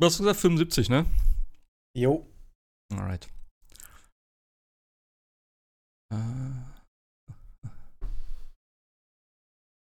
[0.00, 1.06] Du hast gesagt 75, ne?
[1.96, 2.24] Jo.
[2.92, 3.28] Alright.
[6.14, 6.68] Äh.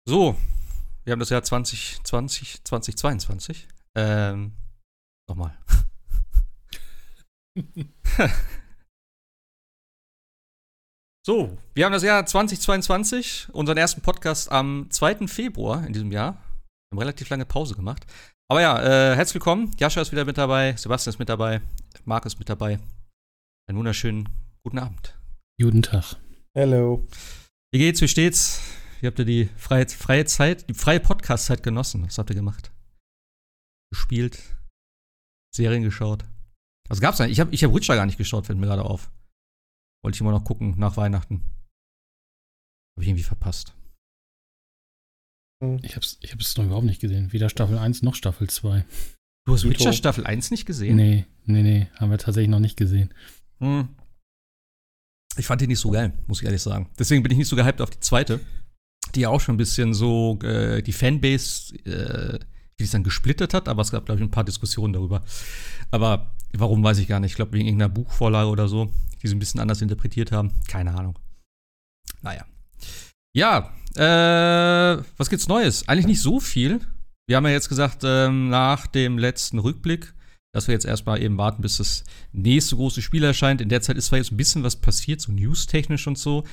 [0.09, 0.37] So,
[1.05, 3.69] wir haben das Jahr 2020, 2022.
[3.95, 4.57] Ähm,
[5.29, 5.57] nochmal.
[11.25, 15.29] so, wir haben das Jahr 2022, unseren ersten Podcast am 2.
[15.29, 16.33] Februar in diesem Jahr.
[16.33, 18.05] Wir haben relativ lange Pause gemacht.
[18.51, 19.71] Aber ja, äh, herzlich willkommen.
[19.79, 21.61] Jascha ist wieder mit dabei, Sebastian ist mit dabei,
[22.05, 22.81] Marc ist mit dabei.
[23.69, 24.29] Einen wunderschönen
[24.65, 25.17] guten Abend.
[25.63, 26.17] Guten Tag.
[26.53, 27.07] Hello.
[27.71, 28.01] Wie geht's?
[28.01, 28.61] Wie steht's?
[29.01, 32.05] Wie habt ihr die freie, freie Zeit, die freie Podcast-Zeit genossen?
[32.05, 32.73] Was habt ihr gemacht?
[33.93, 34.43] Gespielt?
[35.55, 36.25] Serien geschaut?
[36.89, 37.35] Was gab's eigentlich?
[37.35, 39.13] Ich habe ich hab Witcher gar nicht geschaut, fällt mir gerade auf.
[40.03, 41.45] Wollte ich immer noch gucken nach Weihnachten.
[42.97, 43.77] Habe ich irgendwie verpasst.
[45.83, 47.33] Ich hab's, ich hab's noch überhaupt nicht gesehen.
[47.33, 48.85] Weder Staffel 1 noch Staffel 2.
[49.45, 49.79] Du hast Pluto.
[49.79, 50.97] Witcher Staffel 1 nicht gesehen?
[50.97, 51.89] Nee, nee, nee.
[51.97, 53.13] Haben wir tatsächlich noch nicht gesehen.
[53.59, 53.89] Hm.
[55.37, 56.89] Ich fand die nicht so geil, muss ich ehrlich sagen.
[56.99, 58.41] Deswegen bin ich nicht so gehypt auf die zweite,
[59.15, 62.39] die ja auch schon ein bisschen so äh, die Fanbase, äh,
[62.79, 65.23] wie es dann gesplittert hat, aber es gab, glaube ich, ein paar Diskussionen darüber.
[65.91, 67.33] Aber warum, weiß ich gar nicht.
[67.33, 68.91] Ich glaube, wegen irgendeiner Buchvorlage oder so,
[69.23, 70.53] die sie ein bisschen anders interpretiert haben.
[70.69, 71.19] Keine Ahnung.
[72.23, 72.47] Naja.
[73.33, 75.87] Ja, äh, was gibt's Neues?
[75.89, 76.81] Eigentlich nicht so viel.
[77.29, 80.15] Wir haben ja jetzt gesagt, ähm, nach dem letzten Rückblick,
[80.53, 83.61] dass wir jetzt erstmal eben warten, bis das nächste große Spiel erscheint.
[83.61, 86.45] In der Zeit ist zwar jetzt ein bisschen was passiert, so newstechnisch und so.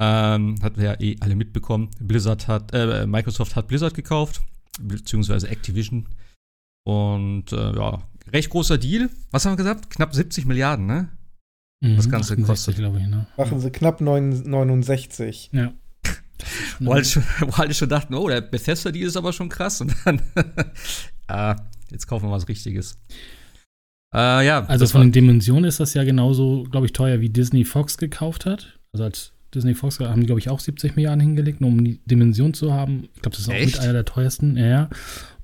[0.00, 1.88] Ähm, hatten wir ja eh alle mitbekommen.
[2.00, 4.42] Blizzard hat, äh, Microsoft hat Blizzard gekauft,
[4.80, 6.08] beziehungsweise Activision.
[6.84, 9.08] Und äh, ja, recht großer Deal.
[9.30, 9.88] Was haben wir gesagt?
[9.90, 11.08] Knapp 70 Milliarden, ne?
[11.80, 12.76] Das Ganze 68, kostet.
[12.76, 13.26] glaube ich, ne?
[13.36, 15.50] Machen sie knapp neun- 69.
[15.52, 15.72] Ja.
[16.80, 19.80] Wo alle, schon, wo alle schon dachten, oh, der Bethesda-Deal ist aber schon krass.
[19.80, 20.20] Und dann,
[21.28, 21.56] ah,
[21.90, 22.98] jetzt kaufen wir was Richtiges.
[24.14, 27.64] Äh, ja, Also von den Dimensionen ist das ja genauso, glaube ich, teuer wie Disney
[27.64, 28.78] Fox gekauft hat.
[28.92, 32.00] Also als Disney Fox haben die, glaube ich, auch 70 Milliarden hingelegt, nur um die
[32.06, 33.08] Dimension zu haben.
[33.14, 33.74] Ich glaube, das ist auch Echt?
[33.74, 34.56] mit einer der teuersten.
[34.56, 34.90] Ja, ja.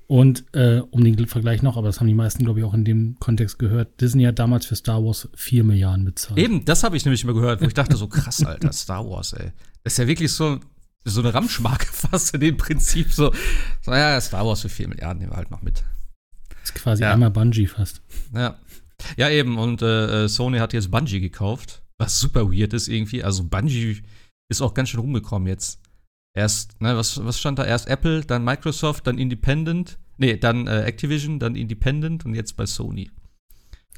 [0.07, 2.83] Und äh, um den Vergleich noch, aber das haben die meisten, glaube ich, auch in
[2.83, 4.01] dem Kontext gehört.
[4.01, 6.37] Disney hat damals für Star Wars 4 Milliarden bezahlt.
[6.37, 9.31] Eben, das habe ich nämlich immer gehört, wo ich dachte, so krass, Alter, Star Wars,
[9.33, 9.51] ey.
[9.83, 10.59] Das ist ja wirklich so,
[11.03, 13.11] so eine Ramschmarke fast in dem Prinzip.
[13.13, 13.33] So,
[13.81, 15.83] so ja, Star Wars für 4 Milliarden nehmen wir halt noch mit.
[16.49, 17.13] Das ist quasi Ja.
[17.13, 18.01] einmal Bungie fast.
[18.33, 18.55] Ja.
[19.17, 23.23] Ja, eben, und äh, äh, Sony hat jetzt Bungie gekauft, was super weird ist irgendwie.
[23.23, 24.03] Also Bungie
[24.49, 25.79] ist auch ganz schön rumgekommen jetzt.
[26.37, 27.65] Erst, ne, was, was stand da?
[27.65, 29.97] Erst Apple, dann Microsoft, dann Independent.
[30.17, 33.09] Nee, dann äh, Activision, dann Independent und jetzt bei Sony.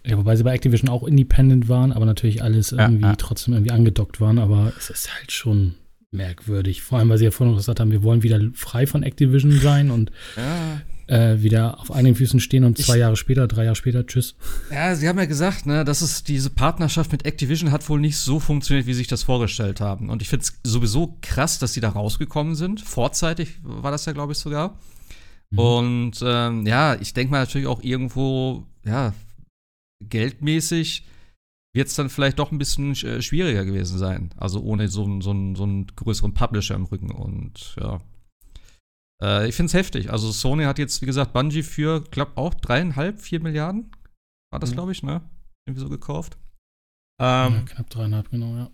[0.06, 3.16] Ja, wobei sie bei Activision auch independent waren, aber natürlich alles Ja, irgendwie ja.
[3.18, 4.40] trotzdem irgendwie angedockt waren.
[4.40, 5.75] Aber es ist halt schon
[6.13, 6.81] merkwürdig.
[6.81, 9.51] Vor allem, weil sie ja vorhin noch gesagt haben, wir wollen wieder frei von Activision
[9.59, 13.66] sein und Ja, äh, wieder auf eigenen Füßen stehen und Ich- zwei Jahre später, drei
[13.66, 14.35] Jahre später, tschüss.
[14.72, 18.18] Ja, sie haben ja gesagt, ne, dass es diese Partnerschaft mit Activision hat wohl nicht
[18.18, 20.09] so funktioniert, wie sie sich das vorgestellt haben.
[20.09, 22.80] Und ich finde es sowieso krass, dass sie da rausgekommen sind.
[22.81, 24.80] Vorzeitig war das ja, glaube ich, sogar.
[25.51, 25.59] Mhm.
[25.59, 29.13] Und ähm, ja, ich denke mal natürlich auch irgendwo, ja,
[30.09, 31.06] geldmäßig
[31.76, 34.34] wird es dann vielleicht doch ein bisschen äh, schwieriger gewesen sein.
[34.38, 37.12] Also ohne so, einen- so, so einen größeren Publisher im Rücken.
[37.12, 38.00] Und ja.
[39.22, 40.12] Äh, ich finde es heftig.
[40.12, 43.92] Also Sony hat jetzt, wie gesagt, Bungie für, glaube auch dreieinhalb, vier Milliarden.
[44.52, 44.76] War das, Mhm.
[44.76, 45.22] glaube ich, ne?
[45.68, 46.38] Irgendwie so gekauft.
[47.20, 48.70] ja, Ähm, knapp dreieinhalb, genau, ja.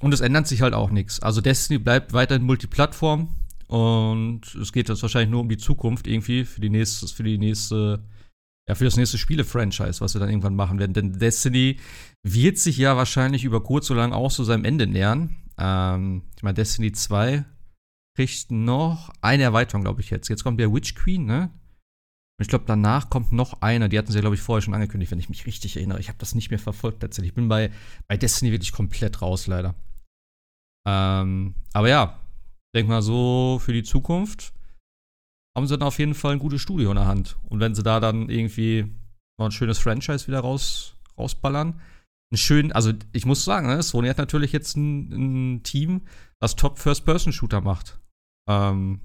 [0.00, 1.20] und es ändert sich halt auch nichts.
[1.20, 3.28] Also Destiny bleibt weiterhin Multiplattform
[3.66, 7.36] und es geht jetzt wahrscheinlich nur um die Zukunft irgendwie für die nächste, für die
[7.38, 8.02] nächste,
[8.68, 10.92] ja, für das nächste Spiele-Franchise, was wir dann irgendwann machen werden.
[10.92, 11.78] Denn Destiny
[12.22, 15.36] wird sich ja wahrscheinlich über kurz oder lang auch zu seinem Ende nähern.
[15.56, 17.44] Ähm, ich meine, Destiny 2
[18.14, 20.28] kriegt noch eine Erweiterung, glaube ich, jetzt.
[20.28, 21.50] Jetzt kommt der Witch Queen, ne?
[22.38, 23.88] Und ich glaube, danach kommt noch einer.
[23.88, 25.98] Die hatten sie, glaube ich, vorher schon angekündigt, wenn ich mich richtig erinnere.
[25.98, 27.30] Ich habe das nicht mehr verfolgt tatsächlich.
[27.30, 27.70] Ich bin bei,
[28.06, 29.74] bei Destiny wirklich komplett raus, leider.
[30.86, 32.20] Ähm, aber ja,
[32.74, 34.52] denk mal so für die Zukunft
[35.58, 37.36] haben sie dann auf jeden Fall ein gutes Studio in der Hand.
[37.48, 38.86] Und wenn sie da dann irgendwie
[39.38, 41.80] noch ein schönes Franchise wieder raus, rausballern,
[42.32, 46.02] ein schön, also ich muss sagen, ne, Sony hat natürlich jetzt ein, ein Team,
[46.40, 48.00] was Top First-Person-Shooter macht.
[48.48, 49.00] Ähm,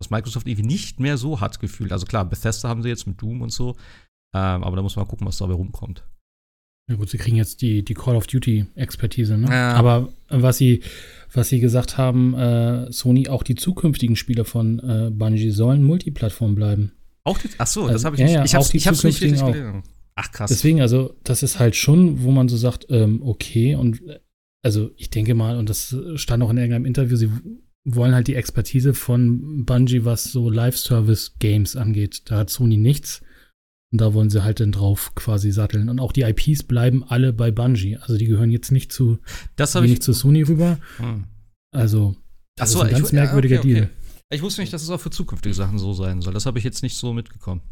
[0.00, 1.92] was Microsoft irgendwie nicht mehr so hat gefühlt.
[1.92, 3.76] Also klar, Bethesda haben sie jetzt mit Doom und so.
[4.34, 6.04] Ähm, aber da muss man gucken, was dabei rumkommt.
[6.90, 9.46] Ja gut, sie kriegen jetzt die, die Call of Duty-Expertise, ne?
[9.48, 9.74] Ja.
[9.74, 10.82] Aber was sie,
[11.32, 16.56] was sie gesagt haben, äh, Sony, auch die zukünftigen Spiele von äh, Bungie sollen Multiplattform
[16.56, 16.90] bleiben.
[17.22, 18.52] Auch die, ach so, Also, das habe ich ja, nicht.
[18.52, 19.52] ja, ich die ich hab's nicht richtig auch.
[19.52, 19.84] gelesen.
[20.16, 20.50] Ach krass.
[20.50, 24.18] Deswegen, also, das ist halt schon, wo man so sagt, ähm, okay, und äh,
[24.62, 27.30] also ich denke mal, und das stand auch in irgendeinem Interview, sie
[27.84, 32.22] wollen halt die Expertise von Bungie, was so Live-Service-Games angeht.
[32.24, 33.22] Da hat Sony nichts.
[33.92, 35.88] Und da wollen sie halt dann drauf quasi satteln.
[35.88, 37.96] Und auch die IPs bleiben alle bei Bungie.
[37.96, 39.18] Also die gehören jetzt nicht zu,
[39.56, 39.80] Das ich.
[39.82, 40.78] nicht zu Sony rüber.
[40.98, 41.24] Hm.
[41.72, 42.14] Also,
[42.56, 43.80] das so, ist ein ich- ganz ja, merkwürdiger okay, okay.
[43.86, 43.90] Deal.
[44.32, 46.32] Ich wusste nicht, dass es auch für zukünftige Sachen so sein soll.
[46.32, 47.62] Das habe ich jetzt nicht so mitgekommen.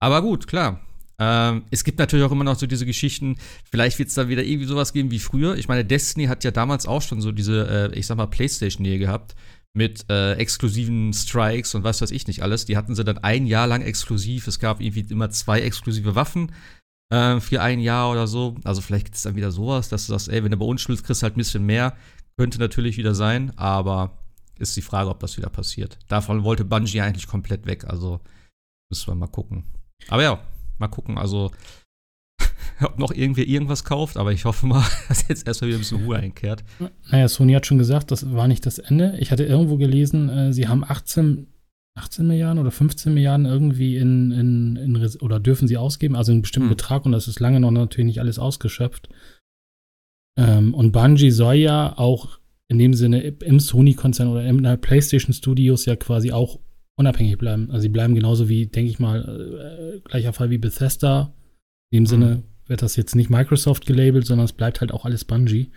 [0.00, 0.80] Aber gut, klar.
[1.18, 3.36] Ähm, es gibt natürlich auch immer noch so diese Geschichten,
[3.70, 5.56] vielleicht wird es da wieder irgendwie sowas geben wie früher.
[5.56, 8.98] Ich meine, Destiny hat ja damals auch schon so diese, äh, ich sag mal, Playstation-Nähe
[8.98, 9.34] gehabt
[9.76, 12.64] mit äh, exklusiven Strikes und was weiß ich nicht alles.
[12.64, 14.46] Die hatten sie dann ein Jahr lang exklusiv.
[14.46, 16.52] Es gab irgendwie immer zwei exklusive Waffen
[17.10, 18.56] äh, für ein Jahr oder so.
[18.64, 20.80] Also vielleicht gibt es dann wieder sowas, dass du sagst, ey, wenn du bei uns
[20.80, 21.94] spielst, kriegst du halt ein bisschen mehr.
[22.38, 24.18] Könnte natürlich wieder sein, aber
[24.58, 25.98] ist die Frage, ob das wieder passiert.
[26.08, 28.20] Davon wollte Bungie eigentlich komplett weg, also
[28.90, 29.64] müssen wir mal gucken.
[30.08, 30.40] Aber ja,
[30.78, 31.50] mal gucken, also
[32.82, 36.04] ob noch irgendwer irgendwas kauft, aber ich hoffe mal, dass jetzt erstmal wieder ein bisschen
[36.04, 36.64] Ruhe einkehrt.
[37.10, 39.16] Naja, Sony hat schon gesagt, das war nicht das Ende.
[39.18, 41.46] Ich hatte irgendwo gelesen, äh, sie haben 18,
[41.96, 46.42] 18 Milliarden oder 15 Milliarden irgendwie in, in, in oder dürfen sie ausgeben, also einen
[46.42, 46.76] bestimmten Hm.
[46.76, 49.08] Betrag und das ist lange noch natürlich nicht alles ausgeschöpft.
[50.38, 55.32] Ähm, und Bungie soll ja auch in dem Sinne im Sony-Konzern oder in der PlayStation
[55.32, 56.58] Studios ja quasi auch
[56.98, 57.70] unabhängig bleiben.
[57.70, 61.32] Also sie bleiben genauso wie, denke ich mal, äh, gleicher Fall wie Bethesda.
[61.90, 65.24] In dem Sinne wird das jetzt nicht Microsoft gelabelt, sondern es bleibt halt auch alles
[65.24, 65.70] Bungie.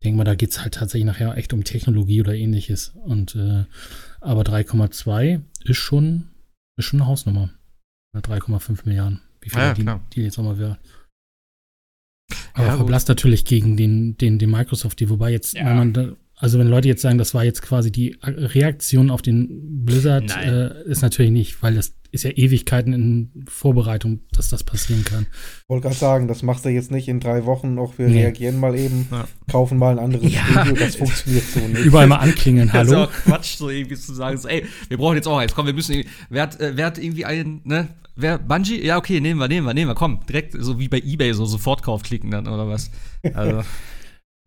[0.00, 2.90] Ich denke mal, da geht es halt tatsächlich nachher echt um Technologie oder ähnliches.
[3.04, 3.64] Und äh,
[4.20, 6.28] aber 3,2 ist schon,
[6.76, 7.50] ist schon eine Hausnummer.
[8.14, 9.20] Oder 3,5 Milliarden.
[9.40, 10.78] Wie viel Ja, die, die jetzt auch mal wäre.
[12.54, 12.78] Aber Ja, gut.
[12.78, 15.66] verblasst natürlich gegen den, den, den Microsoft, die, wobei jetzt, Ja.
[15.66, 19.22] wenn man da, also wenn Leute jetzt sagen, das war jetzt quasi die Reaktion auf
[19.22, 24.64] den Blizzard, äh, ist natürlich nicht, weil das ist ja Ewigkeiten in Vorbereitung, dass das
[24.64, 25.26] passieren kann.
[25.66, 27.98] Wollte gerade sagen, das machst du jetzt nicht in drei Wochen noch.
[27.98, 28.22] Wir Nee.
[28.22, 29.26] reagieren mal eben, Ja.
[29.50, 30.40] kaufen mal ein anderes Ja.
[30.46, 30.74] Studio.
[30.84, 31.84] Das funktioniert so nicht.
[31.84, 33.04] Überall mal anklingeln, Das ist hallo.
[33.04, 35.72] auch Quatsch, so irgendwie zu sagen, so, ey, wir brauchen jetzt auch eins, komm, wir
[35.74, 38.82] müssen, irgendwie- wer hat, äh, wer hat irgendwie einen, ne, wer, Bungie?
[38.84, 41.44] Ja, okay, nehmen wir, nehmen wir, nehmen wir, komm, direkt, so wie bei Ebay, so
[41.44, 42.90] Sofortkauf klicken dann, oder was?
[43.34, 43.62] Also,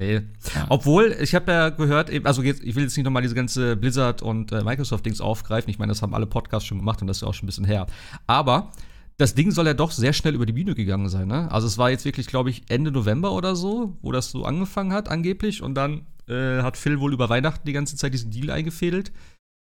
[0.01, 0.21] nee.
[0.55, 0.65] Ja.
[0.69, 4.21] Obwohl, ich habe ja gehört, also jetzt, ich will jetzt nicht nochmal diese ganze Blizzard
[4.21, 7.21] und äh, Microsoft-Dings aufgreifen, ich meine, das haben alle Podcasts schon gemacht und das ist
[7.21, 7.87] ja auch schon ein bisschen her,
[8.27, 8.71] aber
[9.17, 11.51] das Ding soll ja doch sehr schnell über die Bühne gegangen sein, ne?
[11.51, 14.93] Also es war jetzt wirklich, glaube ich, Ende November oder so, wo das so angefangen
[14.93, 15.61] hat, angeblich.
[15.61, 19.11] Und dann äh, hat Phil wohl über Weihnachten die ganze Zeit diesen Deal eingefädelt.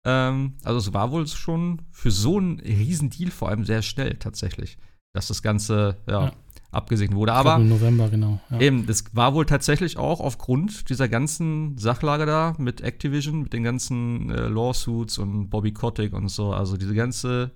[0.06, 4.16] Ähm, also es war wohl schon für so einen riesen Deal vor allem sehr schnell
[4.16, 4.78] tatsächlich,
[5.14, 6.34] dass das Ganze ja, Ja.
[6.72, 7.34] Abgesegnet wurde.
[7.34, 8.40] Aber im November, genau.
[8.50, 8.60] Ja.
[8.60, 13.64] Eben, das war wohl tatsächlich auch aufgrund dieser ganzen Sachlage da mit Activision, mit den
[13.64, 16.54] ganzen äh, Lawsuits und Bobby Kotick und so.
[16.54, 17.52] Also diese ganze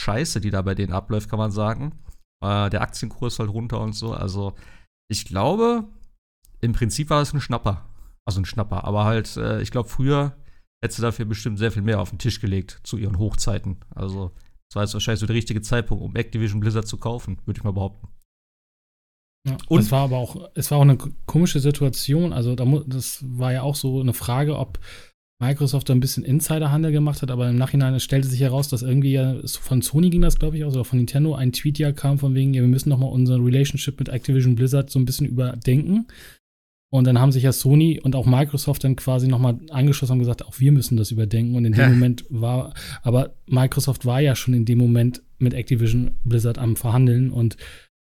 [0.00, 1.98] Scheiße, die da bei denen abläuft, kann man sagen.
[2.42, 4.12] Äh, der Aktienkurs halt runter und so.
[4.12, 4.54] Also
[5.10, 5.84] ich glaube,
[6.60, 7.86] im Prinzip war es ein Schnapper.
[8.24, 8.84] Also ein Schnapper.
[8.84, 10.36] Aber halt, äh, ich glaube, früher
[10.80, 13.78] hätte sie dafür bestimmt sehr viel mehr auf den Tisch gelegt zu ihren Hochzeiten.
[13.94, 14.32] Also
[14.68, 17.64] das war jetzt wahrscheinlich so der richtige Zeitpunkt, um Activision Blizzard zu kaufen, würde ich
[17.64, 18.08] mal behaupten.
[19.46, 22.32] Ja, Und- es war aber auch, es war auch eine komische Situation.
[22.32, 24.78] Also da das war ja auch so eine Frage, ob
[25.40, 29.12] Microsoft da ein bisschen Insiderhandel gemacht hat, aber im Nachhinein stellte sich heraus, dass irgendwie
[29.12, 32.18] ja von Sony ging das, glaube ich, aus, oder von Nintendo ein Tweet ja kam
[32.18, 35.26] von wegen, ja, wir müssen noch mal unsere Relationship mit Activision Blizzard so ein bisschen
[35.28, 36.08] überdenken.
[36.90, 40.18] Und dann haben sich ja Sony und auch Microsoft dann quasi noch mal angeschlossen und
[40.20, 41.54] gesagt, auch wir müssen das überdenken.
[41.54, 41.88] Und in dem Ja.
[41.88, 47.30] Moment war, aber Microsoft war ja schon in dem Moment mit Activision Blizzard am Verhandeln
[47.30, 47.56] und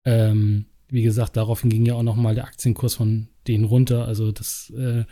[0.05, 4.05] ähm, wie gesagt, daraufhin ging ja auch noch mal der Aktienkurs von denen runter.
[4.05, 5.05] Also das äh,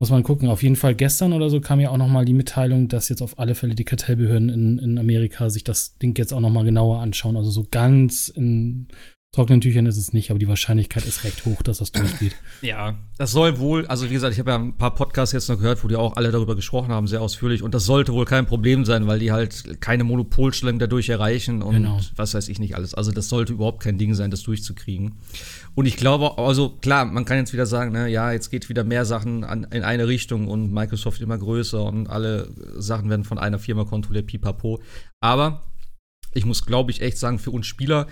[0.00, 0.48] muss man gucken.
[0.48, 3.22] Auf jeden Fall gestern oder so kam ja auch noch mal die Mitteilung, dass jetzt
[3.22, 6.64] auf alle Fälle die Kartellbehörden in, in Amerika sich das Ding jetzt auch noch mal
[6.64, 7.36] genauer anschauen.
[7.36, 8.88] Also so ganz in
[9.34, 12.36] trockenen Tüchern ist es nicht, aber die Wahrscheinlichkeit ist recht hoch, dass das durchgeht.
[12.60, 15.56] Ja, das soll wohl, also wie gesagt, ich habe ja ein paar Podcasts jetzt noch
[15.58, 17.62] gehört, wo die auch alle darüber gesprochen haben, sehr ausführlich.
[17.62, 21.74] Und das sollte wohl kein Problem sein, weil die halt keine Monopolstellung dadurch erreichen und
[21.74, 21.98] Genau.
[22.14, 22.94] was weiß ich nicht alles.
[22.94, 25.14] Also das sollte überhaupt kein Ding sein, das durchzukriegen.
[25.74, 28.84] Und ich glaube, also klar, man kann jetzt wieder sagen, ne, ja, jetzt geht wieder
[28.84, 33.38] mehr Sachen an, in eine Richtung und Microsoft immer größer und alle Sachen werden von
[33.38, 34.80] einer Firma kontrolliert, pipapo.
[35.20, 35.62] Aber
[36.34, 38.06] ich muss, glaube ich, echt sagen, für uns Spieler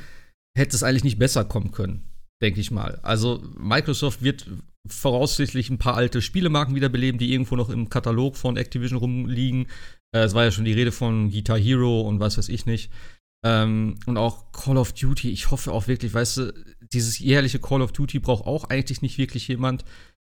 [0.57, 2.03] hätte es eigentlich nicht besser kommen können,
[2.43, 2.99] denke ich mal.
[3.03, 4.47] Also Microsoft wird
[4.87, 9.67] voraussichtlich ein paar alte Spielemarken wiederbeleben, die irgendwo noch im Katalog von Activision rumliegen.
[10.15, 12.91] Äh, es war ja schon die Rede von Guitar Hero und was weiß ich nicht.
[13.45, 15.31] Ähm, und auch Call of Duty.
[15.31, 16.55] Ich hoffe auch wirklich, weißt du,
[16.93, 19.85] dieses jährliche Call of Duty braucht auch eigentlich nicht wirklich jemand.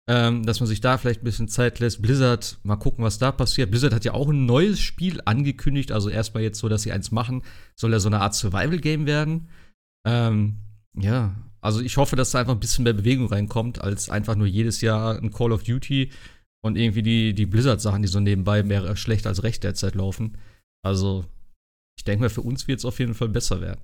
[0.07, 1.99] Ähm, dass man sich da vielleicht ein bisschen Zeit lässt.
[1.99, 3.71] Blizzard, mal gucken, was da passiert.
[3.71, 7.09] Blizzard hat ja auch ein neues Spiel angekündigt, also erstmal jetzt so, dass sie eins
[7.09, 7.41] machen.
[7.75, 9.49] Soll ja so eine Art Survival-Game werden.
[10.05, 10.57] Ähm,
[10.97, 14.47] ja, also ich hoffe, dass da einfach ein bisschen mehr Bewegung reinkommt, als einfach nur
[14.47, 16.11] jedes Jahr ein Call of Duty
[16.63, 20.37] und irgendwie die, die Blizzard-Sachen, die so nebenbei mehr schlecht als recht derzeit laufen.
[20.83, 21.25] Also,
[21.97, 23.81] ich denke mal, für uns wird es auf jeden Fall besser werden.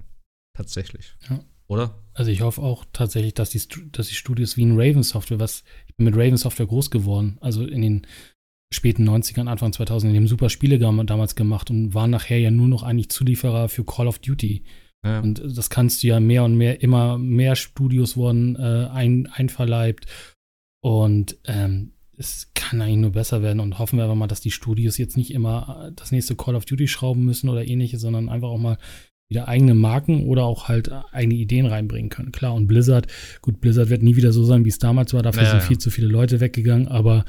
[0.55, 1.15] Tatsächlich.
[1.29, 1.43] Ja.
[1.67, 2.03] Oder?
[2.13, 3.61] Also ich hoffe auch tatsächlich, dass die,
[3.93, 7.37] dass die Studios wie in Raven Software, was ich bin mit Raven Software groß geworden,
[7.39, 8.07] also in den
[8.73, 12.67] späten 90ern, Anfang 2000, die haben super Spiele damals gemacht und waren nachher ja nur
[12.67, 14.63] noch eigentlich Zulieferer für Call of Duty.
[15.03, 15.19] Ja.
[15.19, 20.05] Und das kannst du ja mehr und mehr, immer mehr Studios wurden äh, ein, einverleibt.
[20.83, 23.59] Und ähm, es kann eigentlich nur besser werden.
[23.59, 26.55] Und hoffen wir einfach mal, dass die Studios jetzt nicht immer äh, das nächste Call
[26.55, 28.77] of Duty schrauben müssen oder ähnliches, sondern einfach auch mal
[29.29, 32.31] wieder eigene Marken oder auch halt äh, eigene Ideen reinbringen können.
[32.31, 33.07] Klar, und Blizzard,
[33.41, 35.23] gut, Blizzard wird nie wieder so sein, wie es damals war.
[35.23, 35.65] Dafür Ja, sind ja.
[35.65, 37.25] viel zu viele Leute weggegangen, aber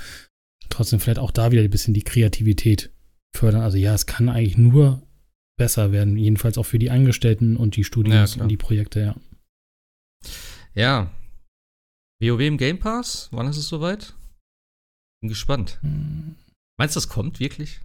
[0.68, 2.92] trotzdem vielleicht auch da wieder ein bisschen die Kreativität
[3.34, 3.62] fördern.
[3.62, 5.02] Also ja, es kann eigentlich nur
[5.62, 8.42] besser werden, jedenfalls auch für die Angestellten und die Ja, Studios klar.
[8.44, 9.16] und die Projekte, ja.
[10.74, 11.10] Ja.
[12.20, 13.28] WoW im Game Pass?
[13.30, 14.14] Wann ist es soweit?
[15.20, 15.78] Bin gespannt.
[15.82, 16.34] Hm.
[16.78, 17.80] Meinst du, das kommt wirklich?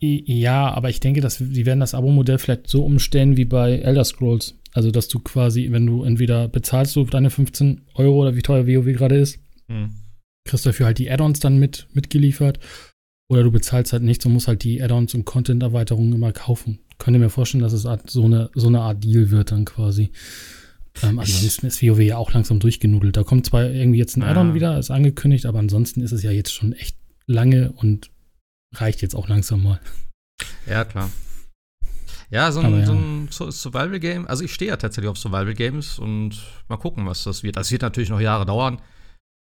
[0.00, 4.04] Ja, aber ich denke, dass sie werden das Abo-Modell vielleicht so umstellen wie bei Elder
[4.04, 4.54] Scrolls.
[4.72, 8.66] Also, dass du quasi, wenn du entweder bezahlst du deine 15 Euro oder wie teuer
[8.66, 9.94] WoW gerade ist, Hm.
[10.46, 12.58] kriegst dafür halt die Add-ons dann mit, mitgeliefert.
[13.28, 16.80] Oder du bezahlst halt nichts und musst halt die Add-ons und Content-Erweiterungen immer kaufen.
[16.98, 20.10] Könnte mir vorstellen, dass es so, eine, so eine Art Deal wird dann quasi.
[21.02, 23.16] Ähm, ansonsten ist WoW ja auch langsam durchgenudelt.
[23.16, 24.30] Da kommt zwar irgendwie jetzt ein Ah.
[24.30, 28.10] Add-on wieder, ist angekündigt, aber ansonsten ist es ja jetzt schon echt lange und
[28.74, 29.80] reicht jetzt auch langsam mal.
[30.68, 31.10] Ja, klar.
[32.30, 32.86] Ja, so ein, ja.
[32.86, 34.26] so ein Su- Survival-Game.
[34.26, 37.56] Also, ich stehe ja tatsächlich auf Survival-Games und mal gucken, was das wird.
[37.56, 38.80] Das wird natürlich noch Jahre dauern.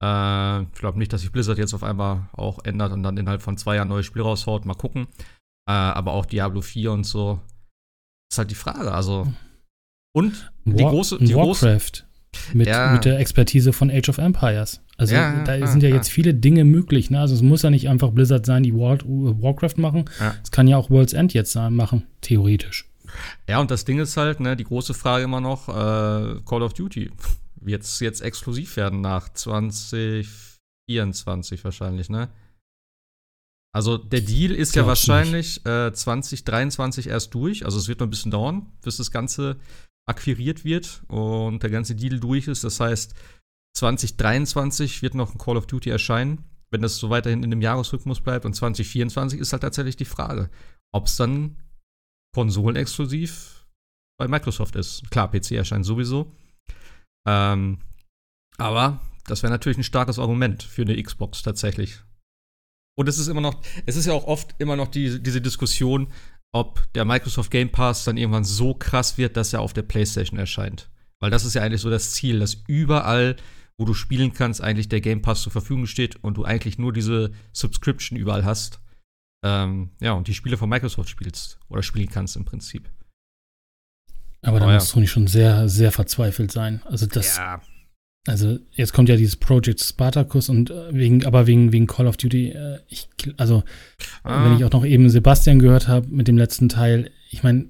[0.03, 3.43] Äh, ich glaube nicht, dass sich Blizzard jetzt auf einmal auch ändert und dann innerhalb
[3.43, 4.65] von zwei Jahren ein neues Spiel raushaut.
[4.67, 5.07] Mal gucken.
[5.69, 7.41] Äh, aber auch Diablo 4 und so.
[8.33, 8.93] Ist halt die Frage.
[8.93, 9.33] Also.
[10.15, 11.19] Und die War- große.
[11.19, 12.05] Die große Warcraft
[12.55, 12.93] mit, Ja.
[12.93, 14.81] mit der Expertise von Age of Empires.
[14.97, 15.95] Also Ja, da ja, sind ja ja.
[15.97, 17.11] jetzt viele Dinge möglich.
[17.11, 17.21] Ne?
[17.21, 20.05] Also es muss ja nicht einfach Blizzard sein, die War Warcraft machen.
[20.19, 20.35] Ja.
[20.43, 22.89] Es kann ja auch World's End jetzt sein, machen, theoretisch.
[23.49, 26.73] Ja, und das Ding ist halt, ne, die große Frage immer noch, äh, Call of
[26.73, 27.11] Duty.
[27.64, 32.28] Wird's jetzt exklusiv werden nach 2024 wahrscheinlich, ne?
[33.75, 37.64] Also der Deal ist ja wahrscheinlich äh, 2023 erst durch.
[37.64, 39.59] Also es wird noch ein bisschen dauern, bis das Ganze
[40.07, 42.64] akquiriert wird und der ganze Deal durch ist.
[42.64, 43.14] Das heißt,
[43.76, 48.21] 2023 wird noch ein Call of Duty erscheinen, wenn das so weiterhin in dem Jahresrhythmus
[48.21, 48.45] bleibt.
[48.45, 50.50] Und 2024 ist halt tatsächlich die Frage,
[50.92, 51.57] ob es dann
[52.35, 53.66] konsolenexklusiv
[54.19, 55.11] bei Microsoft ist.
[55.11, 56.31] Klar, PC erscheint sowieso.
[57.26, 57.79] Ähm,
[58.59, 62.00] aber das wäre natürlich ein starkes Argument für eine Xbox tatsächlich.
[62.97, 66.12] Und es ist immer noch, es ist ja auch oft immer noch die, diese Diskussion,
[66.52, 70.38] ob der Microsoft Game Pass dann irgendwann so krass wird, dass er auf der PlayStation
[70.38, 70.91] erscheint.
[71.19, 73.37] Weil das ist ja eigentlich so das Ziel, dass überall,
[73.79, 76.93] wo du spielen kannst, eigentlich der Game Pass zur Verfügung steht und du eigentlich nur
[76.93, 78.81] diese Subscription überall hast.
[79.45, 82.91] Ähm, ja, und die Spiele von Microsoft spielst oder spielen kannst im Prinzip.
[84.45, 84.75] Aber da Oh ja.
[84.75, 86.83] muss Sony schon sehr, sehr verzweifelt sein.
[86.85, 87.61] Also das, ja,
[88.27, 92.17] also jetzt kommt ja dieses Project Spartacus und äh, wegen, aber wegen, wegen Call of
[92.17, 93.63] Duty, äh, ich, also
[94.25, 94.45] Ah.
[94.45, 97.67] wenn ich auch noch eben Sebastian gehört habe mit dem letzten Teil, ich meine,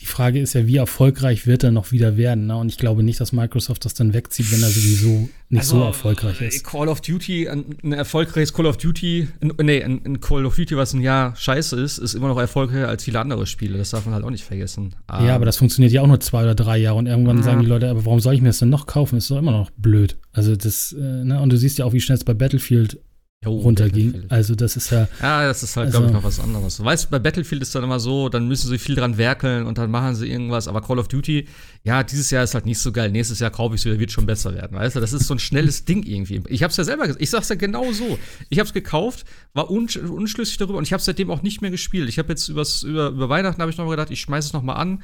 [0.00, 2.46] die Frage ist ja, wie erfolgreich wird er noch wieder werden?
[2.46, 2.56] Ne?
[2.56, 6.40] Und ich glaube nicht, dass Microsoft das dann wegzieht, wenn er sowieso nicht so erfolgreich
[6.40, 6.64] äh, ist.
[6.64, 10.56] Call of Duty, ein, ein erfolgreiches Call of Duty, ein, nee, ein, ein Call of
[10.56, 13.76] Duty, was ein Jahr scheiße ist, ist immer noch erfolgreicher als viele andere Spiele.
[13.76, 14.94] Das darf man halt auch nicht vergessen.
[15.10, 17.42] Ja, aber das funktioniert ja auch nur zwei oder drei Jahre und irgendwann Ja.
[17.42, 19.16] sagen die Leute, aber warum soll ich mir das denn noch kaufen?
[19.18, 20.16] Ist doch immer noch blöd.
[20.32, 21.40] Also das, äh, ne?
[21.42, 22.98] Und du siehst ja auch, wie schnell es bei Battlefield
[23.42, 24.08] Jo, runterging.
[24.12, 24.32] Battlefield.
[24.32, 26.76] Also das ist ja, Ja, das ist halt, Also- glaube ich, noch was anderes.
[26.76, 29.78] Du weißt, bei Battlefield ist dann immer so, dann müssen sie viel dran werkeln und
[29.78, 30.68] dann machen sie irgendwas.
[30.68, 31.48] Aber Call of Duty,
[31.82, 33.10] ja, dieses Jahr ist halt nicht so geil.
[33.10, 34.76] Nächstes Jahr kaufe ich es wieder, wird schon besser werden.
[34.76, 36.42] Weißt du, das ist so ein schnelles Ding irgendwie.
[36.48, 37.22] Ich habe es ja selber gesagt.
[37.22, 38.18] Ich sag's ja genau so.
[38.50, 41.70] Ich habe es gekauft, war unsch unschlüssig darüber und ich habe seitdem auch nicht mehr
[41.70, 42.10] gespielt.
[42.10, 44.52] Ich habe jetzt übers, über, über Weihnachten habe ich noch mal gedacht, ich schmeiße es
[44.52, 45.02] noch mal an.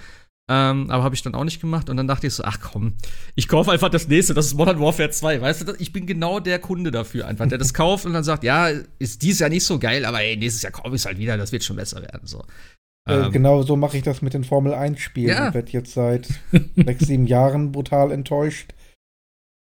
[0.49, 2.95] Ähm, aber habe ich dann auch nicht gemacht und dann dachte ich so, ach komm,
[3.35, 6.39] ich kaufe einfach das nächste, das ist Modern Warfare 2, weißt du, ich bin genau
[6.39, 8.69] der Kunde dafür einfach, der das kauft und dann sagt, ja,
[9.01, 11.37] ist dieses Jahr nicht so geil, aber ey, nächstes Jahr kaufe ich es halt wieder,
[11.37, 12.45] das wird schon besser werden, so.
[13.09, 15.29] Äh, Ähm, genau so mache ich das mit den Formel 1 Spielen.
[15.31, 15.49] Ja.
[15.49, 16.29] Ich werde jetzt seit
[16.77, 18.73] sechs, sieben Jahren brutal enttäuscht.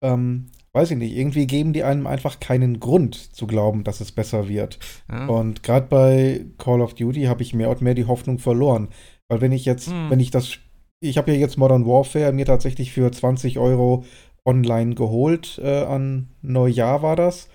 [0.02, 4.12] Ähm, weiß ich nicht, irgendwie geben die einem einfach keinen Grund zu glauben, dass es
[4.12, 4.78] besser wird.
[5.10, 5.26] ja.
[5.26, 8.88] Und gerade bei Call of Duty habe ich mehr und mehr die Hoffnung verloren.
[9.28, 10.10] Weil wenn ich jetzt, Hm.
[10.10, 10.58] wenn ich das,
[11.00, 14.04] ich habe ja jetzt Modern Warfare mir tatsächlich für 20 Euro
[14.44, 17.48] online geholt, äh, an Neujahr war das.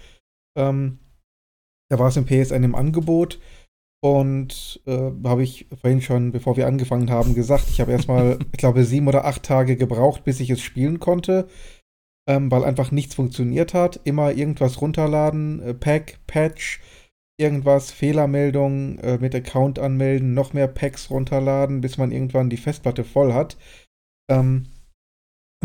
[0.57, 0.99] Ähm,
[1.89, 3.39] da war es im PSN im Angebot.
[4.03, 8.57] Und äh, habe ich vorhin schon, bevor wir angefangen haben, gesagt, ich habe erstmal, ich
[8.57, 11.47] glaube, sieben oder acht Tage gebraucht, bis ich es spielen konnte,
[12.27, 14.01] ähm, weil einfach nichts funktioniert hat.
[14.03, 16.81] Immer irgendwas runterladen, äh, Pack, Patch,
[17.37, 23.03] irgendwas, Fehlermeldung äh, mit Account anmelden, noch mehr Packs runterladen, bis man irgendwann die Festplatte
[23.03, 23.57] voll hat.
[24.29, 24.67] Ähm,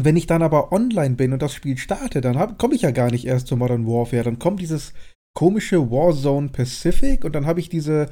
[0.01, 3.11] wenn ich dann aber online bin und das Spiel starte, dann komme ich ja gar
[3.11, 4.23] nicht erst zu Modern Warfare.
[4.23, 4.95] Dann kommt dieses
[5.35, 8.09] komische Warzone Pacific und dann habe ich diese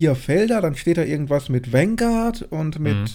[0.00, 3.08] vier Felder, dann steht da irgendwas mit Vanguard und mit mhm.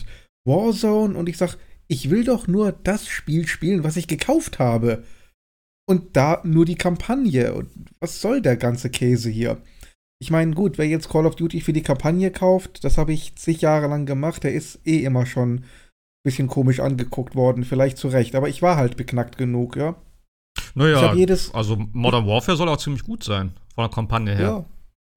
[0.45, 5.03] Warzone und ich sag, ich will doch nur das Spiel spielen, was ich gekauft habe.
[5.85, 7.53] Und da nur die Kampagne.
[7.53, 9.61] Und was soll der ganze Käse hier?
[10.21, 13.35] Ich meine, gut, wer jetzt Call of Duty für die Kampagne kauft, das habe ich
[13.35, 15.63] zig Jahre lang gemacht, der ist eh immer schon ein
[16.23, 18.35] bisschen komisch angeguckt worden, vielleicht zu Recht.
[18.35, 19.95] Aber ich war halt beknackt genug, ja.
[20.75, 24.65] Naja, jedes, also Modern Warfare soll auch ziemlich gut sein, von der Kampagne her.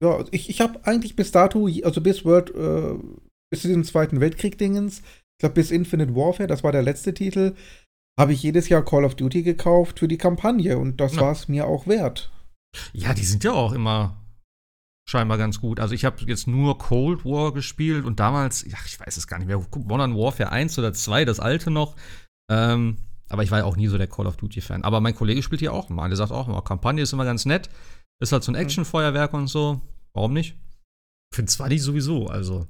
[0.01, 2.95] Ja, ja ich, ich habe eigentlich bis dato, also bis World, äh,
[3.49, 7.55] bis zu diesem Zweiten Weltkrieg-Dingens, ich glaube bis Infinite Warfare, das war der letzte Titel,
[8.19, 11.21] habe ich jedes Jahr Call of Duty gekauft für die Kampagne und das ja.
[11.21, 12.31] war es mir auch wert.
[12.93, 14.17] Ja, die sind ja auch immer
[15.09, 15.79] scheinbar ganz gut.
[15.79, 19.37] Also ich habe jetzt nur Cold War gespielt und damals, ach, ich weiß es gar
[19.39, 21.95] nicht mehr, Modern Warfare 1 oder 2, das alte noch.
[22.51, 22.97] Ähm,
[23.29, 24.83] aber ich war ja auch nie so der Call of Duty-Fan.
[24.83, 26.07] Aber mein Kollege spielt hier auch mal.
[26.07, 27.69] Der sagt auch immer, Kampagne ist immer ganz nett.
[28.19, 28.61] Ist halt so ein mhm.
[28.61, 29.81] Actionfeuerwerk und so.
[30.13, 30.55] Warum nicht?
[31.33, 32.67] Finde zwar nicht sowieso, also.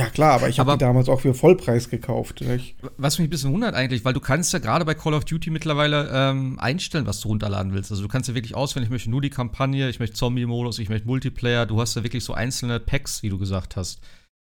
[0.00, 2.40] Ja, klar, aber ich habe die damals auch für Vollpreis gekauft.
[2.40, 5.26] Ich was mich ein bisschen wundert eigentlich, weil du kannst ja gerade bei Call of
[5.26, 7.90] Duty mittlerweile ähm, einstellen, was du runterladen willst.
[7.90, 10.88] Also du kannst ja wirklich auswählen, ich möchte nur die Kampagne, ich möchte Zombie-Modus, ich
[10.88, 11.66] möchte Multiplayer.
[11.66, 14.00] Du hast ja wirklich so einzelne Packs, wie du gesagt hast.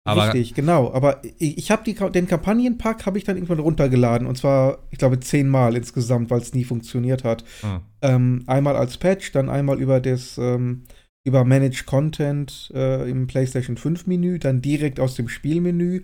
[0.04, 0.94] Aber Richtig, genau.
[0.94, 5.20] Aber ich, ich habe den Kampagnenpack habe ich dann irgendwann runtergeladen und zwar, ich glaube,
[5.20, 7.44] zehnmal insgesamt, weil es nie funktioniert hat.
[7.64, 7.82] Ah.
[8.02, 10.84] Ähm, einmal als Patch, dann einmal über das ähm,
[11.26, 16.04] über Manage Content äh, im PlayStation 5 Menü, dann direkt aus dem Spielmenü.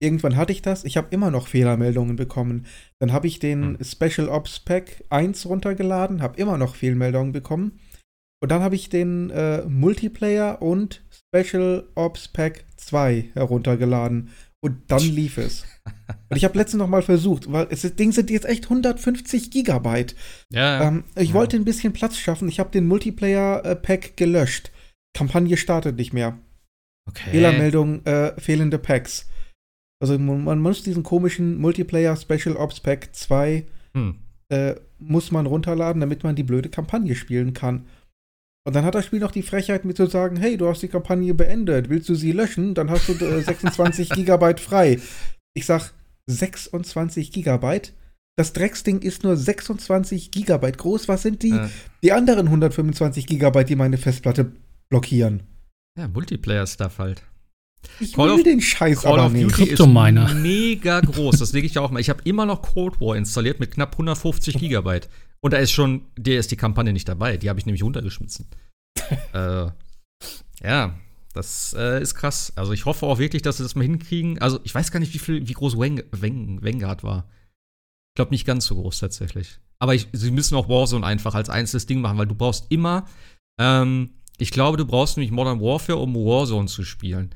[0.00, 0.84] Irgendwann hatte ich das.
[0.84, 2.66] Ich habe immer noch Fehlermeldungen bekommen.
[2.98, 3.84] Dann habe ich den hm.
[3.84, 7.78] Special Ops Pack 1 runtergeladen, habe immer noch Fehlmeldungen bekommen.
[8.42, 14.30] Und dann habe ich den äh, Multiplayer und Special Ops Pack 2 heruntergeladen.
[14.60, 15.64] Und dann lief es.
[16.28, 20.14] Und ich habe letztens noch mal versucht, weil das Ding sind jetzt echt 150 Gigabyte.
[20.50, 20.88] Ja.
[20.88, 21.34] Ähm, ich ja.
[21.34, 22.48] wollte ein bisschen Platz schaffen.
[22.48, 24.70] Ich habe den Multiplayer-Pack äh, gelöscht.
[25.14, 26.38] Kampagne startet nicht mehr.
[27.08, 27.30] Okay.
[27.30, 29.28] Fehlermeldung, äh, fehlende Packs.
[30.00, 33.64] Also man, man, muss diesen komischen Multiplayer Special Ops Pack 2
[33.94, 34.16] hm.
[34.50, 37.86] äh, muss man runterladen, damit man die blöde Kampagne spielen kann.
[38.66, 40.88] Und dann hat das Spiel noch die Frechheit, mir zu sagen, hey, du hast die
[40.88, 42.74] Kampagne beendet, willst du sie löschen?
[42.74, 44.98] Dann hast du äh, 26 Gigabyte frei.
[45.54, 45.92] Ich sag,
[46.26, 47.92] 26 Gigabyte?
[48.38, 51.08] Das Drecksding ist nur 26 Gigabyte groß.
[51.08, 51.68] Was sind die, äh.
[52.02, 54.52] die anderen 125 Gigabyte, die meine Festplatte
[54.90, 55.42] blockieren?
[55.98, 57.22] Ja, Multiplayer-Stuff halt.
[58.00, 59.72] Ich Call will of, den Scheiß Call aber of Duty nicht.
[59.72, 59.86] ist
[60.34, 61.38] mega groß.
[61.38, 62.00] Das lege ich auch mal.
[62.00, 65.08] Ich habe immer noch Cold War installiert mit knapp 150 Gigabyte.
[65.40, 67.36] Und da ist schon, der ist die Kampagne nicht dabei.
[67.36, 68.46] Die habe ich nämlich runtergeschmissen.
[69.32, 69.66] äh,
[70.62, 70.94] ja,
[71.36, 72.52] das äh, ist krass.
[72.56, 74.40] Also ich hoffe auch wirklich, dass sie das mal hinkriegen.
[74.40, 77.28] Also ich weiß gar nicht, wie viel, wie groß Weng, Weng, Vanguard war.
[78.10, 79.60] Ich glaube nicht ganz so groß tatsächlich.
[79.78, 83.06] Aber ich, sie müssen auch Warzone einfach als einzelnes Ding machen, weil du brauchst immer,
[83.60, 87.34] ähm, ich glaube, du brauchst nämlich Modern Warfare, um Warzone zu spielen.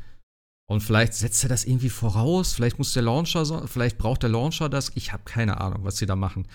[0.69, 4.69] Und vielleicht setzt er das irgendwie voraus, vielleicht muss der Launcher, vielleicht braucht der Launcher
[4.69, 4.93] das.
[4.95, 6.47] Ich habe keine Ahnung, was sie da machen.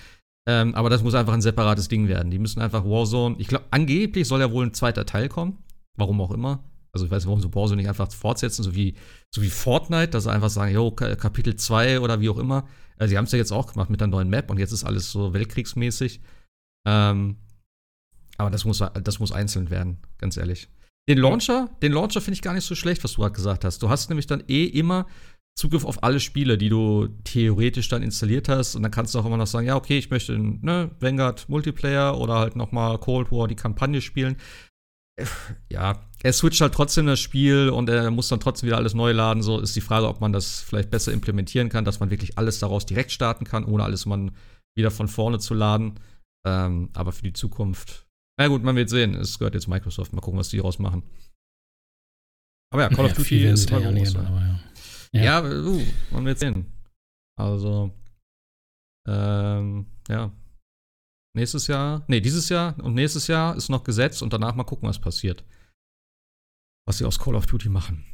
[0.47, 2.31] Ähm, aber das muss einfach ein separates Ding werden.
[2.31, 3.36] Die müssen einfach Warzone.
[3.39, 5.58] Ich glaube, angeblich soll ja wohl ein zweiter Teil kommen.
[5.97, 6.63] Warum auch immer.
[6.95, 8.95] Also ich weiß nicht, warum sie Warzone nicht einfach fortsetzen, so wie,
[9.29, 12.69] so wie Fortnite, dass sie einfach sagen, jo, Kapitel 2 oder wie auch immer.
[12.97, 14.86] Also sie haben es ja jetzt auch gemacht mit der neuen Map und jetzt ist
[14.86, 16.21] alles so weltkriegsmäßig.
[16.88, 17.36] Ähm,
[18.38, 20.69] aber das muss, das muss einzeln werden, ganz ehrlich.
[21.10, 23.84] Den Launcher, den Launcher finde ich gar nicht so schlecht, was du gerade gesagt hast.
[23.84, 25.05] Du hast nämlich dann eh immer
[25.58, 28.75] Zugriff auf alle Spiele, die du theoretisch dann installiert hast.
[28.75, 32.17] Und dann kannst du auch immer noch sagen, ja, okay, ich möchte ne, Vanguard Multiplayer
[32.19, 34.38] oder halt noch mal Cold War die Kampagne spielen.
[35.69, 39.11] Ja, er switcht halt trotzdem das Spiel und er muss dann trotzdem wieder alles neu
[39.11, 39.43] laden.
[39.43, 42.57] So ist die Frage, ob man das vielleicht besser implementieren kann, dass man wirklich alles
[42.57, 44.31] daraus direkt starten kann, ohne alles man
[44.75, 45.99] wieder von vorne zu laden.
[46.43, 48.07] Ähm, aber für die Zukunft,
[48.39, 49.13] na gut, man wird sehen.
[49.13, 50.13] Es gehört jetzt Microsoft.
[50.13, 51.03] Mal gucken, was die daraus machen.
[52.73, 54.13] Aber ja, Call ja, of Duty ist immer groß.
[54.13, 54.59] Ja.
[55.11, 56.73] Ja, ja uh, wollen wir jetzt sehen.
[57.39, 57.91] Also,
[59.07, 60.31] ähm, ja.
[61.38, 64.89] Nächstes Jahr, nee, dieses Jahr und nächstes Jahr ist noch gesetzt und danach mal gucken,
[64.89, 65.43] was passiert.
[66.86, 68.06] Was sie aus Call of Duty machen.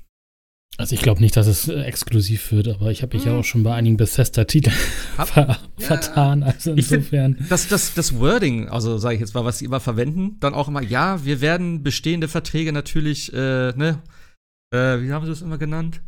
[0.78, 3.34] Also ich glaube nicht, dass es äh, exklusiv wird, aber ich habe mich hm.
[3.34, 4.76] ja auch schon bei einigen Bethesda-Titeln
[5.18, 5.60] ver ja.
[5.78, 6.44] vertan.
[6.44, 7.36] Also insofern.
[7.36, 10.54] Find, das, das, das Wording, also sage ich jetzt mal, was sie immer verwenden, dann
[10.54, 14.02] auch immer, ja, wir werden bestehende Verträge natürlich, äh, ne,
[14.74, 16.02] äh, wie haben sie das immer genannt?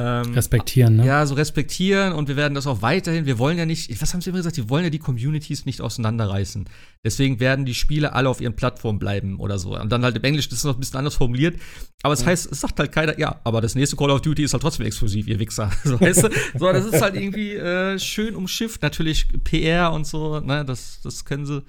[0.00, 1.06] Ähm, Respektieren, ne?
[1.06, 3.26] Ja, so respektieren und wir werden das auch weiterhin.
[3.26, 4.56] Wir wollen ja nicht, was haben sie immer gesagt?
[4.56, 6.68] Wir wollen ja die Communities nicht auseinanderreißen.
[7.04, 9.76] Deswegen werden die Spiele alle auf ihren Plattformen bleiben oder so.
[9.76, 11.58] Und dann halt im Englisch, das ist noch ein bisschen anders formuliert.
[12.04, 14.52] Aber es heißt, es sagt halt keiner, ja, aber das nächste Call of Duty ist
[14.52, 15.72] halt trotzdem exklusiv, ihr Wichser.
[15.82, 16.30] So, weißt du?
[16.56, 18.82] so das ist halt irgendwie äh, schön umschifft.
[18.82, 21.64] Natürlich PR und so, ne, das, das können sie.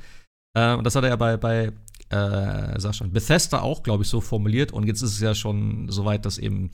[0.55, 1.71] Äh, und das hat er ja bei, bei
[2.09, 4.71] äh, sag schon, Bethesda auch, glaube ich, so formuliert.
[4.71, 6.69] Und jetzt ist es ja schon so weit, dass eben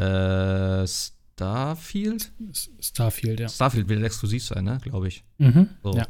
[0.00, 2.32] äh, Starfield?
[2.80, 3.48] Starfield, ja.
[3.48, 4.78] Starfield will exklusiv sein, ne?
[4.82, 5.24] Glaube ich.
[5.38, 5.68] Mhm.
[5.82, 5.92] So.
[5.96, 6.06] Ja.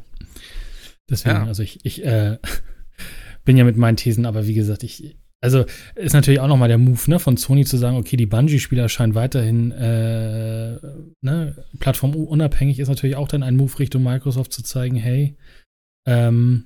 [1.09, 1.45] Deswegen, Ja.
[1.45, 2.37] also ich, ich äh,
[3.45, 6.77] bin ja mit meinen Thesen, aber wie gesagt, ich, also ist natürlich auch nochmal der
[6.77, 10.79] Move, ne, von Sony zu sagen, okay, die Bungie-Spieler scheinen weiterhin, äh,
[11.21, 15.35] ne, plattformunabhängig, ist natürlich auch dann ein Move Richtung Microsoft zu zeigen, hey,
[16.05, 16.65] ähm,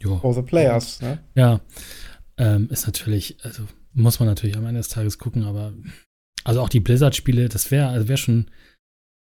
[0.00, 1.18] jo, For the players, ne?
[1.34, 1.60] ja,
[2.38, 5.72] ähm, ist natürlich, also muss man natürlich am Ende des Tages gucken, aber
[6.44, 8.46] also auch die Blizzard-Spiele, das wäre also wär schon,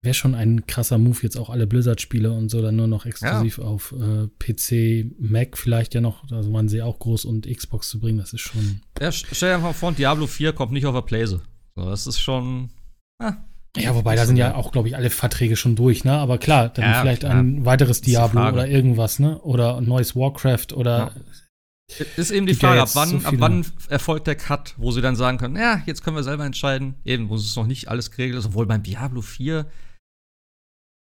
[0.02, 3.58] wäre schon ein krasser Move, jetzt auch alle Blizzard-Spiele und so dann nur noch exklusiv
[3.58, 7.98] auf äh, PC, Mac vielleicht ja noch, also waren sie auch groß und Xbox zu
[8.00, 8.80] bringen, das ist schon.
[9.00, 11.40] Ja, st- stell dir einfach vor, Diablo 4 kommt nicht auf der Playse.
[11.74, 12.70] So, das ist schon.
[13.22, 13.34] Ah,
[13.76, 16.12] Ja, wobei da sind ja auch, glaube ich, alle Verträge schon durch, ne?
[16.12, 17.34] Aber klar, dann Ja, vielleicht klar.
[17.34, 19.38] ein weiteres Diablo oder irgendwas, ne?
[19.42, 21.12] Oder ein neues Warcraft oder
[22.16, 25.14] Ist eben die Frage, ab wann, so ab wann erfolgt der Cut, wo sie dann
[25.14, 28.40] sagen können, ja, jetzt können wir selber entscheiden, eben, wo es noch nicht alles geregelt
[28.40, 29.70] ist, obwohl beim Diablo 4.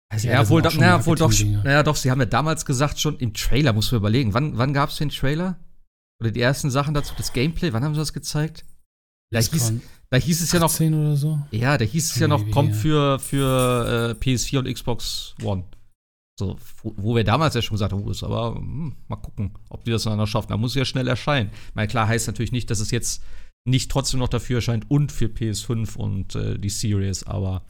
[0.08, 1.32] Also, Ja, ja, auch doch, naja, obwohl doch,
[1.64, 4.72] naja, doch, sie haben ja damals gesagt, schon im Trailer, muss man überlegen, wann, wann
[4.72, 5.58] gab es den Trailer?
[6.20, 8.64] Oder die ersten Sachen dazu, das Gameplay, wann haben sie das gezeigt?
[9.32, 9.72] Da das hieß,
[10.08, 11.40] da hieß es ja noch, 18 oder so.
[11.50, 15.64] ja, da hieß es ja noch, kommt für, für äh, PS4 und Xbox One.
[16.38, 19.84] So, wo, wir damals ja schon gesagt haben, oh, ist aber hm, mal gucken, ob
[19.84, 20.48] die das dann noch schaffen.
[20.48, 21.50] Da muss es ja schnell erscheinen.
[21.74, 23.22] Mal klar heißt natürlich nicht, dass es jetzt
[23.64, 27.62] nicht trotzdem noch dafür erscheint und für PS5 und äh, die Series, aber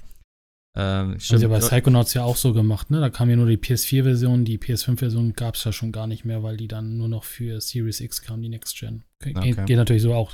[0.77, 3.01] ähm, Haben sie ja bei stimmt, Psychonauts ja auch so gemacht, ne?
[3.01, 6.43] Da kam ja nur die PS4-Version, die PS5-Version gab es ja schon gar nicht mehr,
[6.43, 9.03] weil die dann nur noch für Series X kam, die Next Gen.
[9.21, 9.65] Ge Okay.
[9.65, 10.33] Geht natürlich so auch.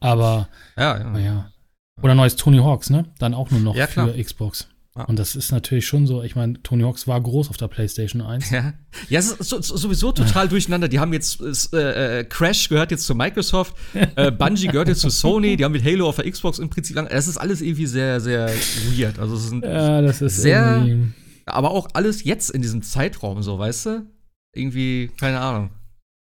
[0.00, 1.10] Aber, ja, ja.
[1.10, 1.52] naja.
[2.00, 3.04] Oder neues Tony Hawks, ne?
[3.18, 4.68] Dann auch nur noch Ja, für Xbox.
[4.96, 5.04] Ja.
[5.06, 8.22] Und das ist natürlich schon so, ich meine, Tony Hawks war groß auf der PlayStation
[8.22, 8.50] 1.
[8.50, 8.74] Ja,
[9.08, 10.86] ja es ist so, so, sowieso total durcheinander.
[10.88, 11.40] Die haben jetzt,
[11.72, 13.74] äh, äh, Crash gehört jetzt zu Microsoft,
[14.14, 16.94] äh, Bungie gehört jetzt zu Sony, die haben mit Halo auf der Xbox im Prinzip
[16.94, 17.08] lang.
[17.08, 18.48] Das ist alles irgendwie sehr, sehr
[18.96, 19.18] weird.
[19.18, 21.12] Also, es sind, Ja, das ist Sehr- irgendwie-
[21.46, 24.06] aber auch alles jetzt in diesem Zeitraum, so, weißt du?
[24.54, 25.70] Irgendwie, keine Ahnung.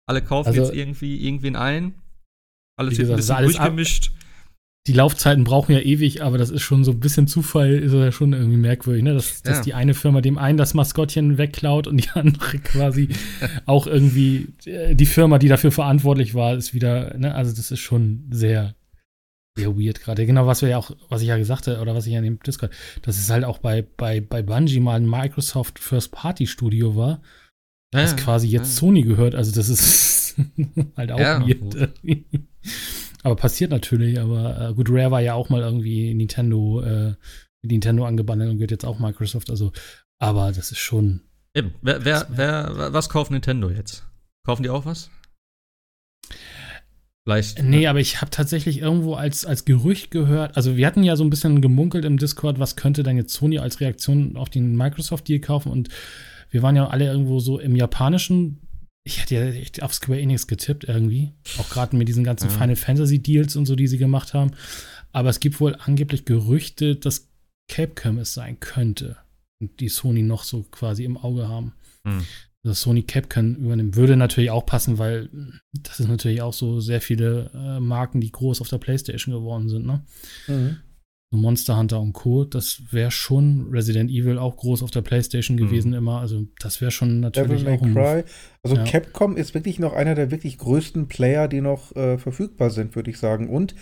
[0.07, 1.95] Alle kaufen Also- jetzt irgendwie irgendwen ein.
[2.79, 4.13] Alles wird ein gesagt, bisschen ist alles ab- durchgemischt.
[4.87, 8.11] Die Laufzeiten brauchen ja ewig, aber das ist schon so ein bisschen Zufall, ist ja
[8.13, 9.13] schon irgendwie merkwürdig, ne?
[9.13, 9.63] Dass, dass Ja.
[9.65, 13.11] die eine Firma dem einen das Maskottchen wegklaut und die andere quasi
[13.67, 17.35] auch irgendwie äh, die Firma, die dafür verantwortlich war, ist wieder, ne?
[17.35, 18.75] Also das ist schon sehr,
[19.59, 20.25] sehr weird gerade.
[20.25, 22.25] Genau, was wir ja auch, was ich ja gesagt habe, oder was ich ja in
[22.25, 26.47] dem Discord, dass es halt auch bei, bei, bei Bungie mal ein Microsoft First Party
[26.47, 27.21] Studio war,
[27.93, 29.35] das quasi jetzt Sony gehört.
[29.35, 30.37] Also das ist
[30.97, 31.91] halt auch Ja, weird.
[33.23, 34.19] aber passiert natürlich.
[34.21, 37.15] Aber äh, gut, Rare war ja auch mal irgendwie Nintendo, äh,
[37.63, 39.51] Nintendo angebandelt und gehört jetzt auch Microsoft.
[39.51, 39.73] Also,
[40.19, 41.23] aber das ist schon.
[41.55, 41.75] Eben.
[41.83, 44.07] Wer, wer, wer, was kauft Nintendo jetzt?
[44.45, 45.11] Kaufen die auch was?
[47.25, 47.63] Vielleicht.
[47.63, 51.25] Nee, aber ich habe tatsächlich irgendwo als, als Gerücht gehört, also wir hatten ja so
[51.25, 55.41] ein bisschen gemunkelt im Discord, was könnte denn jetzt Sony als Reaktion auf den Microsoft-Deal
[55.41, 55.91] kaufen und
[56.51, 58.61] wir waren ja alle irgendwo so im japanischen,
[59.05, 62.53] ich hätte ja echt auf Square Enix getippt irgendwie, auch gerade mit diesen ganzen Ja.
[62.55, 64.53] Final Fantasy Deals und so, die sie gemacht haben,
[65.13, 67.29] aber es gibt wohl angeblich Gerüchte, dass
[67.69, 69.17] Capcom es sein könnte
[69.61, 71.73] und die Sony noch so quasi im Auge haben
[72.05, 72.25] Hm.
[72.63, 73.97] dass Sony Capcom übernimmt.
[73.97, 75.29] Würde natürlich auch passen, weil
[75.73, 79.69] das ist natürlich auch so sehr viele äh, Marken, die groß auf der Playstation geworden
[79.69, 80.03] sind, ne?
[80.47, 80.77] Mhm.
[81.33, 82.45] Monster Hunter und Co.
[82.45, 85.61] Das wäre schon Resident Evil auch groß auf der Playstation Mhm.
[85.61, 86.21] gewesen immer.
[86.21, 88.23] Also das wäre schon natürlich Devil auch ein May.
[88.23, 88.31] Cry.
[88.65, 88.85] Also Ja.
[88.85, 93.11] Capcom ist wirklich noch einer der wirklich größten Player, die noch äh, verfügbar sind, würde
[93.11, 93.49] ich sagen.
[93.49, 93.75] Und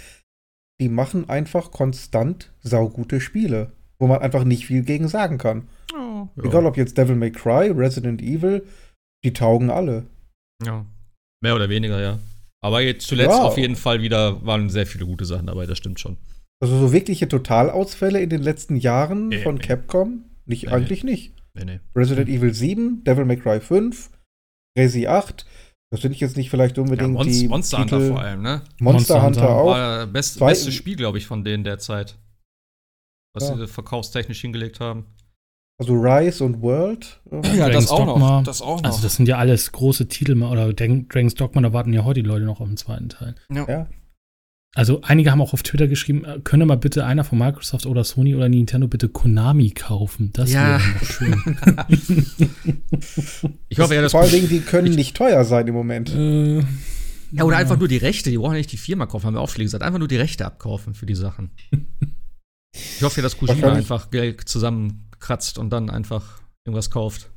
[0.80, 5.68] die machen einfach konstant saugute Spiele, wo man einfach nicht viel gegen sagen kann.
[5.94, 6.44] Oh, ja.
[6.44, 8.64] Egal ob jetzt Devil May Cry, Resident Evil,
[9.24, 10.04] die taugen alle.
[10.64, 10.84] Ja.
[11.42, 12.18] Mehr oder weniger, ja.
[12.60, 13.42] Aber jetzt zuletzt Ja.
[13.44, 16.16] auf jeden Fall wieder waren sehr viele gute Sachen dabei, das stimmt schon.
[16.60, 19.60] Also so wirkliche Totalausfälle in den letzten Jahren Nee, von nee.
[19.62, 20.24] Capcom?
[20.46, 21.34] Nicht, Nee, eigentlich nicht.
[21.54, 21.80] Nee, nee.
[21.94, 24.10] Resident Evil 7, Devil May Cry 5,
[24.76, 25.46] Resi 8.
[25.90, 28.10] Das sind jetzt nicht vielleicht Ja, unbedingt Monst die Monster Hunter Titel.
[28.12, 28.62] vor allem, ne?
[28.78, 29.56] Monster, Monster Hunter, Hunter.
[29.56, 29.66] auch.
[29.66, 32.18] War best, bestes Spiel, glaube ich, von denen derzeit.
[33.34, 33.56] Was Ja.
[33.56, 35.06] sie verkaufstechnisch hingelegt haben.
[35.80, 37.20] Also Rise und World.
[37.30, 38.42] äh, Dragon's Dogma.
[38.42, 41.92] Das auch Also das sind ja alles große Titel, oder Dra- Dragon's Dogma, da warten
[41.92, 43.36] ja heute die Leute noch auf den zweiten Teil.
[43.52, 43.86] Ja.
[44.74, 48.04] Also einige haben auch auf Twitter geschrieben, äh, könne mal bitte einer von Microsoft oder
[48.04, 50.30] Sony oder Nintendo bitte Konami kaufen.
[50.34, 50.78] Das Ja.
[50.78, 51.58] wäre noch schön.
[53.68, 56.10] Ich hoffe ja, dass Vor allen Dingen, die können nicht teuer sein im Moment.
[56.14, 56.60] äh,
[57.32, 59.40] Ja, oder einfach nur die Rechte, die brauchen ja nicht die Firma kaufen, haben wir
[59.40, 59.82] auch schon gesagt.
[59.82, 61.50] Einfach nur die Rechte abkaufen für die Sachen.
[62.72, 67.30] Ich hoffe ja, dass Kojima einfach Geld zusammenkratzt und dann einfach irgendwas kauft.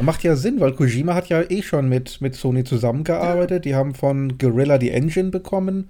[0.00, 3.64] Macht ja Sinn, weil Kojima hat ja eh schon mit, mit Sony zusammengearbeitet.
[3.66, 5.88] Die haben von Guerrilla die Engine bekommen.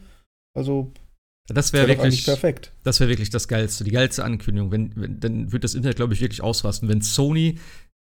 [0.56, 0.92] Also
[1.48, 2.72] Das wäre eigentlich wirklich, perfekt.
[2.82, 4.72] das wäre wirklich das Geilste, die geilste Ankündigung.
[4.72, 6.88] Wenn, wenn, dann wird das Internet, glaube ich, wirklich ausrasten.
[6.88, 7.58] Wenn Sony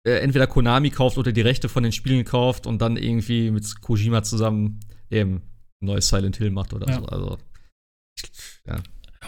[0.07, 3.81] äh, entweder Konami kauft oder die Rechte von den Spielen kauft und dann irgendwie mit
[3.81, 4.79] Kojima zusammen
[5.11, 5.41] eben
[5.81, 6.99] ein neues Silent Hill macht oder Ja.
[6.99, 7.05] so.
[7.05, 7.37] Also,
[8.65, 8.77] ja.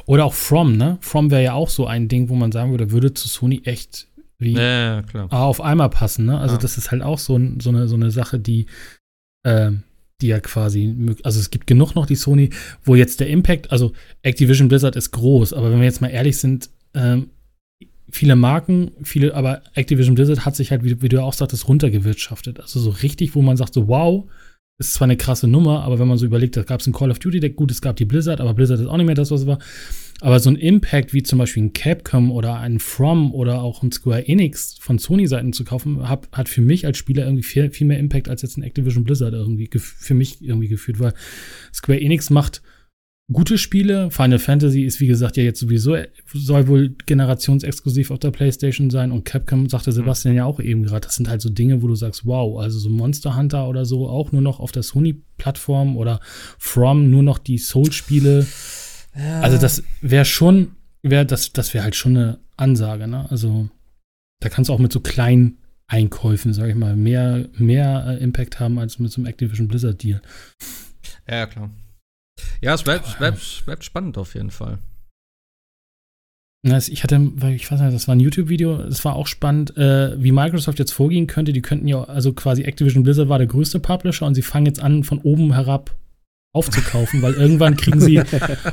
[0.06, 0.98] Oder auch From, ne?
[1.02, 4.08] From wäre ja auch so ein Ding, wo man sagen würde, würde zu Sony echt
[4.38, 5.32] wie Ja, klar.
[5.34, 6.40] Auf einmal passen, ne?
[6.40, 6.62] Also Ja.
[6.62, 8.68] das ist halt auch so, so, eine, so eine Sache, die,
[9.46, 9.84] ähm,
[10.22, 12.50] die ja quasi, also es gibt genug noch die Sony,
[12.84, 16.38] wo jetzt der Impact, also Activision Blizzard ist groß, aber wenn wir jetzt mal ehrlich
[16.38, 17.30] sind, ähm,
[18.12, 22.60] viele Marken, viele, aber Activision Blizzard hat sich halt, wie, wie du auch sagtest, runtergewirtschaftet.
[22.60, 24.26] Also so richtig, wo man sagt so, wow,
[24.80, 27.12] ist zwar eine krasse Nummer, aber wenn man so überlegt, da gab es ein Call
[27.12, 29.30] of Duty, der, gut, es gab die Blizzard, aber Blizzard ist auch nicht mehr das,
[29.30, 29.60] was es war.
[30.22, 33.92] Aber so ein Impact wie zum Beispiel ein Capcom oder ein From oder auch ein
[33.92, 37.88] Square Enix von Sony-Seiten zu kaufen, hab, hat für mich als Spieler irgendwie viel, viel
[37.88, 41.14] mehr Impact als jetzt ein Activision Blizzard irgendwie für mich irgendwie gefühlt, weil
[41.74, 42.62] Square Enix macht
[43.32, 44.12] gute Spiele.
[44.12, 45.96] Final Fantasy ist, wie gesagt, ja jetzt sowieso,
[46.34, 51.06] soll wohl generationsexklusiv auf der PlayStation sein und Capcom, sagte Sebastian ja auch eben gerade,
[51.06, 54.10] das sind halt so Dinge, wo du sagst, wow, also so Monster Hunter oder so
[54.10, 56.20] auch nur noch auf der Sony-Plattform oder
[56.58, 58.46] From nur noch die Soul-Spiele.
[59.42, 63.30] Also das wäre schon, wäre das, das wäre halt schon eine Ansage, ne?
[63.30, 63.70] Also
[64.40, 68.60] da kannst du auch mit so kleinen Einkäufen, sag ich mal, mehr, mehr äh, Impact
[68.60, 70.22] haben als mit so einem Activision Blizzard Deal.
[71.28, 71.70] Ja, klar.
[72.62, 74.78] Ja, es bleibt, bleibt, bleibt spannend auf jeden Fall.
[76.62, 80.22] Ich hatte, weil ich weiß nicht, das war ein YouTube-Video, es war auch spannend, äh,
[80.22, 81.54] wie Microsoft jetzt vorgehen könnte.
[81.54, 84.82] Die könnten ja, also quasi Activision Blizzard war der größte Publisher und sie fangen jetzt
[84.82, 85.96] an, von oben herab
[86.52, 88.22] aufzukaufen, weil irgendwann kriegen sie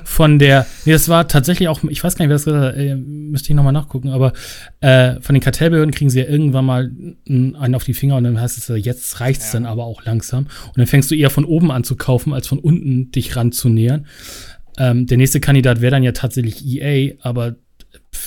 [0.04, 2.76] von der, nee, das war tatsächlich auch, ich weiß gar nicht, wer das gesagt hat,
[2.76, 4.32] äh, müsste ich nochmal nachgucken, aber
[4.80, 6.90] äh, von den Kartellbehörden kriegen sie ja irgendwann mal
[7.28, 9.60] einen auf die Finger und dann heißt es, jetzt reicht's Ja.
[9.60, 10.44] dann aber auch langsam.
[10.68, 14.06] Und dann fängst du eher von oben an zu kaufen, als von unten dich ranzunähern.
[14.78, 17.56] Ähm, der nächste Kandidat wäre dann ja tatsächlich EA, aber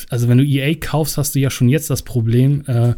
[0.10, 2.94] also wenn du EA kaufst, hast du ja schon jetzt das Problem, äh,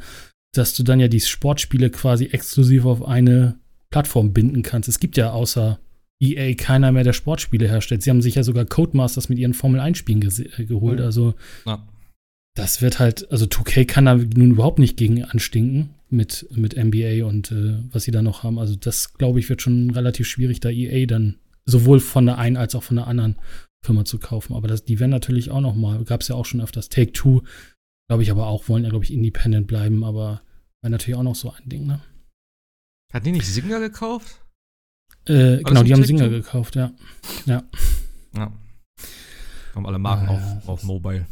[0.53, 3.55] dass du dann ja die Sportspiele quasi exklusiv auf eine
[3.89, 4.89] Plattform binden kannst.
[4.89, 5.79] Es gibt ja außer
[6.21, 8.03] EA keiner mehr, der Sportspiele herstellt.
[8.03, 10.99] Sie haben sich ja sogar Codemasters mit ihren Formel-1-Spielen gese- äh, geholt.
[10.99, 11.05] Mhm.
[11.05, 11.33] Also
[11.65, 11.87] Ja.
[12.55, 17.25] das wird halt, also 2K kann da nun überhaupt nicht gegen anstinken mit, mit NBA
[17.25, 18.59] und äh, was sie da noch haben.
[18.59, 22.57] Also das, glaube ich, wird schon relativ schwierig, da EA dann sowohl von der einen
[22.57, 23.35] als auch von der anderen
[23.83, 24.53] Firma zu kaufen.
[24.53, 26.89] Aber das, die werden natürlich auch noch mal, gab es ja auch schon öfters.
[26.89, 27.41] Take-Two,
[28.09, 30.41] glaube ich, aber auch, wollen ja, glaube ich, independent bleiben, aber
[30.83, 32.01] wäre natürlich auch noch so ein Ding, ne?
[33.13, 34.40] Hat die nicht Singer gekauft?
[35.27, 36.03] Äh, genau, die haben?
[36.03, 36.91] Singer gekauft, ja.
[37.45, 37.63] Ja.
[38.35, 41.25] Haben alle Marken Ja, auf, Mobile.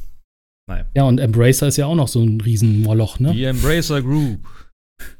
[0.67, 0.85] Naja.
[0.95, 3.33] Ja, und Embracer ist ja auch noch so ein Riesenmoloch, ne?
[3.33, 4.39] Die Embracer Group.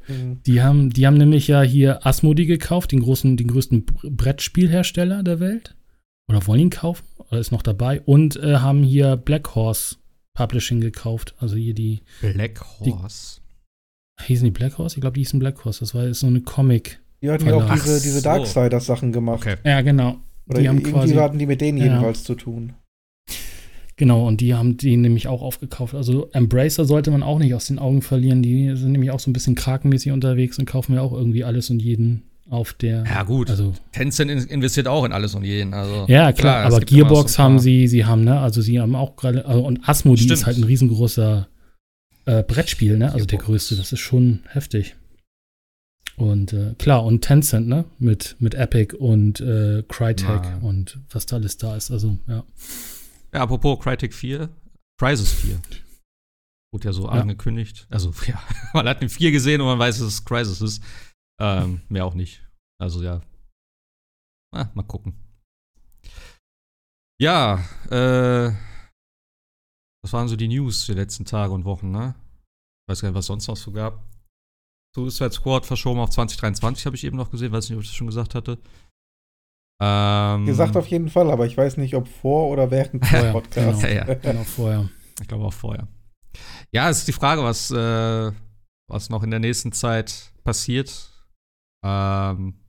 [0.08, 0.42] Mhm.
[0.46, 5.22] Die haben, die haben nämlich ja hier Asmodee gekauft, den großen, den größten Br- Brettspielhersteller
[5.22, 5.74] der Welt.
[6.28, 7.04] Oder wollen ihn kaufen?
[7.30, 8.00] Oder ist noch dabei?
[8.02, 9.96] Und äh, haben hier Black Horse
[10.34, 11.34] Publishing gekauft.
[11.38, 13.40] Also hier die, Black Horse.
[14.22, 14.96] hießen die Black Horse?
[14.96, 15.80] Ich glaube, die hießen Black Horse.
[15.80, 17.00] Das war jetzt so eine Comic.
[17.22, 19.40] Die hatten ja auch diese, diese Darksiders-Sachen gemacht.
[19.42, 19.56] Okay.
[19.64, 20.16] Ja, genau.
[20.48, 21.84] Oder die haben irgendwie quasi, hatten die mit denen Ja.
[21.84, 22.72] jedenfalls zu tun.
[23.96, 25.94] genau, und die haben die nämlich auch aufgekauft.
[25.94, 28.42] Also Embracer sollte man auch nicht aus den Augen verlieren.
[28.42, 31.68] Die sind nämlich auch so ein bisschen krakenmäßig unterwegs und kaufen ja auch irgendwie alles
[31.70, 33.04] und jeden auf der.
[33.04, 33.50] Ja, gut.
[33.50, 35.74] Also Tencent in- investiert auch in alles und jeden.
[35.74, 38.96] Also, Ja, klar, es aber Gearbox so haben sie, sie haben, ne, also sie haben
[38.96, 40.32] auch gerade, also, und Asmodee Stimmt.
[40.32, 41.46] ist halt ein riesengroßer
[42.26, 43.46] äh, Brettspiel, ne, also der Gearbox.
[43.46, 44.96] größte, das ist schon heftig.
[46.16, 50.58] Und äh, klar, und Tencent, ne, mit, mit Epic und äh, Crytek Na.
[50.58, 52.44] und was da alles da ist, also, ja.
[53.32, 54.48] Ja, apropos Crytek 4,
[55.00, 55.60] Crisis 4.
[56.72, 57.10] Wurde ja so Ja.
[57.12, 57.86] angekündigt.
[57.90, 58.42] Also, ja,
[58.74, 60.82] man hat eine 4 gesehen und man weiß, dass es Crisis ist.
[61.40, 62.46] Ähm, mehr auch nicht.
[62.80, 63.22] Also, ja.
[64.54, 65.14] Ah, mal gucken.
[67.20, 67.58] Ja,
[67.90, 68.52] äh,
[70.02, 72.14] das waren so die News der letzten Tage und Wochen, ne?
[72.86, 74.02] Ich weiß gar nicht, was sonst noch so gab.
[74.94, 77.96] Suicide Squad verschoben auf 2023, habe ich eben noch gesehen, weiß nicht, ob ich das
[77.96, 78.58] schon gesagt hatte.
[79.82, 83.32] Ähm, Gesagt auf jeden Fall, aber ich weiß nicht, ob vor oder während des Vorher,
[83.32, 83.82] Podcasts.
[83.82, 83.94] genau.
[83.94, 84.14] Ja, ja.
[84.14, 84.90] Genau, vorher.
[85.20, 85.88] Ich glaube auch vorher.
[86.72, 88.32] Ja, es ist die Frage, was, äh,
[88.88, 91.10] was noch in der nächsten Zeit passiert.
[91.84, 92.60] Ähm,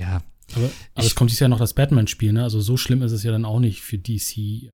[0.00, 0.22] ja,
[0.54, 2.42] Aber, aber es kommt dieses Jahr noch das Batman-Spiel, ne?
[2.42, 4.70] Also so schlimm ist es ja dann auch nicht für DC.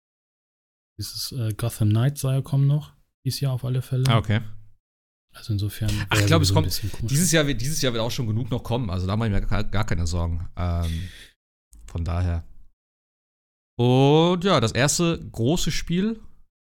[0.98, 2.92] Dieses äh, Gotham Knight soll ja kommen noch.
[3.24, 4.04] Dieses Jahr auf alle Fälle.
[4.09, 4.40] Ah, okay.
[5.37, 5.90] Also insofern.
[6.09, 6.66] Ach, ich glaube, es kommt.
[7.03, 8.90] Dieses Jahr, wird, dieses Jahr wird auch schon genug noch kommen.
[8.90, 10.49] Also da mache ich mir gar, gar keine Sorgen.
[10.57, 11.09] Ähm,
[11.87, 12.44] von daher.
[13.79, 16.20] Und ja, das erste große Spiel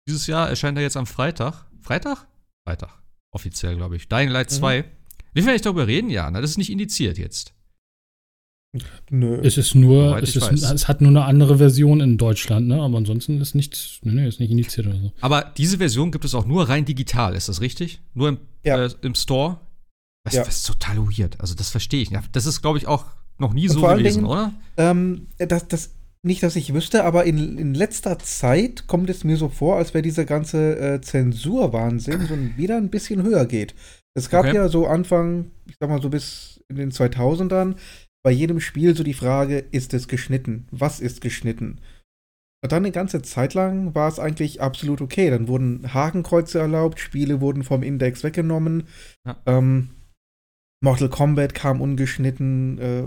[0.09, 1.67] dieses Jahr erscheint ja jetzt am Freitag.
[1.83, 2.27] Freitag?
[2.67, 3.03] Freitag.
[3.33, 4.09] Offiziell, glaube ich.
[4.09, 4.83] Dying Light 2.
[4.83, 4.85] Mhm.
[5.35, 6.11] Wie viel ich darüber reden?
[6.11, 7.55] Ja, das ist nicht indiziert jetzt.
[9.11, 9.41] Nö.
[9.43, 12.81] Es ist nur, es, ist, es, hat nur eine andere Version in Deutschland, ne?
[12.81, 15.13] Aber ansonsten ist nichts, nee, nee, ist nicht indiziert oder so.
[15.21, 18.01] Aber diese Version gibt es auch nur rein digital, ist das richtig?
[18.15, 18.85] Nur im, ja.
[18.85, 19.59] äh, im Store?
[20.25, 20.45] Das, ja.
[20.45, 21.41] das, ist total weird.
[21.41, 22.11] Also, das verstehe ich.
[22.33, 23.05] Das ist, glaube ich, auch
[23.39, 24.53] noch nie Und so gewesen, Dingen, oder?
[24.77, 25.91] Ähm, das, das,
[26.23, 29.95] nicht, dass ich wüsste, aber in, in letzter Zeit kommt es mir so vor, als
[29.95, 33.75] wäre dieser ganze äh, Zensurwahnsinn so wieder ein bisschen höher geht.
[34.15, 34.57] Es gab okay.
[34.57, 37.77] ja so Anfang, ich sag mal so bis in den 2000ern,
[38.27, 40.67] bei jedem Spiel so die Frage, ist es geschnitten?
[40.73, 41.79] Was ist geschnitten?
[42.61, 45.31] Und dann eine ganze Zeit lang war es eigentlich absolut okay.
[45.31, 48.89] Dann wurden Hakenkreuze erlaubt, Spiele wurden vom Index weggenommen.
[49.25, 49.41] Ja.
[49.47, 49.91] Ähm,
[50.83, 53.05] Mortal Kombat kam ungeschnitten, äh,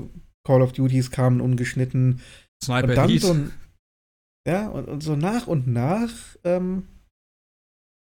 [0.48, 2.22] Call of Duties kamen ungeschnitten.
[2.64, 3.52] Sniper und dann so ein,
[4.48, 6.14] ja, und, und, so nach und nach
[6.46, 6.88] ähm,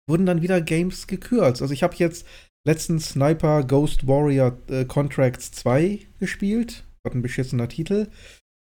[0.10, 1.62] wurden dann wieder Games gekürzt.
[1.62, 2.26] Also ich habe jetzt
[2.68, 6.84] letztens Sniper Ghost Warrior äh, Contracts 2 gespielt.
[7.04, 8.08] Gott, ein beschissener Titel.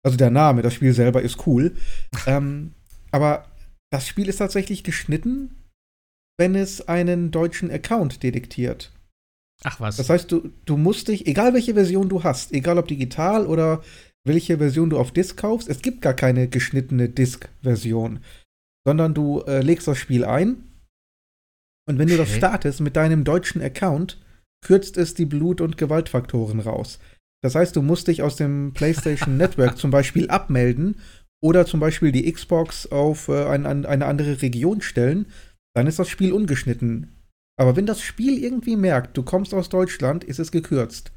[0.03, 1.75] Also der Name, das Spiel selber ist cool.
[2.27, 2.73] ähm,
[3.11, 3.47] aber
[3.91, 5.55] das Spiel ist tatsächlich geschnitten,
[6.37, 8.91] wenn es einen deutschen Account detektiert.
[9.63, 9.97] Ach was.
[9.97, 13.83] Das heißt, du, du musst dich, egal welche Version du hast, egal ob digital oder
[14.25, 18.19] welche Version du auf Disk kaufst, es gibt gar keine geschnittene Disk-Version,
[18.85, 20.63] sondern du äh, legst das Spiel ein
[21.87, 22.17] und wenn okay.
[22.17, 24.19] du das startest mit deinem deutschen Account,
[24.63, 26.99] kürzt es die Blut- und Gewaltfaktoren raus.
[27.45, 30.99] Das heißt, du musst dich aus dem PlayStation Network zum Beispiel abmelden
[31.43, 35.27] oder zum Beispiel die Xbox auf äh, ein, eine andere Region stellen,
[35.75, 37.23] dann ist das Spiel ungeschnitten.
[37.55, 41.11] Aber wenn das Spiel irgendwie merkt, du kommst aus Deutschland, ist es gekürzt.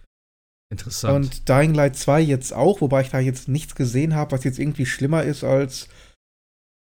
[0.70, 1.14] Interessant.
[1.14, 4.58] Und Dying Light 2 jetzt auch, wobei ich da jetzt nichts gesehen habe, was jetzt
[4.58, 5.88] irgendwie schlimmer ist als,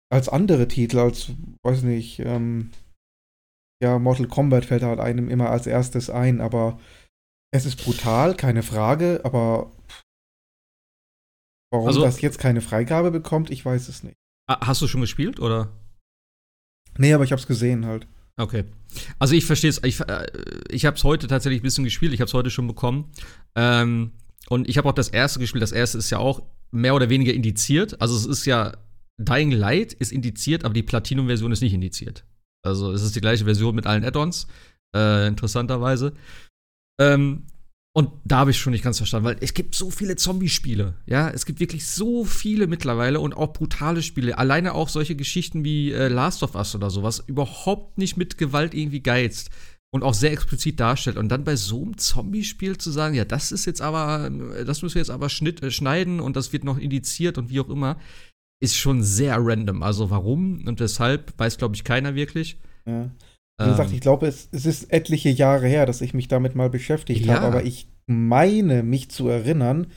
[0.09, 2.71] als andere Titel, als, weiß nicht, ähm,
[3.83, 6.79] ja, Mortal Kombat fällt halt einem immer als erstes ein, aber
[7.55, 9.71] es ist brutal, keine Frage, aber
[11.71, 14.15] warum also, das jetzt keine Freigabe bekommt, ich weiß es nicht.
[14.47, 15.71] Hast du schon gespielt, oder?
[16.97, 18.07] Nee, aber ich hab's gesehen halt.
[18.37, 18.65] Okay.
[19.17, 19.81] Also ich verstehe es.
[19.83, 20.25] Ich, äh,
[20.69, 22.13] ich habe es heute tatsächlich ein bisschen gespielt.
[22.13, 23.11] Ich habe es heute schon bekommen.
[23.55, 24.11] Ähm,
[24.49, 25.63] und ich habe auch das erste gespielt.
[25.63, 27.99] Das erste ist ja auch mehr oder weniger indiziert.
[28.01, 28.73] Also es ist ja
[29.17, 32.25] Dying Light ist indiziert, aber die Platinum-Version ist nicht indiziert.
[32.63, 34.47] Also es ist die gleiche Version mit allen Add-ons.
[34.95, 36.13] Äh, interessanterweise.
[36.99, 37.43] Ähm,
[37.97, 40.95] und da habe ich schon nicht ganz verstanden, weil es gibt so viele Zombie-Spiele.
[41.05, 44.37] Ja, es gibt wirklich so viele mittlerweile und auch brutale Spiele.
[44.37, 48.73] Alleine auch solche Geschichten wie äh, Last of Us oder sowas überhaupt nicht mit Gewalt
[48.73, 49.49] irgendwie geizt
[49.91, 51.15] und auch sehr explizit darstellt.
[51.15, 54.29] Und dann bei so einem Zombie-Spiel zu sagen, ja, das ist jetzt aber,
[54.65, 57.61] das müssen wir jetzt aber schnitt, äh, schneiden und das wird noch indiziert und wie
[57.61, 57.97] auch immer,
[58.61, 59.83] ist schon sehr random.
[59.83, 62.57] Also warum und weshalb, weiß, glaube ich, keiner wirklich.
[62.85, 63.09] Ja.
[63.57, 66.55] Wie gesagt, ähm, ich glaube, es, es, ist etliche Jahre her, dass ich mich damit
[66.55, 67.35] mal beschäftigt ja.
[67.35, 69.87] habe, aber ich meine, mich zu erinnern,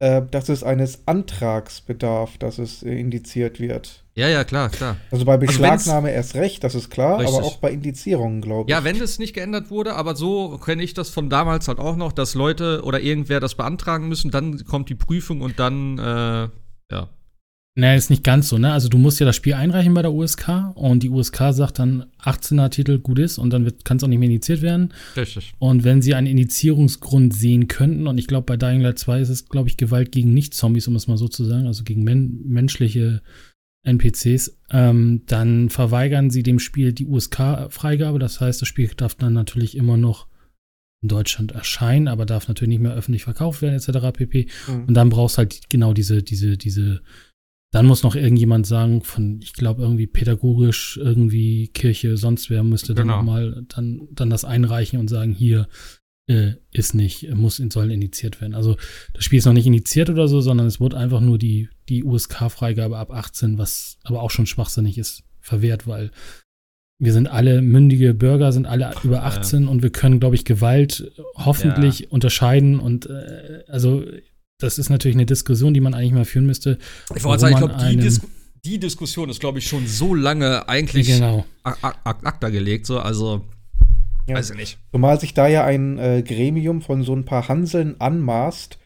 [0.00, 4.04] äh, dass es eines Antrags bedarf, dass es äh, indiziert wird.
[4.16, 4.96] Ja, ja, klar, klar.
[5.10, 7.36] Also bei Beschlagnahme also erst recht, das ist klar, richtig.
[7.36, 8.74] aber auch bei Indizierungen, glaube ich.
[8.74, 11.96] Ja, wenn es nicht geändert wurde, aber so kenne ich das von damals halt auch
[11.96, 16.48] noch, dass Leute oder irgendwer das beantragen müssen, dann kommt die Prüfung und dann, äh,
[16.92, 17.08] ja,
[17.76, 18.72] Nee, ist nicht ganz so, ne?
[18.72, 22.06] Also du musst ja das Spiel einreichen bei der USK und die USK sagt dann
[22.22, 24.94] 18er Titel gut ist und dann kann es auch nicht mehr indiziert werden.
[25.16, 25.54] Richtig.
[25.58, 29.28] Und wenn sie einen Indizierungsgrund sehen könnten, und ich glaube bei Dying Light 2 ist
[29.28, 32.42] es, glaube ich, Gewalt gegen Nicht-Zombies, um es mal so zu sagen, also gegen men
[32.46, 33.22] menschliche
[33.84, 38.20] NPCs, ähm, dann verweigern sie dem Spiel die USK-Freigabe.
[38.20, 40.28] Das heißt, das Spiel darf dann natürlich immer noch
[41.02, 44.16] in Deutschland erscheinen, aber darf natürlich nicht mehr öffentlich verkauft werden, etc.
[44.16, 44.46] pp.
[44.68, 44.84] Mhm.
[44.84, 47.02] Und dann brauchst du halt genau diese, diese, diese
[47.74, 52.94] dann muss noch irgendjemand sagen, von, ich glaube, irgendwie pädagogisch, irgendwie Kirche, sonst wer müsste
[52.94, 53.16] dann genau.
[53.16, 55.66] nochmal dann, dann das einreichen und sagen, hier
[56.28, 58.54] äh, ist nicht, muss, soll indiziert werden.
[58.54, 58.76] Also
[59.12, 62.04] das Spiel ist noch nicht indiziert oder so, sondern es wurde einfach nur die, die
[62.04, 66.12] USK-Freigabe ab 18, was aber auch schon schwachsinnig ist, verwehrt, weil
[67.00, 69.68] wir sind alle mündige Bürger, sind alle über 18 ja.
[69.68, 72.06] und wir können, glaube ich, Gewalt hoffentlich ja.
[72.10, 74.04] unterscheiden und äh, also
[74.64, 76.78] das ist natürlich eine Diskussion, die man eigentlich mal führen müsste.
[77.14, 78.20] Ich wollte sagen, ich glaube, die, Dis
[78.64, 81.44] die, Diskussion ist, glaube ich, schon so lange eigentlich genau.
[81.62, 82.86] akta gelegt.
[82.86, 83.44] So, also,
[84.26, 84.36] ja.
[84.36, 84.78] weiß ich nicht.
[84.90, 88.78] Zumal sich da ja ein äh, Gremium von so ein paar Hanseln anmaßt,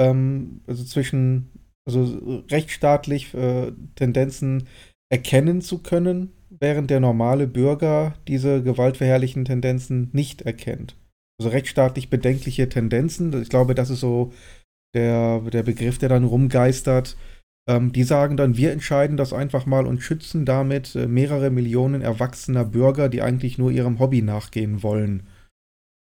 [0.00, 1.50] ähm, also zwischen,
[1.86, 4.66] also rechtsstaatlich äh, Tendenzen
[5.10, 10.96] erkennen zu können, während der normale Bürger diese gewaltverherrlichen Tendenzen nicht erkennt.
[11.38, 14.32] Also rechtsstaatlich bedenkliche Tendenzen, ich glaube, das ist so
[14.96, 17.16] der, der Begriff, der dann rumgeistert.
[17.68, 22.00] Ähm, die sagen dann, wir entscheiden das einfach mal und schützen damit äh, mehrere Millionen
[22.00, 25.24] erwachsener Bürger, die eigentlich nur ihrem Hobby nachgehen wollen.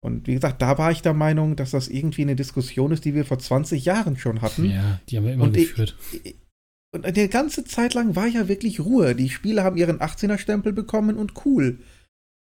[0.02, 3.14] Und wie gesagt, da war ich der Meinung, dass das irgendwie eine Diskussion ist, die
[3.14, 4.64] wir vor 20 Jahren schon hatten.
[4.64, 5.96] Ja, die haben wir immer und geführt.
[6.22, 6.36] Ich,
[6.92, 9.14] und eine ganze Zeit lang war ja wirklich Ruhe.
[9.14, 11.78] Die Spiele haben ihren 18er-Stempel bekommen und cool.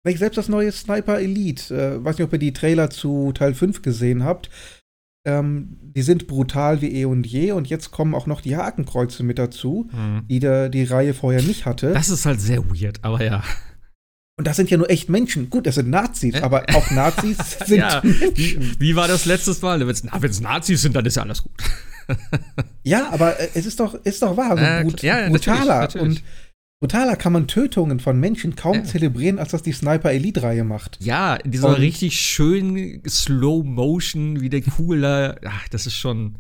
[0.08, 3.82] Selbst das neue Sniper Elite, äh, weiß nicht, ob ihr die Trailer zu Teil 5
[3.82, 4.52] gesehen habt,
[5.26, 9.24] ähm, die sind brutal wie eh und je und jetzt kommen auch noch die Hakenkreuze
[9.24, 10.28] mit dazu, Mhm.
[10.30, 11.92] die der, die Reihe vorher nicht hatte.
[11.94, 13.44] Das ist halt sehr weird, aber ja.
[14.38, 15.50] und das sind ja nur echt Menschen.
[15.50, 18.02] Gut, das sind Nazis, aber auch Nazis sind Ja.
[18.04, 18.76] Menschen.
[18.80, 19.80] Wie war das letztes Mal?
[19.80, 19.90] Wenn
[20.30, 21.52] es Nazis sind, dann ist ja alles gut.
[22.84, 24.56] Ja, aber äh, es ist doch, ist doch wahr.
[24.58, 25.66] So Äh, brut ja, ja, brutaler.
[25.80, 26.18] natürlich, natürlich.
[26.20, 26.24] Und
[26.88, 28.84] brutaler kann man Tötungen von Menschen kaum Ja.
[28.84, 30.98] zelebrieren, als das die Sniper Elite-Reihe macht.
[31.02, 35.38] Ja, in dieser Und- richtig schönen Slow Motion, wie der Kugler.
[35.46, 36.36] Ach, das ist schon.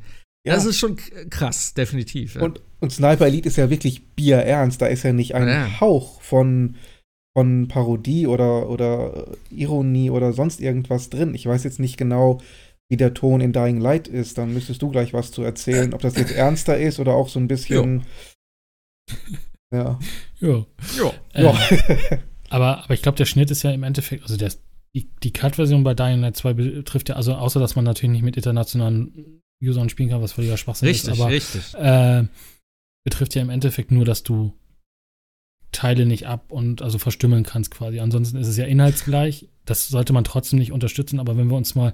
[0.45, 0.53] Ja.
[0.53, 0.97] Das ist schon
[1.31, 2.35] krass, definitiv.
[2.35, 2.43] Ja.
[2.43, 4.79] Und, und Sniper Elite ist ja wirklich bierernst.
[4.79, 5.79] Da ist ja nicht ein.
[5.81, 6.75] Hauch von,
[7.35, 11.33] von Parodie oder, oder Ironie oder sonst irgendwas drin.
[11.33, 12.39] Ich weiß jetzt nicht genau,
[12.91, 14.37] wie der Ton in Dying Light ist.
[14.37, 17.39] Dann müsstest du gleich was zu erzählen, ob das jetzt ernster ist oder auch so
[17.39, 18.03] ein bisschen.
[19.75, 19.99] Ja.
[20.39, 20.65] Ja.
[20.97, 21.13] ja.
[21.33, 21.57] Äh, Ja.
[22.49, 24.51] aber, aber ich glaube, der Schnitt ist ja im Endeffekt, also der,
[24.93, 28.23] die, die Cut-Version bei Dying Light 2 betrifft ja, also außer dass man natürlich nicht
[28.23, 31.73] mit internationalen Usern spielen kann, was völliger Schwachsinn Richtig, ist, aber richtig.
[31.75, 32.23] äh,
[33.03, 34.53] betrifft ja im Endeffekt nur, dass du
[35.71, 37.99] Teile nicht ab und also verstümmeln kannst quasi.
[37.99, 39.49] Ansonsten ist es ja inhaltsgleich.
[39.65, 41.93] Das sollte man trotzdem nicht unterstützen, aber wenn wir uns mal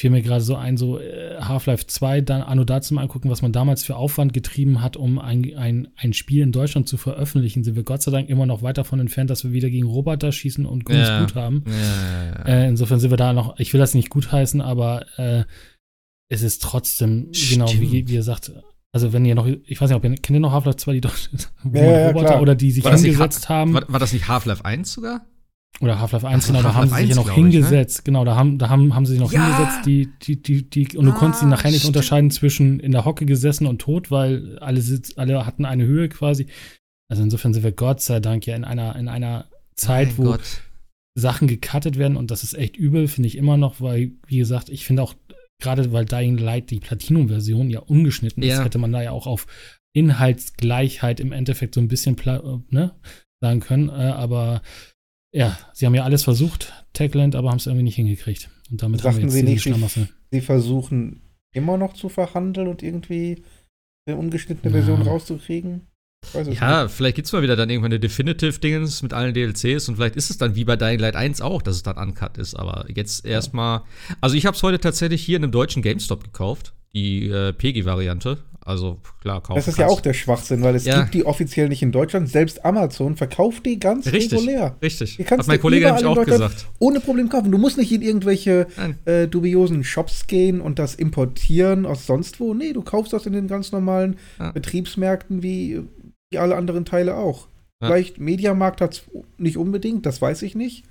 [0.00, 3.42] fiel mir gerade so ein, so äh, Half-Life 2, dann Anno dazu mal angucken, was
[3.42, 7.64] man damals für Aufwand getrieben hat, um ein, ein, ein Spiel in Deutschland zu veröffentlichen,
[7.64, 10.32] sind wir Gott sei Dank immer noch weit davon entfernt, dass wir wieder gegen Roboter
[10.32, 11.18] schießen und grünes Ja.
[11.18, 11.64] Blut haben.
[11.66, 12.44] Ja, ja, ja.
[12.64, 15.44] Äh, insofern sind wir da noch, ich will das nicht gutheißen, aber äh,
[16.30, 18.08] es ist trotzdem, genau wie, Stimmt.
[18.08, 18.52] wie ihr sagt,
[18.92, 21.00] also wenn ihr noch, ich weiß nicht, ob ihr, kennt ihr noch Half-Life 2, die
[21.02, 21.30] dort,
[21.72, 22.40] Ja, Roboter klar.
[22.42, 25.26] oder die sich War nicht hingesetzt haben, war, war das nicht Half-Life 1 sogar?
[25.80, 27.50] Oder Half-Life 1, Ach, genau, da haben sie sich ja 1, noch glaub ich, ne?
[27.50, 29.42] hingesetzt, genau, da haben, da haben, haben sie sich noch Ja.
[29.46, 31.96] hingesetzt, die, die, die, die, und du Ah, konntest sie nachher nicht stimmt.
[31.96, 36.08] unterscheiden zwischen in der Hocke gesessen und tot, weil alle sitz, alle hatten eine Höhe
[36.10, 36.46] quasi.
[37.08, 40.22] Also insofern sind wir Gott sei Dank ja in einer, in einer Zeit, Mein wo
[40.24, 40.60] Gott.
[41.18, 44.68] Sachen gecuttet werden und das ist echt übel, finde ich immer noch, weil, wie gesagt,
[44.68, 45.14] ich finde auch,
[45.62, 48.64] gerade weil Dying Light die Platinum-Version ja ungeschnitten ist, Ja.
[48.64, 49.46] hätte man da ja auch auf
[49.94, 52.40] Inhaltsgleichheit im Endeffekt so ein bisschen äh,
[52.70, 52.92] ne,
[53.40, 53.88] sagen können.
[53.88, 54.62] Äh, aber
[55.32, 58.50] ja, sie haben ja alles versucht, Techland, aber haben es irgendwie nicht hingekriegt.
[58.70, 60.08] Und damit haben wir Sagten jetzt sie nicht, sie, Schlamassel.
[60.30, 61.22] sie versuchen
[61.52, 63.42] immer noch zu verhandeln und irgendwie
[64.06, 64.82] eine ungeschnittene Ja.
[64.84, 65.86] Version rauszukriegen?
[66.34, 70.16] Es Ja, vielleicht gibt's mal wieder dann irgendwann eine Definitive-Dingens mit allen DLCs und vielleicht
[70.16, 72.54] ist es dann wie bei Dying Light 1 auch, dass es dann uncut ist.
[72.54, 73.82] Aber jetzt erstmal.
[74.20, 78.38] Also, ich habe es heute tatsächlich hier in einem deutschen GameStop gekauft, die äh, PG-Variante.
[78.64, 79.56] Also, klar, kaufen.
[79.56, 79.96] Das ist ja kannst.
[79.98, 81.00] auch der Schwachsinn, weil es Ja.
[81.00, 82.28] gibt die offiziell nicht in Deutschland.
[82.28, 84.32] Selbst Amazon verkauft die ganz Richtig.
[84.32, 84.76] regulär.
[84.82, 85.16] Richtig.
[85.16, 86.66] Die kannst Hat mein Kollege nämlich auch gesagt.
[86.78, 87.50] Ohne Problem kaufen.
[87.50, 88.66] Du musst nicht in irgendwelche
[89.06, 92.52] äh, dubiosen Shops gehen und das importieren aus sonst wo.
[92.54, 94.52] Nee, du kaufst das in den ganz normalen Ja.
[94.52, 95.80] Betriebsmärkten wie,
[96.30, 97.48] wie alle anderen Teile auch.
[97.80, 97.88] Ja.
[97.88, 99.02] Vielleicht Mediamarkt hat es
[99.38, 100.84] nicht unbedingt, das weiß ich nicht.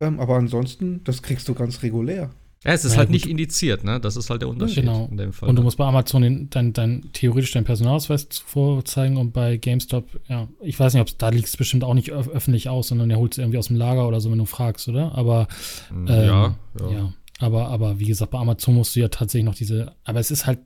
[0.00, 2.30] Ähm, aber ansonsten, das kriegst du ganz regulär.
[2.64, 3.14] Ja, es ist Ja, halt gut.
[3.14, 3.98] nicht indiziert, ne?
[4.00, 5.08] Das ist halt der Unterschied Genau.
[5.10, 5.48] in dem Fall.
[5.48, 10.06] Und du musst bei Amazon den, dein, dein, theoretisch deinen Personalausweis vorzeigen und bei GameStop,
[10.28, 13.10] ja, ich weiß nicht, ob da liegt es bestimmt auch nicht öf öffentlich aus, sondern
[13.10, 15.14] er holt es irgendwie aus dem Lager oder so, wenn du fragst, oder?
[15.16, 15.48] Aber
[15.88, 16.90] Hm, Ähm, ja, ja.
[16.90, 17.12] ja.
[17.40, 20.46] aber, aber wie gesagt, bei Amazon musst du ja tatsächlich noch diese, aber es ist
[20.46, 20.60] halt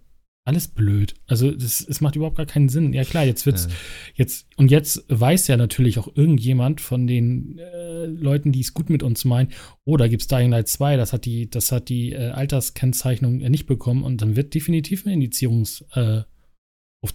[0.47, 1.15] alles blöd.
[1.27, 2.93] Also das, es macht überhaupt gar keinen Sinn.
[2.93, 3.71] Ja klar, jetzt wird's, Äh,
[4.15, 8.89] jetzt, und jetzt weiß ja natürlich auch irgendjemand von den äh, Leuten, die es gut
[8.89, 9.51] mit uns meinen,
[9.85, 13.67] oh, da gibt's Dying Light 2, das hat die, das hat die äh, Alterskennzeichnung nicht
[13.67, 16.27] bekommen und dann wird definitiv ein Indizierungsauftrag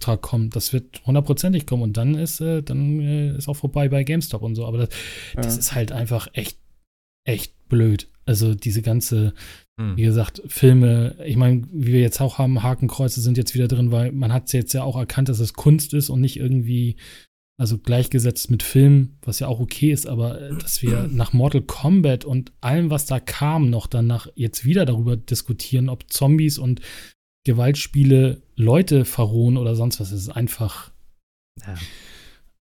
[0.08, 0.50] äh, kommen.
[0.50, 4.42] Das wird hundertprozentig kommen und dann ist, äh, dann äh, ist auch vorbei bei GameStop
[4.42, 4.66] und so.
[4.66, 4.88] Aber das,
[5.36, 5.58] das Ja.
[5.60, 6.58] ist halt einfach echt,
[7.24, 8.08] echt blöd.
[8.24, 9.32] Also diese ganze,
[9.80, 9.96] hm.
[9.96, 13.90] wie gesagt, Filme, ich meine, wie wir jetzt auch haben, Hakenkreuze sind jetzt wieder drin,
[13.90, 16.96] weil man hat jetzt ja auch erkannt, dass es Kunst ist und nicht irgendwie,
[17.58, 21.62] also gleichgesetzt mit Film, was ja auch okay ist, aber äh, dass wir nach Mortal
[21.62, 26.80] Kombat und allem, was da kam, noch danach jetzt wieder darüber diskutieren, ob Zombies und
[27.44, 30.92] Gewaltspiele Leute verrohen oder sonst was, das ist einfach,
[31.66, 31.74] Ja.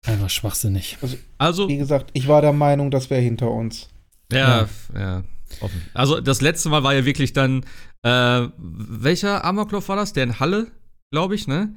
[0.06, 0.98] einfach schwachsinnig.
[1.36, 3.90] Also, Wie gesagt, ich war der Meinung, das wäre hinter uns.
[4.32, 4.98] Ja, ja.
[4.98, 5.24] ja
[5.60, 5.82] offen.
[5.94, 7.64] Also das letzte Mal war ja wirklich dann,
[8.02, 10.12] äh, welcher Amoklauf war das?
[10.12, 10.70] Der in Halle,
[11.12, 11.74] glaube ich, ne?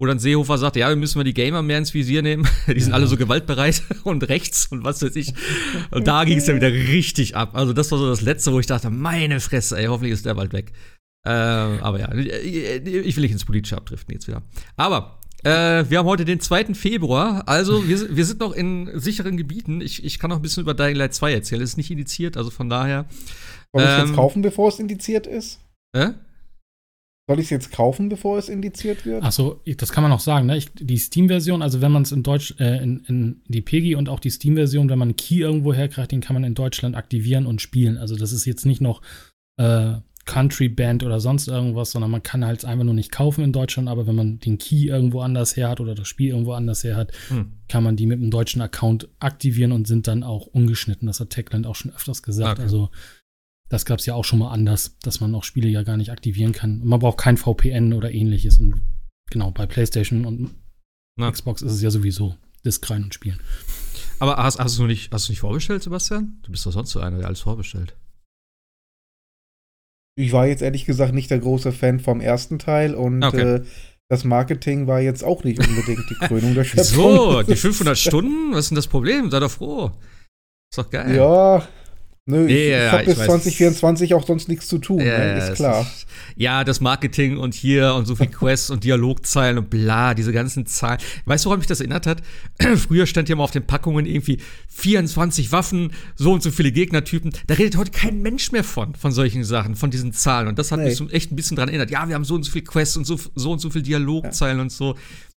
[0.00, 2.48] Wo dann Seehofer sagte, ja, wir müssen mal die Gamer mehr ins Visier nehmen.
[2.66, 2.96] Die sind ja.
[2.96, 5.32] alle so gewaltbereit und rechts und was weiß ich.
[5.90, 7.54] Und da ging es dann wieder richtig ab.
[7.54, 10.34] Also das war so das Letzte, wo ich dachte, meine Fresse, ey, hoffentlich ist der
[10.34, 10.72] bald weg.
[11.24, 14.42] Äh, aber ja, ich will nicht ins Politische abdriften jetzt wieder.
[14.76, 16.74] Aber äh, wir haben heute den 2.
[16.74, 19.80] Februar, also wir, wir sind noch in sicheren Gebieten.
[19.80, 21.62] Ich, ich kann noch ein bisschen über Dying Light 2 erzählen.
[21.62, 23.06] Es ist nicht indiziert, also von daher.
[23.72, 25.60] Soll ich es ähm, jetzt kaufen, bevor es indiziert ist?
[25.92, 26.10] Äh?
[27.28, 29.22] Soll ich es jetzt kaufen, bevor es indiziert wird?
[29.22, 30.56] Achso, das kann man auch sagen, ne?
[30.56, 34.08] Ich, die Steam-Version, also wenn man es in Deutsch, äh, in, in, die PEGI und
[34.08, 37.46] auch die Steam-Version, wenn man einen Key irgendwo herkriegt, den kann man in Deutschland aktivieren
[37.46, 37.96] und spielen.
[37.96, 39.02] Also das ist jetzt nicht noch
[39.56, 39.94] äh,
[40.24, 43.88] Country Band oder sonst irgendwas, sondern man kann halt einfach nur nicht kaufen in Deutschland,
[43.88, 46.96] aber wenn man den Key irgendwo anders her hat oder das Spiel irgendwo anders her
[46.96, 47.52] hat, hm.
[47.68, 51.06] kann man die mit einem deutschen Account aktivieren und sind dann auch ungeschnitten.
[51.06, 52.52] Das hat Techland auch schon öfters gesagt.
[52.52, 52.62] Okay.
[52.62, 52.90] Also
[53.68, 56.12] das gab es ja auch schon mal anders, dass man auch Spiele ja gar nicht
[56.12, 56.82] aktivieren kann.
[56.82, 58.58] Und man braucht kein VPN oder ähnliches.
[58.58, 58.82] Und
[59.30, 60.50] genau, bei PlayStation und
[61.16, 61.30] Na.
[61.30, 63.40] Xbox ist es ja sowieso Disk rein und spielen.
[64.18, 66.38] Aber hast, hast, du nicht, hast du nicht vorbestellt, Sebastian?
[66.42, 67.96] Du bist doch sonst so einer, der alles vorbestellt.
[70.14, 73.56] Ich war jetzt ehrlich gesagt nicht der große Fan vom ersten Teil und okay.
[73.56, 73.62] äh,
[74.08, 76.84] das Marketing war jetzt auch nicht unbedingt die Krönung der Schöpfung.
[76.84, 78.52] So, die 500 Stunden?
[78.52, 79.30] Was ist denn das Problem?
[79.30, 79.90] Sei doch froh.
[80.70, 81.16] Ist doch geil.
[81.16, 81.66] Ja,
[82.24, 85.38] Nö, nee, ich, ja, ich habe bis 2024 auch sonst nichts zu tun, ja, ne?
[85.38, 85.80] ist klar.
[85.80, 86.06] Ist,
[86.36, 90.64] ja, das Marketing und hier und so viel Quests und Dialogzeilen und bla, diese ganzen
[90.66, 90.98] Zahlen.
[91.24, 92.22] Weißt du, woran mich das erinnert hat?
[92.76, 97.32] Früher stand ja mal auf den Packungen irgendwie 24 Waffen, so und so viele Gegnertypen.
[97.48, 100.46] Da redet heute kein Mensch mehr von, von solchen Sachen, von diesen Zahlen.
[100.46, 100.86] Und das hat nee.
[100.86, 101.90] mich so echt ein bisschen dran erinnert.
[101.90, 104.58] Ja, wir haben so und so viel Quests und so, so und so viel Dialogzeilen
[104.58, 104.62] ja.
[104.62, 104.94] und so.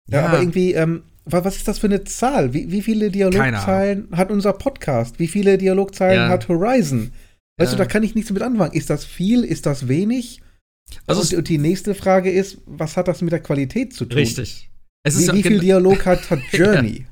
[0.08, 2.54] Ja, ja, aber irgendwie, ähm, was ist das für eine Zahl?
[2.54, 5.20] Wie, wie viele Dialogzeilen hat unser Podcast?
[5.20, 6.30] Wie viele Dialogzeilen ja.
[6.30, 7.12] hat Horizon?
[7.58, 7.78] Weißt ja.
[7.78, 8.74] du, da kann ich nichts mit anfangen.
[8.74, 9.44] Ist das viel?
[9.44, 10.42] Ist das wenig?
[11.08, 14.20] Also und, und, die nächste Frage ist, was hat das mit der Qualität zu tun?
[14.20, 14.70] Richtig.
[15.04, 17.06] Wie, wie viel Dialog hat, hat Journey?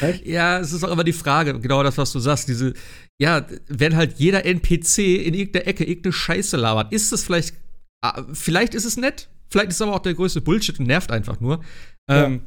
[0.00, 0.08] ja.
[0.24, 2.48] ja, es ist auch immer die Frage, genau das, was du sagst.
[2.48, 2.74] Diese,
[3.20, 7.54] ja, wenn halt jeder NPC in irgendeiner Ecke irgendeine Scheiße labert, ist es vielleicht,
[8.02, 11.12] ah, vielleicht ist es nett, vielleicht ist es aber auch der größte Bullshit und nervt
[11.12, 11.60] einfach nur.
[12.08, 12.26] Ja.
[12.26, 12.42] Ähm,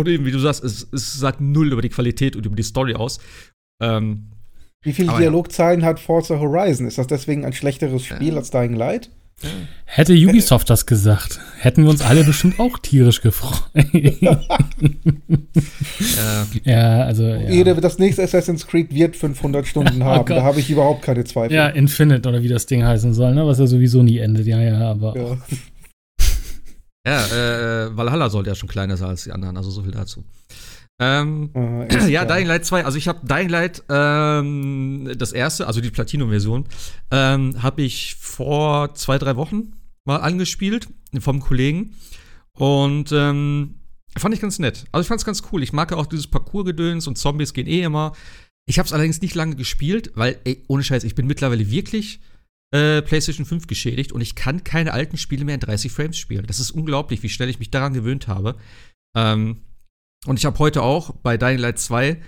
[0.00, 2.62] und eben, wie du sagst, es, es, sagt null über die Qualität und über die
[2.62, 3.18] Story aus.
[3.80, 4.30] Ähm,
[4.82, 5.86] wie viele Dialogzeilen ja.
[5.86, 6.86] hat Forza Horizon?
[6.86, 8.36] Ist das deswegen ein schlechteres Spiel ja.
[8.36, 9.10] als Dying Light?
[9.86, 13.64] Hätte Ubisoft das gesagt, hätten wir uns alle bestimmt auch tierisch gefreut.
[14.20, 14.38] ja.
[16.64, 17.04] ja.
[17.04, 17.24] also.
[17.24, 17.74] Ja.
[17.74, 20.20] das nächste Assassin's Creed wird 500 Stunden oh haben.
[20.20, 21.54] Oh da habe ich überhaupt keine Zweifel.
[21.54, 23.46] Ja, Infinite oder wie das Ding heißen soll, ne?
[23.46, 24.46] was ja sowieso nie endet.
[24.46, 25.38] Ja, ja, aber.
[27.06, 27.26] Ja.
[27.26, 30.24] Ja, äh, Valhalla sollte ja schon kleiner sein als die anderen, also so viel dazu.
[31.00, 32.36] Ähm, uh, ja, klar.
[32.36, 32.84] Dying Light 2.
[32.84, 36.66] Also ich habe Dying Light, ähm, das erste, also die Platinum-Version,
[37.10, 39.72] ähm, habe ich vor zwei, drei Wochen
[40.04, 40.88] mal angespielt
[41.18, 41.94] vom Kollegen.
[42.52, 43.76] Und ähm,
[44.16, 44.84] fand ich ganz nett.
[44.92, 45.62] Also ich fand es ganz cool.
[45.62, 48.12] Ich mag ja auch dieses Parcours-Gedöns und Zombies gehen eh immer.
[48.66, 52.20] Ich habe es allerdings nicht lange gespielt, weil, ey, ohne Scheiß, ich bin mittlerweile wirklich
[52.72, 56.46] äh, PlayStation 5 geschädigt und ich kann keine alten Spiele mehr in 30 Frames spielen.
[56.46, 58.56] Das ist unglaublich, wie schnell ich mich daran gewöhnt habe.
[59.16, 59.62] Ähm,
[60.26, 62.20] und ich habe heute auch bei Dying Light 2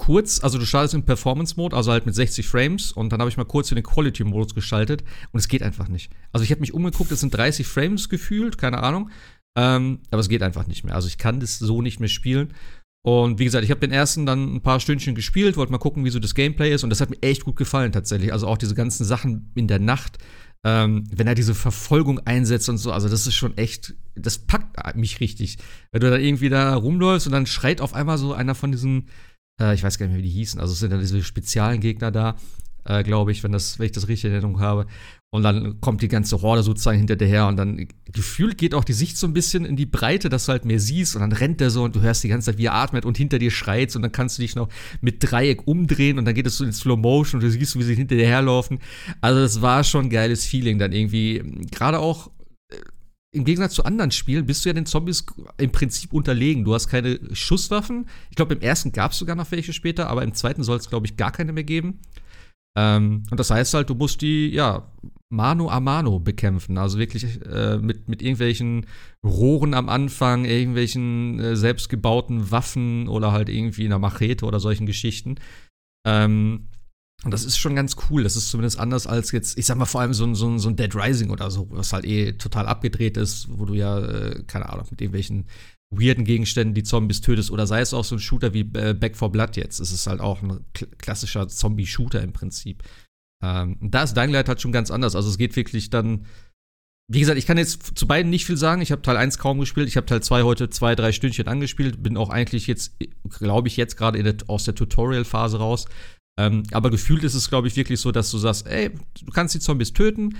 [0.00, 3.36] kurz, also du startest im Performance-Mode, also halt mit 60 Frames und dann habe ich
[3.36, 6.10] mal kurz in den Quality-Modus geschaltet und es geht einfach nicht.
[6.32, 9.10] Also ich habe mich umgeguckt, es sind 30 Frames gefühlt, keine Ahnung,
[9.58, 10.94] ähm, aber es geht einfach nicht mehr.
[10.94, 12.54] Also ich kann das so nicht mehr spielen.
[13.02, 16.04] Und wie gesagt, ich habe den ersten dann ein paar Stündchen gespielt, wollte mal gucken,
[16.04, 16.84] wie so das Gameplay ist.
[16.84, 18.32] Und das hat mir echt gut gefallen tatsächlich.
[18.32, 20.18] Also auch diese ganzen Sachen in der Nacht,
[20.64, 22.92] ähm, wenn er diese Verfolgung einsetzt und so.
[22.92, 25.56] Also das ist schon echt, das packt mich richtig.
[25.92, 29.08] Wenn du da irgendwie da rumläufst und dann schreit auf einmal so einer von diesen,
[29.60, 30.60] äh, ich weiß gar nicht mehr, wie die hießen.
[30.60, 32.36] Also es sind ja diese speziellen Gegner da,
[32.84, 34.86] äh, glaube ich, wenn, das, wenn ich das richtig in Erinnerung habe.
[35.32, 38.82] Und dann kommt die ganze Horde sozusagen hinter dir her und dann gefühlt geht auch
[38.82, 41.30] die Sicht so ein bisschen in die Breite, dass du halt mehr siehst und dann
[41.30, 43.52] rennt der so und du hörst die ganze Zeit, wie er atmet und hinter dir
[43.52, 44.68] schreit und dann kannst du dich noch
[45.00, 47.82] mit Dreieck umdrehen und dann geht es so in Slow Motion und du siehst, wie
[47.84, 48.80] sie hinter dir herlaufen.
[49.20, 51.40] Also das war schon ein geiles Feeling dann irgendwie.
[51.70, 52.32] Gerade auch
[52.72, 52.76] äh,
[53.30, 55.24] im Gegensatz zu anderen Spielen bist du ja den Zombies
[55.58, 56.64] im Prinzip unterlegen.
[56.64, 58.06] Du hast keine Schusswaffen.
[58.30, 60.90] Ich glaube, im ersten gab es sogar noch welche später, aber im zweiten soll es,
[60.90, 62.00] glaube ich, gar keine mehr geben.
[62.76, 64.92] Ähm, und das heißt halt, du musst die, ja,
[65.32, 66.76] Mano a Mano bekämpfen.
[66.76, 68.86] Also wirklich äh, mit, mit irgendwelchen
[69.24, 75.36] Rohren am Anfang, irgendwelchen äh, selbstgebauten Waffen oder halt irgendwie einer Machete oder solchen Geschichten.
[76.06, 76.68] Ähm,
[77.22, 78.24] und das ist schon ganz cool.
[78.24, 80.76] Das ist zumindest anders als jetzt, ich sag mal, vor allem so, so, so ein
[80.76, 84.68] Dead Rising oder so, was halt eh total abgedreht ist, wo du ja, äh, keine
[84.70, 85.46] Ahnung, mit irgendwelchen
[85.90, 87.50] weirden Gegenständen die Zombies tötest.
[87.50, 89.80] Oder sei es auch so ein Shooter wie äh, Back 4 Blood jetzt.
[89.80, 90.64] Es ist halt auch ein
[90.98, 92.82] klassischer Zombie-Shooter im Prinzip.
[93.42, 95.16] Ähm, da ist Dying Light halt schon ganz anders.
[95.16, 96.26] Also es geht wirklich dann.
[97.12, 98.82] Wie gesagt, ich kann jetzt zu beiden nicht viel sagen.
[98.82, 99.88] Ich habe Teil 1 kaum gespielt.
[99.88, 102.00] Ich habe Teil 2 heute zwei, drei Stündchen angespielt.
[102.04, 102.94] Bin auch eigentlich jetzt,
[103.28, 105.86] glaube ich, jetzt gerade aus der Tutorial-Phase raus.
[106.38, 109.56] Ähm, aber gefühlt ist es, glaube ich, wirklich so, dass du sagst, ey, du kannst
[109.56, 110.36] die Zombies töten,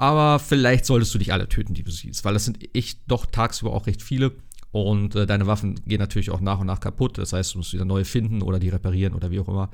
[0.00, 2.24] aber vielleicht solltest du nicht alle töten, die du siehst.
[2.24, 4.32] Weil das sind echt doch tagsüber auch recht viele.
[4.74, 7.16] Und äh, deine Waffen gehen natürlich auch nach und nach kaputt.
[7.18, 9.70] Das heißt, du musst wieder neue finden oder die reparieren oder wie auch immer.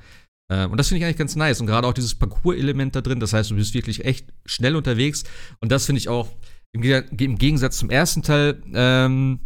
[0.52, 1.58] Äh, und das finde ich eigentlich ganz nice.
[1.58, 3.18] Und gerade auch dieses Parcours-Element da drin.
[3.18, 5.24] Das heißt, du bist wirklich echt schnell unterwegs.
[5.60, 6.28] Und das finde ich auch
[6.72, 9.40] im, im, Gegensatz zum ersten Teil, ähm,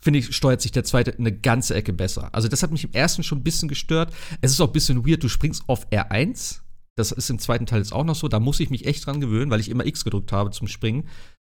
[0.00, 2.34] finde ich, steuert sich der zweite eine ganze Ecke besser.
[2.34, 4.12] Also, das hat mich im ersten schon ein bisschen gestört.
[4.40, 5.22] Es ist auch ein bisschen weird.
[5.22, 6.62] Du springst auf R1.
[6.96, 8.26] Das ist im zweiten Teil jetzt auch noch so.
[8.26, 11.06] Da muss ich mich echt dran gewöhnen, weil ich immer X gedrückt habe zum Springen.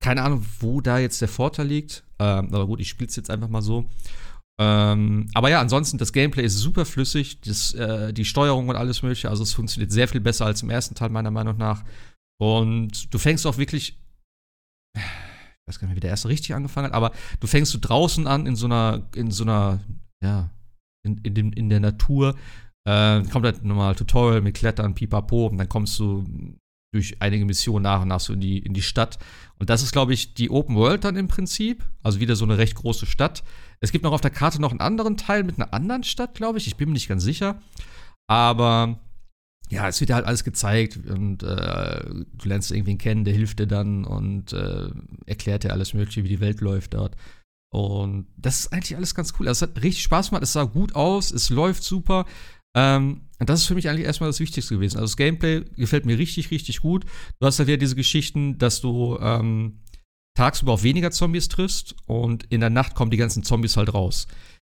[0.06, 2.04] Keine Ahnung, wo da jetzt der Vorteil liegt.
[2.20, 3.90] Ähm, aber gut, ich spiele es jetzt einfach mal so.
[4.62, 9.02] Ähm, aber ja, ansonsten, das Gameplay ist super flüssig, das, äh, die Steuerung und alles
[9.02, 9.32] Mögliche.
[9.32, 11.84] Also, es funktioniert sehr viel besser als im ersten Teil, meiner Meinung nach.
[12.40, 14.00] Und du fängst auch wirklich.
[14.96, 15.02] Ich
[15.68, 18.46] weiß gar nicht wie der erste richtig angefangen hat, aber du fängst du draußen an
[18.46, 19.80] in so einer, in so einer,
[20.24, 20.52] ja,
[21.04, 22.36] in, in, dem, in der Natur.
[22.88, 26.28] Äh, kommt halt nochmal Tutorial mit Klettern, Pipapo, und dann kommst du
[26.96, 29.20] durch einige Missionen nach und nach so in die, in die Stadt.
[29.60, 31.84] Und das ist, glaube ich, die Open World dann im Prinzip.
[32.02, 33.44] Also wieder so eine recht große Stadt.
[33.82, 36.58] Es gibt noch auf der Karte noch einen anderen Teil mit einer anderen Stadt, glaube
[36.58, 36.68] ich.
[36.68, 37.62] Ich bin mir nicht ganz sicher.
[38.28, 39.00] Aber
[39.70, 43.68] ja, es wird halt alles gezeigt und äh, du lernst irgendwen kennen, der hilft dir
[43.68, 44.90] dann und äh,
[45.26, 47.16] erklärt dir alles Mögliche, wie die Welt läuft dort.
[47.72, 49.48] Und das ist eigentlich alles ganz cool.
[49.48, 52.26] Also, es hat richtig Spaß gemacht, es sah gut aus, es läuft super.
[52.76, 54.98] Ähm, und das ist für mich eigentlich erstmal das Wichtigste gewesen.
[54.98, 57.06] Also das Gameplay gefällt mir richtig, richtig gut.
[57.40, 59.80] Du hast halt wieder diese Geschichten, dass du ähm,
[60.38, 64.28] tagsüber auf weniger Zombies triffst und in der Nacht kommen die ganzen Zombies halt raus.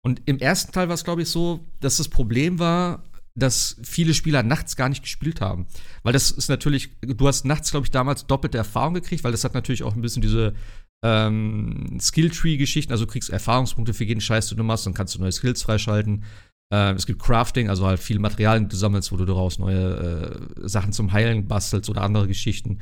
[0.02, 4.14] Und im ersten Teil war es, glaube ich, so, dass das Problem war, dass viele
[4.14, 5.66] Spieler nachts gar nicht gespielt haben.
[6.02, 9.44] Weil das ist natürlich, du hast nachts, glaube ich, damals doppelte Erfahrung gekriegt, weil das
[9.44, 10.54] hat natürlich auch ein bisschen diese
[11.02, 15.20] ähm, Skilltree-Geschichten, also du kriegst Erfahrungspunkte für jeden Scheiß, den du machst, dann kannst du
[15.20, 16.24] neue Skills freischalten.
[16.72, 20.48] Äh, es gibt Crafting, also halt viel Materialien, die du sammelst, wo du daraus neue
[20.58, 22.78] äh, Sachen zum Heilen bastelst oder andere Geschichten.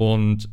[0.00, 0.48] Und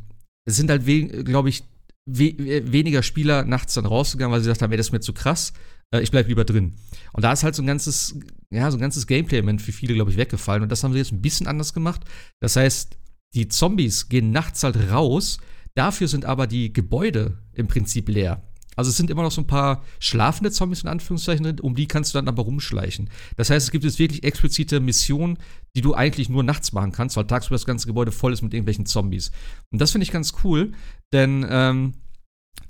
[0.46, 0.84] es sind halt,
[1.24, 1.64] glaube ich,
[2.06, 2.34] we
[2.72, 5.52] weniger Spieler nachts dann rausgegangen, weil sie gesagt haben, ey, das ist mir zu krass,
[5.92, 6.74] äh, ich bleib lieber drin.
[7.12, 8.18] Und da ist halt so ein ganzes,
[8.50, 10.62] ja, so ein ganzes Gameplay-Element für viele, glaube ich, weggefallen.
[10.62, 12.02] Und das haben sie jetzt ein bisschen anders gemacht.
[12.40, 12.96] Das heißt,
[13.34, 15.38] die Zombies gehen nachts halt raus,
[15.74, 18.42] dafür sind aber die Gebäude im Prinzip leer.
[18.76, 22.14] Also es sind immer noch so ein paar schlafende Zombies in Anführungszeichen, um die kannst
[22.14, 23.10] du dann aber rumschleichen.
[23.36, 25.38] Das heißt, es gibt jetzt wirklich explizite Missionen,
[25.74, 28.54] die du eigentlich nur nachts machen kannst, weil tagsüber das ganze Gebäude voll ist mit
[28.54, 29.32] irgendwelchen Zombies.
[29.72, 30.72] Und das finde ich ganz cool,
[31.12, 31.94] denn ähm,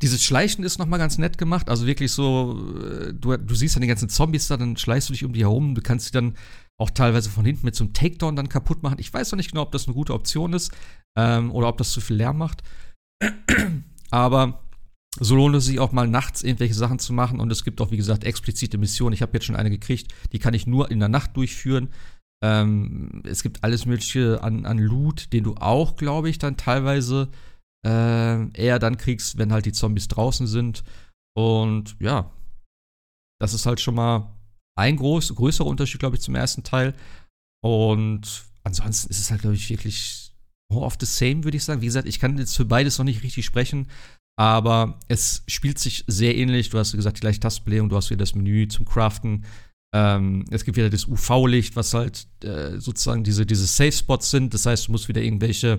[0.03, 1.69] dieses Schleichen ist nochmal ganz nett gemacht.
[1.69, 5.13] Also wirklich so, äh, du, du siehst dann die ganzen Zombies da, dann schleichst du
[5.13, 5.75] dich um die herum.
[5.75, 6.35] Du kannst sie dann
[6.79, 8.99] auch teilweise von hinten mit so einem Takedown dann kaputt machen.
[8.99, 10.73] Ich weiß noch nicht genau, ob das eine gute Option ist
[11.17, 12.63] ähm, oder ob das zu viel Lärm macht.
[14.11, 14.66] Aber
[15.21, 17.41] so lohnt es sich auch mal nachts irgendwelche Sachen zu machen.
[17.41, 19.15] Und es gibt auch, wie gesagt, explizite Missionen.
[19.15, 21.91] Ich habe jetzt schon eine gekriegt, die kann ich nur in der Nacht durchführen.
[22.43, 27.29] Ähm, es gibt alles Mögliche an, an Loot, den du auch, glaube ich, dann teilweise
[27.87, 30.85] äh, eher dann kriegst, wenn halt die Zombies draußen sind.
[31.35, 32.31] Und ja,
[33.41, 34.35] das ist halt schon mal
[34.77, 36.95] ein groß, größerer Unterschied, glaube ich, zum ersten Teil.
[37.63, 40.33] Und ansonsten ist es halt, glaube ich, wirklich
[40.71, 41.81] more of the same, würde ich sagen.
[41.81, 43.89] Wie gesagt, ich kann jetzt für beides noch nicht richtig sprechen.
[44.37, 46.69] Aber es spielt sich sehr ähnlich.
[46.69, 49.45] Du hast gesagt, die gleiche Tastenbelegung, du hast wieder das Menü zum Craften.
[49.95, 54.53] Ähm, es gibt wieder das UV-Licht, was halt äh, sozusagen diese, diese Safe-Spots sind.
[54.53, 55.79] Das heißt, du musst wieder irgendwelche,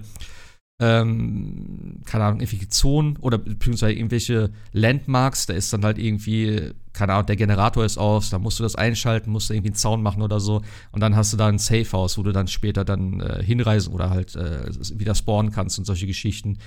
[0.81, 5.45] ähm, keine Ahnung, irgendwelche Zonen oder beziehungsweise irgendwelche Landmarks.
[5.45, 8.75] Da ist dann halt irgendwie, keine Ahnung, der Generator ist aus, da musst du das
[8.75, 10.63] einschalten, musst du irgendwie einen Zaun machen oder so.
[10.91, 14.09] Und dann hast du da ein Safe-House, wo du dann später dann äh, hinreisen oder
[14.09, 16.57] halt äh, wieder spawnen kannst und solche Geschichten.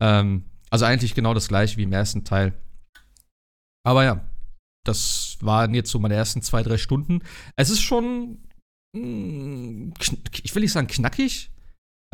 [0.00, 2.54] Ähm, also eigentlich genau das gleiche wie im ersten Teil.
[3.84, 4.28] Aber ja,
[4.84, 7.20] das waren jetzt so meine ersten zwei, drei Stunden.
[7.56, 8.38] Es ist schon,
[8.94, 9.92] hm,
[10.42, 11.50] ich will nicht sagen knackig.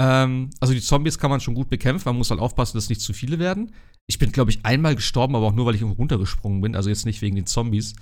[0.00, 2.08] Ähm, also die Zombies kann man schon gut bekämpfen.
[2.08, 3.72] Man muss halt aufpassen, dass nicht zu viele werden.
[4.06, 6.76] Ich bin, glaube ich, einmal gestorben, aber auch nur, weil ich runtergesprungen bin.
[6.76, 7.94] Also jetzt nicht wegen den Zombies.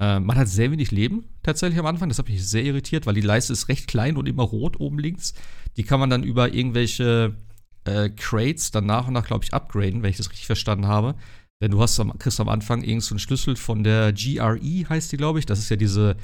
[0.00, 2.08] Äh, man hat sehr wenig Leben tatsächlich am Anfang.
[2.08, 4.98] Das hat mich sehr irritiert, weil die Leiste ist recht klein und immer rot oben
[4.98, 5.34] links.
[5.76, 7.36] Die kann man dann über irgendwelche
[7.84, 11.14] äh, Crates dann nach und nach, glaube ich, upgraden, wenn ich das richtig verstanden habe.
[11.62, 15.12] Denn du hast am, kriegst am Anfang irgend so einen Schlüssel von der GRE, heißt
[15.12, 15.46] die, glaube ich.
[15.46, 16.16] Das ist ja diese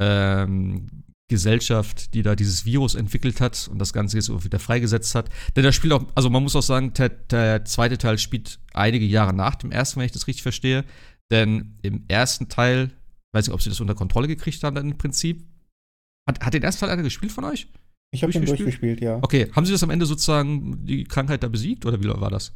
[0.00, 5.30] ähm, Gesellschaft, die da dieses Virus entwickelt hat und das Ganze jetzt wieder freigesetzt hat.
[5.56, 9.06] Denn das Spiel auch, also man muss auch sagen, der, der zweite Teil spielt einige
[9.06, 10.84] Jahre nach dem ersten, wenn ich das richtig verstehe.
[11.30, 12.90] Denn im ersten Teil,
[13.34, 15.46] weiß nicht, ob sie das unter Kontrolle gekriegt haben, dann im Prinzip.
[16.28, 17.68] Hat, hat den ersten Teil einer gespielt von euch?
[18.14, 19.18] Ich habe den durchgespielt, ja.
[19.22, 22.52] Okay, haben sie das am Ende sozusagen die Krankheit da besiegt oder wie war das?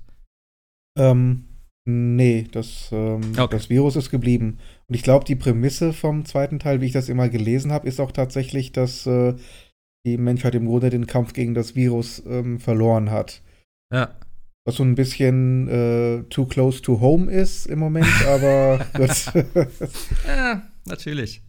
[0.99, 1.45] Ähm,
[1.87, 3.49] nee, das, ähm, okay.
[3.51, 4.59] das Virus ist geblieben.
[4.87, 8.01] Und ich glaube, die Prämisse vom zweiten Teil, wie ich das immer gelesen habe, ist
[8.01, 9.35] auch tatsächlich, dass äh,
[10.07, 13.43] die Menschheit im Grunde den Kampf gegen das Virus ähm, verloren hat.
[13.93, 14.15] Ja.
[14.67, 18.85] Was so ein bisschen äh, too close to home ist im Moment, aber
[20.27, 21.41] ja, natürlich.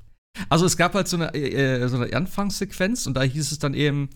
[0.50, 3.60] Also es gab halt so eine, äh, äh, so eine Anfangssequenz und da hieß es
[3.60, 4.10] dann eben,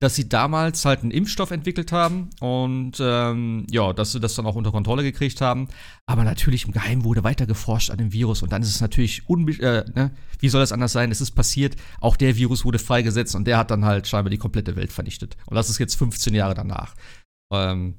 [0.00, 4.46] dass sie damals halt einen Impfstoff entwickelt haben und ähm, ja, dass sie das dann
[4.46, 5.68] auch unter Kontrolle gekriegt haben.
[6.06, 9.22] Aber natürlich im Geheimen wurde weiter geforscht an dem Virus und dann ist es natürlich,
[9.28, 10.12] äh, ne?
[10.38, 11.10] wie soll das anders sein?
[11.10, 14.38] Es ist passiert, auch der Virus wurde freigesetzt und der hat dann halt scheinbar die
[14.38, 15.36] komplette Welt vernichtet.
[15.46, 16.94] Und das ist jetzt 15 Jahre danach.
[17.52, 17.94] Ähm,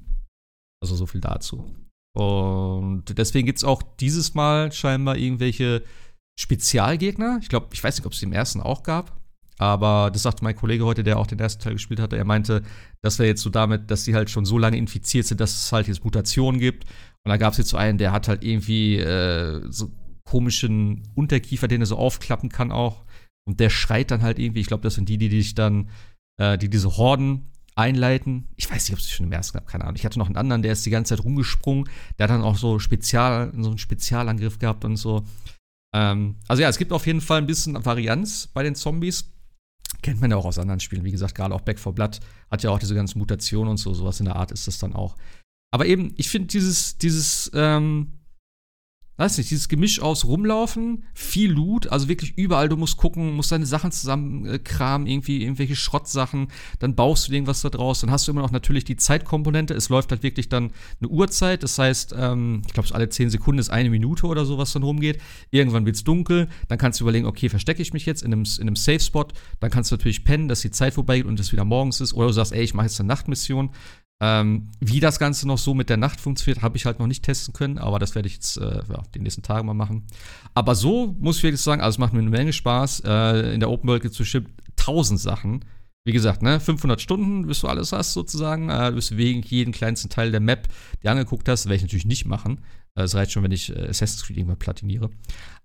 [0.82, 1.74] also so viel dazu.
[2.16, 5.84] Und deswegen gibt es auch dieses Mal scheinbar irgendwelche
[6.40, 7.38] Spezialgegner.
[7.42, 9.20] Ich glaube, ich weiß nicht, ob es den ersten auch gab.
[9.58, 12.16] Aber das sagte mein Kollege heute, der auch den ersten Teil gespielt hatte.
[12.16, 12.62] Er meinte,
[13.02, 15.70] das wäre jetzt so damit, dass sie halt schon so lange infiziert sind, dass es
[15.70, 16.84] halt jetzt Mutationen gibt.
[17.24, 19.90] Und da gab es jetzt so einen, der hat halt irgendwie äh, so
[20.24, 23.04] komischen Unterkiefer, den er so aufklappen kann auch.
[23.46, 24.60] Und der schreit dann halt irgendwie.
[24.60, 25.90] Ich glaube, das sind die, die dich dann,
[26.38, 28.48] äh, die diese Horden einleiten.
[28.56, 29.96] Ich weiß nicht, ob es schon im ersten gab, keine Ahnung.
[29.96, 31.86] Ich hatte noch einen anderen, der ist die ganze Zeit rumgesprungen.
[32.18, 35.24] Der hat dann auch so Spezial, so einen Spezialangriff gehabt und so.
[35.92, 39.32] Ähm, also ja, es gibt auf jeden Fall ein bisschen Varianz bei den Zombies.
[40.02, 41.04] Kennt man ja auch aus anderen Spielen.
[41.04, 42.20] Wie gesagt, gerade auch Back 4 Blood
[42.50, 43.92] hat ja auch diese ganzen Mutationen und so.
[43.92, 45.16] Sowas in der Art ist das dann auch.
[45.72, 48.19] Aber eben, ich finde dieses, dieses, ähm,
[49.20, 53.52] weiß nicht, dieses Gemisch aus Rumlaufen, viel Loot, also wirklich überall, du musst gucken, musst
[53.52, 56.48] deine Sachen zusammenkramen, irgendwie irgendwelche Schrottsachen,
[56.78, 59.90] dann baust du irgendwas da draus, dann hast du immer noch natürlich die Zeitkomponente, es
[59.90, 63.68] läuft halt wirklich dann eine Uhrzeit, das heißt, ähm, ich glaube, alle 10 Sekunden ist
[63.68, 67.26] eine Minute oder so, was dann rumgeht, irgendwann wird es dunkel, dann kannst du überlegen,
[67.26, 69.26] okay, verstecke ich mich jetzt in einem, in einem Safe-Spot,
[69.60, 72.28] dann kannst du natürlich pennen, dass die Zeit vorbeigeht und es wieder morgens ist, oder
[72.28, 73.68] du sagst, ey, ich mache jetzt eine Nachtmission,
[74.20, 77.24] ähm, wie das Ganze noch so mit der Nacht funktioniert, habe ich halt noch nicht
[77.24, 80.06] testen können, aber das werde ich jetzt äh, ja, die nächsten Tage mal machen.
[80.52, 83.00] Aber so muss ich wirklich sagen, also es macht mir eine Menge Spaß.
[83.06, 85.64] Äh, in der Open World gibt es bestimmt tausend Sachen.
[86.04, 89.72] Wie gesagt, ne, 500 Stunden, bis du alles hast sozusagen, äh, bis du wegen jeden
[89.72, 90.68] kleinsten Teil der Map
[91.02, 92.60] dir angeguckt hast, werde ich natürlich nicht machen.
[92.96, 95.10] Äh, es reicht schon, wenn ich äh, Assassin's Creed irgendwann platiniere.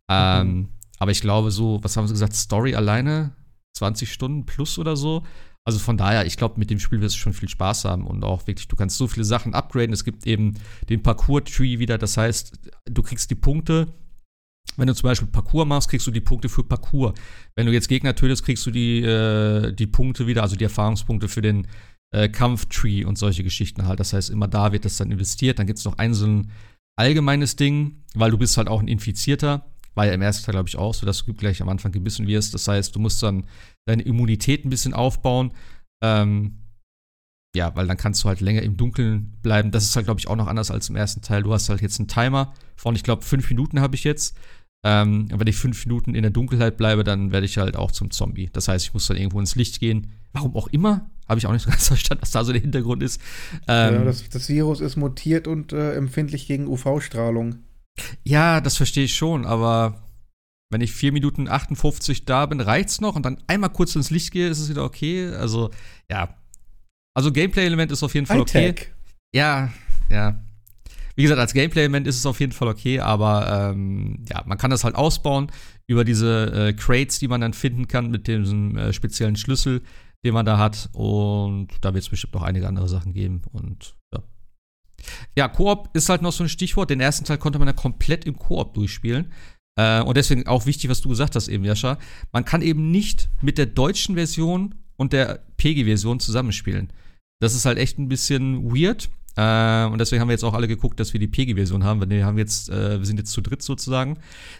[0.09, 0.69] Ähm, mhm.
[0.99, 3.31] Aber ich glaube so, was haben sie gesagt, Story alleine
[3.73, 5.23] 20 Stunden plus oder so.
[5.67, 8.23] Also von daher, ich glaube, mit dem Spiel wirst du schon viel Spaß haben und
[8.23, 9.93] auch wirklich, du kannst so viele Sachen upgraden.
[9.93, 10.53] Es gibt eben
[10.89, 13.87] den Parcours-Tree wieder, das heißt, du kriegst die Punkte.
[14.77, 17.13] Wenn du zum Beispiel Parcours machst, kriegst du die Punkte für Parcours.
[17.55, 21.27] Wenn du jetzt Gegner tötest, kriegst du die, äh, die Punkte wieder, also die Erfahrungspunkte
[21.27, 21.67] für den
[22.11, 23.99] äh, Kampftree und solche Geschichten halt.
[23.99, 25.59] Das heißt, immer da wird das dann investiert.
[25.59, 26.51] Dann gibt es noch ein so ein
[26.97, 29.65] allgemeines Ding, weil du bist halt auch ein Infizierter.
[29.95, 32.27] War ja im ersten Teil, glaube ich, auch so, dass du gleich am Anfang gebissen
[32.27, 32.53] wirst.
[32.53, 33.45] Das heißt, du musst dann
[33.85, 35.51] deine Immunität ein bisschen aufbauen.
[36.03, 36.59] Ähm,
[37.55, 39.71] ja, weil dann kannst du halt länger im Dunkeln bleiben.
[39.71, 41.43] Das ist halt, glaube ich, auch noch anders als im ersten Teil.
[41.43, 44.37] Du hast halt jetzt einen Timer von, ich glaube, fünf Minuten habe ich jetzt.
[44.85, 48.11] Ähm, wenn ich fünf Minuten in der Dunkelheit bleibe, dann werde ich halt auch zum
[48.11, 48.51] Zombie.
[48.53, 50.11] Das heißt, ich muss dann irgendwo ins Licht gehen.
[50.33, 53.01] Warum auch immer, habe ich auch nicht so ganz verstanden, was da so der Hintergrund
[53.01, 53.19] ist.
[53.67, 57.55] Ähm, ja, das, das, Virus ist mutiert und äh, empfindlich gegen UV-Strahlung.
[58.23, 60.04] Ja, das verstehe ich schon, aber
[60.71, 64.31] wenn ich 4 Minuten 58 da bin, reicht's noch und dann einmal kurz ins Licht
[64.31, 65.29] gehe, ist es wieder okay.
[65.29, 65.71] Also,
[66.09, 66.35] ja.
[67.13, 68.75] Also, Gameplay-Element ist auf jeden Fall okay.
[69.33, 69.71] Ja,
[70.09, 70.41] ja.
[71.15, 74.69] Wie gesagt, als Gameplay-Element ist es auf jeden Fall okay, aber ähm, ja, man kann
[74.69, 75.49] das halt ausbauen
[75.87, 79.81] über diese äh, Crates, die man dann finden kann mit diesem äh, speziellen Schlüssel,
[80.25, 80.89] den man da hat.
[80.91, 83.43] Und da wird es bestimmt noch einige andere Sachen geben.
[83.53, 84.23] Und ja.
[85.37, 86.89] Ja, Koop ist halt noch so ein Stichwort.
[86.89, 89.31] Den ersten Teil konnte man ja komplett im Koop durchspielen.
[89.75, 91.97] Äh, und deswegen auch wichtig, was du gesagt hast eben, Jascha.
[92.31, 96.91] Man kann eben nicht mit der deutschen Version und der PG-Version zusammenspielen.
[97.41, 99.09] Das ist halt echt ein bisschen weird.
[99.35, 102.09] Äh, und deswegen haben wir jetzt auch alle geguckt, dass wir die PG-Version haben.
[102.09, 104.17] Wir, haben jetzt, äh, wir sind jetzt zu dritt sozusagen.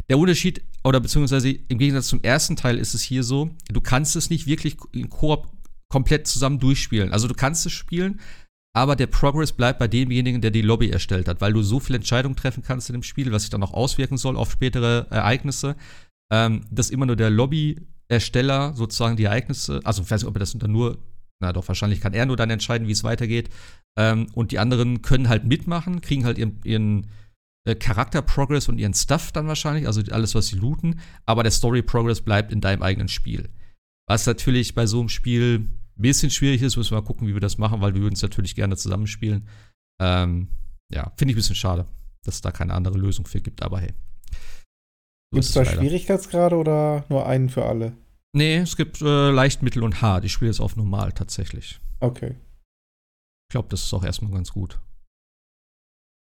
[0.09, 4.15] Der Unterschied, oder beziehungsweise im Gegensatz zum ersten Teil ist es hier so, du kannst
[4.15, 5.47] es nicht wirklich in Koop
[5.87, 7.13] komplett zusammen durchspielen.
[7.13, 8.19] Also du kannst es spielen,
[8.75, 11.95] aber der Progress bleibt bei demjenigen, der die Lobby erstellt hat, weil du so viele
[11.95, 15.77] Entscheidungen treffen kannst in dem Spiel, was sich dann auch auswirken soll auf spätere Ereignisse,
[16.29, 20.39] ähm, dass immer nur der Lobby-Ersteller sozusagen die Ereignisse, also ich weiß nicht, ob er
[20.39, 20.97] das dann nur,
[21.39, 23.49] na doch, wahrscheinlich kann er nur dann entscheiden, wie es weitergeht.
[23.97, 27.07] Ähm, und die anderen können halt mitmachen, kriegen halt ihren, ihren
[27.65, 32.19] äh, Charakter-Progress und ihren Stuff dann wahrscheinlich, also alles, was sie looten, aber der Story-Progress
[32.19, 33.47] bleibt in deinem eigenen Spiel.
[34.05, 35.69] Was natürlich bei so einem Spiel
[36.01, 38.21] bisschen schwierig ist, müssen wir mal gucken, wie wir das machen, weil wir würden es
[38.21, 39.47] natürlich gerne zusammenspielen.
[40.01, 40.49] Ähm,
[40.91, 41.85] ja, finde ich ein bisschen schade,
[42.23, 43.93] dass es da keine andere Lösung für gibt, aber hey.
[45.31, 47.93] Gibt es da Schwierigkeitsgrade oder nur einen für alle?
[48.33, 50.25] Nee, es gibt äh, leicht, mittel und hart.
[50.25, 51.79] Ich spiele jetzt auf normal tatsächlich.
[52.01, 52.35] Okay.
[53.47, 54.79] Ich glaube, das ist auch erstmal ganz gut.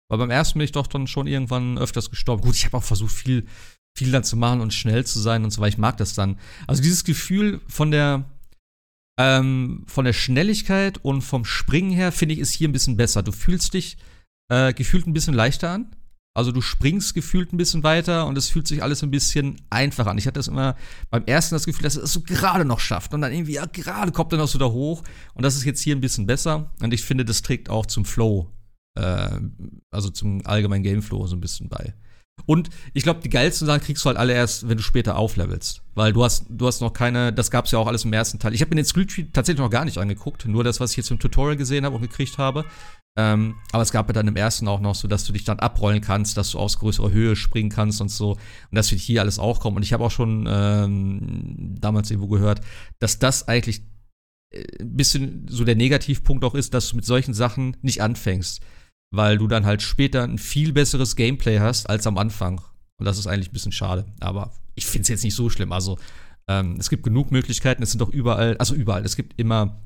[0.10, 2.42] Weil beim ersten bin ich doch dann schon irgendwann öfters gestorben.
[2.42, 3.46] Gut, ich habe auch versucht, viel,
[3.98, 5.74] viel dann zu machen und schnell zu sein und so weiter.
[5.74, 6.40] Ich mag das dann.
[6.68, 8.26] Also dieses Gefühl von der,
[9.20, 13.22] ähm, von der Schnelligkeit und vom Springen her, finde ich, ist hier ein bisschen besser.
[13.22, 13.98] Du fühlst dich
[14.50, 15.92] äh, gefühlt ein bisschen leichter an.
[16.34, 20.12] Also du springst gefühlt ein bisschen weiter und es fühlt sich alles ein bisschen einfacher
[20.12, 20.18] an.
[20.18, 20.78] Ich hatte das immer
[21.10, 24.14] beim ersten das Gefühl, dass es so gerade noch schafft und dann irgendwie, ja, gerade
[24.14, 25.04] kommt er noch so da hoch.
[25.34, 26.72] Und das ist jetzt hier ein bisschen besser.
[26.82, 28.50] Und ich finde, das trägt auch zum Flow,
[28.98, 29.38] äh,
[29.92, 31.94] also zum allgemeinen Gameflow so ein bisschen bei.
[32.46, 35.82] Und ich glaube, die geilsten Sachen kriegst du halt alle erst, wenn du später auflevelst.
[35.96, 38.40] Weil du hast, du hast noch keine, das gab es ja auch alles im ersten
[38.40, 38.54] Teil.
[38.54, 41.12] Ich habe mir den Screenshot tatsächlich noch gar nicht angeguckt, nur das, was ich jetzt
[41.12, 42.66] im Tutorial gesehen habe und gekriegt habe.
[43.18, 45.60] Ähm, aber es gab ja dann im ersten auch noch so, dass du dich dann
[45.60, 48.32] abrollen kannst, dass du aus größerer Höhe springen kannst und so.
[48.32, 48.40] Und
[48.72, 49.78] das wird hier alles auch kommen.
[49.78, 52.62] Und ich habe auch schon ähm, damals irgendwo gehört,
[53.00, 53.82] dass das eigentlich
[54.52, 58.62] äh, ein bisschen so der Negativpunkt auch ist, dass du mit solchen Sachen nicht anfängst.
[59.12, 62.62] Weil du dann halt später ein viel besseres Gameplay hast als am Anfang.
[63.00, 64.06] Und das ist eigentlich ein bisschen schade.
[64.20, 65.72] Aber ich finde es jetzt nicht so schlimm.
[65.72, 65.98] Also,
[66.48, 67.82] ähm, es gibt genug Möglichkeiten.
[67.82, 69.04] Es sind doch überall, also überall.
[69.06, 69.82] Es gibt immer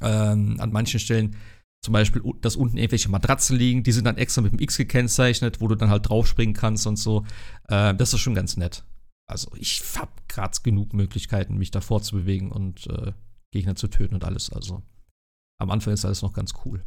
[0.00, 1.36] ähm, an manchen Stellen
[1.84, 5.60] zum Beispiel, dass unten irgendwelche Matratzen liegen, die sind dann extra mit dem X gekennzeichnet,
[5.60, 7.26] wo du dann halt draufspringen kannst und so.
[7.68, 8.84] Äh, das ist schon ganz nett.
[9.26, 13.12] Also ich habe gerade genug Möglichkeiten, mich davor zu bewegen und äh,
[13.52, 14.50] Gegner zu töten und alles.
[14.50, 14.82] Also
[15.60, 16.82] am Anfang ist alles noch ganz cool.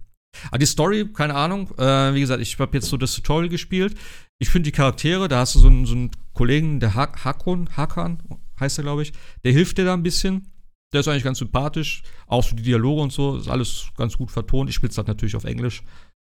[0.49, 1.71] Aber die Story, keine Ahnung.
[1.77, 3.95] Äh, wie gesagt, ich habe jetzt so das Tutorial gespielt.
[4.39, 8.21] Ich finde die Charaktere, da hast du so einen, so einen Kollegen, der Hakon, Hakan
[8.59, 9.13] heißt er, glaube ich,
[9.43, 10.51] der hilft dir da ein bisschen.
[10.93, 12.03] Der ist eigentlich ganz sympathisch.
[12.27, 14.69] Auch so die Dialoge und so, ist alles ganz gut vertont.
[14.69, 15.83] Ich spiele es halt natürlich auf Englisch.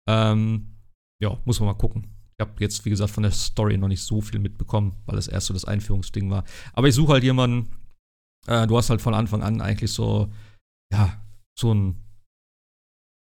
[0.08, 0.74] Ähm,
[1.20, 2.06] ja, muss man mal gucken.
[2.36, 5.28] Ich habe jetzt, wie gesagt, von der Story noch nicht so viel mitbekommen, weil das
[5.28, 6.44] erst so das Einführungsding war.
[6.72, 7.68] Aber ich suche halt jemanden,
[8.46, 10.32] äh, du hast halt von Anfang an eigentlich so,
[10.92, 11.20] ja,
[11.58, 12.07] so ein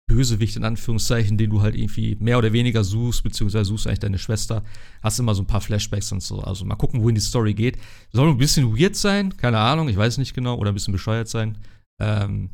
[0.08, 4.18] Bösewicht in Anführungszeichen, den du halt irgendwie mehr oder weniger suchst, beziehungsweise suchst eigentlich deine
[4.18, 4.64] Schwester,
[5.02, 6.40] hast immer so ein paar Flashbacks und so.
[6.40, 7.78] Also mal gucken, wohin die Story geht.
[8.12, 11.28] Soll ein bisschen weird sein, keine Ahnung, ich weiß nicht genau, oder ein bisschen bescheuert
[11.28, 11.58] sein.
[12.00, 12.50] Ähm,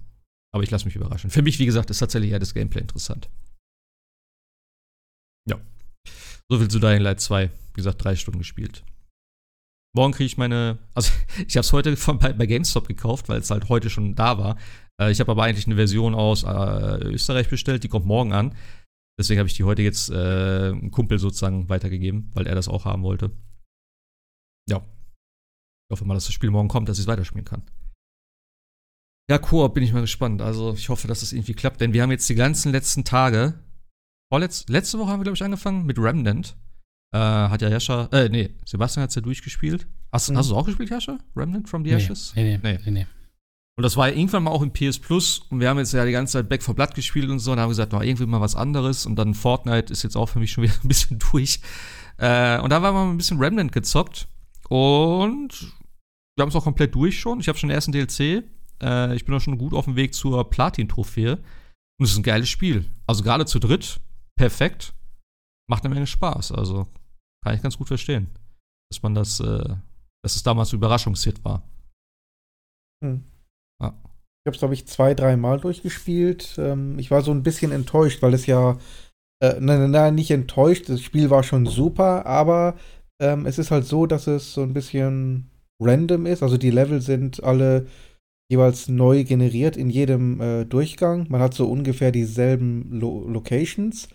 [0.53, 1.31] aber ich lasse mich überraschen.
[1.31, 3.31] Für mich, wie gesagt, ist tatsächlich eher das Gameplay interessant.
[5.49, 5.59] Ja.
[6.51, 7.49] So viel zu Dying Light 2.
[7.49, 8.85] Wie gesagt, drei Stunden gespielt.
[9.95, 11.13] Morgen kriege ich meine, also
[11.47, 14.39] ich habe es heute von, bei, bei GameStop gekauft, weil es halt heute schon da
[14.39, 14.59] war.
[15.01, 18.55] Äh, ich habe aber eigentlich eine Version aus äh, Österreich bestellt, die kommt morgen an.
[19.19, 22.85] Deswegen habe ich die heute jetzt äh, einem Kumpel sozusagen weitergegeben, weil er das auch
[22.85, 23.31] haben wollte.
[24.69, 24.79] Ja.
[24.79, 27.63] Ich hoffe mal, dass das Spiel morgen kommt, dass ich es weiterspielen kann.
[29.31, 30.43] Ja, Koop bin ich mal gespannt.
[30.43, 33.61] Also ich hoffe, dass das irgendwie klappt, denn wir haben jetzt die ganzen letzten Tage.
[34.33, 36.57] Vorletz, letzte Woche haben wir, glaube ich, angefangen mit Remnant.
[37.13, 39.87] Äh, hat ja Jascha, äh, nee, Sebastian hat es ja durchgespielt.
[40.13, 40.37] Hast, mhm.
[40.37, 41.19] hast du es auch gespielt, Jascha?
[41.37, 42.33] Remnant from the Ashes?
[42.35, 42.91] Nee, nee, nee.
[42.91, 43.07] nee.
[43.77, 46.05] Und das war ja irgendwann mal auch im PS Plus und wir haben jetzt ja
[46.05, 48.41] die ganze Zeit Back for Blood gespielt und so und haben gesagt, noch irgendwie mal
[48.41, 51.61] was anderes und dann Fortnite ist jetzt auch für mich schon wieder ein bisschen durch.
[52.19, 54.29] Äh, und da war mal ein bisschen Remnant gezockt
[54.69, 55.73] und
[56.37, 57.41] wir haben es auch komplett durch schon.
[57.41, 58.45] Ich habe schon den ersten DLC.
[58.83, 61.39] Äh, ich bin auch schon gut auf dem Weg zur Platin-Trophäe.
[61.99, 62.91] Und es ist ein geiles Spiel.
[63.07, 64.01] Also gerade zu dritt,
[64.37, 64.95] perfekt.
[65.69, 66.53] Macht eine Menge Spaß.
[66.53, 66.87] Also
[67.45, 68.29] kann ich ganz gut verstehen,
[68.91, 69.77] dass man das, äh,
[70.23, 71.63] dass es damals ein Überraschungshit war.
[73.03, 73.23] Hm.
[73.81, 73.89] Ja.
[73.89, 76.57] Ich habe es, glaube ich, zwei, dreimal durchgespielt.
[76.59, 78.79] Ähm, ich war so ein bisschen enttäuscht, weil es ja.
[79.43, 80.89] Äh, nein, nein, nicht enttäuscht.
[80.89, 82.77] Das Spiel war schon super, aber
[83.21, 85.51] ähm, es ist halt so, dass es so ein bisschen
[85.81, 86.43] random ist.
[86.43, 87.87] Also die Level sind alle
[88.51, 91.27] jeweils neu generiert in jedem äh, Durchgang.
[91.29, 94.09] Man hat so ungefähr dieselben Lo Locations.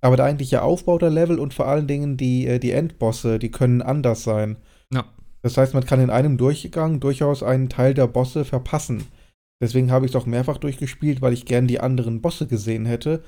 [0.00, 3.50] Aber der eigentliche Aufbau der Level und vor allen Dingen die, äh, die Endbosse, die
[3.50, 4.56] können anders sein.
[4.92, 5.04] Ja.
[5.42, 9.04] Das heißt, man kann in einem Durchgang durchaus einen Teil der Bosse verpassen.
[9.62, 13.22] Deswegen habe ich es auch mehrfach durchgespielt, weil ich gern die anderen Bosse gesehen hätte.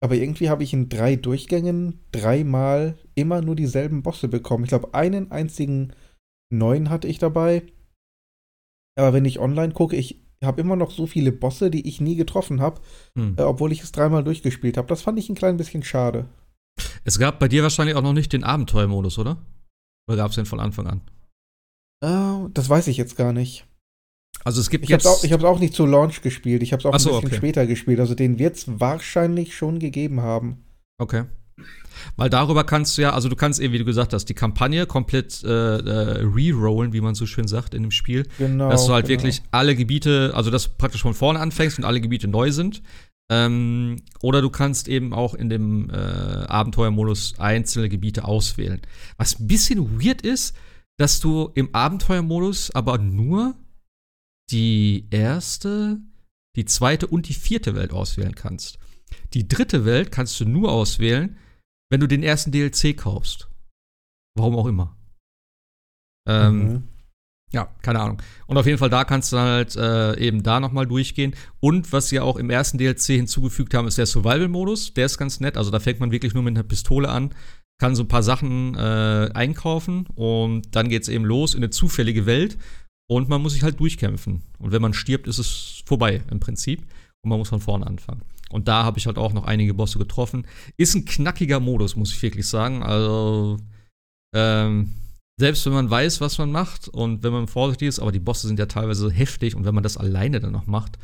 [0.00, 4.64] Aber irgendwie habe ich in drei Durchgängen dreimal immer nur dieselben Bosse bekommen.
[4.64, 5.92] Ich glaube, einen einzigen
[6.50, 7.62] neuen hatte ich dabei.
[8.96, 12.16] Aber wenn ich online gucke, ich habe immer noch so viele Bosse, die ich nie
[12.16, 12.80] getroffen habe,
[13.16, 13.34] hm.
[13.36, 14.88] äh, obwohl ich es dreimal durchgespielt habe.
[14.88, 16.28] Das fand ich ein klein bisschen schade.
[17.04, 19.38] Es gab bei dir wahrscheinlich auch noch nicht den Abenteuermodus, oder?
[20.08, 21.00] Oder gab es den von Anfang an?
[22.04, 23.66] Uh, das weiß ich jetzt gar nicht.
[24.44, 25.04] Also es gibt ich jetzt.
[25.04, 26.62] Hab's auch, ich habe es auch nicht zu Launch gespielt.
[26.62, 27.36] Ich habe es auch so, ein bisschen okay.
[27.36, 28.00] später gespielt.
[28.00, 30.64] Also den wird es wahrscheinlich schon gegeben haben.
[30.98, 31.24] Okay.
[32.16, 34.86] Weil darüber kannst du ja, also du kannst eben, wie du gesagt hast, die Kampagne
[34.86, 38.26] komplett äh, äh, re-rollen, wie man so schön sagt in dem Spiel.
[38.38, 38.70] Genau.
[38.70, 39.18] Dass du halt genau.
[39.20, 42.82] wirklich alle Gebiete, also dass du praktisch von vorne anfängst und alle Gebiete neu sind.
[43.30, 48.80] Ähm, oder du kannst eben auch in dem äh, Abenteuermodus einzelne Gebiete auswählen.
[49.18, 50.56] Was ein bisschen weird ist,
[50.98, 53.54] dass du im Abenteuermodus aber nur
[54.50, 55.98] die erste,
[56.56, 58.78] die zweite und die vierte Welt auswählen kannst.
[59.34, 61.36] Die dritte Welt kannst du nur auswählen,
[61.90, 63.48] wenn du den ersten DLC kaufst.
[64.36, 64.96] Warum auch immer.
[66.28, 66.88] Ähm, mhm.
[67.50, 68.22] Ja, keine Ahnung.
[68.46, 71.34] Und auf jeden Fall da kannst du halt äh, eben da nochmal durchgehen.
[71.60, 74.92] Und was sie auch im ersten DLC hinzugefügt haben, ist der Survival-Modus.
[74.94, 75.56] Der ist ganz nett.
[75.56, 77.34] Also da fängt man wirklich nur mit einer Pistole an,
[77.80, 81.70] kann so ein paar Sachen äh, einkaufen und dann geht es eben los in eine
[81.70, 82.58] zufällige Welt.
[83.10, 84.42] Und man muss sich halt durchkämpfen.
[84.58, 86.86] Und wenn man stirbt, ist es vorbei im Prinzip.
[87.22, 88.22] Und man muss von vorne anfangen.
[88.50, 90.46] Und da habe ich halt auch noch einige Bosse getroffen.
[90.76, 92.82] Ist ein knackiger Modus, muss ich wirklich sagen.
[92.82, 93.58] Also,
[94.34, 94.94] ähm,
[95.38, 98.48] selbst wenn man weiß, was man macht und wenn man vorsichtig ist, aber die Bosse
[98.48, 100.98] sind ja teilweise heftig und wenn man das alleine dann noch macht,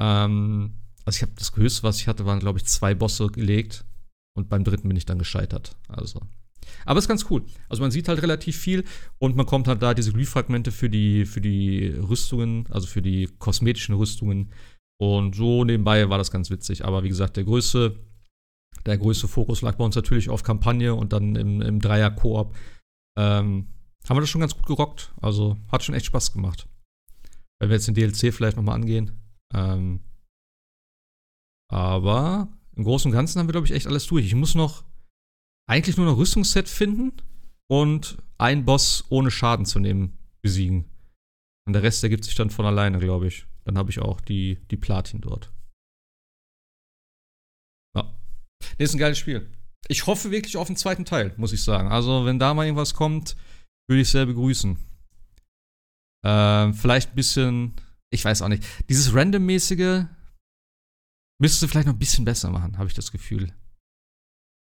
[0.00, 3.84] ähm, also ich habe das Höchste, was ich hatte, waren glaube ich zwei Bosse gelegt
[4.34, 5.76] und beim dritten bin ich dann gescheitert.
[5.88, 6.20] Also,
[6.86, 7.44] aber ist ganz cool.
[7.68, 8.84] Also man sieht halt relativ viel
[9.18, 13.28] und man kommt halt da diese Glyphfragmente für die für die Rüstungen, also für die
[13.38, 14.52] kosmetischen Rüstungen
[14.98, 16.84] und so nebenbei war das ganz witzig.
[16.84, 17.98] Aber wie gesagt, der größte
[18.86, 22.54] der größte Fokus lag bei uns natürlich auf Kampagne und dann im, im Dreier-Koop
[23.18, 23.66] ähm,
[24.08, 25.12] haben wir das schon ganz gut gerockt.
[25.20, 26.68] Also hat schon echt Spaß gemacht.
[27.58, 29.10] Wenn wir jetzt den DLC vielleicht nochmal angehen.
[29.52, 30.00] Ähm,
[31.68, 34.24] aber im Großen und Ganzen haben wir, glaube ich, echt alles durch.
[34.24, 34.84] Ich muss noch
[35.68, 37.12] eigentlich nur noch Rüstungsset finden
[37.68, 40.84] und einen Boss ohne Schaden zu nehmen besiegen.
[41.66, 43.46] Und der Rest ergibt sich dann von alleine, glaube ich.
[43.66, 45.52] Dann habe ich auch die, die Platin dort.
[47.94, 48.14] Ja.
[48.78, 49.50] Nee, ist ein geiles Spiel
[49.88, 51.88] ich hoffe wirklich auf einen zweiten Teil, muss ich sagen.
[51.88, 53.36] Also, wenn da mal irgendwas kommt,
[53.88, 54.76] würde ich sehr begrüßen.
[56.24, 57.74] Ähm, vielleicht ein bisschen,
[58.10, 58.64] ich weiß auch nicht.
[58.88, 60.06] Dieses Random-mäßige
[61.40, 63.52] müsste vielleicht noch ein bisschen besser machen, habe ich das Gefühl.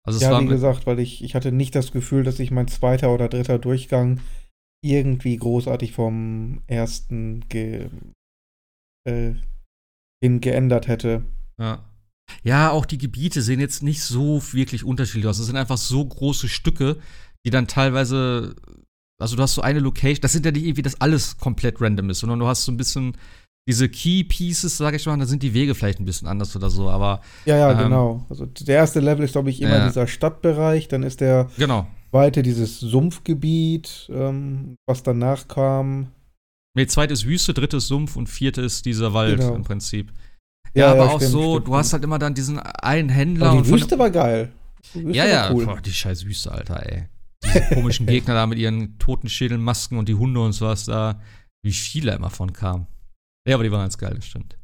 [0.07, 3.15] Also ja, wie gesagt, weil ich, ich hatte nicht das Gefühl, dass sich mein zweiter
[3.15, 4.21] oder dritter Durchgang
[4.83, 7.49] irgendwie großartig vom ersten
[9.05, 9.35] äh,
[10.23, 11.25] hin geändert hätte.
[11.59, 11.85] Ja.
[12.43, 15.39] Ja, auch die Gebiete sehen jetzt nicht so wirklich unterschiedlich aus.
[15.39, 16.97] Das sind einfach so große Stücke,
[17.45, 18.55] die dann teilweise,
[19.21, 22.11] also du hast so eine Location, das sind ja nicht irgendwie, dass alles komplett random
[22.11, 23.17] ist, sondern du hast so ein bisschen
[23.67, 26.69] diese Key Pieces, sag ich mal, da sind die Wege vielleicht ein bisschen anders oder
[26.69, 27.21] so, aber.
[27.47, 28.27] Ja, ja, ähm, genau.
[28.29, 29.87] Also der erste Level ist, glaube ich, immer ja.
[29.87, 31.87] dieser Stadtbereich, dann ist der genau.
[32.11, 36.09] zweite dieses Sumpfgebiet, ähm, was danach kam.
[36.75, 39.55] Nee, zweite ist Wüste, dritte ist Sumpf und vierte ist dieser Wald genau.
[39.55, 40.13] im Prinzip.
[40.75, 41.69] Ja, ja aber ja, auch stimmt, so, stimmt.
[41.69, 43.51] du hast halt immer dann diesen einen Händler.
[43.51, 44.53] Aber die Wüste war geil.
[44.93, 45.67] Wüste ja, ja, cool.
[45.67, 47.09] Boah, die scheiß Wüste, Alter, ey.
[47.45, 51.21] Diese komischen Gegner da mit ihren Totenschädelmasken und die Hunde und sowas da,
[51.63, 52.87] wie viele immer von kamen.
[53.47, 54.57] Ja, aber die waren ganz geil, das stimmt.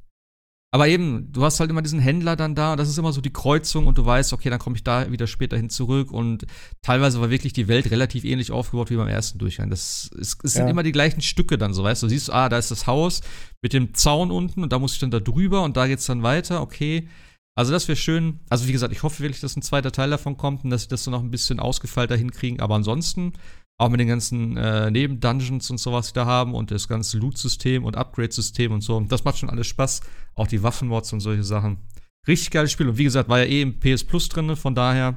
[0.72, 3.20] Aber eben, du hast halt immer diesen Händler dann da und das ist immer so
[3.20, 6.46] die Kreuzung und du weißt, okay, dann komme ich da wieder später hin zurück und
[6.80, 9.68] teilweise war wirklich die Welt relativ ähnlich aufgebaut wie beim ersten Durchgang.
[9.68, 10.70] Das es, es sind ja.
[10.70, 13.20] immer die gleichen Stücke dann so, weißt du, du siehst, ah, da ist das Haus
[13.62, 16.22] mit dem Zaun unten und da muss ich dann da drüber und da geht's dann
[16.22, 17.08] weiter, okay.
[17.56, 18.38] Also das wäre schön.
[18.48, 20.88] Also wie gesagt, ich hoffe wirklich, dass ein zweiter Teil davon kommt und dass sie
[20.88, 23.32] das so noch ein bisschen ausgefeilter hinkriegen, aber ansonsten
[23.80, 27.82] auch mit den ganzen äh, Nebendungeons und sowas, die da haben und das ganze Loot-System
[27.84, 29.00] und Upgrade-System und so.
[29.00, 30.02] Das macht schon alles Spaß.
[30.34, 31.78] Auch die Waffenmods und solche Sachen.
[32.28, 32.88] Richtig geiles Spiel.
[32.88, 35.16] Und wie gesagt, war ja eh im PS Plus drin, von daher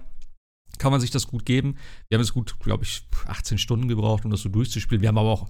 [0.78, 1.76] kann man sich das gut geben.
[2.07, 5.01] Wir haben es gut, glaube ich, 18 Stunden gebraucht, um das so durchzuspielen.
[5.01, 5.49] Wir haben aber auch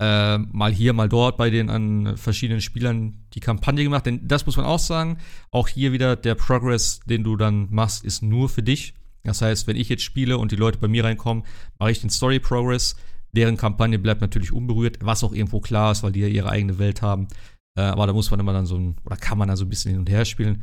[0.00, 4.06] äh, mal hier, mal dort bei den an verschiedenen Spielern die Kampagne gemacht.
[4.06, 5.18] Denn das muss man auch sagen.
[5.50, 8.94] Auch hier wieder der Progress, den du dann machst, ist nur für dich.
[9.24, 11.44] Das heißt, wenn ich jetzt spiele und die Leute bei mir reinkommen,
[11.78, 12.94] mache ich den Story Progress.
[13.32, 16.78] Deren Kampagne bleibt natürlich unberührt, was auch irgendwo klar ist, weil die ja ihre eigene
[16.78, 17.26] Welt haben.
[17.76, 19.68] Äh, aber da muss man immer dann so ein, oder kann man dann so ein
[19.68, 20.62] bisschen hin und her spielen,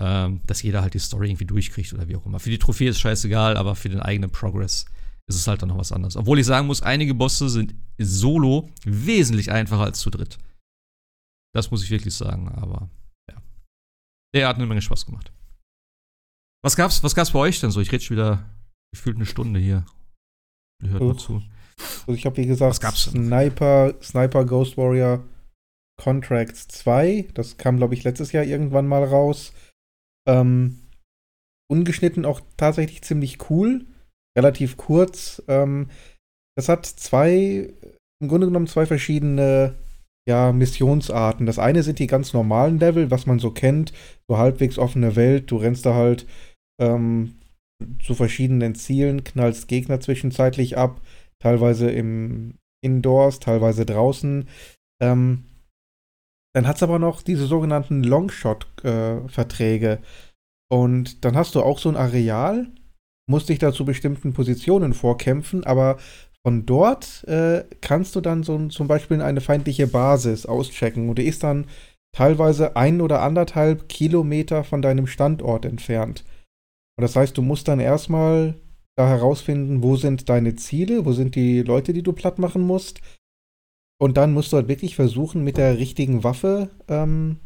[0.00, 2.38] ähm, dass jeder halt die Story irgendwie durchkriegt oder wie auch immer.
[2.38, 4.86] Für die Trophäe ist scheißegal, aber für den eigenen Progress
[5.26, 6.16] ist es halt dann noch was anderes.
[6.16, 10.38] Obwohl ich sagen muss, einige Bosse sind solo wesentlich einfacher als zu dritt.
[11.54, 12.90] Das muss ich wirklich sagen, aber
[13.30, 13.40] ja.
[14.34, 15.32] Der hat eine Menge Spaß gemacht.
[16.64, 17.82] Was gab's, was gab's bei euch denn so?
[17.82, 18.42] Ich rede schon wieder
[18.90, 19.84] gefühlt eine Stunde hier.
[20.82, 21.42] Ihr hört mal zu.
[22.06, 25.22] Also ich habe wie gesagt Sniper, Sniper Ghost Warrior
[26.00, 27.28] Contracts 2.
[27.34, 29.52] Das kam, glaube ich, letztes Jahr irgendwann mal raus.
[30.26, 30.78] Ähm,
[31.70, 33.84] ungeschnitten auch tatsächlich ziemlich cool.
[34.34, 35.42] Relativ kurz.
[35.48, 35.90] Ähm,
[36.56, 37.74] das hat zwei,
[38.22, 39.74] im Grunde genommen zwei verschiedene
[40.26, 41.44] ja, Missionsarten.
[41.44, 43.92] Das eine sind die ganz normalen Level, was man so kennt,
[44.28, 45.50] so halbwegs offene Welt.
[45.50, 46.26] Du rennst da halt
[46.80, 47.36] ähm,
[48.02, 51.00] zu verschiedenen Zielen, knallst Gegner zwischenzeitlich ab,
[51.38, 54.48] teilweise im Indoors, teilweise draußen.
[55.02, 55.44] Ähm,
[56.54, 59.90] dann hat es aber noch diese sogenannten Longshot-Verträge.
[59.90, 59.98] Äh,
[60.72, 62.68] und dann hast du auch so ein Areal,
[63.28, 65.98] musst dich da zu bestimmten Positionen vorkämpfen, aber
[66.46, 71.26] von dort äh, kannst du dann so zum Beispiel eine feindliche Basis auschecken und die
[71.26, 71.66] ist dann
[72.14, 76.24] teilweise ein oder anderthalb Kilometer von deinem Standort entfernt.
[76.96, 78.54] Und das heißt, du musst dann erstmal
[78.96, 83.00] da herausfinden, wo sind deine Ziele, wo sind die Leute, die du platt machen musst.
[84.00, 87.38] Und dann musst du halt wirklich versuchen, mit der richtigen Waffe ähm,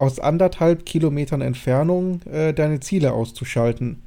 [0.00, 4.04] aus anderthalb Kilometern Entfernung äh, deine Ziele auszuschalten.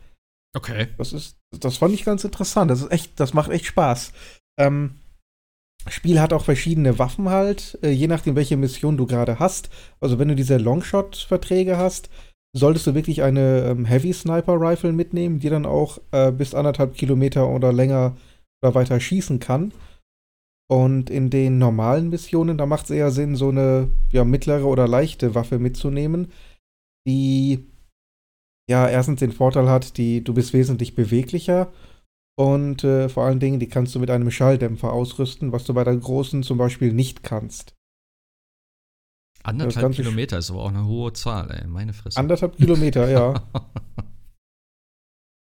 [0.55, 0.87] Okay.
[0.97, 2.71] Das ist, das fand ich ganz interessant.
[2.71, 4.11] Das ist echt, das macht echt Spaß.
[4.59, 4.95] Ähm,
[5.87, 9.69] Spiel hat auch verschiedene Waffen halt, äh, je nachdem, welche Mission du gerade hast.
[9.99, 12.09] Also wenn du diese Longshot-Verträge hast,
[12.57, 16.95] solltest du wirklich eine ähm, Heavy Sniper Rifle mitnehmen, die dann auch äh, bis anderthalb
[16.95, 18.17] Kilometer oder länger
[18.61, 19.73] oder weiter schießen kann.
[20.69, 24.87] Und in den normalen Missionen, da macht es eher Sinn, so eine ja, mittlere oder
[24.87, 26.31] leichte Waffe mitzunehmen,
[27.07, 27.65] die
[28.69, 31.71] ja erstens den Vorteil hat, die du bist wesentlich beweglicher
[32.39, 35.83] und äh, vor allen Dingen, die kannst du mit einem Schalldämpfer ausrüsten, was du bei
[35.83, 37.76] der großen zum Beispiel nicht kannst.
[39.47, 42.19] Anderthalb Kilometer ist aber auch eine hohe Zahl, ey, meine Fresse.
[42.19, 43.29] Anderthalb Kilometer, ja.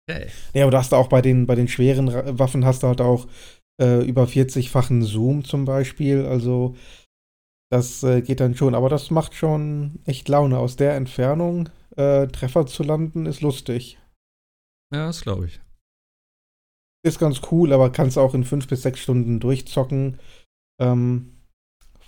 [0.08, 0.28] okay.
[0.54, 3.28] Ja, aber du hast auch bei den, bei den schweren Waffen hast du halt auch
[3.82, 6.24] äh, über 40-fachen Zoom zum Beispiel.
[6.28, 6.76] Also
[7.72, 8.76] das äh, geht dann schon.
[8.76, 10.60] Aber das macht schon echt Laune.
[10.60, 13.98] Aus der Entfernung äh, Treffer zu landen, ist lustig.
[14.94, 15.60] Ja, das glaube ich.
[17.04, 20.20] Ist ganz cool, aber kannst auch in fünf bis sechs Stunden durchzocken.
[20.80, 21.39] Ähm,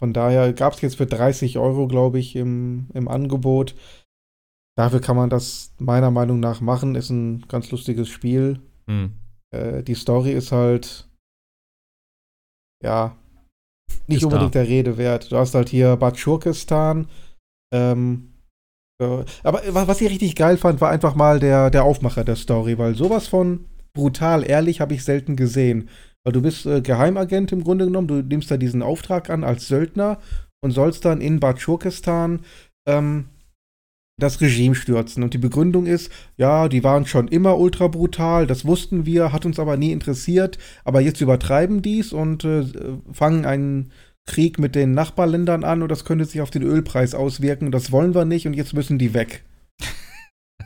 [0.02, 3.76] von daher gab es jetzt für 30 Euro, glaube ich, im, im Angebot.
[4.76, 6.96] Dafür kann man das meiner Meinung nach machen.
[6.96, 8.60] Ist ein ganz lustiges Spiel.
[8.88, 9.12] Hm.
[9.54, 11.08] Äh, die Story ist halt
[12.84, 13.16] ja,
[14.08, 14.64] nicht ist unbedingt da.
[14.64, 15.32] der Rede wert.
[15.32, 17.08] Du hast halt hier Bad Schurkistan.
[17.72, 18.34] Ähm,
[19.00, 22.80] äh, aber was ich richtig geil fand, war einfach mal der, der Aufmacher der Story,
[22.80, 25.90] weil sowas von brutal ehrlich habe ich selten gesehen.
[26.24, 29.68] Weil du bist äh, Geheimagent im Grunde genommen, du nimmst da diesen Auftrag an als
[29.68, 30.20] Söldner
[30.64, 32.42] und sollst dann in Bad Schurkistan
[32.88, 33.26] ähm,
[34.20, 35.24] das Regime stürzen.
[35.24, 39.46] Und die Begründung ist, ja, die waren schon immer ultra brutal, das wussten wir, hat
[39.46, 42.66] uns aber nie interessiert, aber jetzt übertreiben dies und äh,
[43.12, 43.92] fangen einen
[44.28, 48.14] Krieg mit den Nachbarländern an und das könnte sich auf den Ölpreis auswirken, das wollen
[48.14, 49.44] wir nicht und jetzt müssen die weg.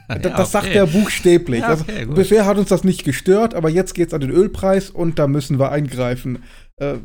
[0.09, 1.61] Ja, das, das sagt er buchstäblich.
[1.61, 4.31] Ja, okay, also, bisher hat uns das nicht gestört, aber jetzt geht es an den
[4.31, 6.43] Ölpreis und da müssen wir eingreifen.
[6.77, 6.97] Äh,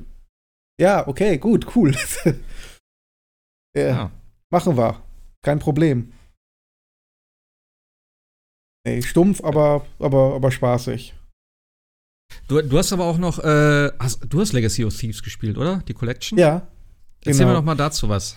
[0.81, 1.95] ja, okay, gut, cool.
[3.77, 4.11] äh, ja.
[4.51, 5.03] Machen wir.
[5.43, 6.13] Kein Problem.
[8.87, 11.15] Nee, stumpf, aber, aber, aber spaßig.
[12.49, 15.83] Du, du hast aber auch noch, äh, hast, du hast Legacy of Thieves gespielt, oder?
[15.87, 16.39] Die Collection?
[16.39, 16.67] Ja.
[17.25, 17.49] Erzähl genau.
[17.49, 18.37] mir noch mal dazu was.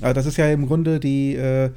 [0.00, 1.72] Also das ist ja im Grunde die äh,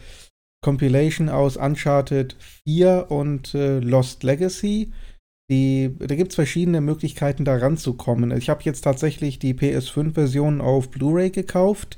[0.64, 2.36] Compilation aus Uncharted
[2.66, 4.92] 4 und äh, Lost Legacy.
[5.50, 8.32] Die, da gibt es verschiedene Möglichkeiten, da ranzukommen.
[8.32, 11.98] Ich habe jetzt tatsächlich die PS5-Version auf Blu-ray gekauft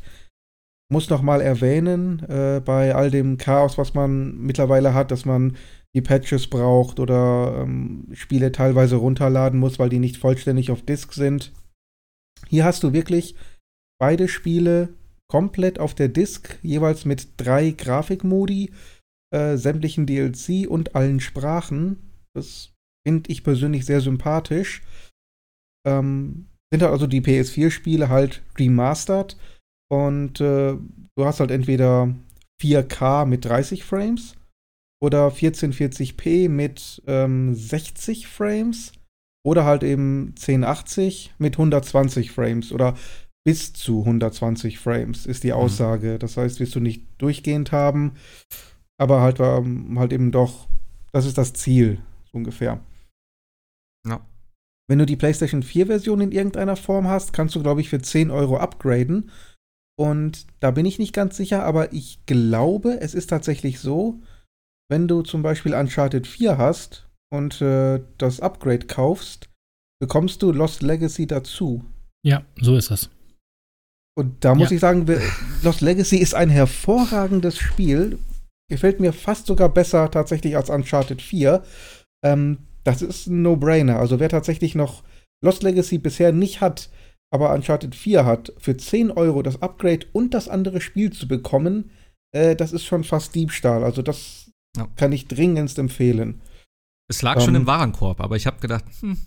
[0.91, 5.55] muss noch mal erwähnen, äh, bei all dem Chaos, was man mittlerweile hat, dass man
[5.95, 11.14] die Patches braucht oder ähm, Spiele teilweise runterladen muss, weil die nicht vollständig auf Disk
[11.14, 11.53] sind.
[12.47, 13.36] Hier hast du wirklich
[13.99, 14.89] beide Spiele
[15.30, 18.72] komplett auf der Disk, jeweils mit drei Grafikmodi,
[19.34, 22.12] äh, sämtlichen DLC und allen Sprachen.
[22.34, 22.74] Das
[23.08, 24.82] finde ich persönlich sehr sympathisch.
[25.88, 29.38] Ähm, sind halt also die PS4-Spiele halt remastered
[29.92, 32.14] und äh, du hast halt entweder
[32.62, 34.36] 4K mit 30 Frames
[35.02, 38.92] oder 1440p mit ähm, 60 Frames
[39.46, 42.98] oder halt eben 1080 mit 120 Frames oder
[43.45, 45.53] bis zu 120 Frames ist die mhm.
[45.53, 46.13] Aussage.
[46.13, 46.20] Mhm.
[46.20, 48.13] Das heißt, wirst du nicht durchgehend haben,
[48.97, 50.67] aber halt, ähm, halt eben doch,
[51.11, 51.99] das ist das Ziel,
[52.32, 52.79] so ungefähr.
[54.07, 54.25] Ja.
[54.87, 58.32] Wenn du die PlayStation 4-Version in irgendeiner Form hast, kannst du, glaube ich, für 10
[58.32, 59.32] Euro upgraden
[59.99, 64.21] und da bin ich nicht ganz sicher, aber ich glaube, es ist tatsächlich so,
[64.89, 69.49] wenn du zum Beispiel Uncharted 4 hast und äh, das Upgrade kaufst,
[70.01, 71.83] bekommst du Lost Legacy dazu.
[72.25, 73.09] Ja, so ist es.
[74.20, 74.75] Und da muss ja.
[74.75, 75.05] ich sagen,
[75.63, 78.20] Lost Legacy ist ein hervorragendes Spiel.
[78.70, 81.63] Gefällt mir fast sogar besser tatsächlich als Uncharted 4.
[82.25, 83.97] Ähm, das ist ein No-Brainer.
[83.97, 85.04] Also wer tatsächlich noch
[85.41, 86.89] Lost Legacy bisher nicht hat,
[87.33, 91.89] aber Uncharted 4 hat, für 10 Euro das Upgrade und das andere Spiel zu bekommen,
[92.33, 93.86] äh, das ist schon fast Diebstahl.
[93.86, 94.89] Also das ja.
[94.97, 96.41] kann ich dringendst empfehlen.
[97.08, 99.17] Es lag um, schon im ähm, Warenkorb, aber ich habe gedacht, hm,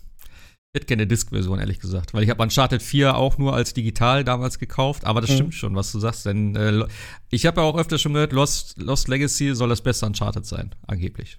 [0.75, 2.15] Ich hätte gerne Disk-Version, ehrlich gesagt.
[2.15, 5.05] Weil ich habe Uncharted 4 auch nur als digital damals gekauft.
[5.05, 5.35] Aber das Mhm.
[5.35, 6.25] stimmt schon, was du sagst.
[6.25, 6.85] Denn äh,
[7.29, 10.73] ich habe ja auch öfter schon gehört, Lost, Lost Legacy soll das beste Uncharted sein,
[10.87, 11.37] angeblich.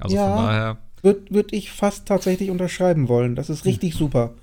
[0.00, 0.26] Also Ja.
[0.36, 0.78] von daher.
[1.02, 3.36] Würde würd ich fast tatsächlich unterschreiben wollen.
[3.36, 4.34] Das ist richtig super.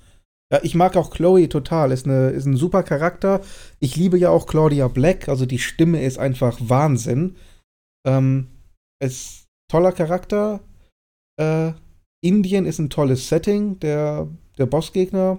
[0.50, 1.92] Ja, ich mag auch Chloe total.
[1.92, 3.42] Ist, eine, ist ein super Charakter.
[3.80, 5.28] Ich liebe ja auch Claudia Black.
[5.28, 7.36] Also die Stimme ist einfach Wahnsinn.
[8.06, 8.48] Ähm,
[8.98, 10.60] ist toller Charakter.
[11.38, 11.72] Äh,
[12.22, 13.78] Indien ist ein tolles Setting.
[13.80, 14.28] Der,
[14.58, 15.38] der Bossgegner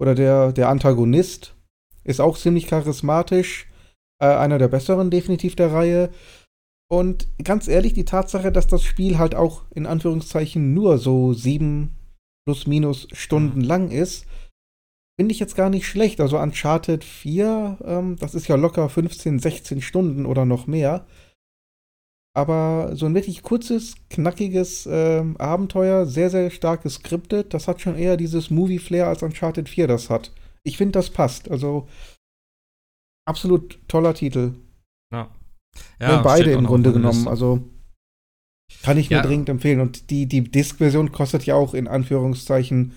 [0.00, 1.54] oder der, der Antagonist
[2.04, 3.66] ist auch ziemlich charismatisch.
[4.20, 6.10] Äh, einer der besseren definitiv der Reihe.
[6.90, 11.96] Und ganz ehrlich, die Tatsache, dass das Spiel halt auch in Anführungszeichen nur so sieben
[12.46, 13.64] plus minus Stunden Mhm.
[13.64, 14.26] lang ist,
[15.18, 16.20] finde ich jetzt gar nicht schlecht.
[16.20, 21.06] Also Uncharted 4, ähm, das ist ja locker 15, 16 Stunden oder noch mehr.
[22.38, 27.96] Aber so ein wirklich kurzes, knackiges ähm, Abenteuer, sehr, sehr stark geskriptet, das hat schon
[27.96, 30.32] eher dieses Movie-Flair als Uncharted 4 das hat.
[30.62, 31.50] Ich finde, das passt.
[31.50, 31.88] Also
[33.28, 34.54] absolut toller Titel.
[35.12, 35.34] Ja.
[36.00, 37.16] Ja, beide im Grunde genommen.
[37.16, 37.28] Liste.
[37.30, 37.64] Also
[38.84, 39.20] kann ich Ja.
[39.20, 39.80] dringend empfehlen.
[39.80, 42.92] Und die, die Disk-Version kostet ja auch in Anführungszeichen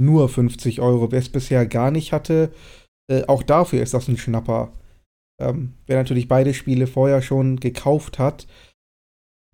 [0.00, 1.10] nur 50 Euro.
[1.10, 2.52] Wer es bisher gar nicht hatte,
[3.10, 4.72] äh, auch dafür ist das ein Schnapper.
[5.42, 8.46] Ähm, wer natürlich beide Spiele vorher schon gekauft hat,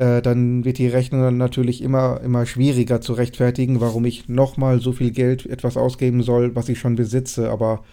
[0.01, 4.81] äh, dann wird die Rechnung dann natürlich immer, immer schwieriger zu rechtfertigen, warum ich nochmal
[4.81, 7.51] so viel Geld etwas ausgeben soll, was ich schon besitze.
[7.51, 7.85] Aber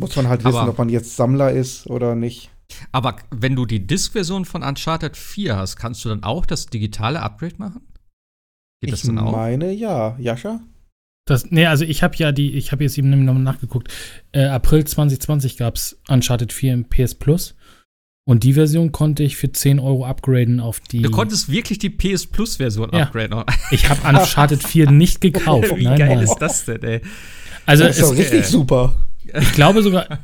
[0.00, 2.50] muss man halt wissen, Aber- ob man jetzt Sammler ist oder nicht.
[2.92, 7.20] Aber wenn du die Disk-Version von Uncharted 4 hast, kannst du dann auch das digitale
[7.20, 7.82] Upgrade machen?
[8.80, 9.32] Geht das ich dann auch?
[9.32, 10.16] meine, ja.
[10.18, 10.60] Jascha?
[11.26, 13.92] Das, nee, also ich habe ja die, ich habe jetzt eben nochmal nachgeguckt.
[14.32, 17.54] Äh, April 2020 gab es Uncharted 4 im PS Plus.
[18.24, 21.02] Und die Version konnte ich für 10 Euro upgraden auf die.
[21.02, 23.04] Du konntest wirklich die PS Plus-Version Ja.
[23.04, 23.42] upgraden.
[23.70, 25.76] ich habe Uncharted 4 nicht gekauft.
[25.76, 26.24] Wie nein, geil nein.
[26.24, 27.00] ist das denn, ey?
[27.66, 28.94] Also das ist doch es, richtig äh, super.
[29.24, 30.18] ich glaube sogar,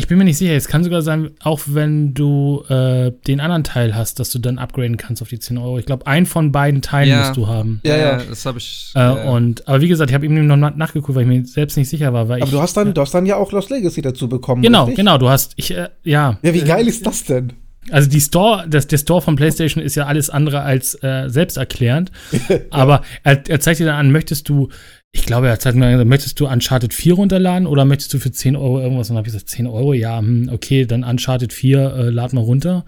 [0.00, 3.64] ich bin mir nicht sicher, es kann sogar sein, auch wenn du äh, den anderen
[3.64, 5.76] Teil hast, dass du dann upgraden kannst auf die 10 Euro.
[5.80, 7.18] Ich glaube, einen von beiden Teilen Ja.
[7.18, 7.80] musst du haben.
[7.84, 8.16] Ja, ja.
[8.22, 8.92] Das habe ich.
[8.94, 11.44] Äh, äh, und, aber wie gesagt, ich habe eben noch na- nachgeguckt, weil ich mir
[11.44, 12.28] selbst nicht sicher war.
[12.28, 14.62] Weil Aber ich, du hast dann, du hast dann ja auch Lost Legacy dazu bekommen.
[14.62, 14.98] Genau, richtig?
[14.98, 16.38] genau, du hast, ich, äh, ja.
[16.42, 17.54] Ja, wie geil ist das denn?
[17.90, 22.12] Also die Store, das, der Store von PlayStation ist ja alles andere als äh, selbsterklärend.
[22.70, 24.68] Aber er, er zeigt dir dann an, möchtest du,
[25.12, 28.56] ich glaube, er mir an, möchtest du Uncharted 4 runterladen oder möchtest du für 10
[28.56, 29.08] Euro irgendwas?
[29.08, 32.32] Und dann habe ich gesagt, 10 Euro, ja, hm, okay, dann Uncharted 4, äh, lad
[32.32, 32.84] mal runter.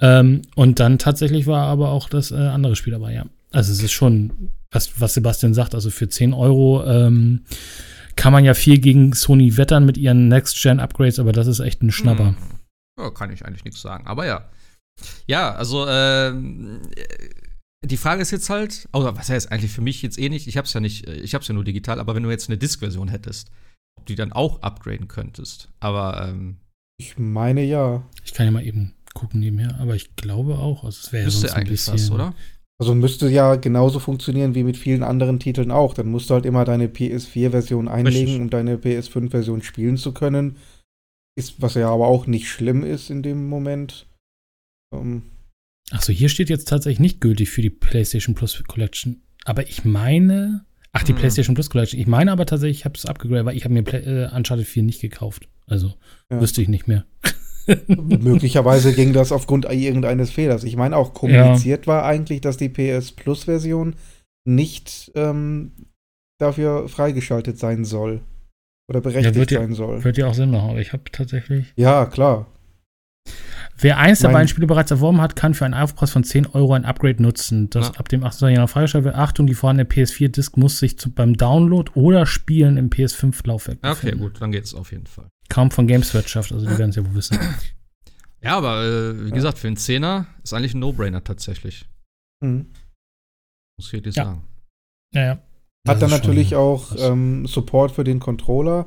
[0.00, 3.26] Ähm, und dann tatsächlich war aber auch das äh, andere Spiel dabei, ja.
[3.52, 7.44] Also es ist schon, was, was Sebastian sagt, also für 10 Euro ähm,
[8.16, 11.90] kann man ja viel gegen Sony wettern mit ihren Next-Gen-Upgrades, aber das ist echt ein
[11.90, 12.28] Schnapper.
[12.28, 12.36] Hm.
[12.98, 14.06] Ja, kann ich eigentlich nichts sagen.
[14.06, 14.48] Aber ja.
[15.26, 17.49] Ja, also ähm, äh,
[17.84, 20.56] die Frage ist jetzt halt, oder was heißt eigentlich für mich jetzt eh nicht, ich
[20.56, 23.08] hab's ja nicht, äh, ich hab's ja nur digital, aber wenn du jetzt eine Disk-Version
[23.08, 23.50] hättest,
[23.98, 25.68] ob du die dann auch upgraden könntest.
[25.80, 26.56] Aber ähm,
[26.98, 28.02] Ich meine ja.
[28.24, 30.84] Ich kann ja mal eben gucken nebenher, aber ich glaube auch.
[30.84, 32.34] Also es wäre ja müsste sonst ein eigentlich bisschen, was, oder?
[32.80, 35.92] Also müsste ja genauso funktionieren wie mit vielen anderen Titeln auch.
[35.92, 38.40] Dann musst du halt immer deine PS4-Version einlegen, Richtig.
[38.40, 40.56] um deine PS5-Version spielen zu können.
[41.36, 44.06] Ist, was ja aber auch nicht schlimm ist in dem Moment.
[44.94, 45.22] Ähm,
[45.90, 49.22] Achso, hier steht jetzt tatsächlich nicht gültig für die PlayStation Plus Collection.
[49.44, 50.64] Aber ich meine.
[50.92, 51.18] Ach, die Hm.
[51.18, 52.00] PlayStation Plus Collection.
[52.00, 54.66] Ich meine aber tatsächlich, ich habe es abgegradet, weil ich habe mir Play, äh, Uncharted
[54.66, 55.48] 4 nicht gekauft.
[55.66, 55.94] Also
[56.30, 56.40] Ja.
[56.40, 57.04] wüsste ich nicht mehr.
[57.86, 60.64] möglicherweise ging das aufgrund irgendeines Fehlers.
[60.64, 63.94] Ich meine auch kommuniziert war eigentlich, dass die PS Plus-Version
[64.44, 65.72] nicht ähm,
[66.40, 68.20] dafür freigeschaltet sein soll.
[68.88, 70.02] Oder berechtigt ja- sein soll.
[70.02, 71.72] Wird ja auch Sinn machen, aber ich habe tatsächlich.
[71.76, 72.48] Ja, klar.
[73.82, 76.74] Wer eins der beiden Spiele bereits erworben hat, kann für einen Aufpreis von 10 Euro
[76.74, 77.94] ein Upgrade nutzen, das Ja.
[77.94, 78.54] ab dem 28.
[78.54, 79.14] Januar freigestellt wird.
[79.14, 84.00] Achtung, die vorhandene PS4-Disc muss sich zu, beim Download oder Spielen im PS5-Laufwerk Ja, Okay,
[84.06, 84.20] befinden.
[84.24, 85.28] gut, dann geht's auf jeden Fall.
[85.48, 87.38] Kaum von Gameswirtschaft, also die werden es ja wohl wissen.
[88.42, 89.34] Ja, aber äh, wie Ja.
[89.34, 91.84] gesagt, für einen Zehner ist eigentlich ein No-Brainer tatsächlich.
[92.42, 92.68] Mhm.
[93.78, 94.24] Muss ich dir Ja.
[94.24, 94.44] sagen.
[95.14, 95.38] Ja, ja.
[95.86, 98.86] Hat dann natürlich auch ähm, Support für den Controller.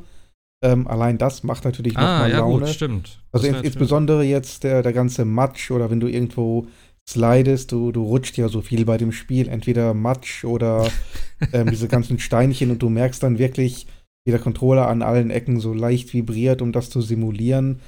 [0.64, 2.60] Ähm, allein das macht natürlich Ah, nochmal ja, Laune.
[2.66, 3.20] gut, stimmt.
[3.32, 6.68] Also in, insbesondere jetzt der, der ganze Matsch oder wenn du irgendwo
[7.08, 9.50] slidest, du, du rutscht ja so viel bei dem Spiel.
[9.50, 10.90] Entweder Matsch oder
[11.54, 13.88] ähm, diese ganzen Steinchen und du merkst dann wirklich,
[14.26, 17.82] wie der Controller an allen Ecken so leicht vibriert, um das zu simulieren.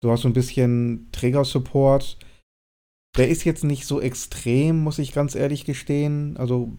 [0.00, 2.16] Du hast so ein bisschen Trägersupport.
[3.16, 6.36] Der ist jetzt nicht so extrem, muss ich ganz ehrlich gestehen.
[6.36, 6.76] Also,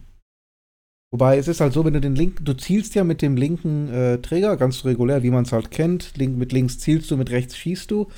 [1.12, 3.88] wobei es ist halt so, wenn du den Link, du zielst ja mit dem linken
[3.88, 6.16] äh, Träger, ganz regulär, wie man es halt kennt.
[6.16, 8.10] Link, mit links zielst du, mit rechts schießt du.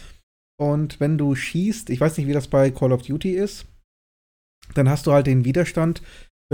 [0.56, 3.66] Und wenn du schießt, ich weiß nicht, wie das bei Call of Duty ist,
[4.74, 6.00] dann hast du halt den Widerstand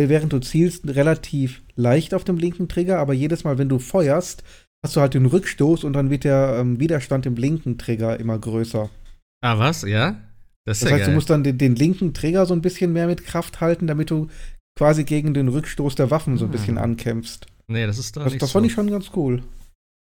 [0.08, 4.42] während du zielst, relativ leicht auf dem linken Trigger, aber jedes Mal, wenn du feuerst,
[4.82, 8.38] hast du halt den Rückstoß und dann wird der ähm, Widerstand im linken Trigger immer
[8.38, 8.88] größer.
[9.42, 9.82] Ah, was?
[9.82, 10.22] Ja?
[10.64, 11.08] Das, das heißt, geil.
[11.10, 14.10] du musst dann den, den, linken Trigger so ein bisschen mehr mit Kraft halten, damit
[14.10, 14.28] du
[14.80, 16.84] quasi gegen den Rückstoß der Waffen so ein bisschen hm.
[16.84, 17.46] ankämpfst.
[17.68, 19.42] Nee, das ist da Das, das fand ich schon ganz cool.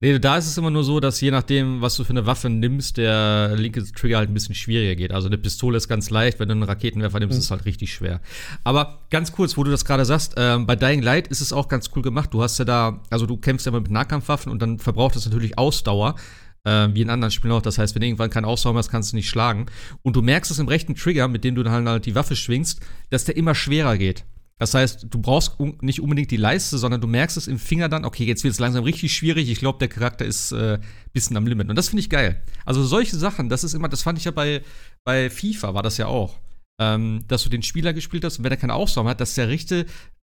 [0.01, 2.49] Nee, da ist es immer nur so, dass je nachdem, was du für eine Waffe
[2.49, 5.11] nimmst, der linke Trigger halt ein bisschen schwieriger geht.
[5.11, 7.39] Also eine Pistole ist ganz leicht, wenn du einen Raketenwerfer nimmst, mhm.
[7.41, 8.21] ist es halt richtig schwer.
[8.63, 11.67] Aber ganz kurz, wo du das gerade sagst, äh, bei Dying Light ist es auch
[11.67, 12.33] ganz cool gemacht.
[12.33, 15.27] Du hast ja da, also du kämpfst ja immer mit Nahkampfwaffen und dann verbraucht das
[15.27, 16.15] natürlich Ausdauer.
[16.63, 17.63] Äh, wie in anderen Spielen auch.
[17.63, 19.67] Das heißt, wenn du irgendwann keinen Ausdauer hast, kannst du nicht schlagen.
[20.03, 22.81] Und du merkst es im rechten Trigger, mit dem du dann halt die Waffe schwingst,
[23.11, 24.25] dass der immer schwerer geht.
[24.61, 28.05] Das heißt, du brauchst nicht unbedingt die Leiste, sondern du merkst es im Finger dann,
[28.05, 29.49] okay, jetzt wird es langsam richtig schwierig.
[29.49, 30.79] Ich glaube, der Charakter ist äh,
[31.15, 31.71] bisschen am Limit.
[31.71, 32.43] Und das finde ich geil.
[32.67, 34.63] Also solche Sachen, das ist immer, das fand ich ja bei,
[35.03, 36.39] bei FIFA, war das ja auch.
[36.79, 39.49] Ähm, dass du den Spieler gespielt hast und wenn er keine Ausdauer hat, dass der
[39.49, 39.87] richtige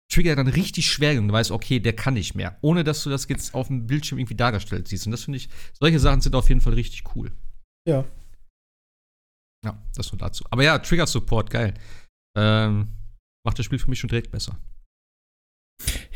[0.09, 2.57] Trigger dann richtig schwer und du weißt, okay, der kann nicht mehr.
[2.61, 5.07] Ohne dass du das jetzt auf dem Bildschirm irgendwie dargestellt siehst.
[5.07, 7.33] Und das finde ich, solche Sachen sind auf jeden Fall richtig cool.
[7.85, 8.05] Ja.
[9.65, 10.45] Ja, das nur dazu.
[10.49, 11.73] Aber ja, Trigger Support, geil.
[12.37, 12.87] Ähm,
[13.43, 14.57] macht das Spiel für mich schon direkt besser.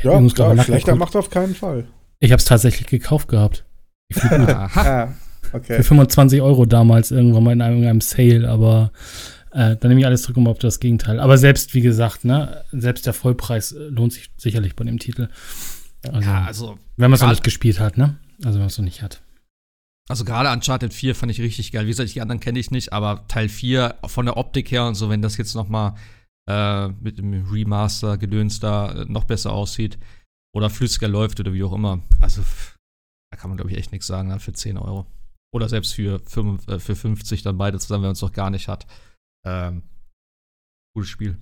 [0.02, 1.88] Ja, ja klar, schlechter macht auf keinen Fall.
[2.20, 3.66] Ich habe es tatsächlich gekauft gehabt.
[4.16, 5.10] ah,
[5.52, 5.78] okay.
[5.78, 8.92] Für 25 Euro damals irgendwann mal in einem, in einem Sale, aber
[9.52, 11.20] äh, dann nehme ich alles zurück um auf das Gegenteil.
[11.20, 15.30] Aber selbst, wie gesagt, ne, selbst der Vollpreis äh, lohnt sich sicherlich bei dem Titel.
[16.12, 18.18] Also, ja, also wenn man es noch nicht gespielt hat, ne?
[18.40, 19.22] Also wenn man es noch nicht hat.
[20.08, 21.86] Also gerade Uncharted 4 fand ich richtig geil.
[21.86, 24.96] Wie gesagt, die anderen kenne ich nicht, aber Teil 4 von der Optik her und
[24.96, 25.96] so, wenn das jetzt noch mal
[26.48, 29.98] äh, mit dem Remaster Gedöns da äh, noch besser aussieht
[30.54, 32.02] oder flüssiger läuft oder wie auch immer.
[32.22, 32.44] Also
[33.32, 35.06] da kann man glaube ich echt nichts sagen dann für 10 Euro.
[35.54, 38.50] Oder selbst für, 5, äh, für 50 dann beide zusammen, wenn man es noch gar
[38.50, 38.86] nicht hat.
[39.46, 39.84] Ähm,
[40.94, 41.38] gutes Spiel.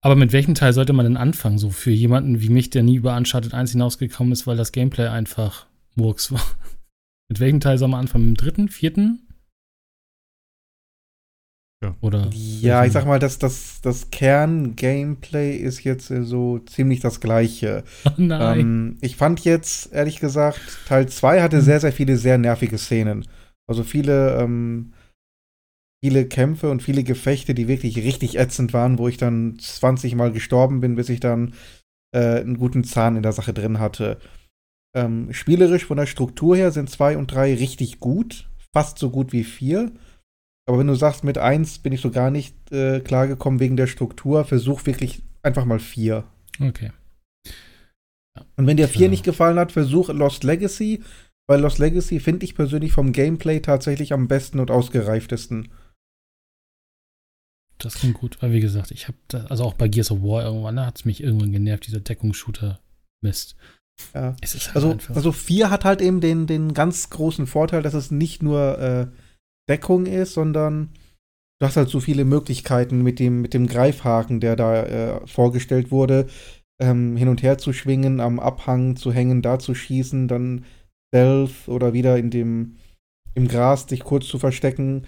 [0.00, 1.58] Aber mit welchem Teil sollte man denn anfangen?
[1.58, 5.08] So für jemanden wie mich, der nie über Uncharted 1 hinausgekommen ist, weil das Gameplay
[5.08, 5.66] einfach
[5.96, 6.44] Murks war.
[7.28, 8.30] mit welchem Teil soll man anfangen?
[8.30, 9.27] Mit dem dritten, vierten?
[11.82, 11.94] Ja.
[12.00, 17.84] Oder ja, ich sag mal, das, das, das Kern-Gameplay ist jetzt so ziemlich das gleiche.
[18.04, 18.60] Oh nein.
[18.60, 23.28] Ähm, ich fand jetzt, ehrlich gesagt, Teil 2 hatte sehr, sehr viele sehr nervige Szenen.
[23.68, 24.92] Also viele, ähm,
[26.02, 30.32] viele Kämpfe und viele Gefechte, die wirklich richtig ätzend waren, wo ich dann 20 Mal
[30.32, 31.54] gestorben bin, bis ich dann
[32.12, 34.18] äh, einen guten Zahn in der Sache drin hatte.
[34.96, 39.32] Ähm, spielerisch von der Struktur her sind 2 und 3 richtig gut, fast so gut
[39.32, 39.92] wie 4.
[40.68, 43.86] Aber wenn du sagst, mit 1 bin ich so gar nicht äh, klargekommen wegen der
[43.86, 46.24] Struktur, versuch wirklich einfach mal 4.
[46.60, 46.92] Okay.
[48.36, 48.44] Ja.
[48.56, 51.02] Und wenn dir 4 nicht gefallen hat, versuch Lost Legacy,
[51.46, 55.70] weil Lost Legacy finde ich persönlich vom Gameplay tatsächlich am besten und ausgereiftesten.
[57.78, 60.76] Das klingt gut, weil wie gesagt, ich habe also auch bei Gears of War irgendwann,
[60.76, 62.78] da hat es mich irgendwann genervt, dieser Deckungsshooter
[63.22, 63.56] Mist.
[64.12, 64.36] Ja.
[64.42, 68.42] Halt also, also 4 hat halt eben den, den ganz großen Vorteil, dass es nicht
[68.42, 69.06] nur äh,
[69.68, 70.90] Deckung ist, sondern
[71.60, 75.90] du hast halt so viele Möglichkeiten mit dem, mit dem Greifhaken, der da äh, vorgestellt
[75.90, 76.26] wurde,
[76.80, 80.64] ähm, hin und her zu schwingen, am Abhang zu hängen, da zu schießen, dann
[81.08, 82.76] Stealth oder wieder in dem
[83.34, 85.06] im Gras dich kurz zu verstecken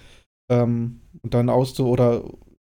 [0.50, 2.24] ähm, und dann auszu oder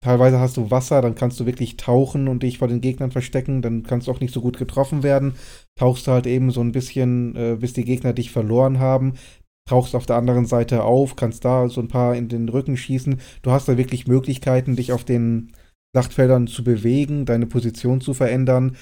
[0.04, 3.62] teilweise hast du Wasser, dann kannst du wirklich tauchen und dich vor den Gegnern verstecken,
[3.62, 5.34] dann kannst du auch nicht so gut getroffen werden.
[5.78, 9.14] Tauchst du halt eben so ein bisschen, äh, bis die Gegner dich verloren haben
[9.68, 13.20] tauchst auf der anderen Seite auf, kannst da so ein paar in den Rücken schießen.
[13.42, 15.54] Du hast da wirklich Möglichkeiten, dich auf den
[15.96, 18.78] Schlachtfeldern zu bewegen, deine Position zu verändern.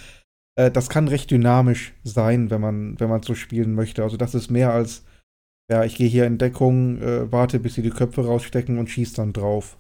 [0.55, 4.03] Äh, das kann recht dynamisch sein, wenn man, wenn man so spielen möchte.
[4.03, 5.03] Also das ist mehr als,
[5.71, 9.13] ja, ich gehe hier in Deckung, äh, warte, bis sie die Köpfe rausstecken und schieß
[9.13, 9.77] dann drauf.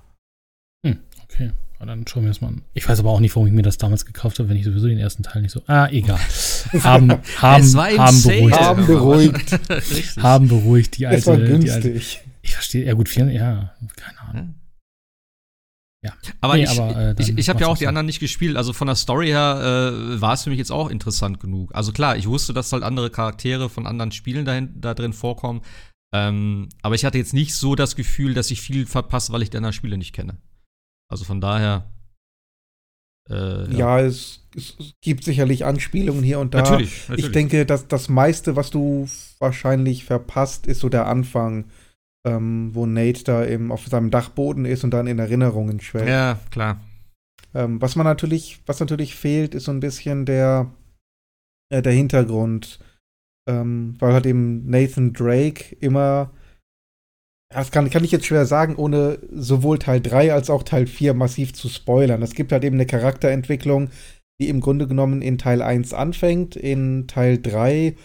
[0.85, 1.51] Hm, okay.
[1.79, 2.61] Und dann schauen wir es mal an.
[2.73, 4.87] Ich weiß aber auch nicht, warum ich mir das damals gekauft habe, wenn ich sowieso
[4.87, 5.61] den ersten Teil nicht so.
[5.65, 6.19] Ah, egal.
[6.83, 8.59] haben, haben, haben beruhigt.
[8.59, 9.59] Haben beruhigt.
[10.21, 11.19] haben beruhigt die alte.
[11.19, 11.71] Es war günstig.
[11.71, 12.85] Alte, ich verstehe.
[12.85, 14.55] Ja, gut, vier, ja, keine Ahnung.
[16.01, 16.13] Ja.
[16.39, 18.55] Aber nee, ich, äh, ich, ich habe ja auch die anderen nicht gespielt.
[18.55, 21.75] Also von der Story her äh, war es für mich jetzt auch interessant genug.
[21.75, 25.61] Also klar, ich wusste, dass halt andere Charaktere von anderen Spielen dahin, da drin vorkommen.
[26.13, 29.49] Ähm, aber ich hatte jetzt nicht so das Gefühl, dass ich viel verpasse, weil ich
[29.49, 30.37] die anderen Spiele nicht kenne.
[31.09, 31.85] Also von daher.
[33.29, 36.61] Äh, ja, ja es, es, gibt sicherlich Anspielungen hier und da.
[36.61, 37.25] Natürlich, natürlich.
[37.25, 39.07] Ich denke, dass das meiste, was du
[39.39, 41.65] wahrscheinlich verpasst, ist so der Anfang,
[42.25, 46.09] ähm, wo Nate da eben auf seinem Dachboden ist und dann in Erinnerungen schwelgt.
[46.09, 46.79] Ja, klar.
[47.53, 50.71] Ähm, was man natürlich, was natürlich fehlt, ist so ein bisschen der,
[51.69, 52.79] äh, der Hintergrund.
[53.47, 56.31] Ähm, weil halt eben Nathan Drake immer
[57.51, 61.13] das kann, kann ich jetzt schwer sagen, ohne sowohl Teil 3 als auch Teil 4
[61.13, 62.21] massiv zu spoilern.
[62.21, 63.89] Es gibt halt eben eine Charakterentwicklung,
[64.39, 67.95] die im Grunde genommen in Teil 1 anfängt, in Teil 3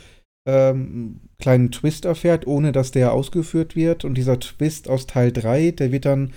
[0.47, 4.05] ähm, kleinen Twist erfährt, ohne dass der ausgeführt wird.
[4.05, 6.33] Und dieser Twist aus Teil 3, der wird dann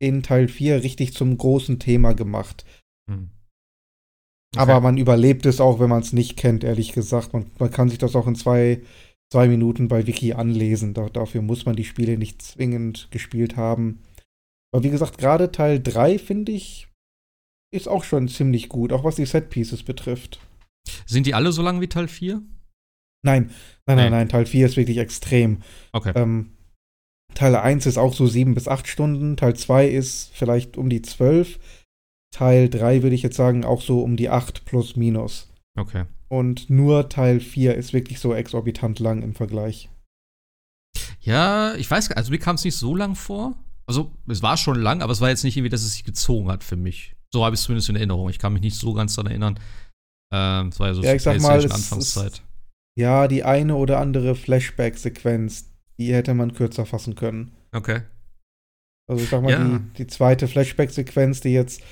[0.00, 2.64] in Teil 4 richtig zum großen Thema gemacht.
[3.10, 3.30] Hm.
[4.54, 4.62] Okay.
[4.62, 7.32] Aber man überlebt es auch, wenn man es nicht kennt, ehrlich gesagt.
[7.32, 8.80] Man, man, kann sich das auch in zwei,
[9.32, 10.94] zwei Minuten bei Wiki anlesen.
[10.94, 14.02] Da, dafür muss man die Spiele nicht zwingend gespielt haben.
[14.72, 16.88] Aber wie gesagt, gerade Teil 3, finde ich,
[17.74, 20.40] ist auch schon ziemlich gut, auch was die Set-Pieces betrifft.
[21.06, 22.42] Sind die alle so lang wie Teil 4?
[23.24, 23.50] Nein,
[23.86, 25.62] nein, nein, nein, Teil 4 ist wirklich extrem.
[25.92, 26.12] Okay.
[26.14, 26.52] Ähm,
[27.34, 31.02] Teil 1 ist auch so sieben bis acht Stunden, Teil 2 ist vielleicht um die
[31.02, 31.58] zwölf,
[32.30, 35.52] Teil 3 würde ich jetzt sagen auch so um die acht plus minus.
[35.76, 36.04] Okay.
[36.28, 39.88] Und nur Teil 4 ist wirklich so exorbitant lang im Vergleich.
[41.20, 43.56] Ja, ich weiß, also mir kam es nicht so lang vor.
[43.86, 46.50] Also, es war schon lang, aber es war jetzt nicht irgendwie, dass es sich gezogen
[46.50, 47.16] hat für mich.
[47.32, 48.28] So habe ich es zumindest in Erinnerung.
[48.28, 49.58] Ich kann mich nicht so ganz daran erinnern.
[50.32, 52.32] Ähm, es war ja so ja, ich sag mal, Anfangszeit.
[52.32, 52.42] Ist,
[52.98, 57.52] ja, die eine oder andere Flashback-Sequenz, die hätte man kürzer fassen können.
[57.72, 58.02] Okay.
[59.08, 59.64] Also ich sag mal, ja.
[59.64, 61.82] die, die zweite Flashback-Sequenz, die jetzt,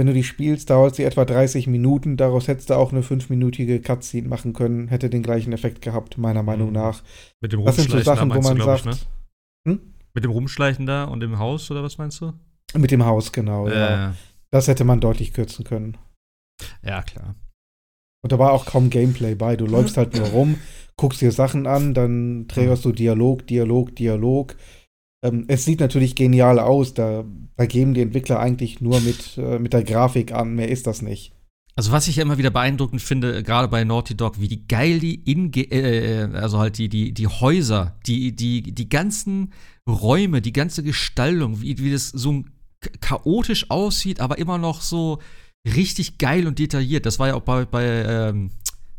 [0.00, 2.16] wenn du die spielst, dauert sie etwa 30 Minuten.
[2.16, 4.88] Daraus hättest du auch eine fünfminütige Cutscene machen können.
[4.88, 6.72] Hätte den gleichen Effekt gehabt, meiner Meinung mhm.
[6.72, 7.02] nach.
[7.42, 8.86] Mit dem Rumschleichen das sind so Sachen, da, wo man du, sagt.
[8.86, 9.72] Ich, ne?
[9.72, 9.80] hm?
[10.14, 12.32] Mit dem Rumschleichen da und im Haus, oder was meinst du?
[12.74, 13.78] Mit dem Haus, genau, äh.
[13.78, 14.14] ja.
[14.50, 15.98] Das hätte man deutlich kürzen können.
[16.82, 17.34] Ja, klar.
[18.22, 19.54] Und da war auch kaum Gameplay bei.
[19.54, 20.58] Du läufst halt nur rum,
[20.96, 24.56] guckst dir Sachen an, dann trägerst du Dialog, Dialog, Dialog.
[25.22, 26.94] Ähm, es sieht natürlich genial aus.
[26.94, 27.24] Da,
[27.56, 30.54] da geben die Entwickler eigentlich nur mit, äh, mit der Grafik an.
[30.54, 31.32] Mehr ist das nicht.
[31.76, 34.98] Also was ich ja immer wieder beeindruckend finde, gerade bei Naughty Dog, wie die geil
[34.98, 39.52] die in äh, also halt die die die Häuser, die die die ganzen
[39.88, 42.44] Räume, die ganze Gestaltung, wie wie das so
[43.00, 45.20] chaotisch aussieht, aber immer noch so
[45.64, 47.06] richtig geil und detailliert.
[47.06, 48.50] Das war ja auch bei, bei ähm,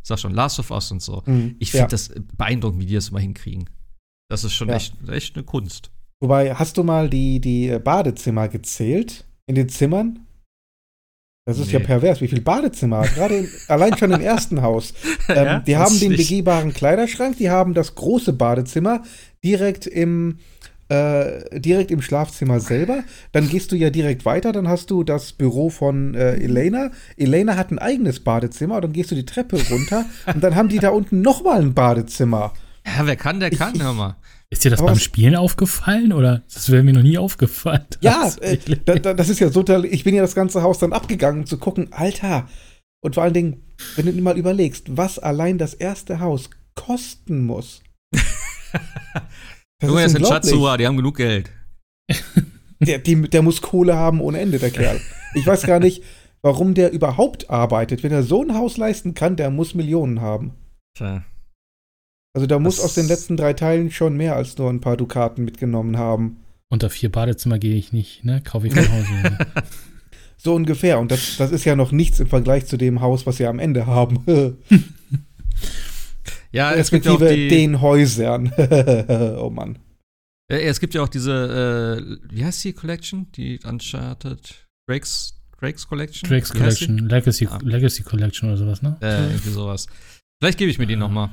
[0.02, 1.24] sag schon, Last of Us und so.
[1.26, 1.88] Mhm, ich finde ja.
[1.88, 3.70] das beeindruckend, wie die das immer hinkriegen.
[4.30, 4.76] Das ist schon ja.
[4.76, 5.91] echt, echt eine Kunst.
[6.22, 9.26] Wobei, hast du mal die, die Badezimmer gezählt?
[9.48, 10.20] In den Zimmern?
[11.46, 11.74] Das ist nee.
[11.74, 14.94] ja pervers, wie viel Badezimmer, gerade allein schon im ersten Haus.
[15.28, 19.02] Ähm, ja, die haben den begehbaren Kleiderschrank, die haben das große Badezimmer
[19.44, 20.38] direkt im,
[20.90, 23.04] äh, direkt im Schlafzimmer selber.
[23.32, 26.92] Dann gehst du ja direkt weiter, dann hast du das Büro von äh, Elena.
[27.18, 30.78] Elena hat ein eigenes Badezimmer, dann gehst du die Treppe runter und dann haben die
[30.78, 32.54] da unten nochmal ein Badezimmer.
[32.86, 34.16] Ja, wer kann, der kann, ich, hör mal.
[34.52, 37.86] Ist dir das beim Spielen aufgefallen oder das wäre mir noch nie aufgefallen?
[38.02, 41.42] Ja, äh, da, das ist ja so, ich bin ja das ganze Haus dann abgegangen,
[41.42, 42.50] um zu gucken, Alter.
[43.02, 43.64] Und vor allen Dingen,
[43.96, 47.82] wenn du dir mal überlegst, was allein das erste Haus kosten muss.
[49.80, 51.50] Das Junge, das sind Schatzhuer, die haben genug Geld.
[52.80, 55.00] Der, die, der muss Kohle haben ohne Ende, der Kerl.
[55.36, 56.04] Ich weiß gar nicht,
[56.42, 58.02] warum der überhaupt arbeitet.
[58.02, 60.56] Wenn er so ein Haus leisten kann, der muss Millionen haben.
[60.98, 61.24] Tja.
[62.34, 65.44] Also da muss aus den letzten drei Teilen schon mehr als nur ein paar Dukaten
[65.44, 66.38] mitgenommen haben.
[66.70, 68.42] Unter vier Badezimmer gehe ich nicht, ne?
[68.42, 69.38] Kaufe ich von Hause.
[70.38, 71.00] so ungefähr.
[71.00, 73.60] Und das, das ist ja noch nichts im Vergleich zu dem Haus, was sie am
[73.60, 74.24] Ende haben.
[76.52, 78.52] Ja, es gibt ja auch die, den Häusern.
[79.38, 79.80] oh Mann.
[80.52, 83.32] Ja, es gibt ja auch diese, äh, wie heißt die Collection?
[83.36, 86.30] Die Uncharted Drake's, Drake's Collection?
[86.30, 87.60] Drake's Collection, Legacy, ah.
[87.64, 88.98] Legacy Collection oder sowas, ne?
[89.02, 89.88] Äh, irgendwie sowas.
[90.42, 91.30] Vielleicht gebe ich mir die noch mal.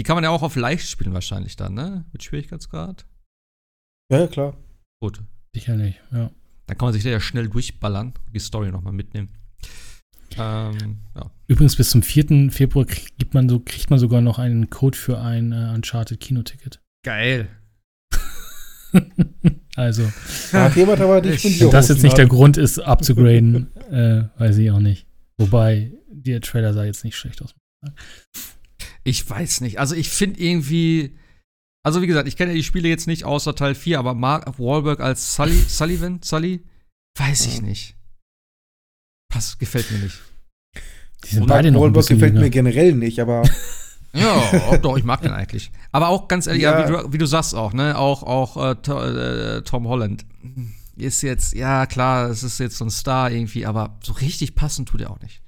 [0.00, 2.06] Die kann man ja auch auf leicht spielen wahrscheinlich dann, ne?
[2.10, 3.04] Mit Schwierigkeitsgrad.
[4.10, 4.56] Ja, klar.
[4.98, 5.20] Gut.
[5.54, 6.30] Sicherlich, ja.
[6.66, 9.28] Dann kann man sich da ja schnell durchballern, die Story noch mal mitnehmen.
[10.38, 11.30] Ähm, ja.
[11.48, 12.50] Übrigens, bis zum 4.
[12.50, 16.80] Februar kriegt man, so, kriegt man sogar noch einen Code für ein äh, Uncharted Kinoticket.
[17.04, 17.50] Geil.
[19.76, 20.10] also.
[20.54, 21.28] Hat jemand aber die
[21.60, 25.06] Wenn das jetzt nicht der Grund ist, abzugraden, äh, weiß ich auch nicht.
[25.36, 27.54] Wobei, der Trailer sah jetzt nicht schlecht aus.
[29.04, 29.78] Ich weiß nicht.
[29.78, 31.16] Also, ich finde irgendwie.
[31.82, 34.58] Also, wie gesagt, ich kenne ja die Spiele jetzt nicht außer Teil 4, aber Mark
[34.58, 36.64] Wahlberg als Sully, Sullivan, Sully,
[37.18, 37.96] weiß ich nicht.
[39.32, 40.18] Pass, gefällt mir nicht.
[41.24, 43.42] Die sind beide noch Wahlberg gefällt mir generell nicht, aber.
[44.12, 45.70] ja, doch, ich mag den eigentlich.
[45.92, 46.80] Aber auch ganz ehrlich, ja.
[46.80, 50.24] ja wie, du, wie, du, sagst auch, ne, auch, auch äh, äh, Tom Holland
[50.96, 54.88] ist jetzt, ja klar, es ist jetzt so ein Star irgendwie, aber so richtig passend
[54.88, 55.39] tut er auch nicht.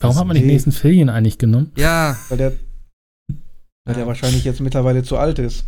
[0.00, 1.72] Warum hat man den nächsten Filien eigentlich genommen?
[1.76, 2.16] Ja.
[2.28, 2.52] Weil der,
[3.84, 5.66] weil der wahrscheinlich jetzt mittlerweile zu alt ist.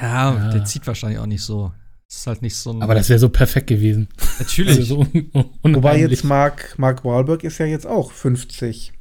[0.00, 1.72] Ja, ja, der zieht wahrscheinlich auch nicht so.
[2.08, 4.08] Ist halt nicht so ein Aber das wäre so perfekt gewesen.
[4.38, 4.78] Natürlich.
[4.78, 8.92] Also so Wobei jetzt Mark, Mark Wahlberg ist ja jetzt auch 50.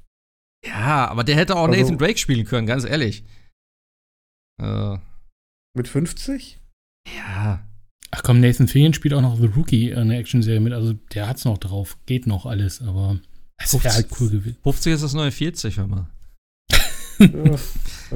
[0.65, 3.23] Ja, aber der hätte auch also, Nathan Drake spielen können, ganz ehrlich.
[4.61, 4.97] Äh.
[5.75, 6.59] Mit 50?
[7.15, 7.65] Ja.
[8.11, 10.73] Ach komm, Nathan Fillion spielt auch noch The Rookie, eine Action-Serie mit.
[10.73, 11.97] Also der hat's noch drauf.
[12.05, 13.19] Geht noch alles, aber.
[13.59, 14.57] Das wäre halt cool gewesen.
[14.63, 16.07] 50 ist das neue 40, hör mal.
[17.19, 17.57] Ja,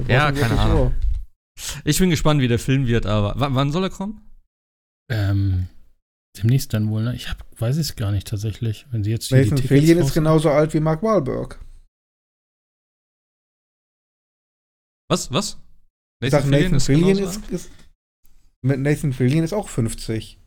[0.08, 0.96] Ja, keine Ahnung.
[1.84, 4.22] Ich bin gespannt, wie der Film wird, aber w wann soll er kommen?
[5.12, 5.68] Ähm,
[6.38, 7.16] demnächst dann wohl, ne?
[7.16, 8.88] Ich hab, weiß es gar nicht tatsächlich.
[8.92, 11.60] Wenn sie jetzt hier Nathan die Tickets Fillion ist genauso alt wie Mark Wahlberg.
[15.10, 15.32] Was?
[15.32, 15.58] Was?
[16.24, 17.70] Ich sag, Nathan Fillion ist, ist.
[18.62, 20.40] Mit Nathan Fillion ist auch 50.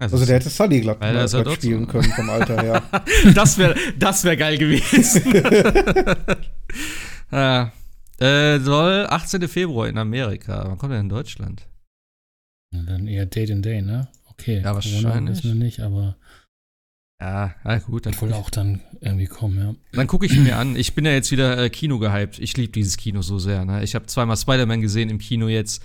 [0.00, 0.12] alt?
[0.12, 1.90] Also der hätte Sully glatt, er ist glatt dort spielen so.
[1.90, 2.82] können vom Alter her.
[3.34, 5.32] das wäre das wär geil gewesen.
[7.30, 7.72] ja.
[8.18, 9.48] äh, soll 18.
[9.48, 10.64] Februar in Amerika.
[10.66, 11.66] Wann kommt er in Deutschland?
[12.72, 14.08] Ja, dann eher Date and Day, ne?
[14.30, 14.62] Okay.
[14.62, 15.44] Ja, wahrscheinlich.
[15.44, 16.16] wir nicht, aber
[17.20, 19.74] Ja, ja gut, dann, wohl auch dann irgendwie kommen, ja.
[19.92, 20.76] dann gucke ich ihn mir an.
[20.76, 22.38] Ich bin ja jetzt wieder äh, Kino gehypt.
[22.38, 23.64] Ich liebe dieses Kino so sehr.
[23.64, 23.82] Ne?
[23.82, 25.82] Ich habe zweimal Spider-Man gesehen im Kino jetzt.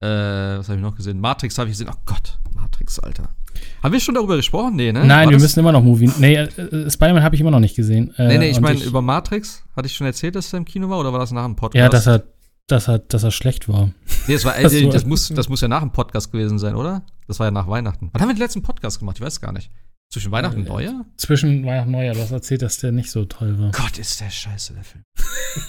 [0.00, 1.18] Äh, was habe ich noch gesehen?
[1.18, 1.90] Matrix habe ich gesehen.
[1.90, 3.34] Oh Gott, Matrix, Alter.
[3.82, 4.76] Haben wir schon darüber gesprochen?
[4.76, 5.00] Nee, ne?
[5.00, 6.10] Nein, War wir das- müssen immer noch Movie.
[6.18, 8.12] Nee, äh, äh, Spider-Man habe ich immer noch nicht gesehen.
[8.16, 9.64] Äh, Nee, nee, ich meine über Matrix.
[9.76, 11.78] Hatte ich schon erzählt, dass er im Kino war oder war das nach dem Podcast?
[11.80, 12.24] Ja, dass er,
[12.66, 13.90] dass er, dass er schlecht war.
[14.26, 14.76] Nee, das, war, so.
[14.76, 17.02] äh, das, muss, das muss ja nach dem Podcast gewesen sein, oder?
[17.28, 18.10] Das war ja nach Weihnachten.
[18.12, 19.16] Wann haben wir den letzten Podcast gemacht?
[19.18, 19.70] Ich weiß gar nicht.
[20.12, 21.04] Zwischen Weihnachten und Äh, Neujahr?
[21.16, 23.72] Zwischen Weihnachten und Neujahr, du hast erzählt, dass der nicht so toll war.
[23.72, 25.02] Gott, ist der scheiße, der Film.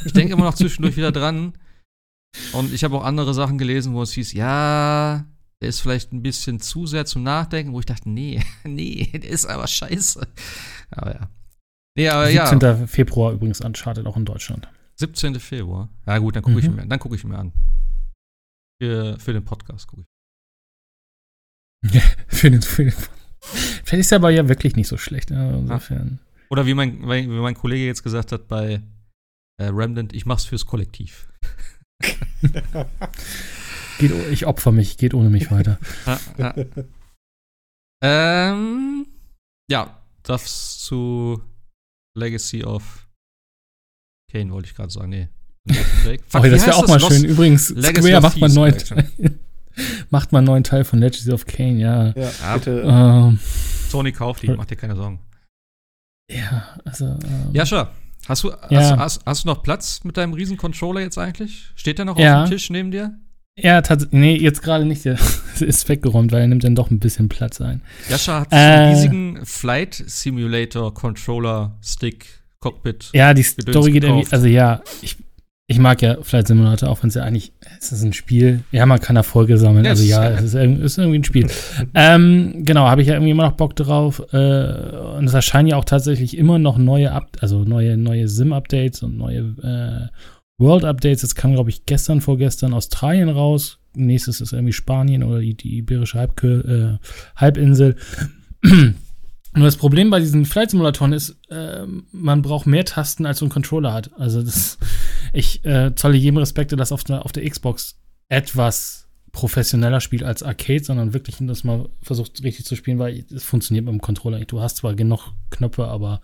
[0.05, 1.53] ich denke immer noch zwischendurch wieder dran.
[2.53, 5.25] Und ich habe auch andere Sachen gelesen, wo es hieß, ja,
[5.61, 9.29] der ist vielleicht ein bisschen zu sehr zum Nachdenken, wo ich dachte, nee, nee, der
[9.29, 10.27] ist aber scheiße.
[10.91, 11.29] Aber ja.
[11.97, 12.87] Nee, aber ja, 17.
[12.87, 14.67] Februar übrigens Uncharted auch in Deutschland.
[14.97, 15.39] 17.
[15.39, 15.89] Februar.
[16.05, 16.71] Ja, gut, dann gucke ich, Mhm.
[16.71, 17.51] ihn mir- dann ich mir an.
[18.81, 20.03] Für, für den Podcast gucke
[21.83, 22.01] ich.
[22.27, 22.93] für den Film.
[23.41, 25.29] Vielleicht ist er aber ja wirklich nicht so schlecht.
[25.31, 25.57] ne?
[25.59, 26.19] Insofern.
[26.49, 28.81] Oder wie mein, wie mein Kollege jetzt gesagt hat bei
[29.59, 31.27] äh, Remnant, ich mach's fürs Kollektiv.
[33.99, 35.79] Geht, oh- ich opfer mich, geht ohne mich weiter.
[36.05, 36.55] Ja, ja.
[38.03, 39.07] ähm,
[39.71, 41.41] ja, das zu
[42.17, 43.07] Legacy of
[44.31, 45.09] Kane wollte ich gerade sagen.
[45.09, 45.29] Nee.
[46.27, 47.25] Fuck, wie das wäre auch mal Lost- schön.
[47.25, 49.39] Übrigens, Legacy Square macht mal, einen Thieves, neuen,
[50.09, 52.07] macht mal einen neuen Teil von Legacy of Kane, ja.
[52.15, 52.57] Ja, Ja.
[52.57, 52.81] bitte.
[52.85, 53.39] Ähm,
[53.89, 55.19] Sony kauft die, mach dir keine Sorgen.
[56.31, 57.05] ja, also.
[57.05, 57.91] Ähm, Jascha,
[58.27, 58.57] hast du, Ja.
[58.69, 61.71] hast, hast, hast du noch Platz mit deinem riesen Controller jetzt eigentlich?
[61.75, 62.43] Steht der noch Ja.
[62.43, 63.17] auf dem Tisch neben dir?
[63.59, 65.03] Ja, tats- nee, jetzt gerade nicht.
[65.05, 65.17] Der
[65.59, 67.81] ist weggeräumt, weil er nimmt dann doch ein bisschen Platz ein.
[68.09, 68.55] Jascha hat Äh.
[68.55, 72.25] einen riesigen Flight Simulator Controller Stick
[72.59, 73.09] Cockpit.
[73.13, 75.15] Ja, die Gedöns Story geht irgendwie, also ja, ich,
[75.67, 78.63] ich mag ja Flight Simulator, auch wenn es ja eigentlich, es ist ein Spiel.
[78.71, 81.47] Ja, man kann Erfolge sammeln, Ja, also ja, es ist, ist irgendwie ein Spiel.
[81.95, 84.21] ähm, genau, habe ich ja irgendwie immer noch Bock drauf.
[84.33, 84.37] Äh,
[85.17, 89.17] und es erscheinen ja auch tatsächlich immer noch neue, Up also neue, neue Sim-Updates und
[89.17, 90.07] neue äh,
[90.57, 91.21] World-Updates.
[91.21, 93.79] Das kam, glaube ich, gestern, vorgestern Australien raus.
[93.93, 96.97] Nächstes ist irgendwie Spanien oder die, die Iberische Halbkö äh,
[97.35, 97.95] Halbinsel.
[98.63, 103.49] Nur das Problem bei diesen Flight-Simulatoren ist, ähm, man braucht mehr Tasten, als so ein
[103.49, 104.11] Controller hat.
[104.19, 104.77] Also das,
[105.33, 110.23] ich äh, zolle jedem Respekt, der das auf der, auf der Xbox etwas professioneller spielt
[110.23, 114.01] als Arcade, sondern wirklich das mal versucht richtig zu spielen, weil es funktioniert mit dem
[114.01, 114.51] Controller nicht.
[114.51, 116.21] Du hast zwar genug Knöpfe, aber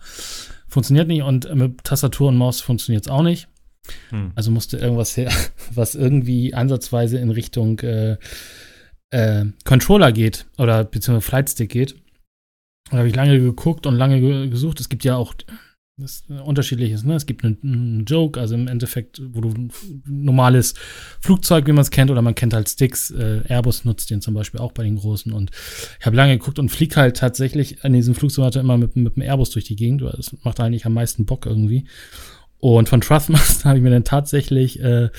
[0.68, 3.48] funktioniert nicht und mit Tastatur und Maus funktioniert es auch nicht.
[4.10, 4.32] Hm.
[4.34, 5.30] Also musste irgendwas her,
[5.74, 8.16] was irgendwie ansatzweise in Richtung äh,
[9.10, 11.96] äh, Controller geht oder beziehungsweise Flightstick geht.
[12.90, 14.80] Da habe ich lange geguckt und lange ge gesucht.
[14.80, 15.34] Es gibt ja auch
[15.96, 17.14] das unterschiedliches, ne?
[17.14, 19.72] Es gibt einen, einen Joke, also im Endeffekt, wo du ein
[20.04, 20.74] normales
[21.20, 23.12] Flugzeug, wie man es kennt, oder man kennt halt Sticks.
[23.12, 25.32] Äh, Airbus nutzt den zum Beispiel auch bei den großen.
[25.32, 25.52] Und
[26.00, 29.22] ich habe lange geguckt und flieg halt tatsächlich an diesem Flugsimulator immer mit, mit dem
[29.22, 30.02] Airbus durch die Gegend.
[30.02, 31.86] Das macht eigentlich am meisten Bock irgendwie.
[32.64, 35.10] Und von Trustmaster habe ich mir dann tatsächlich äh,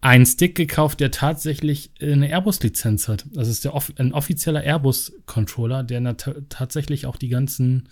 [0.00, 3.26] einen Stick gekauft, der tatsächlich eine Airbus-Lizenz hat.
[3.32, 7.88] Das ist der off ein offizieller Airbus-Controller, der tatsächlich auch die ganzen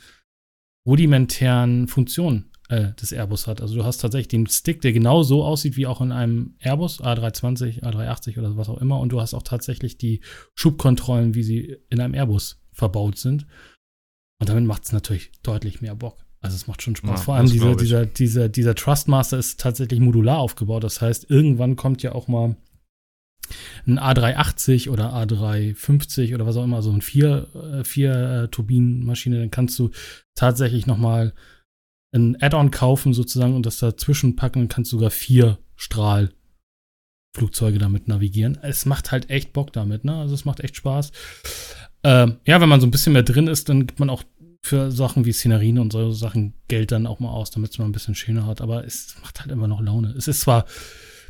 [0.87, 3.61] rudimentären Funktionen äh, des Airbus hat.
[3.61, 7.03] Also du hast tatsächlich den Stick, der genau so aussieht wie auch in einem Airbus,
[7.03, 9.01] A320, A380 oder was auch immer.
[9.01, 10.21] Und du hast auch tatsächlich die
[10.55, 13.45] Schubkontrollen, wie sie in einem Airbus verbaut sind.
[14.41, 16.24] Und damit macht es natürlich deutlich mehr Bock.
[16.45, 17.21] Also es macht schon Spaß.
[17.21, 20.85] Ja, Vor allem dieser, dieser, dieser, dieser Trustmaster ist tatsächlich modular aufgebaut.
[20.85, 22.55] Das heißt, irgendwann kommt ja auch mal
[23.87, 29.39] ein A380 oder A350 oder was auch immer, so ein vier, äh, vier äh, Turbinenmaschine,
[29.39, 29.91] dann kannst du
[30.35, 31.33] tatsächlich noch mal
[32.15, 38.07] ein Add-on kaufen sozusagen und das dazwischen packen, dann kannst du sogar vier Strahlflugzeuge damit
[38.07, 38.59] navigieren.
[38.61, 40.17] Es macht halt echt Bock damit, ne?
[40.17, 41.11] Also es macht echt Spaß.
[42.05, 44.25] Ähm, ja, wenn man so ein bisschen mehr drin ist, dann gibt man auch
[44.65, 47.85] für Sachen wie Szenerien und so Sachen Geld dann auch mal aus, damit es mal
[47.85, 48.61] ein bisschen schöner hat.
[48.63, 50.15] Aber es macht halt immer noch Laune.
[50.17, 50.65] Es ist zwar,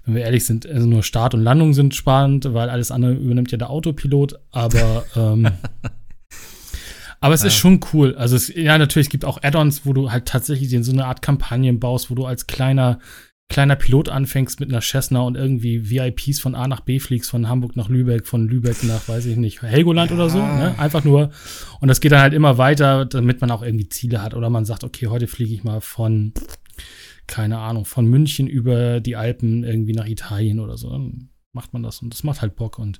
[0.04, 3.50] wenn wir ehrlich sind, also nur Start und Landung sind spannend, weil alles andere übernimmt
[3.50, 5.48] ja der Autopilot, aber ähm,
[7.20, 7.46] Aber es Ja.
[7.48, 8.14] ist schon cool.
[8.16, 11.22] Also es, ja, natürlich, es gibt auch Add-ons, wo du halt tatsächlich so eine Art
[11.22, 12.98] Kampagnen baust, wo du als kleiner,
[13.48, 17.48] kleiner Pilot anfängst mit einer Cessna und irgendwie VIPs von A nach B fliegst, von
[17.48, 20.38] Hamburg nach Lübeck, von Lübeck nach, weiß ich nicht, Helgoland oder so.
[20.38, 20.70] Ja.
[20.70, 20.78] Ne?
[20.78, 21.30] Einfach nur.
[21.80, 24.34] Und das geht dann halt immer weiter, damit man auch irgendwie Ziele hat.
[24.34, 26.32] Oder man sagt, okay, heute fliege ich mal von,
[27.26, 30.90] keine Ahnung, von München über die Alpen irgendwie nach Italien oder so.
[30.90, 32.78] Dann macht man das und das macht halt Bock.
[32.78, 32.98] Und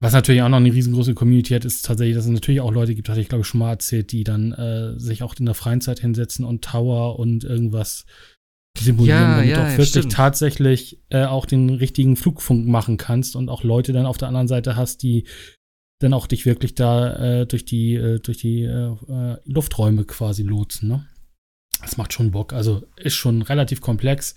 [0.00, 2.94] was natürlich auch noch eine riesengroße Community hat, ist tatsächlich, dass es natürlich auch Leute
[2.94, 5.54] gibt, hatte ich glaube ich schon mal erzählt, die dann äh, sich auch in der
[5.54, 8.06] freien Zeit hinsetzen und Tower und irgendwas
[8.78, 10.12] simulieren, Ja, damit ja, du auch wirklich stimmt.
[10.12, 14.48] tatsächlich äh, auch den richtigen Flugfunk machen kannst und auch Leute dann auf der anderen
[14.48, 15.24] Seite hast, die
[16.00, 20.42] dann auch dich wirklich da äh, durch die, äh, durch die äh, äh, Lufträume quasi
[20.42, 20.88] lotsen.
[20.88, 21.06] Ne?
[21.80, 22.52] Das macht schon Bock.
[22.52, 24.34] Also ist schon relativ komplex.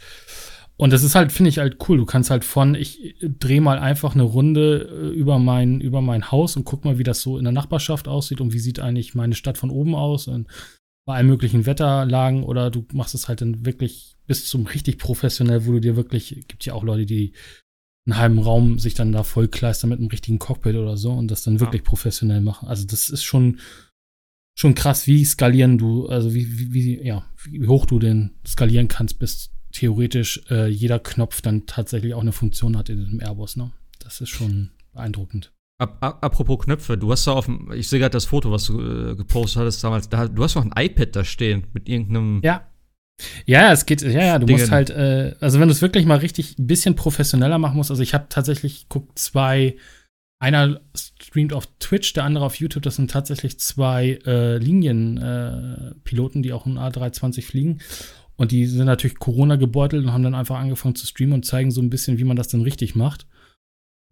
[0.77, 1.97] Und das ist halt, finde ich halt cool.
[1.97, 6.31] Du kannst halt von, ich drehe mal einfach eine Runde äh, über mein, über mein
[6.31, 9.15] Haus und guck mal, wie das so in der Nachbarschaft aussieht und wie sieht eigentlich
[9.15, 10.47] meine Stadt von oben aus und
[11.05, 15.65] bei allen möglichen Wetterlagen oder du machst es halt dann wirklich bis zum richtig professionell,
[15.65, 17.33] wo du dir wirklich, gibt ja auch Leute, die
[18.07, 21.43] einen halben Raum sich dann da vollkleistern mit einem richtigen Cockpit oder so und das
[21.43, 22.67] dann wirklich professionell machen.
[22.67, 23.59] Also das ist schon,
[24.57, 28.87] schon krass, wie skalieren du, also wie, wie, wie, ja, wie hoch du denn skalieren
[28.87, 33.57] kannst, bis theoretisch äh, jeder Knopf dann tatsächlich auch eine Funktion hat in diesem Airbus,
[33.57, 33.71] ne?
[33.99, 35.51] Das ist schon beeindruckend.
[35.77, 38.65] Ap ap apropos Knöpfe, du hast da auf dem, ich sehe gerade das Foto, was
[38.65, 42.39] du äh, gepostet hattest damals, da, du hast noch ein iPad da stehen mit irgendeinem.
[42.43, 42.67] Ja.
[43.45, 44.59] Ja, es geht, ja, ja, du Dingen.
[44.59, 47.89] musst halt, äh, also wenn du es wirklich mal richtig ein bisschen professioneller machen musst,
[47.89, 49.77] also ich habe tatsächlich guckt zwei,
[50.39, 56.43] einer streamt auf Twitch, der andere auf YouTube, das sind tatsächlich zwei äh, Linienpiloten, äh,
[56.43, 57.79] die auch ein A320 fliegen.
[58.35, 61.71] Und die sind natürlich Corona gebeutelt und haben dann einfach angefangen zu streamen und zeigen
[61.71, 63.27] so ein bisschen, wie man das dann richtig macht.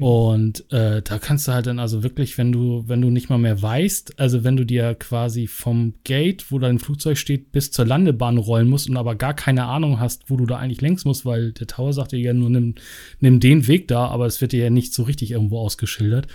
[0.04, 3.38] Und äh, da kannst du halt dann also wirklich, wenn du, wenn du nicht mal
[3.38, 7.86] mehr weißt, also wenn du dir quasi vom Gate, wo dein Flugzeug steht, bis zur
[7.86, 11.26] Landebahn rollen musst und aber gar keine Ahnung hast, wo du da eigentlich längs musst,
[11.26, 12.76] weil der Tower sagt dir ja nur, nimm,
[13.22, 16.28] nimm den Weg da, aber es wird dir ja nicht so richtig irgendwo ausgeschildert.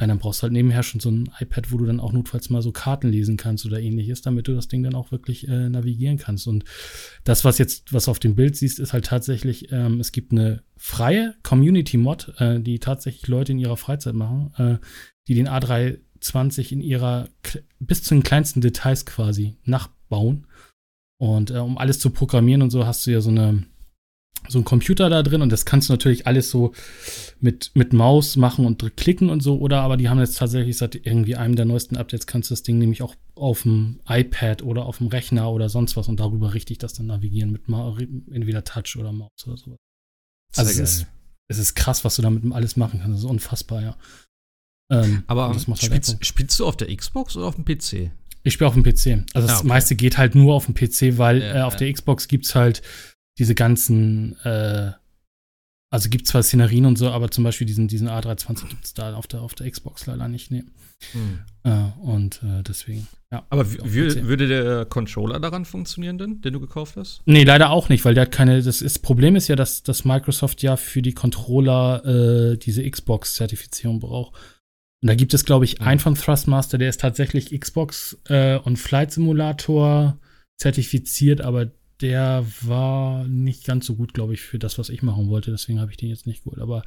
[0.00, 2.50] Und dann brauchst du halt nebenher schon so ein iPad, wo du dann auch notfalls
[2.50, 5.68] mal so Karten lesen kannst oder ähnliches, damit du das Ding dann auch wirklich äh,
[5.68, 6.48] navigieren kannst.
[6.48, 6.64] Und
[7.22, 10.62] das, was jetzt, was auf dem Bild siehst, ist halt tatsächlich, ähm, es gibt eine
[10.76, 14.84] freie Community-Mod, äh, die tatsächlich Leute in ihrer Freizeit machen, äh,
[15.28, 17.28] die den A320 in ihrer
[17.78, 20.48] bis zu den kleinsten Details quasi nachbauen.
[21.18, 23.64] Und äh, um alles zu programmieren und so hast du ja so eine
[24.48, 26.72] so ein Computer da drin und das kannst du natürlich alles so
[27.40, 30.94] mit, mit Maus machen und klicken und so, oder aber die haben jetzt tatsächlich seit
[31.06, 34.84] irgendwie einem der neuesten Updates kannst du das Ding nämlich auch auf dem iPad oder
[34.84, 37.96] auf dem Rechner oder sonst was und darüber richtig das dann navigieren mit Ma
[38.30, 39.78] entweder Touch oder Maus oder sowas.
[40.56, 41.06] Also es ist,
[41.48, 43.14] es ist krass, was du damit alles machen kannst.
[43.16, 43.96] Das ist unfassbar, ja.
[44.92, 48.10] Ähm, Aber das halt spielst, spielst du auf der Xbox oder auf dem PC?
[48.46, 49.24] ich spiele auf dem PC.
[49.32, 49.68] Also das Ah, okay.
[49.68, 51.78] meiste geht halt nur auf dem PC, weil Ja, äh, auf ja.
[51.78, 52.82] der Xbox gibt's halt
[53.38, 54.92] diese ganzen, äh,
[55.90, 59.26] also gibt zwar Szenerien und so, aber zum Beispiel diesen, diesen A320 gibt's da auf
[59.26, 60.50] der, auf der Xbox leider nicht.
[60.50, 60.64] Nee.
[61.64, 61.70] Äh,
[62.02, 63.44] und äh, deswegen, ja.
[63.50, 67.22] Aber würde der Controller daran funktionieren denn, den du gekauft hast?
[67.26, 68.62] Nee, leider auch nicht, weil der hat keine.
[68.62, 72.04] Das, ist, Problem ist ja, dass, dass Microsoft ja für die Controller
[72.52, 74.34] äh, diese Xbox-Zertifizierung braucht.
[75.02, 78.78] Und da gibt es, glaube ich, einen von Thrustmaster, der ist tatsächlich Xbox äh, und
[78.78, 80.18] Flight Simulator
[80.56, 81.70] zertifiziert, aber
[82.00, 85.50] der war nicht ganz so gut, glaube ich, für das, was ich machen wollte.
[85.50, 86.60] Deswegen habe ich den jetzt nicht geholt.
[86.60, 86.82] Aber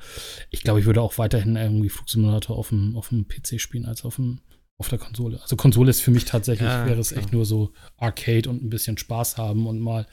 [0.52, 4.04] ich glaube, ich würde auch weiterhin irgendwie Flugsimulator auf dem, auf dem PC spielen als
[4.06, 4.42] auf dem
[4.80, 5.42] auf der Konsole.
[5.42, 7.22] Also Konsole ist für mich tatsächlich, Ja, wäre es klar.
[7.24, 10.06] echt nur so Arcade und ein bisschen Spaß haben und mal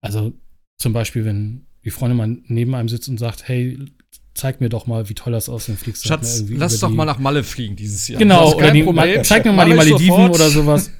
[0.00, 0.32] also
[0.78, 3.78] zum Beispiel, wenn die Freundin mal neben einem sitzt und sagt, hey,
[4.34, 7.18] zeig mir doch mal, wie toll das aussieht, fliegst Schatz, lass doch die- mal nach
[7.18, 8.18] Malle fliegen dieses Jahr.
[8.20, 8.84] Genau, oder die,
[9.22, 10.34] zeig mir mal die Mach ich Malediven sofort.
[10.36, 10.90] oder sowas.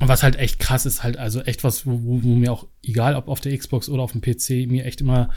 [0.00, 3.14] Und was halt echt krass ist, halt, also echt was, wo, wo, mir auch, egal
[3.16, 5.30] ob auf der Xbox oder auf dem PC, mir echt immer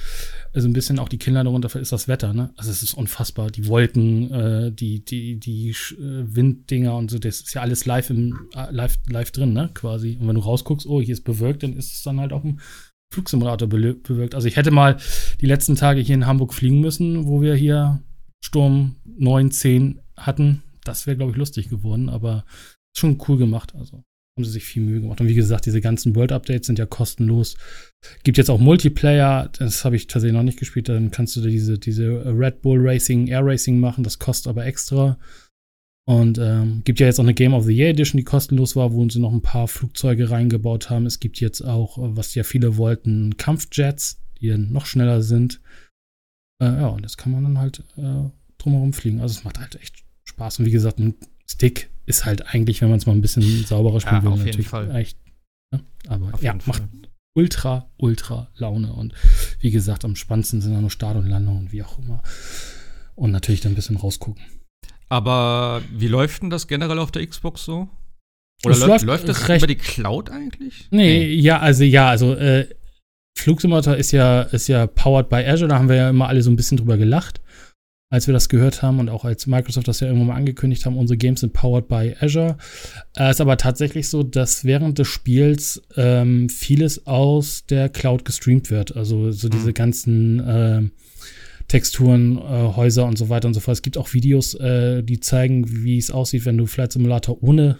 [0.53, 2.53] so ein bisschen auch die Kinder darunter fällt, ist das Wetter, ne?
[2.55, 3.49] Also es ist unfassbar.
[3.51, 5.75] Die Wolken, äh, die, die, die äh,
[6.35, 9.69] Winddinger und so, das ist ja alles live im, äh, live, live drin, ne?
[9.73, 10.17] Quasi.
[10.19, 12.59] Und wenn du rausguckst, oh, hier ist bewölkt, dann ist es dann halt auch im
[13.13, 14.33] Flugsimulator belö- bewölkt.
[14.33, 14.97] Also ich hätte mal
[15.41, 18.01] die letzten Tage hier in Hamburg fliegen müssen, wo wir hier
[18.43, 20.63] Sturm 9, 10 hatten.
[20.83, 22.43] Das wäre, glaube ich, lustig geworden, aber
[22.95, 23.73] schon cool gemacht.
[23.75, 24.03] Also
[24.35, 25.21] haben sie sich viel Mühe gemacht.
[25.21, 27.55] Und wie gesagt, diese ganzen World-Updates sind ja kostenlos.
[28.23, 30.89] Gibt jetzt auch Multiplayer, das habe ich tatsächlich noch nicht gespielt.
[30.89, 35.19] Dann kannst du diese, diese Red Bull Racing, Air Racing machen, das kostet aber extra.
[36.05, 38.91] Und ähm, gibt ja jetzt auch eine Game of the Year Edition, die kostenlos war,
[38.91, 41.05] wo sie noch ein paar Flugzeuge reingebaut haben.
[41.05, 45.61] Es gibt jetzt auch, äh, was ja viele wollten, Kampfjets, die dann noch schneller sind.
[46.61, 49.21] Äh, ja, und das kann man dann halt äh, drumherum fliegen.
[49.21, 50.59] Also es macht halt echt Spaß.
[50.59, 51.15] Und wie gesagt, ein
[51.47, 54.37] Stick ist halt eigentlich, wenn man es mal ein bisschen sauberer spielen Ja, will, auf
[54.39, 54.95] jeden natürlich Fall.
[54.95, 55.17] echt.
[55.73, 55.81] Ne?
[56.07, 56.89] Aber Auf ja, macht Fall.
[57.35, 58.93] ultra, ultra Laune.
[58.93, 59.13] Und
[59.59, 62.21] wie gesagt, am spannendsten sind dann nur Start und Landung und wie auch immer.
[63.15, 64.43] Und natürlich dann ein bisschen rausgucken.
[65.09, 67.87] Aber wie läuft denn das generell auf der Xbox so?
[68.65, 70.87] Oder läuft, läuft läuft das recht- über die Cloud eigentlich?
[70.91, 72.67] Nee, ja, also ja, also äh,
[73.37, 76.49] Flugsimulator ist ja, ist ja powered by Azure, da haben wir ja immer alle so
[76.49, 77.41] ein bisschen drüber gelacht,
[78.13, 80.97] als wir das gehört haben und auch als Microsoft das ja irgendwann mal angekündigt haben,
[80.97, 82.57] unsere Games sind powered by Azure.
[83.15, 88.69] Es ist aber tatsächlich so, dass während des Spiels ähm, vieles aus der Cloud gestreamt
[88.69, 88.95] wird.
[88.95, 89.73] Also so diese Hm.
[89.73, 90.91] ganzen ähm,
[91.67, 93.77] Texturen, äh, Häuser und so weiter und so fort.
[93.77, 97.79] Es gibt auch Videos, äh, die zeigen, wie es aussieht, wenn du Flight Simulator ohne,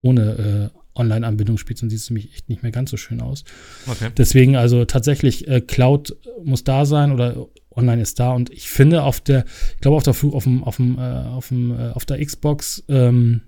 [0.00, 3.42] ohne äh, Online-Anbindung spielst, dann sieht es nämlich echt nicht mehr ganz so schön aus.
[3.88, 4.10] Okay.
[4.16, 9.02] Deswegen also tatsächlich, äh, Cloud muss da sein oder online ist da und ich finde
[9.02, 9.44] auf der,
[9.74, 12.24] ich glaube auf der Flug, auf dem, auf dem, äh, auf dem, äh, auf der
[12.24, 13.42] Xbox ähm,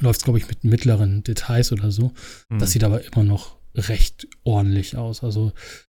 [0.00, 2.12] läuft es, glaube ich, mit mittleren Details oder so.
[2.48, 2.58] Hm.
[2.58, 5.22] Das sieht aber immer noch recht ordentlich aus.
[5.22, 5.52] Also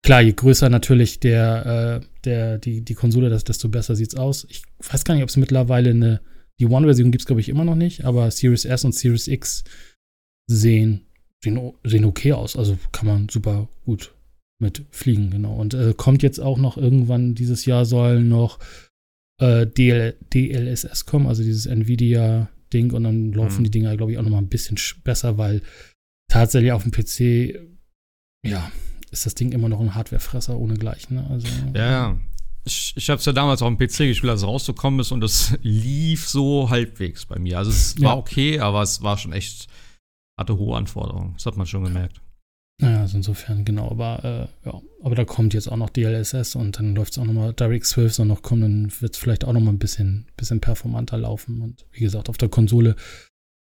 [0.03, 4.45] klar, je größer natürlich der, äh, der, die, die Konsole, das, desto besser sieht's aus.
[4.49, 6.21] Ich weiß gar nicht, ob es mittlerweile eine,
[6.59, 9.63] die One-Version gibt es, glaube ich, immer noch nicht, aber Series S und Series X
[10.47, 11.05] sehen,
[11.43, 12.55] sehen, sehen okay aus.
[12.55, 14.13] Also kann man super gut
[14.61, 15.55] mit fliegen, genau.
[15.55, 18.59] Und äh, kommt jetzt auch noch irgendwann dieses Jahr soll noch
[19.39, 23.63] äh, DL, DLSS kommen, also dieses Nvidia-Ding und dann laufen Mhm.
[23.65, 25.61] die Dinger, glaube ich, auch noch mal ein bisschen sch- besser, weil
[26.31, 27.59] tatsächlich auf dem PC,
[28.47, 28.71] ja,
[29.11, 31.15] ist das Ding immer noch ein Hardwarefresser ohne Gleichen.
[31.15, 31.27] Ne?
[31.29, 32.17] Also, Ja, ja.
[32.63, 35.23] Ich, ich habe es ja damals auf dem PC gespielt, als es rausgekommen ist, und
[35.23, 37.57] es lief so halbwegs bei mir.
[37.57, 38.09] Also es Ja.
[38.09, 39.67] war okay, aber es war schon echt,
[40.39, 41.33] hatte hohe Anforderungen.
[41.33, 42.21] Das hat man schon gemerkt.
[42.81, 43.89] Naja, also insofern, genau.
[43.91, 47.25] Aber äh, ja, aber da kommt jetzt auch noch DLSS und dann läuft es auch
[47.25, 50.59] nochmal, Direct 12 soll noch kommen, dann wird es vielleicht auch nochmal ein bisschen, bisschen
[50.61, 51.61] performanter laufen.
[51.61, 52.95] Und wie gesagt, auf der Konsole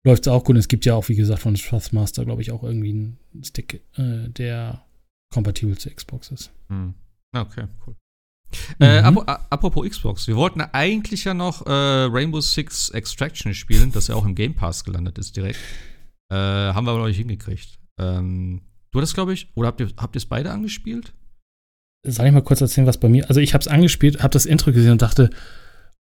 [0.07, 0.55] läuft es auch gut.
[0.55, 3.83] Und es gibt ja auch, wie gesagt, von Trustmaster, glaube ich, auch irgendwie einen Stick,
[3.97, 4.85] äh, der
[5.35, 6.51] kompatibel zur Xbox ist.
[6.69, 6.95] Hm.
[7.37, 7.95] Okay, cool.
[8.81, 9.19] Äh, Mhm.
[9.19, 14.07] ap a- apropos Xbox, wir wollten eigentlich ja noch äh, Rainbow Six Extraction spielen, das
[14.09, 15.59] ja auch im Game Pass gelandet ist direkt.
[16.33, 17.79] Äh, haben wir aber noch nicht hingekriegt.
[18.01, 21.13] Ähm, du hattest, glaube ich, oder habt ihr habt ihr es beide angespielt?
[22.07, 23.29] Soll ich mal kurz erzählen, was bei mir.
[23.29, 25.31] Also, ich habe es angespielt, habe das Intro gesehen und dachte,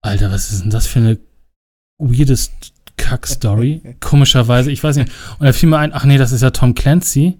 [0.01, 1.19] Alter, was ist denn das für eine
[1.97, 2.37] weirde
[2.97, 3.97] Kack-Story?
[3.99, 5.11] Komischerweise, ich weiß nicht.
[5.39, 7.39] Und da fiel mir ein, ach nee, das ist ja Tom Clancy.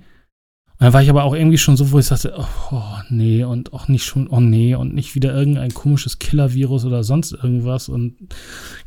[0.74, 3.44] Und dann war ich aber auch irgendwie schon so, wo ich sagte, oh, oh nee,
[3.44, 7.90] und auch nicht schon, oh nee, und nicht wieder irgendein komisches Killer-Virus oder sonst irgendwas
[7.90, 8.34] und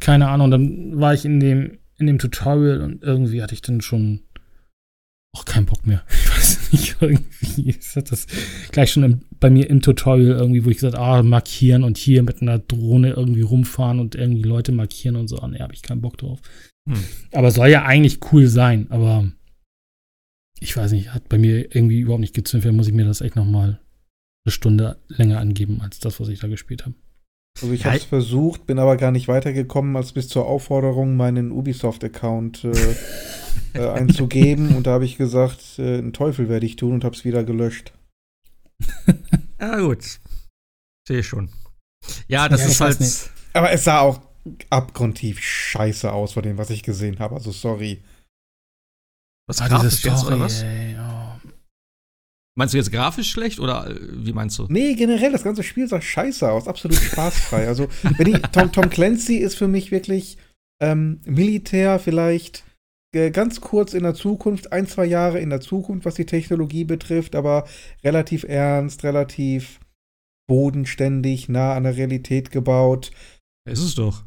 [0.01, 0.51] keine Ahnung.
[0.51, 4.20] Dann war ich in dem, in dem Tutorial und irgendwie hatte ich dann schon
[5.35, 6.02] auch keinen Bock mehr.
[6.73, 8.27] Nicht, irgendwie ist das
[8.71, 12.23] gleich schon im, bei mir im Tutorial irgendwie, wo ich gesagt ah, markieren und hier
[12.23, 15.39] mit einer Drohne irgendwie rumfahren und irgendwie Leute markieren und so.
[15.39, 16.41] Ah, nee, habe ich keinen Bock drauf.
[16.89, 17.03] Hm.
[17.33, 19.31] Aber soll ja eigentlich cool sein, aber
[20.61, 22.63] ich weiß nicht, hat bei mir irgendwie überhaupt nicht gezündet.
[22.63, 23.81] Vielleicht muss ich mir das echt noch mal
[24.45, 26.95] eine Stunde länger angeben als das, was ich da gespielt habe.
[27.62, 31.16] Also ich Ja, habe es versucht, bin aber gar nicht weitergekommen, als bis zur Aufforderung,
[31.16, 32.95] meinen Ubisoft-Account äh,
[33.78, 34.77] äh, einzugeben.
[34.77, 37.45] Und da habe ich gesagt, äh, einen Teufel werde ich tun und habe es wieder
[37.45, 37.93] gelöscht.
[39.59, 40.20] Ja, gut.
[41.09, 41.49] Sehe schon.
[42.28, 43.01] Ja, das Ja, ist halt.
[43.01, 43.31] nicht.
[43.55, 44.20] Aber es sah auch
[44.69, 47.37] abgrundtief scheiße aus von dem, was ich gesehen habe.
[47.37, 48.03] Also sorry.
[49.49, 50.62] Was Ah, grafisch jetzt, oder was?
[50.62, 50.95] ey.
[52.59, 54.66] Meinst du jetzt grafisch schlecht oder äh, wie meinst du?
[54.69, 56.66] Nee, generell, das ganze Spiel sah scheiße aus.
[56.66, 57.69] Absolut spaßfrei.
[57.69, 60.39] Also, wenn ich, Tom, Tom Clancy ist für mich wirklich
[60.81, 62.65] ähm, Militär vielleicht
[63.15, 66.85] äh, ganz kurz in der Zukunft, ein, zwei Jahre in der Zukunft, was die Technologie
[66.85, 67.66] betrifft, aber
[68.03, 69.78] relativ ernst, relativ
[70.49, 73.11] bodenständig, nah an der Realität gebaut.
[73.69, 74.24] Ist es doch.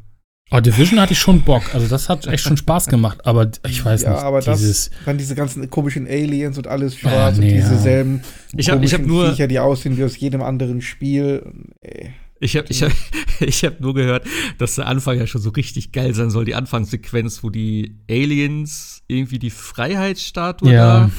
[0.51, 1.76] Oh, Division hatte ich schon Bock.
[1.76, 3.26] Also das hat echt schon Spaß gemacht.
[3.26, 6.95] Aber ich weiß ja, nicht, aber dieses das, dann diese ganzen komischen Aliens und alles
[6.95, 7.80] Ah, schwarz nee, und diese ja.
[7.80, 8.21] selben
[8.57, 9.30] Ich habe ich hab nur.
[9.30, 11.43] Viecher, die aussehen wie aus jedem anderen Spiel.
[11.81, 12.13] Ey.
[12.39, 12.91] Ich habe ich hab,
[13.41, 14.26] ich hab nur gehört,
[14.57, 16.45] dass der Anfang ja schon so richtig geil sein soll.
[16.45, 20.99] Die Anfangssequenz, wo die Aliens irgendwie die Freiheitsstatue Ja.
[21.01, 21.11] da.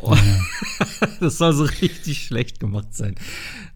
[0.00, 0.14] Oh,
[1.20, 3.16] das soll so richtig schlecht gemacht sein.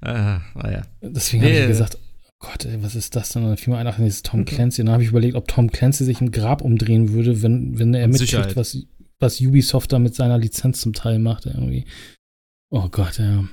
[0.02, 0.82] Äh, naja.
[1.00, 1.60] Deswegen habe Nee.
[1.62, 1.98] ich gesagt,
[2.44, 3.43] Gott, ey, was ist das denn?
[3.44, 4.44] Und dann fiel mir ein, ach, ist Tom Mhm.
[4.47, 4.82] Clancy.
[4.82, 7.94] Und dann habe ich überlegt, ob Tom Clancy sich im Grab umdrehen würde, wenn, wenn
[7.94, 8.77] er Mit mitkriegt, was,
[9.20, 11.47] was Ubisoft da mit seiner Lizenz zum Teil macht.
[11.47, 11.85] Irgendwie.
[12.74, 13.44] Oh Gott, ja.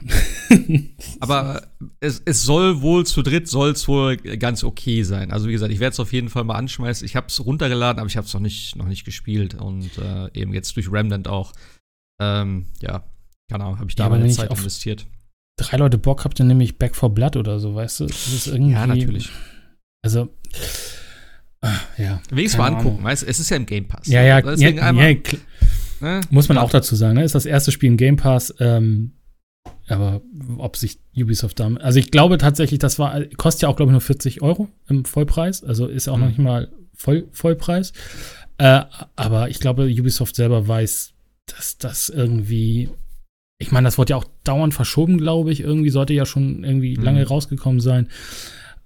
[1.19, 1.67] Aber
[1.99, 5.31] es, es soll wohl zu dritt soll es wohl ganz okay sein.
[5.31, 7.05] Also wie gesagt, ich werde es auf jeden Fall mal anschmeißen.
[7.05, 10.29] Ich habe es runtergeladen, aber ich habe es noch nicht noch nicht gespielt und äh,
[10.33, 11.51] eben jetzt durch Remnant auch.
[12.21, 13.03] Ähm, ja,
[13.51, 15.05] keine Ahnung, habe ich da Ja, meine Zeit auf- investiert.
[15.59, 18.05] Drei Leute Bock habt, dann nehme ich Back for Blood oder so, weißt du?
[18.07, 19.29] Das ist irgendwie, Ja, natürlich.
[20.01, 20.29] Also,
[21.97, 22.21] Ja.
[22.31, 23.27] Wenigstens mal angucken, weißt du?
[23.27, 24.07] Es ist ja im Game Pass.
[24.07, 25.19] Ja, ja, Deswegen ja, einmal, ja
[25.99, 26.21] ne?
[26.29, 27.23] Muss man auch dazu sagen, ne?
[27.25, 29.11] Ist das erste Spiel im Game Pass, ähm,
[29.89, 30.21] aber
[30.57, 31.81] ob sich Ubisoft damit.
[31.81, 35.03] Also ich glaube tatsächlich, das war, kostet ja auch, glaube ich, nur 40 Euro im
[35.03, 35.63] Vollpreis.
[35.63, 36.21] Also ist ja auch Mhm.
[36.23, 37.91] noch nicht mal Voll, Vollpreis.
[38.57, 38.81] Äh,
[39.15, 41.13] aber ich glaube, Ubisoft selber weiß,
[41.45, 42.89] dass das irgendwie.
[43.61, 45.59] Ich meine, das wurde ja auch dauernd verschoben, glaube ich.
[45.59, 47.03] Irgendwie sollte ja schon irgendwie Mhm.
[47.03, 48.07] lange rausgekommen sein.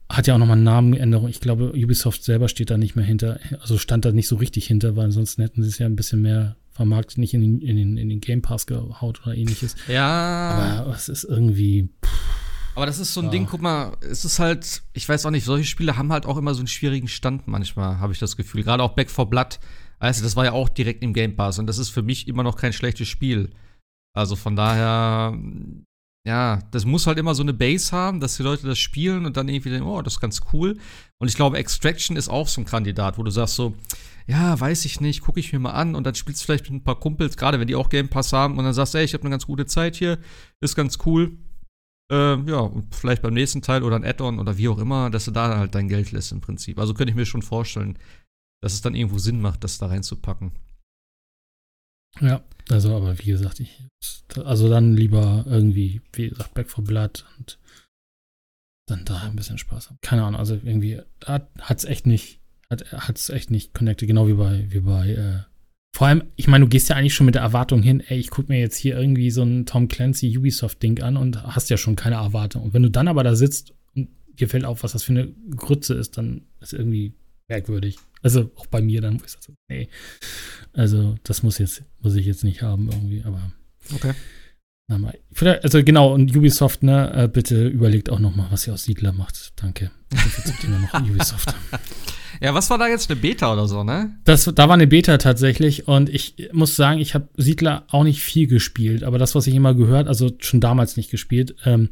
[0.09, 1.29] Hat ja auch nochmal eine Namenänderung.
[1.29, 3.39] Ich glaube, Ubisoft selber steht da nicht mehr hinter.
[3.61, 6.23] Also stand da nicht so richtig hinter, weil ansonsten hätten sie es ja ein bisschen
[6.23, 9.75] mehr vermarktet, nicht in den, in den, in den Game Pass gehaut oder ähnliches.
[9.87, 10.81] Ja.
[10.85, 11.89] Aber es ist irgendwie.
[12.75, 13.31] Aber das ist so ein Ja.
[13.31, 16.37] Ding, guck mal, es ist halt, ich weiß auch nicht, solche Spiele haben halt auch
[16.37, 18.63] immer so einen schwierigen Stand manchmal, habe ich das Gefühl.
[18.63, 19.59] Gerade auch Back for Blood.
[19.99, 22.27] Weißt du, das war ja auch direkt im Game Pass und das ist für mich
[22.27, 23.51] immer noch kein schlechtes Spiel.
[24.15, 25.37] Also von daher,
[26.25, 29.35] ja, das muss halt immer so eine Base haben, dass die Leute das spielen und
[29.35, 30.77] dann irgendwie denken, oh, das ist ganz cool.
[31.19, 33.73] Und ich glaube, Extraction ist auch so ein Kandidat, wo du sagst so,
[34.27, 36.81] ja, weiß ich nicht, gucke ich mir mal an und dann spielst du vielleicht mit
[36.81, 39.13] ein paar Kumpels, gerade wenn die auch Game Pass haben und dann sagst, ey, ich
[39.13, 40.17] habe eine ganz gute Zeit hier,
[40.61, 41.37] ist ganz cool.
[42.11, 45.25] Ähm, ja, und vielleicht beim nächsten Teil oder ein Add-on oder wie auch immer, dass
[45.25, 46.79] du da halt dein Geld lässt im Prinzip.
[46.79, 47.97] Also könnte ich mir schon vorstellen,
[48.61, 50.51] dass es dann irgendwo Sinn macht, das da reinzupacken.
[52.21, 53.83] Ja, also, aber wie gesagt, ich.
[54.43, 57.59] Also dann lieber irgendwie, wie gesagt, Back for Blood und
[58.87, 59.97] dann da ein bisschen Spaß haben.
[60.01, 64.33] Keine Ahnung, also irgendwie hat es echt nicht, hat es echt nicht connected, genau wie
[64.33, 65.39] bei, wie bei, äh,
[65.95, 68.31] vor allem, ich meine, du gehst ja eigentlich schon mit der Erwartung hin, ey, ich
[68.31, 71.95] guck mir jetzt hier irgendwie so ein Tom Clancy Ubisoft-Ding an und hast ja schon
[71.95, 72.63] keine Erwartung.
[72.63, 74.09] Und wenn du dann aber da sitzt und
[74.39, 77.13] dir fällt auf, was das für eine Grütze ist, dann ist irgendwie
[77.47, 77.97] merkwürdig.
[78.23, 79.89] Also auch bei mir dann, wo ich sage, so, nee.
[80.71, 83.51] Also, das muss jetzt, muss ich jetzt nicht haben irgendwie, aber.
[83.93, 84.13] Okay.
[84.87, 85.17] Mal,
[85.63, 89.11] also genau, und Ubisoft, ne, äh, bitte überlegt auch noch mal, was ihr aus Siedler
[89.11, 89.53] macht.
[89.55, 89.91] Danke.
[90.93, 91.53] Ubisoft.
[92.41, 94.17] Ja, was war da jetzt eine Beta oder so, ne?
[94.25, 98.21] Das, da war eine Beta tatsächlich und ich muss sagen, ich habe Siedler auch nicht
[98.21, 101.89] viel gespielt, aber das, was ich immer gehört, also schon damals nicht gespielt, ähm,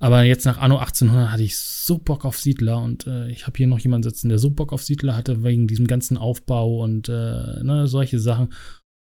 [0.00, 3.58] aber jetzt nach Anno 1800 hatte ich so Bock auf Siedler und äh, ich habe
[3.58, 7.08] hier noch jemanden sitzen, der so Bock auf Siedler hatte wegen diesem ganzen Aufbau und
[7.08, 8.48] äh, ne, solche Sachen.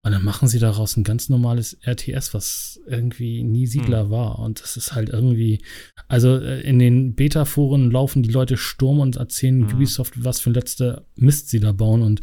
[0.05, 4.11] Und dann machen sie daraus ein ganz normales RTS, was irgendwie nie Siedler Hm.
[4.11, 4.39] war.
[4.39, 5.61] Und das ist halt irgendwie,
[6.09, 9.77] also äh, in den Beta-Foren laufen die Leute Sturm und erzählen Hm.
[9.77, 12.03] Ubisoft, was für letzte Mist sie da bauen.
[12.03, 12.21] Und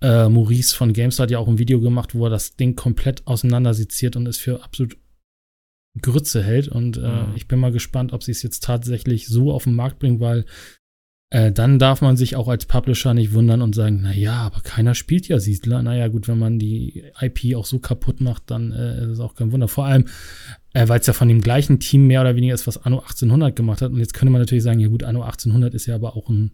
[0.00, 3.26] äh, Maurice von GameStar hat ja auch ein Video gemacht, wo er das Ding komplett
[3.26, 4.96] auseinanderseziert und es für absolut
[6.00, 6.68] Grütze hält.
[6.68, 7.32] Und äh, Mhm.
[7.36, 10.44] ich bin mal gespannt, ob sie es jetzt tatsächlich so auf den Markt bringen, weil
[11.30, 14.60] äh, dann darf man sich auch als Publisher nicht wundern und sagen, na ja, aber
[14.60, 15.82] keiner spielt ja Siedler.
[15.82, 19.34] Naja, gut, wenn man die IP auch so kaputt macht, dann äh, ist es auch
[19.34, 19.66] kein Wunder.
[19.68, 20.08] Vor allem,
[20.74, 23.56] äh, weil es ja von dem gleichen Team mehr oder weniger ist, was Anno 1800
[23.56, 23.92] gemacht hat.
[23.92, 26.52] Und jetzt könnte man natürlich sagen, ja gut, Anno 1800 ist ja aber auch ein,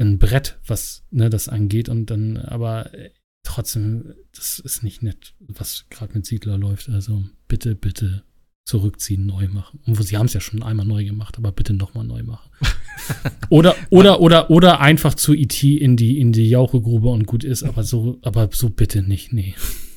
[0.00, 1.88] ein Brett, was ne, das angeht.
[1.88, 3.10] Und dann, aber äh,
[3.42, 6.88] trotzdem, das ist nicht nett, was gerade mit Siedler läuft.
[6.88, 8.22] Also bitte, bitte
[8.64, 9.80] zurückziehen, neu machen.
[9.86, 12.48] Und sie haben es ja schon einmal neu gemacht, aber bitte nochmal neu machen.
[13.48, 17.62] oder, oder, oder, oder einfach zu IT in die, in die Jauchegrube und gut ist,
[17.64, 19.54] aber so, aber so bitte nicht, nee.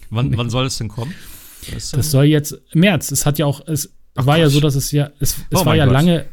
[0.09, 0.37] Wann, Nee.
[0.37, 1.13] wann soll es denn kommen?
[1.71, 3.11] Das, Das soll jetzt März.
[3.11, 4.53] Es hat ja auch, es Ach, war ja Quatsch.
[4.53, 5.93] so, dass es ja, es, es Oh war ja Gott.
[5.93, 6.25] lange,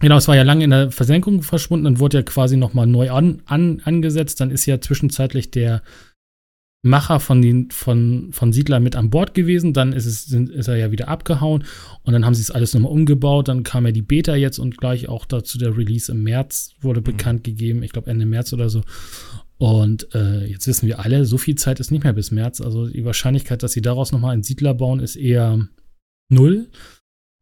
[0.00, 3.10] genau, es war ja lange in der Versenkung verschwunden und wurde ja quasi nochmal neu
[3.10, 4.40] an, an, angesetzt.
[4.40, 5.82] Dann ist ja zwischenzeitlich der
[6.82, 9.74] Macher von, den, von, von Siedler mit an Bord gewesen.
[9.74, 11.64] Dann ist, es, sind, ist er ja wieder abgehauen
[12.02, 13.48] und dann haben sie es alles nochmal umgebaut.
[13.48, 17.02] Dann kam ja die Beta jetzt und gleich auch dazu der Release im März wurde
[17.02, 17.82] bekannt gegeben.
[17.82, 18.82] Ich glaube Ende März oder so.
[19.58, 22.62] Und äh, jetzt wissen wir alle, so viel Zeit ist nicht mehr bis März.
[22.62, 25.68] Also die Wahrscheinlichkeit, dass sie daraus nochmal einen Siedler bauen, ist eher
[26.30, 26.70] null.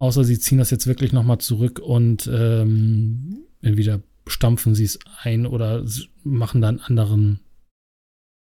[0.00, 5.46] Außer sie ziehen das jetzt wirklich nochmal zurück und ähm, entweder stampfen sie es ein
[5.46, 5.84] oder
[6.22, 7.40] machen dann anderen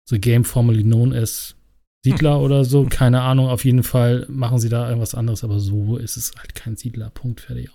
[0.09, 1.55] The Game formerly known as
[2.03, 2.85] Siedler oder so.
[2.89, 3.47] Keine Ahnung.
[3.47, 7.09] Auf jeden Fall machen sie da irgendwas anderes, aber so ist es halt kein Siedler.
[7.09, 7.69] Punkt, fertig.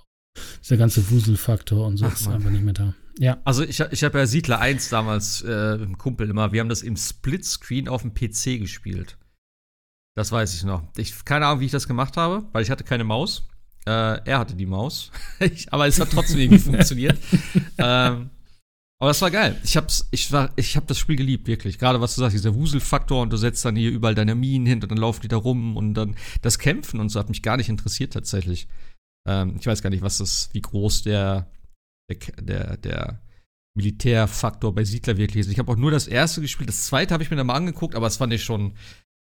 [0.63, 2.35] Dieser ganze Wuselfaktor und so Ach, ist Mann.
[2.35, 2.95] einfach nicht mehr da.
[3.19, 3.41] Ja.
[3.45, 6.83] Also ich, ich habe ja Siedler 1 damals äh, im Kumpel immer, wir haben das
[6.83, 9.19] im Splitscreen auf dem PC gespielt.
[10.15, 10.83] Das weiß ich noch.
[10.97, 13.49] Ich keine Ahnung, wie ich das gemacht habe, weil ich hatte keine Maus.
[13.89, 15.11] Äh, er hatte die Maus.
[15.41, 17.17] ich, aber es hat trotzdem irgendwie funktioniert.
[17.79, 18.29] Ähm,
[19.01, 19.59] aber das war geil.
[19.65, 21.79] Ich hab's, ich war, ich hab das Spiel geliebt, wirklich.
[21.79, 24.83] Gerade was du sagst, dieser Wuselfaktor und du setzt dann hier überall deine Minen hin
[24.83, 27.57] und dann laufen die da rum und dann das Kämpfen und so hat mich gar
[27.57, 28.69] nicht interessiert tatsächlich.
[29.27, 31.51] Ähm, ich weiß gar nicht, was das, wie groß der,
[32.11, 33.23] der, der, der
[33.75, 35.53] Militärfaktor bei Siedler wirklich ist.
[35.53, 36.69] Ich habe auch nur das erste gespielt.
[36.69, 38.75] Das zweite habe ich mir dann mal angeguckt, aber das fand ich schon,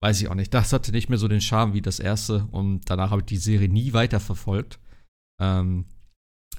[0.01, 0.53] weiß ich auch nicht.
[0.53, 3.37] Das hatte nicht mehr so den Charme wie das erste und danach habe ich die
[3.37, 4.79] Serie nie weiter verfolgt.
[5.41, 5.85] Ähm,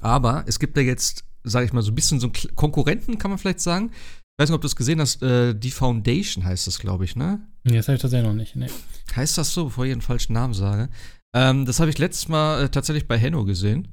[0.01, 3.31] aber es gibt ja jetzt sage ich mal, so ein bisschen so ein Konkurrenten, kann
[3.31, 3.91] man vielleicht sagen.
[3.93, 7.17] Ich weiß nicht, ob du es gesehen hast, äh, die Foundation heißt das, glaube ich,
[7.17, 7.47] ne?
[7.65, 8.69] Nee, das habe ich tatsächlich noch nicht, nee.
[9.15, 10.89] Heißt das so, bevor ich einen falschen Namen sage?
[11.35, 13.89] Ähm, das habe ich letztes Mal äh, tatsächlich bei Henno gesehen.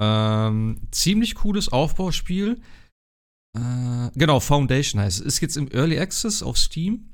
[0.00, 2.60] Ähm, ziemlich cooles Aufbauspiel.
[3.56, 5.26] Äh, genau, Foundation heißt es.
[5.26, 7.10] Ist jetzt im Early Access auf Steam.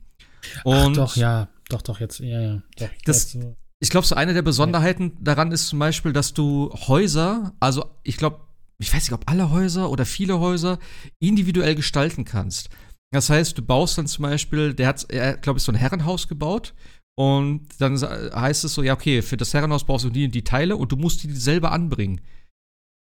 [0.64, 1.48] Und Ach doch, ja.
[1.72, 2.62] Doch, doch, jetzt, ja, ja.
[2.76, 3.46] Doch, das, jetzt,
[3.80, 8.16] ich glaube, so eine der Besonderheiten daran ist zum Beispiel, dass du Häuser, also ich
[8.16, 8.40] glaube,
[8.78, 10.78] ich weiß nicht, ob alle Häuser oder viele Häuser
[11.18, 12.68] individuell gestalten kannst.
[13.10, 16.74] Das heißt, du baust dann zum Beispiel, der hat, glaube ich, so ein Herrenhaus gebaut
[17.16, 20.44] und dann heißt es so, ja, okay, für das Herrenhaus brauchst du die und die
[20.44, 22.20] Teile und du musst die selber anbringen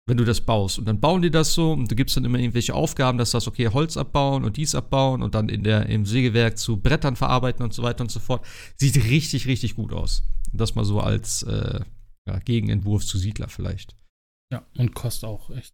[0.07, 0.79] wenn du das baust.
[0.79, 3.35] Und dann bauen die das so und du gibst dann immer irgendwelche Aufgaben, dass du
[3.35, 7.15] sagst, okay, Holz abbauen und dies abbauen und dann in der, im Sägewerk zu Brettern
[7.15, 8.45] verarbeiten und so weiter und so fort.
[8.77, 10.23] Sieht richtig, richtig gut aus.
[10.53, 11.81] Das mal so als äh,
[12.27, 13.95] ja, Gegenentwurf zu Siedler vielleicht.
[14.51, 15.73] Ja, und kostet auch echt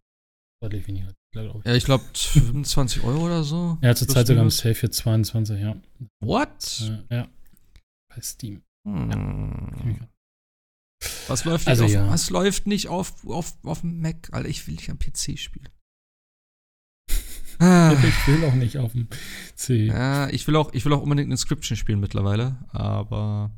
[0.62, 1.66] deutlich weniger, glaube ich.
[1.66, 3.78] Ja, ich glaube 25 Euro oder so.
[3.82, 5.76] Ja, zurzeit sogar im Sale für 22, ja.
[6.20, 6.82] What?
[7.10, 7.28] Äh, ja.
[8.08, 8.62] Bei Steam.
[8.86, 9.98] Hm.
[10.00, 10.08] Ja.
[11.28, 12.08] Was läuft nicht, also, auf, ja.
[12.08, 14.28] was läuft nicht auf, auf, auf dem Mac?
[14.32, 15.68] Alter, ich will nicht am PC spielen.
[17.60, 17.92] Ah.
[17.92, 19.08] Ich will auch nicht auf dem
[19.56, 19.86] C.
[19.86, 23.50] Ja, ich will auch, ich will auch unbedingt Inscription spielen mittlerweile, aber.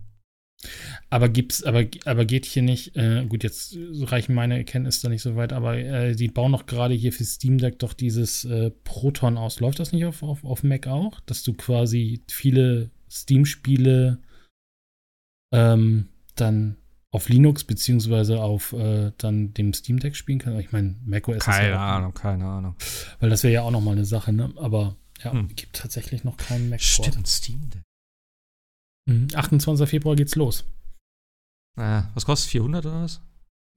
[1.10, 5.20] Aber gibt's, aber, aber geht hier nicht, äh, gut, jetzt reichen meine Erkenntnisse da nicht
[5.20, 8.70] so weit, aber äh, die bauen noch gerade hier für Steam Deck doch dieses äh,
[8.70, 9.60] Proton aus.
[9.60, 11.20] Läuft das nicht auf, auf, auf Mac auch?
[11.20, 14.22] Dass du quasi viele Steam-Spiele
[15.52, 16.76] ähm, dann
[17.12, 20.58] auf Linux beziehungsweise auf äh, dann dem Steam Deck spielen kann.
[20.58, 22.76] Ich meine, macOS keine ist ja Ahnung, keine Ahnung.
[23.18, 24.52] Weil das wäre ja auch noch mal eine Sache, ne?
[24.56, 25.48] Aber ja, hm.
[25.54, 26.80] gibt tatsächlich noch keinen Mac.
[26.80, 27.82] Stimmt, Steam Deck.
[29.06, 29.28] Mhm.
[29.34, 29.88] 28.
[29.88, 30.64] Februar geht's los.
[31.76, 33.20] Äh, was kostet 400 oder was?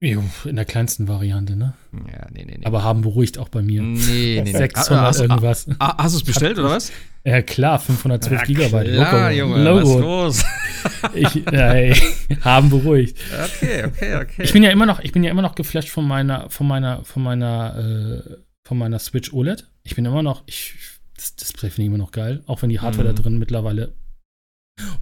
[0.00, 1.74] In der kleinsten Variante, ne?
[1.92, 2.66] Ja, nee, nee, nee.
[2.66, 3.80] Aber haben beruhigt auch bei mir.
[3.80, 4.52] Nee, nee, nee.
[4.52, 5.66] 600 ah, hast, irgendwas.
[5.78, 6.92] Ah, hast du es bestellt, oder was?
[7.24, 8.94] Ja, klar, 512 ja, Gigabyte.
[8.94, 9.94] Ja, Junge, Logo.
[9.94, 10.44] was los?
[11.14, 11.94] ich, ey,
[12.42, 13.16] haben beruhigt.
[13.44, 14.42] Okay, okay, okay.
[14.42, 17.02] Ich bin ja immer noch, ich bin ja immer noch geflasht von meiner, von meiner,
[17.04, 19.70] von meiner, äh, von meiner Switch OLED.
[19.84, 20.74] Ich bin immer noch, ich,
[21.16, 23.16] das Display finde ich immer noch geil, auch wenn die Hardware mhm.
[23.16, 23.94] da drin mittlerweile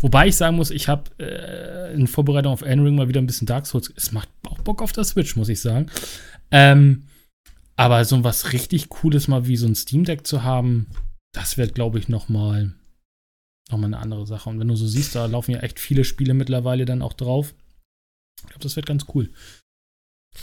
[0.00, 3.46] Wobei ich sagen muss, ich habe äh, in Vorbereitung auf N-Ring mal wieder ein bisschen
[3.46, 3.92] Dark Souls.
[3.96, 5.90] Es macht auch Bock auf der Switch, muss ich sagen.
[6.50, 7.04] Ähm,
[7.76, 10.88] aber so was richtig Cooles mal wie so ein Steam Deck zu haben,
[11.32, 12.74] das wird, glaube ich, noch mal,
[13.70, 14.50] noch mal eine andere Sache.
[14.50, 17.54] Und wenn du so siehst, da laufen ja echt viele Spiele mittlerweile dann auch drauf.
[18.40, 19.30] Ich glaube, das wird ganz cool.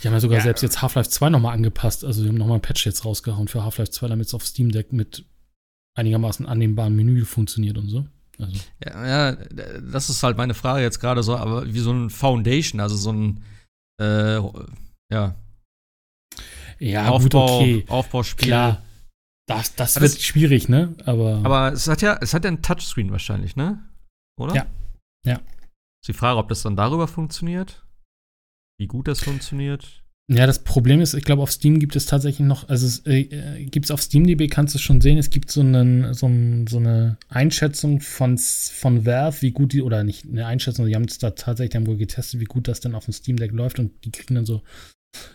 [0.01, 0.43] Die haben ja sogar ja.
[0.43, 2.03] selbst jetzt Half-Life 2 noch mal angepasst.
[2.03, 4.45] Also, die haben noch mal ein Patch jetzt rausgehauen für Half-Life 2, damit es auf
[4.45, 5.25] Steam Deck mit
[5.95, 8.05] einigermaßen annehmbarem Menü funktioniert und so.
[8.39, 8.59] Also.
[8.83, 12.79] Ja, ja, das ist halt meine Frage jetzt gerade so, aber wie so ein Foundation,
[12.79, 13.43] also so ein,
[14.01, 14.39] äh,
[15.11, 15.35] ja.
[16.79, 17.85] Ja, Aufbau, gut, okay.
[17.89, 18.47] Aufbauspiel.
[18.47, 18.81] Klar.
[19.47, 20.95] Das, das wird das, schwierig, ne?
[21.05, 21.41] Aber.
[21.43, 23.83] Aber es hat ja, es hat ja ein Touchscreen wahrscheinlich, ne?
[24.39, 24.55] Oder?
[24.55, 24.67] Ja.
[25.25, 25.35] Ja.
[26.01, 27.83] Ist die Frage, ob das dann darüber funktioniert?
[28.79, 30.03] Wie gut das funktioniert?
[30.31, 33.21] Ja, das Problem ist, ich glaube, auf Steam gibt es tatsächlich noch, also es, äh,
[33.21, 36.67] äh gibt es auf SteamDB, kannst du schon sehen, es gibt so, einen, so, ein,
[36.67, 41.05] so eine Einschätzung von, von Valve, wie gut die, oder nicht eine Einschätzung, die haben
[41.05, 43.79] es da tatsächlich haben wohl getestet, wie gut das dann auf dem Steam Deck läuft
[43.79, 44.61] und die kriegen dann so,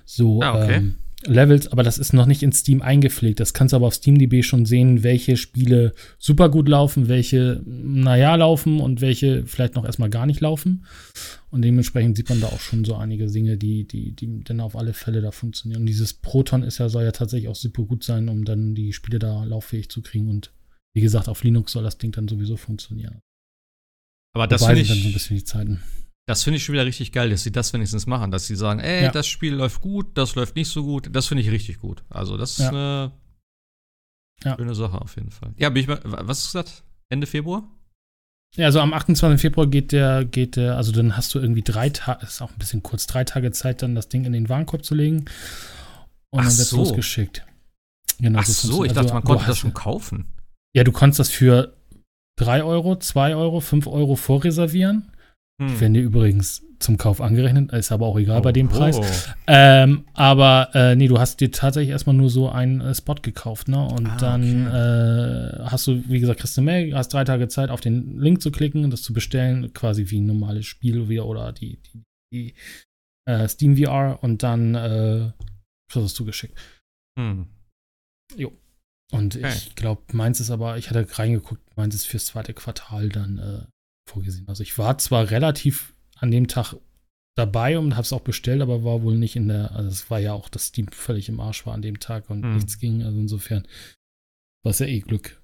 [0.05, 0.77] so ah, okay.
[0.77, 0.95] ähm,
[1.27, 3.41] Levels, aber das ist noch nicht in Steam eingepflegt.
[3.41, 8.35] Das kannst du aber auf SteamDB schon sehen, welche Spiele super gut laufen, welche naja
[8.35, 10.85] laufen und welche vielleicht noch erstmal gar nicht laufen.
[11.51, 14.77] Und dementsprechend sieht man da auch schon so einige Dinge, die, die, die dann auf
[14.77, 15.83] alle Fälle da funktionieren.
[15.83, 18.93] Und dieses Proton ist ja, soll ja tatsächlich auch super gut sein, um dann die
[18.93, 20.29] Spiele da lauffähig zu kriegen.
[20.29, 20.53] Und
[20.95, 23.21] wie gesagt, auf Linux soll das Ding dann sowieso funktionieren.
[24.35, 25.81] Aber das finde ich dann so ein bisschen die Zeiten.
[26.27, 28.81] Das finde ich schon wieder richtig geil, dass sie das wenigstens machen, dass sie sagen,
[28.81, 29.11] ey, ja.
[29.11, 31.11] das Spiel läuft gut, das läuft nicht so gut.
[31.13, 32.03] Das finde ich richtig gut.
[32.09, 32.69] Also, das ist ja.
[32.71, 33.13] eine
[34.43, 34.57] ja.
[34.57, 35.53] schöne Sache auf jeden Fall.
[35.59, 36.83] Ja, bin ich mal, was ist das?
[37.11, 37.69] Ende Februar?
[38.57, 39.41] Ja, also am 28.
[39.41, 42.59] Februar geht der, geht der, also dann hast du irgendwie drei Tage, ist auch ein
[42.59, 45.25] bisschen kurz, drei Tage Zeit, dann das Ding in den Warenkorb zu legen.
[46.31, 46.77] Und Ach dann wird so.
[46.79, 47.45] losgeschickt.
[48.21, 50.27] Genau, Ach so, so ich dachte, also, man konnte das schon kaufen.
[50.75, 51.77] Ja, du konntest das für
[52.37, 55.11] 3 Euro, 2 Euro, 5 Euro vorreservieren.
[55.61, 55.69] Hm.
[55.69, 58.99] Die werden dir übrigens zum Kauf angerechnet, ist aber auch egal oh, bei dem Preis.
[58.99, 59.05] Oh.
[59.47, 63.69] Ähm, aber äh, nee, du hast dir tatsächlich erstmal nur so einen äh, Spot gekauft,
[63.69, 63.83] ne?
[63.87, 65.63] Und ah, dann okay.
[65.63, 68.43] äh, hast du, wie gesagt, kriegst du Mail, hast drei Tage Zeit, auf den Link
[68.43, 72.03] zu klicken, das zu bestellen, quasi wie ein normales Spiel wieder oder die, die,
[72.33, 72.55] die
[73.29, 75.31] äh, Steam VR und dann äh,
[75.89, 76.59] kriegst du es zugeschickt.
[77.19, 77.47] Hm.
[78.37, 78.53] Jo.
[79.13, 79.53] Und okay.
[79.55, 83.67] ich glaube, meins ist aber, ich hatte reingeguckt, meins ist fürs zweite Quartal dann äh,
[84.09, 84.49] vorgesehen.
[84.49, 86.75] Also ich war zwar relativ an dem Tag
[87.37, 90.21] dabei und habe es auch bestellt, aber war wohl nicht in der, also es war
[90.21, 92.55] ja auch, dass Steam völlig im Arsch war an dem Tag und Hm.
[92.55, 93.03] nichts ging.
[93.03, 93.67] Also insofern
[94.65, 95.41] war es ja eh Glück,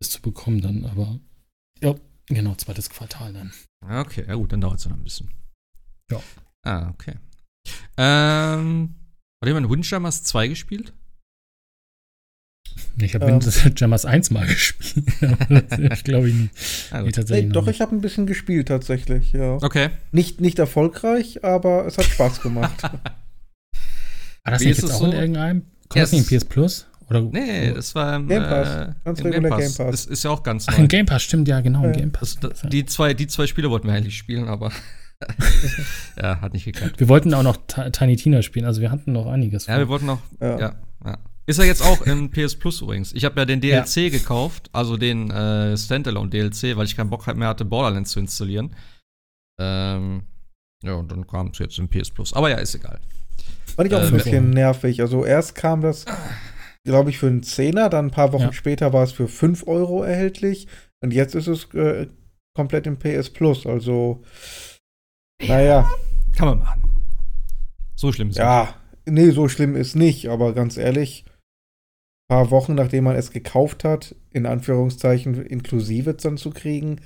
[0.00, 1.20] es zu bekommen dann, aber
[1.82, 1.94] ja,
[2.26, 3.52] genau, zweites Quartal dann.
[3.86, 5.30] Okay, ja gut, dann dauert es noch ein bisschen.
[6.10, 6.22] Ja.
[6.62, 7.18] Ah, okay.
[7.98, 8.94] Ähm,
[9.42, 10.94] hat jemand Windjammers 2 gespielt?
[12.98, 13.40] Ich habe Ähm.
[13.42, 15.06] ähm, Jammers 1 mal gespielt.
[15.90, 16.54] das glaube ich nicht.
[16.90, 17.76] Ah, Nee, tatsächlich Nee, doch, nicht.
[17.76, 19.54] ich habe ein bisschen gespielt tatsächlich, ja.
[19.62, 19.90] Okay.
[20.12, 22.82] Nicht, nicht erfolgreich, aber es hat Spaß gemacht.
[22.82, 25.16] War das Wie nicht ist jetzt es auch in so?
[25.16, 25.60] irgendeinem?
[25.88, 26.86] Kommt Ja, das nicht in PS Plus?
[27.10, 28.68] Oder, Nee, das war im, Game Pass.
[28.88, 29.76] Äh, Ganz regulär Game Pass.
[29.76, 30.82] Das ist ja auch ganz Ach, neu.
[30.84, 32.00] im Game Pass, stimmt, ja, genau, im Ja.
[32.00, 32.38] Game Pass.
[32.40, 34.70] Das, das, die, zwei, die zwei Spiele wollten wir eigentlich spielen, aber
[36.20, 36.98] ja, hat nicht geklappt.
[37.00, 39.66] wir wollten auch noch Ti- Tiny Tina spielen, also wir hatten noch einiges.
[39.66, 40.20] Ja, wir wollten noch.
[40.40, 40.58] Ja.
[40.58, 40.74] Ja.
[41.04, 43.12] ja, Ist er jetzt auch im PS Plus übrigens.
[43.12, 47.26] Ich habe ja den DLC gekauft, also den äh, Standalone DLC, weil ich keinen Bock
[47.36, 48.74] mehr hatte, Borderlands zu installieren.
[49.60, 50.22] Ähm,
[50.82, 52.32] ja, und dann kam es jetzt im PS Plus.
[52.32, 52.98] Aber ja, ist egal.
[53.76, 55.00] Fand ich auch Äh, ein bisschen nervig.
[55.02, 56.04] Also erst kam das,
[56.84, 58.52] glaube ich, für einen Zehner, dann ein paar Wochen Ja.
[58.52, 60.66] später war es für 5 Euro erhältlich
[61.02, 62.06] und jetzt ist es äh,
[62.56, 63.66] komplett im PS Plus.
[63.66, 64.22] Also,
[65.42, 65.88] naja,
[66.36, 66.82] Kann man machen.
[67.96, 68.74] So schlimm ist es ja,
[69.06, 71.24] nee, so schlimm ist nicht, aber ganz ehrlich,
[72.28, 77.00] paar Wochen nachdem man es gekauft hat, in Anführungszeichen inklusive dann zu kriegen,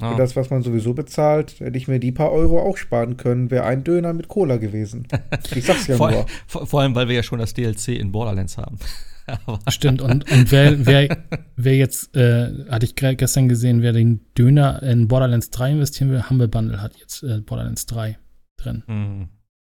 [0.00, 0.12] nicht.
[0.12, 3.50] für das, was man sowieso bezahlt, hätte ich mir die paar Euro auch sparen können,
[3.50, 5.08] wäre ein Döner mit Cola gewesen.
[5.54, 6.26] Ich sag's ja vor, nur.
[6.46, 8.78] vor, vor allem, weil wir ja schon das DLC in Borderlands haben.
[9.68, 11.24] Stimmt, und, und wer, wer,
[11.56, 16.10] wer jetzt, äh, hatte ich gerade gestern gesehen, wer den Döner in Borderlands 3 investieren
[16.10, 18.18] will, Humble Bundle hat jetzt äh, Borderlands 3
[18.56, 18.84] drin.
[18.86, 19.28] Hm.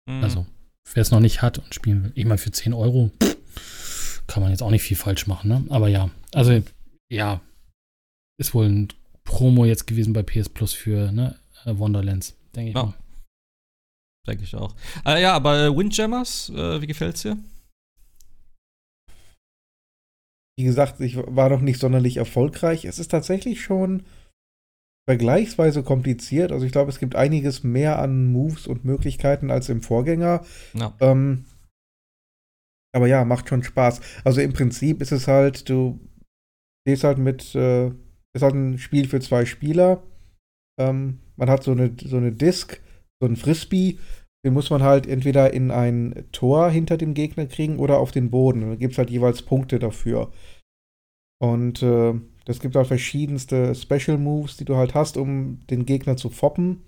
[0.09, 0.23] Hm.
[0.23, 0.47] Also,
[0.93, 3.37] wer es noch nicht hat und spielen will, ich meine, für 10 Euro pff,
[4.27, 5.65] kann man jetzt auch nicht viel falsch machen, ne?
[5.71, 6.63] Aber ja, also,
[7.11, 7.41] ja,
[8.39, 8.89] ist wohl ein
[9.25, 12.85] Promo jetzt gewesen bei PS Plus für ne, äh, Wonderlands, denke ich Ja.
[12.85, 12.95] mal.
[14.27, 14.75] Denke ich auch.
[15.05, 17.37] Äh, ja, aber Windjammers, äh, wie gefällt's dir?
[20.57, 22.85] Wie gesagt, ich war noch nicht sonderlich erfolgreich.
[22.85, 24.05] Es ist tatsächlich schon
[25.09, 26.53] vergleichsweise kompliziert.
[26.53, 30.45] Also ich glaube, es gibt einiges mehr an Moves und Möglichkeiten als im Vorgänger.
[30.75, 30.95] Ja.
[31.01, 31.45] Ähm,
[32.95, 34.01] aber ja, macht schon Spaß.
[34.25, 35.99] Also im Prinzip ist es halt, du
[36.87, 40.03] stehst halt mit, äh, ist halt ein Spiel für zwei Spieler.
[40.81, 42.81] Ähm, man hat so eine, so eine Disc,
[43.21, 43.99] so ein Frisbee,
[44.45, 48.31] den muss man halt entweder in ein Tor hinter dem Gegner kriegen oder auf den
[48.31, 48.61] Boden.
[48.61, 50.31] Dann gibt es halt jeweils Punkte dafür.
[51.41, 52.15] Und äh,
[52.45, 56.85] das gibt halt verschiedenste Special Moves, die du halt hast, um den Gegner zu foppen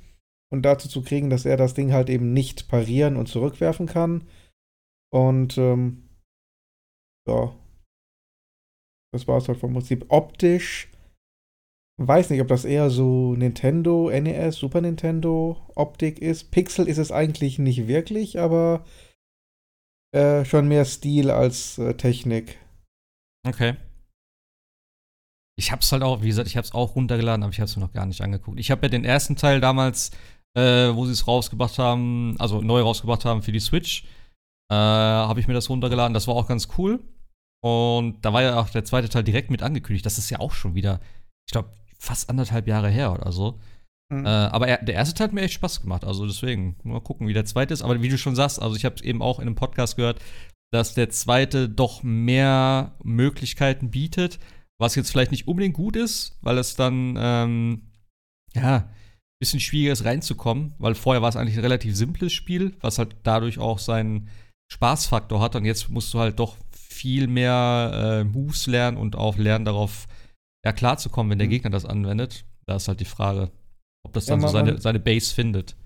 [0.53, 4.23] und dazu zu kriegen, dass er das Ding halt eben nicht parieren und zurückwerfen kann.
[5.17, 6.03] Und ähm,
[7.27, 7.57] ja,
[9.15, 10.05] das war es halt vom Prinzip.
[10.11, 10.91] Optisch
[11.99, 16.51] weiß nicht, ob das eher so Nintendo, NES, Super Nintendo Optik ist.
[16.51, 18.85] Pixel ist es eigentlich nicht wirklich, aber
[20.15, 22.59] äh, schon mehr Stil als äh, Technik.
[23.49, 23.77] Okay.
[25.59, 27.95] Ich hab's halt auch, wie gesagt, ich hab's auch runtergeladen, aber ich hab's mir noch
[27.95, 28.61] gar nicht angeguckt.
[28.61, 30.11] Ich habe ja den ersten Teil damals,
[30.55, 34.05] äh, wo sie es rausgebracht haben, also neu rausgebracht haben für die Switch,
[34.71, 36.15] äh, habe ich mir das runtergeladen.
[36.15, 37.01] Das war auch ganz cool.
[37.63, 40.07] Und da war ja auch der zweite Teil direkt mit angekündigt.
[40.07, 41.01] Das ist ja auch schon wieder,
[41.47, 43.59] ich glaube, fast anderthalb Jahre her oder so.
[44.09, 44.25] Mhm.
[44.25, 46.05] Äh, aber er, der erste Teil hat mir echt Spaß gemacht.
[46.05, 47.83] Also deswegen, mal gucken, wie der zweite ist.
[47.83, 50.21] Aber wie du schon sagst, also ich habe eben auch in einem Podcast gehört,
[50.73, 54.39] dass der zweite doch mehr Möglichkeiten bietet,
[54.79, 57.93] was jetzt vielleicht nicht unbedingt gut ist, weil es dann, ähm,
[58.55, 62.77] ja, ein bisschen schwieriger ist reinzukommen, weil vorher war es eigentlich ein relativ simples Spiel,
[62.81, 64.29] was halt dadurch auch seinen
[64.73, 65.57] Spaßfaktor hat.
[65.57, 70.07] Und jetzt musst du halt doch viel mehr äh, Moves lernen und auch lernen, darauf
[70.65, 71.53] ja, klarzukommen, wenn der Mhm.
[71.53, 72.45] Gegner das anwendet.
[72.67, 73.51] Da ist halt die Frage,
[74.05, 75.77] ob das Ja, dann so man- seine, seine Base findet.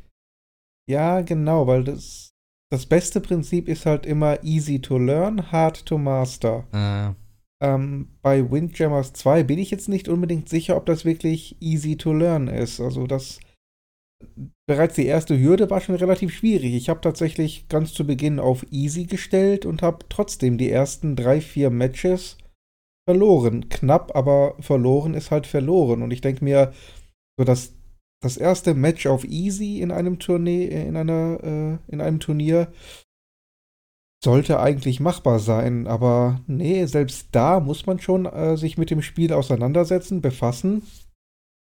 [0.88, 2.30] Ja, genau, weil das,
[2.72, 6.66] das beste Prinzip ist halt immer easy to learn, hard to master.
[6.72, 7.14] Äh,
[7.62, 12.14] Ähm, bei Windjammers 2 bin ich jetzt nicht unbedingt sicher, ob das wirklich easy to
[12.14, 12.80] learn ist.
[12.80, 13.38] Also das
[14.70, 16.74] bereits die erste Hürde war schon relativ schwierig.
[16.74, 21.40] Ich habe tatsächlich ganz zu Beginn auf easy gestellt und habe trotzdem die ersten drei,
[21.40, 22.38] vier Matches
[23.04, 23.68] verloren.
[23.68, 26.02] Knapp, aber verloren ist halt verloren.
[26.02, 26.72] Und ich denke mir,
[27.36, 27.74] so das,
[28.22, 32.72] das erste Match auf easy in einem Tournee, in einer, äh, in einem Turnier
[34.22, 39.02] sollte eigentlich machbar sein, aber nee, selbst da muss man schon äh, sich mit dem
[39.02, 40.82] Spiel auseinandersetzen, befassen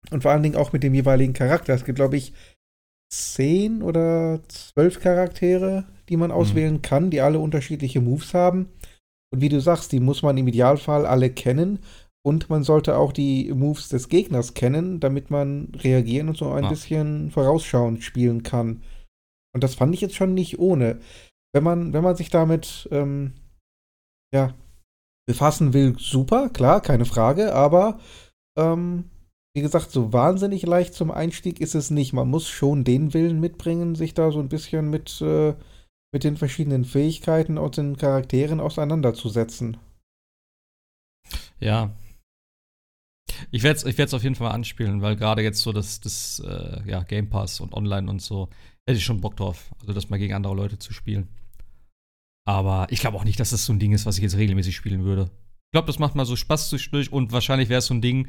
[0.10, 1.73] und vor allen Dingen auch mit dem jeweiligen Charakter.
[1.76, 2.34] Es gibt, glaube ich,
[3.11, 8.69] zehn oder zwölf Charaktere, die man auswählen kann, die alle unterschiedliche Moves haben.
[9.34, 11.80] Und wie du sagst, die muss man im Idealfall alle kennen.
[12.26, 16.64] Und man sollte auch die Moves des Gegners kennen, damit man reagieren und so ein
[16.64, 16.69] Ja.
[16.69, 18.82] bisschen vorausschauend spielen kann.
[19.53, 20.99] Und das fand ich jetzt schon nicht ohne.
[21.53, 23.34] Wenn man, wenn man sich damit ähm,
[24.34, 24.53] ja,
[25.27, 27.99] befassen will, super, klar, keine Frage, aber
[28.57, 29.06] ähm,
[29.56, 32.11] wie gesagt, so wahnsinnig leicht zum Einstieg ist es nicht.
[32.11, 35.56] Man muss schon den Willen mitbringen, sich da so ein bisschen mit, äh,
[36.11, 39.77] mit den verschiedenen Fähigkeiten und den Charakteren auseinanderzusetzen.
[41.61, 41.95] Ja.
[43.49, 46.44] Ich werde es ich auf jeden Fall mal anspielen, weil gerade jetzt so das, das
[46.45, 48.49] äh, ja, Game Pass und online und so,
[48.86, 49.73] hätte ich schon Bock drauf.
[49.80, 51.30] Also das mal gegen andere Leute zu spielen.
[52.45, 54.76] Aber ich glaube auch nicht, dass das so ein Ding ist, was ich jetzt regelmäßig
[54.76, 55.32] spielen würde.
[55.68, 58.27] Ich glaube, das macht mal so Spaß zwischendurch und wahrscheinlich wäre es so ein Ding,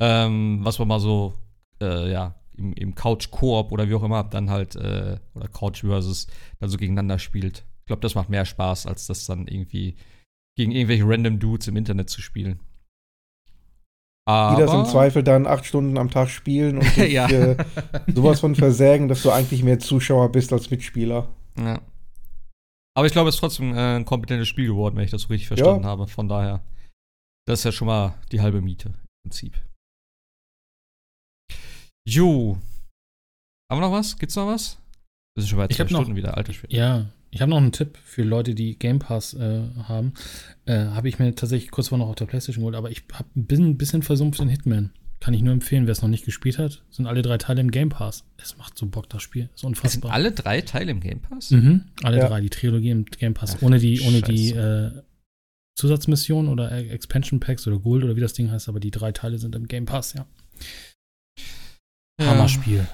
[0.00, 1.34] ähm, was man mal so,
[1.80, 6.26] äh, ja, im, im Couch-Koop oder wie auch immer dann halt, äh, oder Couch versus
[6.58, 7.64] dann so gegeneinander spielt.
[7.80, 9.96] Ich glaube, das macht mehr Spaß, als das dann irgendwie
[10.56, 12.60] gegen irgendwelche random Dudes im Internet zu spielen.
[14.28, 17.26] Aber die das im Zweifel dann acht Stunden am Tag spielen und dich, ja.
[17.30, 17.56] äh,
[18.14, 21.28] sowas von versägen, dass du eigentlich mehr Zuschauer bist als Mitspieler.
[21.58, 21.80] Ja.
[22.94, 25.28] Aber ich glaube, es ist trotzdem äh, ein kompetentes Spiel geworden, wenn ich das so
[25.28, 25.88] richtig verstanden ja.
[25.88, 26.08] habe.
[26.08, 26.62] Von daher,
[27.46, 29.56] das ist ja schon mal die halbe Miete im Prinzip.
[32.08, 32.56] Jo.
[33.70, 34.16] Haben wir noch was?
[34.16, 34.78] Gibt's noch was?
[35.34, 36.74] Das ist schon bei zwei Stunden noch, wieder, alter Spiel.
[36.74, 40.14] Ja, ich habe noch einen Tipp für Leute, die Game Pass äh, haben.
[40.64, 43.28] Äh, habe ich mir tatsächlich kurz vor noch auf der Playstation geholt, aber ich habe
[43.36, 44.90] ein bisschen versumpft in Hitman.
[45.20, 47.70] Kann ich nur empfehlen, wer es noch nicht gespielt hat, sind alle drei Teile im
[47.70, 48.24] Game Pass.
[48.38, 49.50] Es macht so Bock, das Spiel.
[49.54, 50.08] Ist unfassbar.
[50.08, 51.50] Sind alle drei Teile im Game Pass?
[51.50, 52.28] Mhm, alle ja.
[52.28, 53.56] drei, die Trilogie im Game Pass.
[53.56, 54.92] Ach, ohne die, ohne die äh,
[55.74, 59.38] Zusatzmission oder Expansion Packs oder Gold oder wie das Ding heißt, aber die drei Teile
[59.38, 60.24] sind im Game Pass, ja.
[62.54, 62.86] Hammerspiel.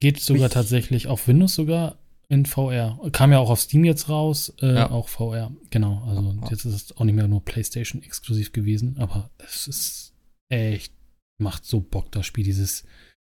[0.00, 1.98] Geht sogar Mich tatsächlich auf Windows sogar
[2.28, 2.98] in VR.
[3.12, 4.90] Kam ja auch auf Steam jetzt raus, äh, ja.
[4.90, 5.52] auch VR.
[5.70, 6.48] Genau, also ja.
[6.50, 10.14] jetzt ist es auch nicht mehr nur PlayStation exklusiv gewesen, aber es ist
[10.48, 10.92] echt
[11.40, 12.44] macht so Bock, das Spiel.
[12.44, 12.84] Dieses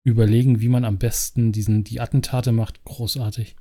[0.06, 3.56] Überlegen, wie man am besten diesen, die Attentate macht, großartig.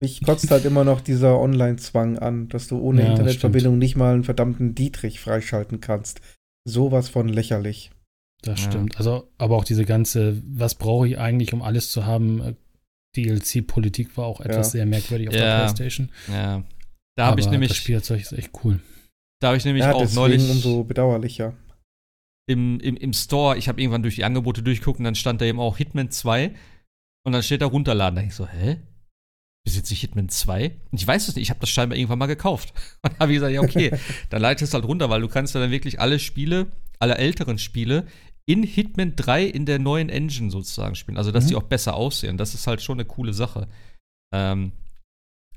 [0.00, 4.14] Mich kotzt halt immer noch dieser Online-Zwang an, dass du ohne ja, Internetverbindung nicht mal
[4.14, 6.20] einen verdammten Dietrich freischalten kannst.
[6.64, 7.90] Sowas von lächerlich.
[8.42, 8.70] Das ja.
[8.70, 8.96] stimmt.
[8.98, 12.40] Also, aber auch diese ganze, was brauche ich eigentlich, um alles zu haben?
[12.40, 12.54] Äh,
[13.14, 14.78] DLC-Politik war auch etwas ja.
[14.78, 16.08] sehr merkwürdig auf der PlayStation.
[16.28, 16.64] Ja.
[17.14, 17.68] Da habe ich nämlich.
[17.68, 18.80] Das Spielzeug ist echt cool.
[19.40, 20.48] Da habe ich nämlich ja, auch neulich.
[20.48, 21.52] umso bedauerlicher
[22.46, 25.44] im, im, im Store, ich habe irgendwann durch die Angebote durchgeguckt und dann stand da
[25.44, 26.52] eben auch Hitman 2
[27.24, 28.16] und dann steht da runterladen.
[28.16, 28.78] Da denke ich so, hä?
[29.64, 30.72] Besitze ich Hitman 2?
[30.90, 32.72] Und ich weiß es nicht, ich habe das scheinbar irgendwann mal gekauft.
[33.02, 33.96] Und habe ich gesagt, ja, okay,
[34.30, 36.66] dann leite es halt runter, weil du kannst dann wirklich alle Spiele,
[36.98, 38.06] alle älteren Spiele
[38.46, 41.16] in Hitman 3 in der neuen Engine sozusagen spielen.
[41.16, 41.48] Also, dass mhm.
[41.48, 42.36] die auch besser aussehen.
[42.36, 43.68] Das ist halt schon eine coole Sache.
[44.34, 44.72] Ähm,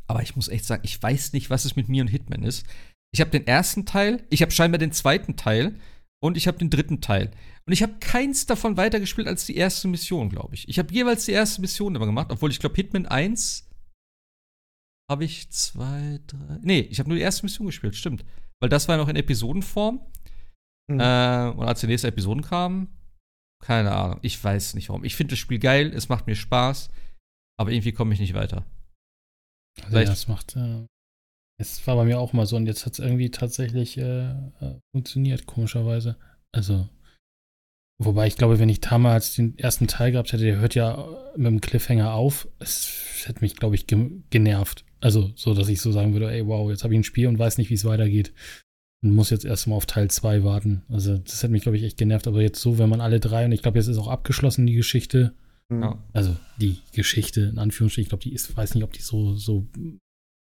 [0.08, 2.66] aber ich muss echt sagen, ich weiß nicht, was es mit mir und Hitman ist.
[3.12, 5.80] Ich habe den ersten Teil, ich habe scheinbar den zweiten Teil
[6.22, 7.32] und ich habe den dritten Teil.
[7.66, 10.68] Und ich habe keins davon weitergespielt als die erste Mission, glaube ich.
[10.70, 13.68] Ich habe jeweils die erste Mission immer gemacht, obwohl ich glaube, Hitman 1
[15.10, 16.60] habe ich zwei, drei.
[16.62, 18.26] Nee, ich habe nur die erste Mission gespielt, stimmt.
[18.60, 20.00] Weil das war noch in Episodenform.
[20.88, 21.00] Mhm.
[21.00, 22.88] Äh, und als die nächste Episode kam,
[23.64, 25.04] keine Ahnung, ich weiß nicht warum.
[25.04, 26.90] Ich finde das Spiel geil, es macht mir Spaß,
[27.60, 28.66] aber irgendwie komme ich nicht weiter.
[29.84, 30.86] Also ja, das macht, äh,
[31.60, 34.80] es war bei mir auch mal so und jetzt hat es irgendwie tatsächlich äh, äh,
[34.94, 36.18] funktioniert, komischerweise.
[36.52, 36.88] Also,
[38.02, 41.48] wobei ich glaube, wenn ich damals den ersten Teil gehabt hätte, der hört ja mit
[41.48, 44.86] dem Cliffhanger auf, es hätte mich, glaube ich, ge genervt.
[45.02, 47.40] Also, so, dass ich so sagen würde, ey, wow, jetzt habe ich ein Spiel und
[47.40, 48.34] weiß nicht, wie es weitergeht.
[49.06, 50.82] Und muss jetzt erstmal auf Teil 2 warten.
[50.90, 52.26] Also, das hätte mich, glaube ich, echt genervt.
[52.26, 54.74] Aber jetzt so, wenn man alle drei, und ich glaube, jetzt ist auch abgeschlossen, die
[54.74, 55.36] Geschichte.
[55.72, 56.04] Ja.
[56.12, 59.68] Also, die Geschichte, in Anführungsstrichen, ich glaube, die ist, weiß nicht, ob die so, so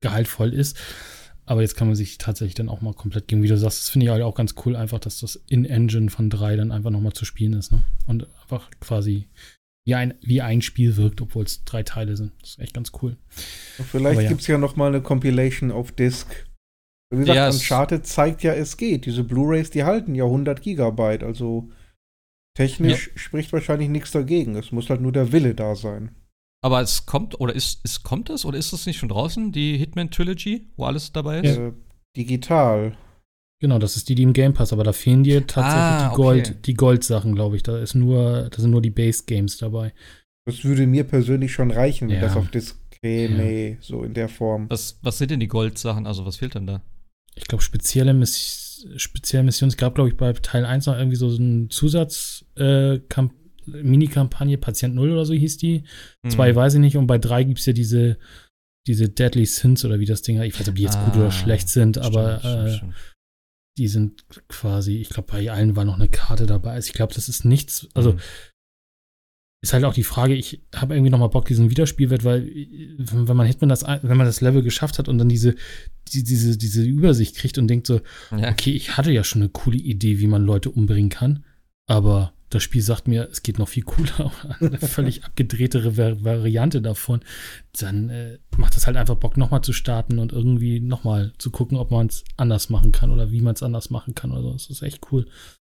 [0.04, 0.78] gehaltvoll ist.
[1.48, 3.82] Aber jetzt kann man sich tatsächlich dann auch mal komplett geben, wie du sagst.
[3.82, 6.92] Das finde ich halt auch ganz cool, einfach, dass das In-Engine von drei dann einfach
[6.92, 7.72] nochmal zu spielen ist.
[7.72, 7.84] Ne?
[8.06, 9.28] Und einfach quasi
[9.88, 12.32] wie ein, wie ein Spiel wirkt, obwohl es drei Teile sind.
[12.42, 13.18] Das ist echt ganz cool.
[13.92, 14.30] Vielleicht ja.
[14.30, 16.45] gibt es ja nochmal eine Compilation auf Disk.
[17.16, 19.06] Wie gesagt, ja, Uncharted zeigt ja, es geht.
[19.06, 21.24] Diese Blu-Rays, die halten ja 100 Gigabyte.
[21.24, 21.70] Also
[22.56, 23.18] technisch ja.
[23.18, 24.56] spricht wahrscheinlich nichts dagegen.
[24.56, 26.16] Es muss halt nur der Wille da sein.
[26.64, 29.78] Aber es kommt, oder ist, ist kommt es, oder ist es nicht schon draußen, die
[29.78, 31.58] Hitman Trilogy, wo alles dabei ist?
[31.58, 31.74] Äh,
[32.18, 32.98] digital.
[33.62, 36.16] Genau, das ist die, die im Game Pass, aber da fehlen dir tatsächlich ah, die
[36.16, 36.60] Gold, okay.
[36.66, 37.64] die Gold-Sachen, glaube ich.
[37.64, 39.94] Da ist nur, da sind nur die Base-Games dabei.
[40.46, 42.22] Das würde mir persönlich schon reichen, wenn ja.
[42.22, 43.76] das auf Disc käme, ja.
[43.80, 44.70] so in der Form.
[44.70, 46.06] Was, was sind denn die Gold-Sachen?
[46.06, 46.82] Also, was fehlt denn da?
[47.36, 49.70] Ich glaube, spezielle, Miss spezielle Missionen.
[49.70, 53.00] Es gab, glaube ich, bei Teil 1 noch irgendwie so einen Zusatz- äh,
[53.66, 55.84] Mini-Kampagne, Patient 0 oder so hieß die.
[56.24, 56.30] Mhm.
[56.30, 56.98] Zwei weiß ich nicht.
[56.98, 58.18] Und bei drei gibt es ja diese,
[58.88, 60.48] diese Deadly Sins oder wie das Ding heißt.
[60.48, 62.68] Ich weiß nicht, ob die jetzt ah, gut oder ah, schlecht sind, stimmt, aber stimmt,
[62.68, 62.94] äh, stimmt.
[63.78, 66.74] die sind quasi, ich glaube, bei allen war noch eine Karte dabei.
[66.74, 68.20] Also ich glaube, das ist nichts, also mhm.
[69.66, 72.48] Ist halt auch die Frage, ich habe irgendwie noch mal Bock, diesen Wiederspielwert, weil
[72.98, 75.56] wenn man Hitman das, wenn man das Level geschafft hat und dann diese,
[76.14, 78.52] die, diese, diese Übersicht kriegt und denkt so, ja.
[78.52, 81.44] okay, ich hatte ja schon eine coole Idee, wie man Leute umbringen kann,
[81.88, 87.22] aber das Spiel sagt mir, es geht noch viel cooler, eine völlig abgedrehtere Variante davon,
[87.80, 91.80] dann äh, macht das halt einfach Bock, nochmal zu starten und irgendwie nochmal zu gucken,
[91.80, 94.32] ob man es anders machen kann oder wie man es anders machen kann.
[94.32, 95.26] Also das ist echt cool.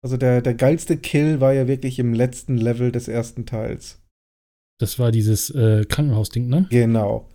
[0.04, 4.02] Also der, der geilste Kill war ja wirklich im letzten Level des ersten Teils.
[4.78, 6.68] Das war dieses äh, Krankenhausding, ne?
[6.70, 7.30] Genau.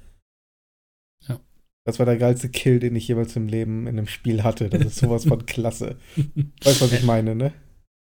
[1.27, 1.41] Ja.
[1.87, 4.69] Das war der geilste Kill, den ich jemals im Leben in einem Spiel hatte.
[4.69, 5.97] Das ist sowas von klasse.
[6.63, 7.53] Weißt du, was ich meine, ne?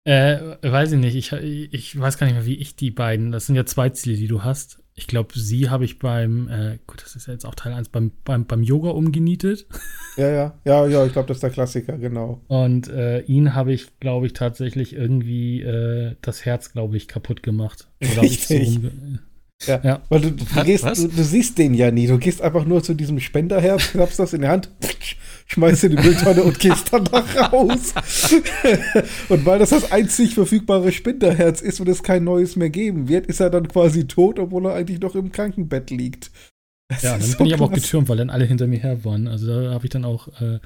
[0.05, 1.15] Äh, weiß ich nicht.
[1.15, 3.31] Ich, ich weiß gar nicht mehr, wie ich die beiden.
[3.31, 4.81] Das sind ja zwei Ziele, die du hast.
[4.99, 7.87] Ich glaube, sie habe ich beim, äh, gut, das ist ja jetzt auch Teil 1,
[7.87, 9.65] beim, beim, beim Yoga umgenietet.
[10.17, 12.41] Ja, ja, ja, ja, ich glaube, das ist der Klassiker, genau.
[12.49, 17.43] Und äh, ihn habe ich, glaube ich, tatsächlich irgendwie äh, das Herz, glaube ich, kaputt
[17.43, 17.87] gemacht.
[18.01, 18.81] Oder Richtig.
[18.81, 19.79] So ja.
[19.81, 20.01] ja.
[20.09, 22.07] Weil du, du, gehst, du, du, siehst den ja nie.
[22.07, 24.69] Du gehst einfach nur zu diesem Spenderherz, klappst das in die Hand,
[25.49, 27.93] schmeißt in die Mülltonne und gehst dann nach raus.
[29.29, 33.27] und weil das das einzig verfügbare Spenderherz ist und es kein neues mehr geben wird,
[33.27, 36.31] ist er dann quasi tot, obwohl er eigentlich noch im Krankenbett liegt.
[36.87, 39.03] Das ja, dann so bin ich aber auch getürmt, weil dann alle hinter mir her
[39.05, 39.27] waren.
[39.27, 40.59] Also da habe ich dann auch, äh,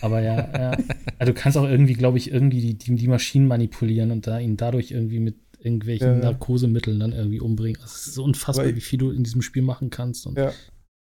[0.00, 0.70] aber ja, ja.
[1.18, 4.38] Also du kannst auch irgendwie, glaube ich, irgendwie die, die, die, Maschinen manipulieren und da
[4.38, 6.30] ihn dadurch irgendwie mit irgendwelchen ja.
[6.30, 7.80] Narkosemitteln dann irgendwie umbringen.
[7.84, 10.26] Es ist so unfassbar, wie viel du in diesem Spiel machen kannst.
[10.26, 10.52] Und ja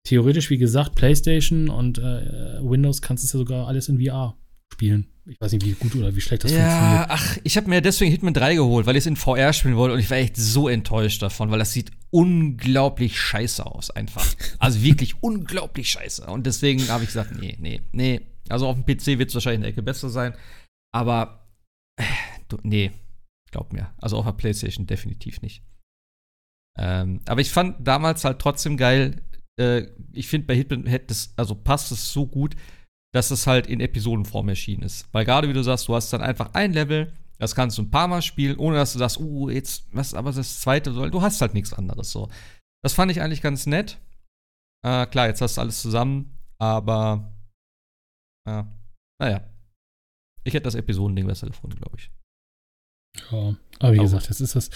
[0.06, 4.36] theoretisch, wie gesagt, PlayStation und äh, Windows kannst du ja sogar alles in VR
[4.72, 5.08] spielen.
[5.26, 7.06] Ich weiß nicht, wie gut oder wie schlecht das ja, funktioniert.
[7.08, 9.94] Ach, ich habe mir deswegen Hitman 3 geholt, weil ich es in VR spielen wollte
[9.94, 14.24] und ich war echt so enttäuscht davon, weil das sieht unglaublich scheiße aus, einfach.
[14.58, 16.26] Also wirklich unglaublich scheiße.
[16.26, 18.20] Und deswegen habe ich gesagt, nee, nee, nee.
[18.48, 20.34] Also auf dem PC wird es wahrscheinlich eine Ecke besser sein,
[20.94, 21.48] aber
[22.00, 22.04] äh,
[22.48, 22.92] du, nee,
[23.50, 23.92] glaub mir.
[23.98, 25.62] Also auf der PlayStation definitiv nicht.
[26.78, 29.22] Ähm, aber ich fand damals halt trotzdem geil,
[29.58, 32.56] äh, ich finde, bei Hitman hätte es, also passt es so gut,
[33.14, 35.08] dass es halt in Episodenform erschienen ist.
[35.12, 37.90] Weil gerade wie du sagst, du hast dann einfach ein Level, das kannst du ein
[37.90, 41.10] paar Mal spielen, ohne dass du sagst, uh, jetzt, was aber das zweite soll.
[41.10, 42.28] Du hast halt nichts anderes so.
[42.82, 43.98] Das fand ich eigentlich ganz nett.
[44.84, 47.32] Äh, klar, jetzt hast du alles zusammen, aber
[48.46, 48.64] äh,
[49.20, 49.48] naja.
[50.44, 52.10] Ich hätte das Episodending besser gefunden, glaube ich.
[53.30, 54.70] Ja, aber wie gesagt, jetzt ist das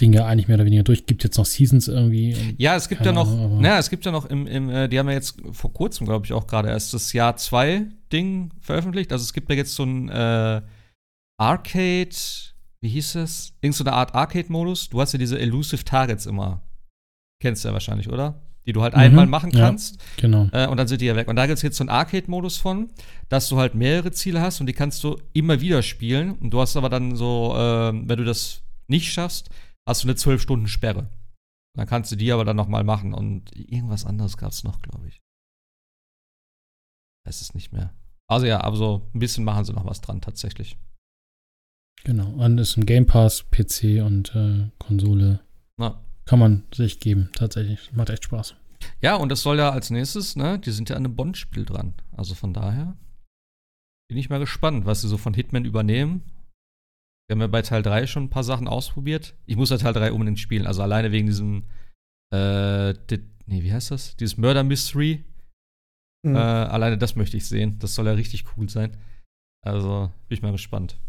[0.00, 1.06] Ding ja eigentlich mehr oder weniger durch.
[1.06, 2.54] Gibt jetzt noch Seasons irgendwie?
[2.56, 4.98] Ja, es gibt ja noch, Ahnung, naja, es gibt ja noch im, im äh, die
[4.98, 9.12] haben ja jetzt vor kurzem, glaube ich, auch gerade erst das Jahr 2 Ding veröffentlicht.
[9.12, 10.62] Also es gibt ja jetzt so ein äh,
[11.36, 12.14] Arcade,
[12.80, 13.54] wie hieß es?
[13.60, 14.90] Irgend so eine Art Arcade-Modus.
[14.90, 16.62] Du hast ja diese Elusive Targets immer.
[17.40, 18.43] Kennst du ja wahrscheinlich, oder?
[18.66, 19.96] Die du halt mhm, einmal machen kannst.
[19.96, 20.48] Ja, genau.
[20.52, 21.28] Äh, und dann sind die ja weg.
[21.28, 22.90] Und da gibt es jetzt so einen Arcade-Modus von,
[23.28, 26.32] dass du halt mehrere Ziele hast und die kannst du immer wieder spielen.
[26.32, 29.50] Und du hast aber dann so, äh, wenn du das nicht schaffst,
[29.86, 31.08] hast du eine 12-Stunden-Sperre.
[31.76, 33.12] Dann kannst du die aber dann nochmal machen.
[33.12, 35.20] Und irgendwas anderes gab es noch, glaube ich.
[37.26, 37.92] Weiß es nicht mehr.
[38.26, 40.78] Also ja, aber so ein bisschen machen sie noch was dran, tatsächlich.
[42.04, 42.28] Genau.
[42.30, 45.40] Und ist ein Game Pass, PC und äh, Konsole.
[45.76, 47.92] Na kann man sich geben, tatsächlich.
[47.92, 48.54] Macht echt Spaß.
[49.00, 51.94] Ja, und das soll ja als nächstes, ne, die sind ja an einem Bond-Spiel dran.
[52.12, 52.96] Also von daher
[54.08, 56.22] bin ich mal gespannt, was sie so von Hitman übernehmen.
[57.26, 59.34] Wir haben ja bei Teil 3 schon ein paar Sachen ausprobiert.
[59.46, 60.66] Ich muss ja Teil 3 unbedingt spielen.
[60.66, 61.64] Also alleine wegen diesem,
[62.32, 62.92] äh,
[63.46, 64.16] nee, wie heißt das?
[64.16, 65.24] Dieses Murder Mystery.
[66.22, 66.36] Mhm.
[66.36, 67.78] Äh, alleine das möchte ich sehen.
[67.78, 68.96] Das soll ja richtig cool sein.
[69.64, 71.00] Also bin ich mal gespannt,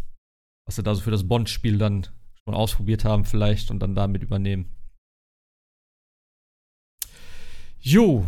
[0.66, 2.08] was sie da so für das Bond-Spiel dann
[2.46, 4.70] schon ausprobiert haben, vielleicht und dann damit übernehmen.
[7.86, 8.26] Jo.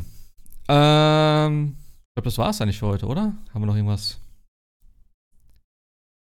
[0.69, 3.35] Ähm, ich glaube, das war es eigentlich für heute, oder?
[3.51, 4.19] Haben wir noch irgendwas?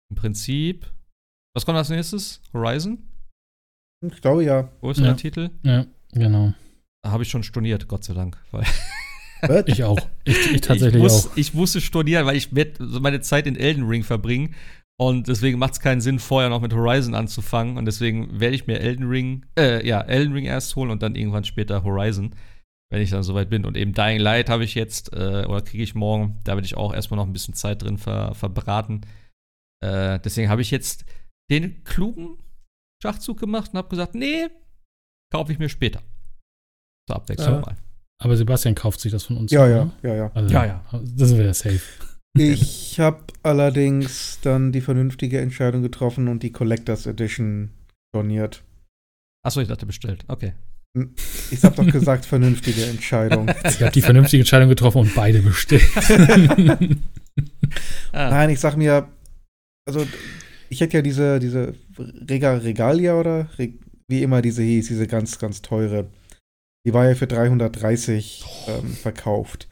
[0.08, 0.88] Im Prinzip.
[1.52, 2.40] Was kommt als nächstes?
[2.52, 2.98] Horizon?
[4.06, 4.70] Ich glaube ja.
[4.80, 5.06] Wo ist ja.
[5.06, 5.50] der Titel?
[5.64, 6.54] Ja, genau.
[7.02, 8.38] Da habe ich schon storniert, Gott sei Dank.
[9.66, 9.98] ich auch.
[10.22, 11.36] Ich, ich tatsächlich ich muss, auch.
[11.36, 14.54] Ich musste stornieren, weil ich werde meine Zeit in Elden Ring verbringen.
[14.96, 17.78] Und deswegen macht es keinen Sinn, vorher noch mit Horizon anzufangen.
[17.78, 21.16] Und deswegen werde ich mir Elden Ring, äh, ja, Elden Ring erst holen und dann
[21.16, 22.36] irgendwann später Horizon
[22.90, 23.64] wenn ich dann soweit bin.
[23.64, 26.76] Und eben Dying Light habe ich jetzt, äh, oder kriege ich morgen, da werde ich
[26.76, 29.02] auch erstmal noch ein bisschen Zeit drin ver verbraten.
[29.84, 31.04] Äh, deswegen habe ich jetzt
[31.50, 32.38] den klugen
[33.02, 34.48] Schachzug gemacht und habe gesagt, nee,
[35.32, 36.02] kaufe ich mir später.
[37.08, 37.60] Zur Abwechslung ja.
[37.60, 37.76] mal.
[38.20, 39.52] Aber Sebastian kauft sich das von uns.
[39.52, 40.30] Ja, ja, ja, ja.
[40.34, 40.84] Also, ja, ja.
[41.16, 41.80] Das wäre safe.
[42.36, 47.70] Ich habe allerdings dann die vernünftige Entscheidung getroffen und die Collectors Edition
[48.10, 48.62] storniert.
[49.44, 50.24] Achso, ich dachte bestellt.
[50.28, 50.54] Okay.
[51.50, 53.48] Ich habe doch gesagt, vernünftige Entscheidung.
[53.64, 55.82] Ich habe die vernünftige Entscheidung getroffen und beide bestellt.
[58.12, 58.30] ah.
[58.30, 59.08] Nein, ich sag mir,
[59.86, 60.06] also
[60.68, 65.38] ich hätte ja diese, diese Rega Regalia oder Reg wie immer diese hieß, diese ganz,
[65.38, 66.08] ganz teure.
[66.86, 69.68] Die war ja für 330 ähm, verkauft.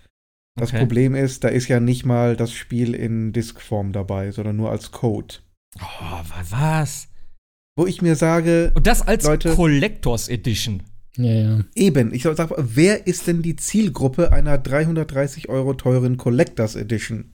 [0.58, 0.78] Das Okay.
[0.80, 4.90] Problem ist, da ist ja nicht mal das Spiel in Diskform dabei, sondern nur als
[4.90, 5.36] Code.
[5.78, 7.08] Oh, wa- was?
[7.78, 10.82] Wo ich mir sage, Und das als Leute- Collectors Edition.
[11.16, 11.64] Ja, ja.
[11.74, 17.32] eben, ich sag, wer ist denn die Zielgruppe einer 330 Euro teuren Collectors Edition?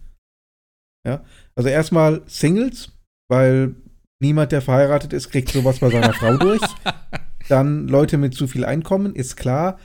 [1.06, 1.24] Ja,
[1.56, 2.92] also erstmal Singles,
[3.28, 3.74] weil
[4.22, 6.62] niemand, der verheiratet ist, kriegt sowas bei seiner Frau durch.
[7.48, 9.80] Dann Leute mit zu viel Einkommen, ist klar.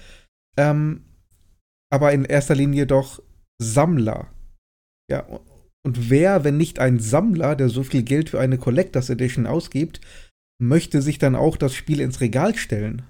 [0.57, 1.05] Ähm,
[1.91, 3.21] aber in erster Linie doch
[3.59, 4.31] Sammler.
[5.09, 5.25] Ja,
[5.83, 10.01] und wer, wenn nicht ein Sammler, der so viel Geld für eine Collectors Edition ausgibt,
[10.61, 13.03] möchte sich dann auch das Spiel ins Regal stellen?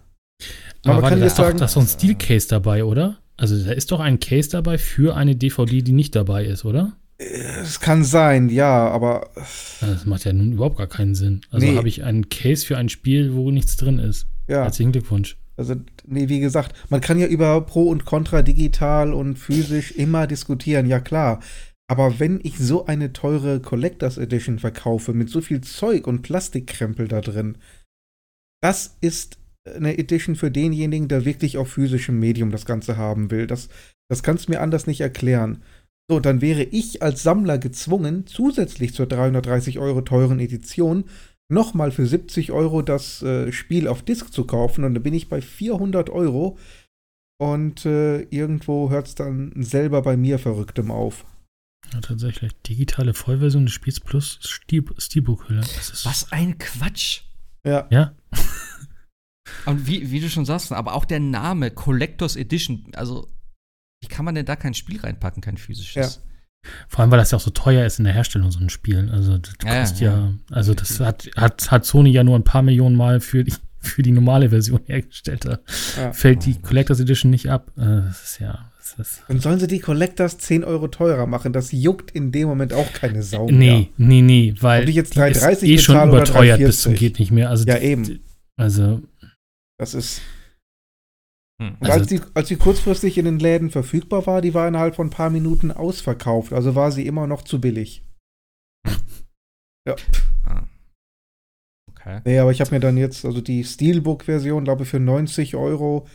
[0.84, 2.84] Aber Man warte, kann da jetzt ist, doch, sagen- da ist doch ein Steel-Case dabei,
[2.84, 3.18] oder?
[3.38, 6.98] Also da ist doch ein Case dabei für eine DVD, die nicht dabei ist, oder?
[7.20, 9.30] Es kann sein, ja, aber
[9.82, 11.42] Das macht ja nun überhaupt gar keinen Sinn.
[11.50, 11.76] Also Nee.
[11.76, 14.28] habe ich einen Case für ein Spiel, wo nichts drin ist.
[14.48, 15.36] ja, Herzlichen Glückwunsch.
[15.58, 20.28] also nee, wie gesagt, man kann ja über Pro und Contra digital und physisch immer
[20.28, 21.42] diskutieren, ja klar.
[21.90, 27.08] Aber wenn ich so eine teure Collectors Edition verkaufe mit so viel Zeug und Plastikkrempel
[27.08, 27.58] da drin,
[28.62, 29.38] das ist
[29.76, 33.48] eine Edition für denjenigen, der wirklich auf physischem Medium das Ganze haben will.
[33.48, 33.70] Das,
[34.10, 35.62] das kannst du mir anders nicht erklären.
[36.10, 41.04] So, dann wäre ich als Sammler gezwungen, zusätzlich zur 330 Euro teuren Edition
[41.50, 44.84] nochmal für 70 Euro das äh, Spiel auf Disk zu kaufen.
[44.86, 46.58] Und dann bin ich bei 400 Euro.
[47.40, 51.26] Und äh, irgendwo hört es dann selber bei mir Verrücktem auf.
[51.94, 52.52] Ja, tatsächlich.
[52.68, 55.62] Digitale Vollversion des Spiels plus Steelbook- Steelbook-Hülle.
[55.62, 57.22] Was ein Quatsch.
[57.66, 58.14] Ja, Ja,
[59.66, 63.28] Und wie, wie du schon sagst, aber auch der Name Collectors Edition, also
[64.02, 66.22] wie kann man denn da kein Spiel reinpacken, kein physisches?
[66.90, 69.10] vor allem, weil das ja auch so teuer ist in der Herstellung, so ein Spiel.
[69.14, 70.12] Also das Ja, kostet ja.
[70.18, 73.54] ja, also das hat, hat, hat Sony ja nur ein paar Millionen Mal für die,
[73.80, 75.46] für die normale Version hergestellt.
[75.46, 75.60] Da
[75.98, 76.12] ja.
[76.12, 77.72] fällt die Collectors Edition nicht ab.
[77.78, 81.54] Äh, Das ist ja, das ist, Dann sollen sie die Collectors 10 Euro teurer machen.
[81.54, 83.46] Das juckt in dem Moment auch keine Sau.
[83.46, 83.88] Nee, mehr.
[83.98, 86.98] nee, nee, weil Ob ich jetzt die ist 3,30 eh schon überteuert bis zum 3,40.
[86.98, 87.50] geht nicht mehr.
[87.50, 88.20] Also Ja, die- eben.
[88.58, 89.02] Also
[89.80, 90.22] Das ist.
[91.62, 91.76] Hm.
[91.80, 94.96] Und Also- als, die, als die kurzfristig in den Läden verfügbar war, die war innerhalb
[94.96, 96.54] von ein paar Minuten ausverkauft.
[96.54, 98.04] Also war sie immer noch zu billig.
[101.90, 102.22] Okay.
[102.26, 106.08] Nee, aber ich habe mir dann jetzt, also die Steelbook-Version, glaube ich, für 90 Euro,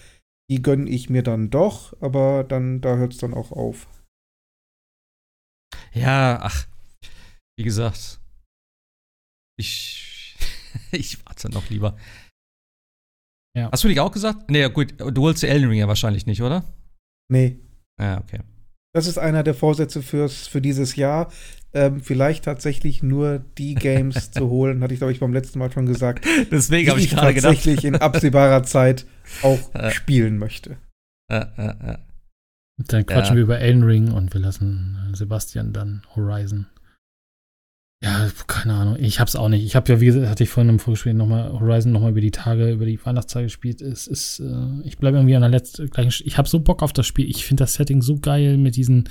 [0.51, 3.89] die gönne ich mir dann doch, aber dann, da hört es dann auch auf.
[5.93, 6.67] Ja, ach,
[7.59, 8.21] wie gesagt,
[9.59, 10.37] ich,
[10.93, 11.97] ich warte noch lieber.
[13.57, 13.71] Ja.
[13.71, 14.51] Hast du nicht auch gesagt?
[14.51, 16.65] Nee, gut, du holst die Elden Ring ja wahrscheinlich nicht, oder?
[17.31, 17.59] Nee,
[18.01, 18.41] Ja, okay.
[18.95, 21.31] das ist einer der Vorsätze fürs, für dieses Jahr.
[21.75, 25.73] Ähm, vielleicht tatsächlich nur die Games zu holen, hatte ich, glaube ich, beim letzten Mal
[25.73, 27.55] schon gesagt, Deswegen habe ich ich gerade gedacht.
[27.55, 29.07] tatsächlich in absehbarer Zeit
[29.43, 29.91] auch Äh.
[29.91, 30.77] spielen möchte.
[31.31, 31.99] Äh, äh, äh.
[32.89, 33.37] dann quatschen Ja.
[33.37, 36.67] wir über Elden Ring und wir lassen Sebastian dann Horizon.
[38.03, 38.97] Ja, keine Ahnung.
[38.99, 39.65] Ich hab's auch nicht.
[39.65, 42.33] Ich habe ja, wie gesagt, hatte ich vorhin im Vorgespräch nochmal Horizon nochmal über die
[42.33, 43.81] Tage, über die Weihnachtszeit gespielt.
[43.81, 46.13] Es ist, äh, ich bleibe irgendwie an der letzten gleichen.
[46.27, 47.31] Ich habe so Bock auf das Spiel.
[47.31, 49.09] Ich finde das Setting so geil mit diesen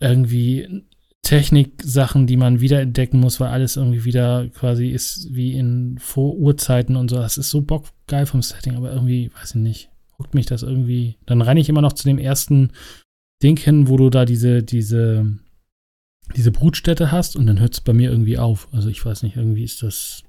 [0.00, 0.82] irgendwie
[1.22, 7.10] Technik-Sachen, die man wiederentdecken muss, weil alles irgendwie wieder quasi ist wie in Vorurzeiten und
[7.10, 7.16] so.
[7.16, 11.16] Das ist so bockgeil vom Setting, aber irgendwie, weiß ich nicht, guckt mich das irgendwie.
[11.26, 12.72] Dann renne ich immer noch zu dem ersten
[13.40, 15.38] Ding hin, wo du da diese, diese,
[16.36, 18.68] diese Brutstätte hast und dann hört es bei mir irgendwie auf.
[18.72, 20.24] Also ich weiß nicht, irgendwie ist das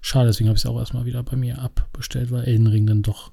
[0.00, 3.02] schade, deswegen habe ich es auch erstmal wieder bei mir abbestellt, weil Elden Ring dann
[3.02, 3.32] doch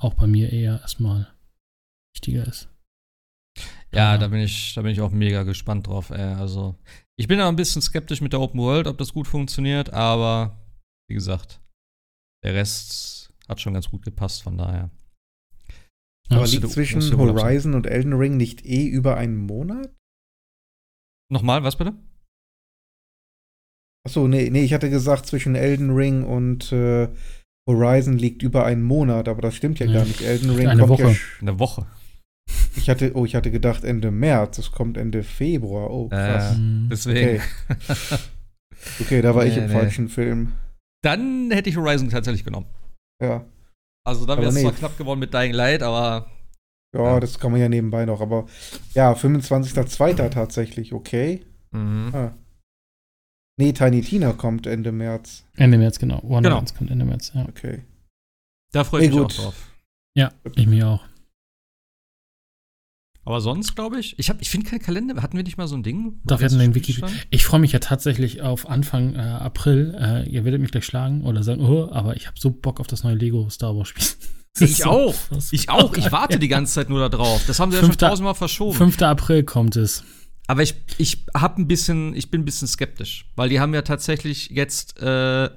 [0.00, 1.28] auch bei mir eher erstmal
[2.14, 2.68] wichtiger ist.
[3.92, 4.18] Ja, Ja.
[4.18, 6.10] da bin ich, da bin ich auch mega gespannt drauf.
[6.10, 6.34] Ey.
[6.34, 6.76] Also,
[7.18, 10.58] ich bin da ein bisschen skeptisch mit der Open World, ob das gut funktioniert, aber
[11.08, 11.60] wie gesagt,
[12.44, 14.90] der Rest hat schon ganz gut gepasst, von daher.
[16.28, 17.02] Aber liegt zwischen.
[17.18, 19.92] Horizon und Elden Ring nicht eh über einen Monat?
[21.30, 21.94] Nochmal, was bitte?
[24.06, 27.08] Achso, nee, nee, ich hatte gesagt, zwischen Elden Ring und äh,
[27.68, 29.98] Horizon liegt über einen Monat, aber das stimmt ja, Ja.
[29.98, 30.22] gar nicht.
[30.22, 31.06] Elden Ring Eine kommt ja.
[31.06, 31.14] Woche.
[31.14, 31.86] sch- Eine Woche.
[32.76, 35.90] Ich hatte, oh, ich hatte gedacht Ende März, es kommt Ende Februar.
[35.90, 36.56] Oh, krass.
[36.56, 36.88] Äh.
[36.90, 37.40] Deswegen.
[37.68, 38.18] Okay.
[38.98, 39.74] Okay, da war ich Nee, im nee.
[39.74, 40.52] falschen Film.
[41.04, 42.64] Dann hätte ich Horizon tatsächlich genommen.
[43.22, 43.44] Ja.
[44.06, 44.62] Also, dann wäre es nee.
[44.62, 46.30] zwar knapp geworden mit Dying Light, aber
[46.94, 47.20] Ja, Ja.
[47.20, 48.46] das kann man ja nebenbei noch, aber
[48.94, 50.28] ja, 25.02.
[50.30, 51.44] tatsächlich, okay.
[51.70, 52.10] mhm.
[52.14, 52.34] Ah.
[53.58, 55.44] Nee, Tiny Tina kommt Ende März.
[55.56, 56.20] Ende März, genau.
[56.22, 56.78] Wonderlands Genau.
[56.78, 57.44] kommt Ende März, ja.
[57.48, 57.82] Okay.
[58.72, 59.32] da freue ich mich gut.
[59.38, 59.70] auch drauf.
[60.16, 61.04] Ja, ich mich auch.
[63.24, 65.22] Aber sonst glaube ich, ich, hab- ich finde keinen Kalender.
[65.22, 66.20] Hatten wir nicht mal so ein Ding?
[66.24, 67.00] Doch, wir hatten den Wiki.
[67.30, 69.94] Ich freue mich ja tatsächlich auf Anfang äh, April.
[70.00, 72.86] Äh, ihr werdet mich gleich schlagen oder sagen, oh, aber ich habe so Bock auf
[72.86, 74.06] das neue Lego Star Wars Spiel.
[74.58, 75.14] Ich auch.
[75.52, 75.96] Ich auch.
[75.96, 77.42] Ich warte die ganze Zeit nur da drauf.
[77.46, 78.76] Das haben sie ja schon tausendmal verschoben.
[78.76, 79.00] 5.
[79.02, 80.04] April kommt es.
[80.46, 83.82] Aber ich, ich hab ein bisschen, ich bin ein bisschen skeptisch, weil die haben ja
[83.82, 85.48] tatsächlich jetzt äh,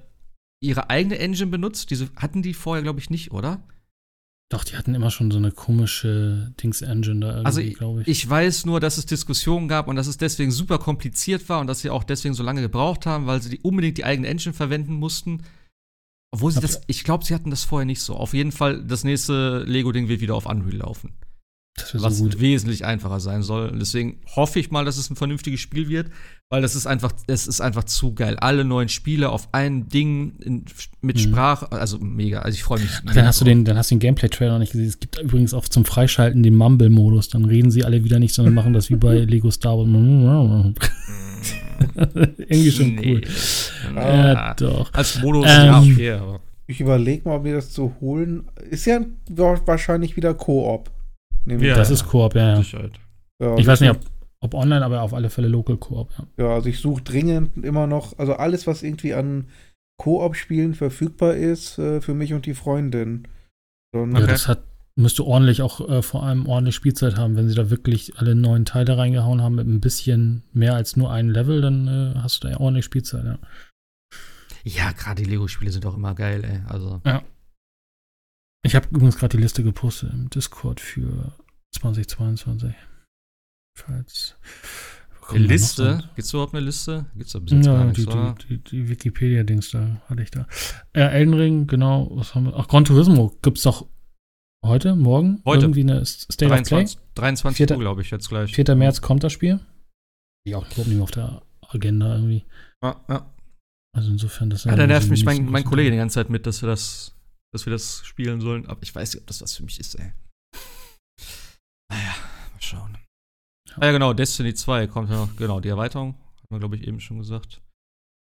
[0.61, 1.89] ihre eigene Engine benutzt.
[1.89, 3.63] Diese hatten die vorher, glaube ich, nicht, oder?
[4.49, 8.07] Doch, die hatten immer schon so eine komische Dings-Engine da irgendwie, Also glaube ich.
[8.07, 11.65] Ich weiß nur, dass es Diskussionen gab und dass es deswegen super kompliziert war und
[11.65, 14.53] dass sie auch deswegen so lange gebraucht haben, weil sie die unbedingt die eigene Engine
[14.53, 15.41] verwenden mussten.
[16.33, 18.15] Obwohl sie das, ich glaube, sie hatten das vorher nicht so.
[18.15, 21.13] Auf jeden Fall, das nächste Lego-Ding wird wieder auf Unreal laufen.
[21.75, 23.69] das was so wesentlich einfacher sein soll.
[23.69, 26.09] Und deswegen hoffe ich mal, dass es ein vernünftiges Spiel wird,
[26.49, 28.35] weil das ist einfach, es ist einfach zu geil.
[28.37, 30.65] Alle neuen Spiele auf ein Ding in,
[31.01, 31.21] mit Mhm.
[31.21, 32.39] Sprache, also mega.
[32.39, 32.89] Also ich freue mich.
[33.07, 34.87] Ach, dann hast du den, dann hast du den Gameplay-Trailer noch nicht gesehen.
[34.87, 37.29] Es gibt übrigens auch zum Freischalten den Mumble-Modus.
[37.29, 39.87] Dann reden sie alle wieder nicht, sondern machen das wie bei Lego Star Wars.
[42.37, 43.21] Irgendwie schon cool.
[43.95, 44.93] Ja, Ja, doch.
[44.93, 45.79] Als Modus, Ähm, ja,
[46.23, 46.39] okay.
[46.67, 48.47] Ich überlege mal, ob mir das zu holen.
[48.69, 50.89] Ist ja wa- wahrscheinlich wieder Koop.
[51.45, 51.75] Ja.
[51.75, 53.57] Das ist Koop, ja, ja.
[53.57, 53.99] Ich weiß nicht, ob,
[54.39, 56.45] ob online, aber auf alle Fälle Local Koop, ja.
[56.45, 59.47] Ja, also ich suche dringend immer noch, also alles, was irgendwie an
[60.01, 63.27] Koop-Spielen verfügbar ist, äh, für mich und die Freundin.
[63.93, 64.27] Dann, Ja, Okay.
[64.27, 64.63] das hat,
[64.95, 67.35] müsste ordentlich auch äh, vor allem ordentlich Spielzeit haben.
[67.35, 71.11] Wenn sie da wirklich alle neuen Teile reingehauen haben mit ein bisschen mehr als nur
[71.11, 73.39] ein Level, dann äh, hast du da ja ordentlich Spielzeit, ja.
[74.65, 76.61] Ja, gerade die Lego-Spiele sind auch immer geil, ey.
[76.67, 77.01] Also.
[78.65, 81.33] Ich habe übrigens gerade die Liste gepostet im Discord für
[81.75, 82.73] 2022.
[83.77, 84.35] Falls.
[85.33, 85.99] Liste?
[86.01, 87.05] so- Gibt's überhaupt eine Liste?
[87.15, 88.35] Gibt's da bis jetzt gar Ja, nichts, die, oder?
[88.41, 90.47] die, die, die Wikipedia-Dings da hatte ich da.
[90.93, 92.55] Äh, Elden Ring, genau, was haben wir?
[92.55, 93.87] Ach, Gran Turismo gibt's doch
[94.63, 95.41] heute, morgen?
[95.45, 95.63] Heute.
[95.65, 98.53] Irgendwie eine State of 23, 23 Vierter- Uhr, glaube ich, jetzt gleich.
[98.53, 98.65] Play.
[98.65, 98.75] 4.
[98.75, 99.59] März kommt das Spiel.
[100.47, 102.43] Ja, auch überhaupt nicht mehr auf der Agenda irgendwie.
[102.83, 103.29] Ja, ja.
[103.95, 106.61] Also insofern, das Ja, da nervt mich mein, mein Kollege die ganze Zeit mit, dass
[106.61, 107.15] wir das,
[107.53, 108.65] dass wir das spielen sollen.
[108.65, 110.13] Aber ich weiß nicht, ob das was für mich ist, ey.
[111.91, 112.15] Naja,
[112.51, 112.97] mal schauen.
[113.69, 113.75] Ja.
[113.79, 116.15] Ah ja, genau, Destiny 2 kommt ja noch, genau, die Erweiterung.
[116.41, 117.61] Hat man, glaube ich, eben schon gesagt.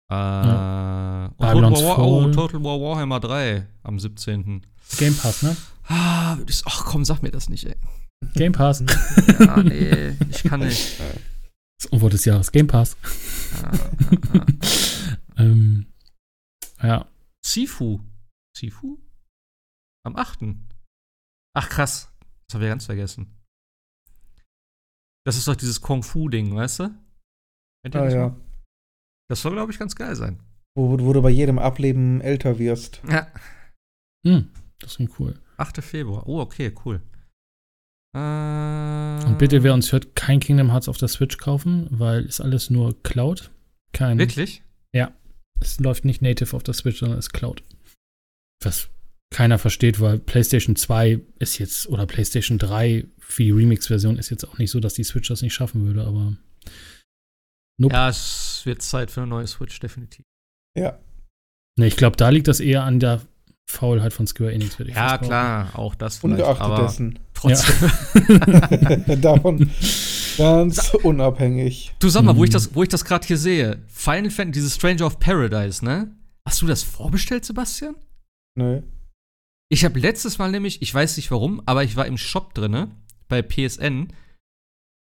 [0.10, 2.32] Äh, und Total War, oh.
[2.32, 4.66] Total War Warhammer 3 am 17.
[4.98, 5.56] Game Pass, ne?
[5.88, 7.76] Ah, ich- ach komm, sag mir das nicht, ey.
[8.34, 8.84] Game Pass.
[9.40, 11.00] Ja, nee, ich kann nicht.
[11.80, 12.98] Das Unwort des Jahres, Game Pass.
[13.64, 13.92] Ah, ah,
[14.40, 14.46] ah.
[15.38, 15.86] Ähm,
[16.82, 17.08] ja.
[17.46, 18.00] Sifu.
[18.58, 18.98] Sifu?
[20.04, 20.40] Am 8.
[21.56, 22.12] Ach krass.
[22.48, 23.38] Das haben wir ganz vergessen.
[25.26, 26.84] Das ist doch dieses Kung Fu-Ding, weißt du?
[27.84, 28.36] Kennt ihr ah, das ja.
[29.30, 30.40] Das soll, glaube ich, ganz geil sein.
[30.76, 33.02] Wo, wo du bei jedem Ableben älter wirst.
[33.10, 33.28] Ja.
[34.26, 35.40] Hm, das klingt cool.
[35.58, 35.84] 8.
[35.84, 36.28] Februar.
[36.28, 37.02] Oh, okay, cool.
[38.16, 42.41] Äh, Und bitte, wer uns hört, kein Kingdom Hearts auf der Switch kaufen, weil ist
[42.41, 43.52] alles nur Cloud.
[43.94, 44.64] Kein, Wirklich?
[45.60, 47.64] es läuft nicht native auf der Switch, sondern ist Cloud.
[48.64, 48.90] Was
[49.34, 54.48] keiner versteht, weil PlayStation 2 ist jetzt, oder PlayStation 3 für die Remix-Version ist jetzt
[54.48, 56.38] auch nicht so, dass die Switch das nicht schaffen würde, aber.
[57.80, 57.94] Nope.
[57.94, 60.24] Ja, es wird Zeit für eine neue Switch, definitiv.
[60.78, 60.99] Ja.
[61.78, 63.22] Ne, ich glaube, da liegt das eher an der
[63.72, 67.19] Faulheit von Square Enix, würde ich Ja, fast klar, auch das vielleicht, Ungeachtet aber dessen.
[67.34, 67.89] trotzdem.
[69.22, 69.69] Davon
[70.38, 71.94] ganz unabhängig.
[71.99, 72.53] Du sag mal, wo ich Mhm.
[72.53, 73.84] das, wo ich das gerade hier sehe.
[73.88, 76.15] Final Fantasy, dieses Stranger of Paradise, ne?
[76.48, 77.95] Hast du das vorbestellt, Sebastian?
[78.56, 78.81] Nö.
[79.69, 82.89] Ich habe letztes Mal nämlich, ich weiß nicht warum, aber ich war im Shop drinne
[83.27, 84.07] bei PSN.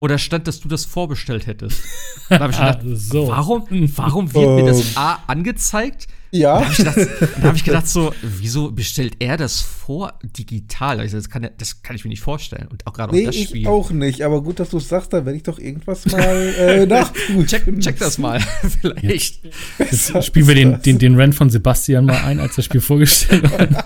[0.00, 1.82] Oder stand, dass du das vorbestellt hättest.
[2.30, 3.28] Da habe ich gedacht, so.
[3.28, 3.64] warum,
[3.96, 4.86] warum wird mir das Ähm.
[4.96, 6.08] A angezeigt?
[6.30, 6.60] Da Ja.
[6.62, 11.00] habe ich, da hab ich gedacht so, wieso bestellt er das vor digital?
[11.00, 12.68] Also das, kann, ja- das kann ich mir nicht vorstellen.
[12.68, 13.66] Und auch gerade Nee, auch das ich Spiel.
[13.66, 14.20] auch nicht.
[14.20, 17.46] Aber gut, dass du es sagst, da werde ich doch irgendwas mal äh, nachprüfen.
[17.46, 18.40] Check, check das mal,
[18.82, 19.40] vielleicht.
[19.78, 23.50] Jetzt spielen wir den, den, den Rant von Sebastian mal ein, als das Spiel vorgestellt
[23.50, 23.84] wurde.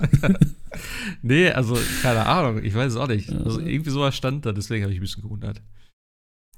[1.22, 3.30] Nee, also, keine Ahnung, ich weiß es auch nicht.
[3.30, 5.62] Also, irgendwie sowas stand da, deswegen habe ich ein bisschen gewundert.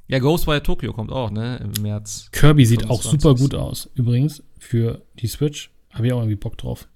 [0.07, 2.29] Ja, Ghostwire Tokyo kommt auch, ne, im März.
[2.33, 3.11] Kirby sieht auch 25.
[3.21, 5.71] super gut aus, übrigens, für die Switch.
[5.91, 6.89] Habe ich auch irgendwie Bock drauf.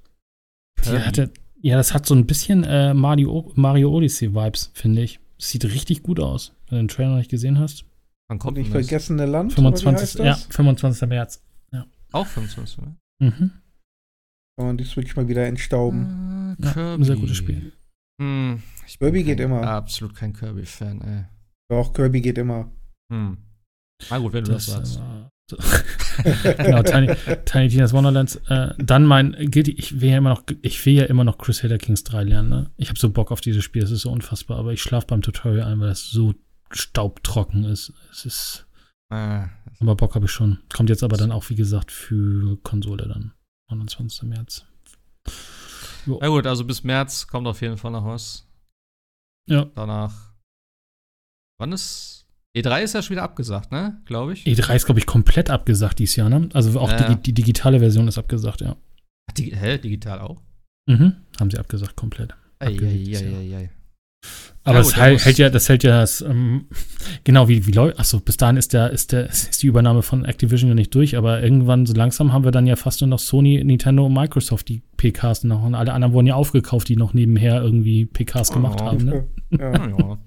[0.84, 1.30] Hatte,
[1.62, 5.20] ja, das hat so ein bisschen äh, Mario, Mario Odyssey-Vibes, finde ich.
[5.38, 6.52] Sieht richtig gut aus.
[6.68, 7.84] Wenn du den Trailer noch nicht gesehen hast.
[8.28, 8.86] Wann kommt Nicht das?
[8.86, 9.52] vergessene Land.
[9.58, 10.02] oder wie 25.
[10.02, 10.44] heißt Ja, das?
[10.54, 11.08] 25.
[11.08, 11.42] März.
[12.12, 12.96] Auch 25, ne?
[13.20, 13.50] Mhm.
[14.56, 16.56] Kann man die Switch mal wieder entstauben.
[16.60, 17.02] Äh, Ja, Kirby.
[17.02, 17.72] ein sehr gutes Spiel.
[18.20, 19.62] Hm, ich Kirby bin geht kein, immer.
[19.62, 21.24] Absolut kein Kirby-Fan, ey.
[21.70, 22.70] Doch, Kirby geht immer.
[23.12, 23.38] Hm.
[24.10, 25.00] Na gut, wenn du das, Das, sagst.
[26.24, 27.14] äh, genau, Tiny,
[27.46, 28.36] Tiny Tina's Wonderlands.
[28.48, 31.78] Äh, dann mein Guilty, ich will ja immer noch, ich will ja immer noch Crusader
[31.78, 32.70] Kings 3 lernen, ne?
[32.76, 35.22] Ich habe so Bock auf dieses Spiel, das ist so unfassbar, aber ich schlafe beim
[35.22, 36.34] Tutorial ein, weil das so
[36.70, 37.92] staubtrocken ist.
[38.10, 38.66] Es ist.
[39.10, 39.46] Äh,
[39.80, 40.58] Aber Bock habe ich schon.
[40.72, 43.32] Kommt jetzt aber dann auch, wie gesagt, für Konsole dann.
[43.70, 44.24] 29.
[44.24, 44.66] März.
[46.06, 48.46] na gut, also bis März kommt auf jeden Fall noch was.
[49.48, 49.64] Ja.
[49.74, 50.34] Danach.
[51.58, 52.17] Wann ist.
[52.58, 54.00] E3 ist ja schon wieder abgesagt, ne?
[54.06, 54.44] Glaube ich.
[54.46, 56.48] E3 ist, glaube ich, komplett abgesagt dieses Jahr, ne?
[56.54, 58.76] Also auch Ja, die, die digitale Version ist abgesagt, ja.
[59.36, 59.78] Di hä?
[59.78, 60.40] Digital auch?
[60.88, 61.14] Mhm.
[61.38, 62.34] Haben sie abgesagt, komplett.
[62.60, 63.70] Eieieiei.
[64.64, 66.66] Aber Ja, es gut, hält, hält ja, das hält ja das, ähm,
[67.24, 70.24] genau wie, wie läuft, achso, bis dahin ist der, ist der, ist die Übernahme von
[70.24, 73.20] Activision ja nicht durch, aber irgendwann so langsam haben wir dann ja fast nur noch
[73.20, 77.14] Sony, Nintendo und Microsoft, die PKs noch und alle anderen wurden ja aufgekauft, die noch
[77.14, 78.86] nebenher irgendwie PKs gemacht Oh.
[78.86, 79.28] haben, ne?
[79.58, 79.72] Ja.
[79.88, 80.18] Ja.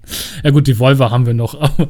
[0.43, 1.87] Ja gut, die Volvo haben wir noch, aber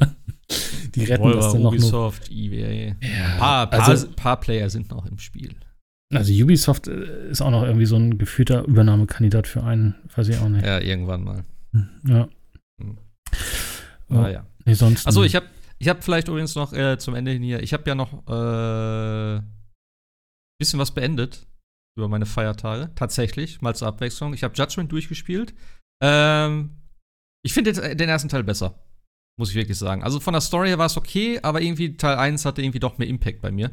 [0.96, 1.80] die retten das Volvo, dann noch nur.
[1.80, 2.96] Ubisoft, EA.
[3.02, 5.56] Ja, Paar, paar, also, paar Player sind noch im Spiel.
[6.14, 10.38] also Ubisoft äh, ist auch noch irgendwie so ein gefühlter Übernahmekandidat für einen, weiß ich
[10.40, 10.66] auch nicht.
[10.66, 11.44] Ja, irgendwann mal.
[11.74, 12.28] Ja.
[12.80, 12.98] Hm.
[14.10, 14.22] Ja.
[14.22, 14.46] Naja.
[14.66, 15.08] Nee, sonst.
[15.08, 15.46] Achso, ich habe
[15.80, 19.42] ich hab vielleicht übrigens noch äh, zum Ende hin hier, ich habe ja noch äh,
[20.60, 21.48] bisschen was beendet
[21.98, 22.92] über meine Feiertage.
[22.96, 24.34] Tatsächlich, mal zur Abwechslung.
[24.34, 25.54] Ich habe Judgment durchgespielt.
[26.02, 26.78] Ähm,
[27.44, 28.80] ich finde den ersten Teil besser.
[29.38, 30.04] Muss ich wirklich sagen.
[30.04, 32.98] Also von der Story her war es okay, aber irgendwie Teil 1 hatte irgendwie doch
[32.98, 33.72] mehr Impact bei mir.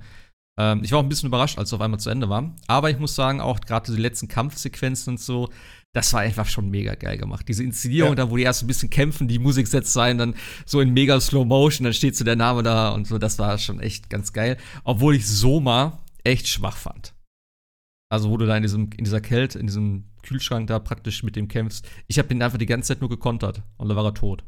[0.58, 2.54] Ähm, ich war auch ein bisschen überrascht, als es auf einmal zu Ende war.
[2.66, 5.50] Aber ich muss sagen, auch gerade die letzten Kampfsequenzen und so,
[5.94, 7.46] das war einfach schon mega geil gemacht.
[7.48, 8.14] Diese Inszenierung Ja.
[8.16, 10.34] da, wo die erst ein bisschen kämpfen, die Musik setzt ein, dann
[10.66, 13.56] so in mega Slow Motion, dann steht so der Name da und so, das war
[13.58, 14.56] schon echt ganz geil.
[14.84, 17.14] Obwohl ich Soma echt schwach fand.
[18.10, 21.36] Also, wo du da in, diesem, in dieser Kälte, in diesem Kühlschrank da praktisch mit
[21.36, 21.86] dem kämpfst.
[22.06, 24.44] Ich habe den einfach die ganze Zeit nur gekontert und dann war er tot.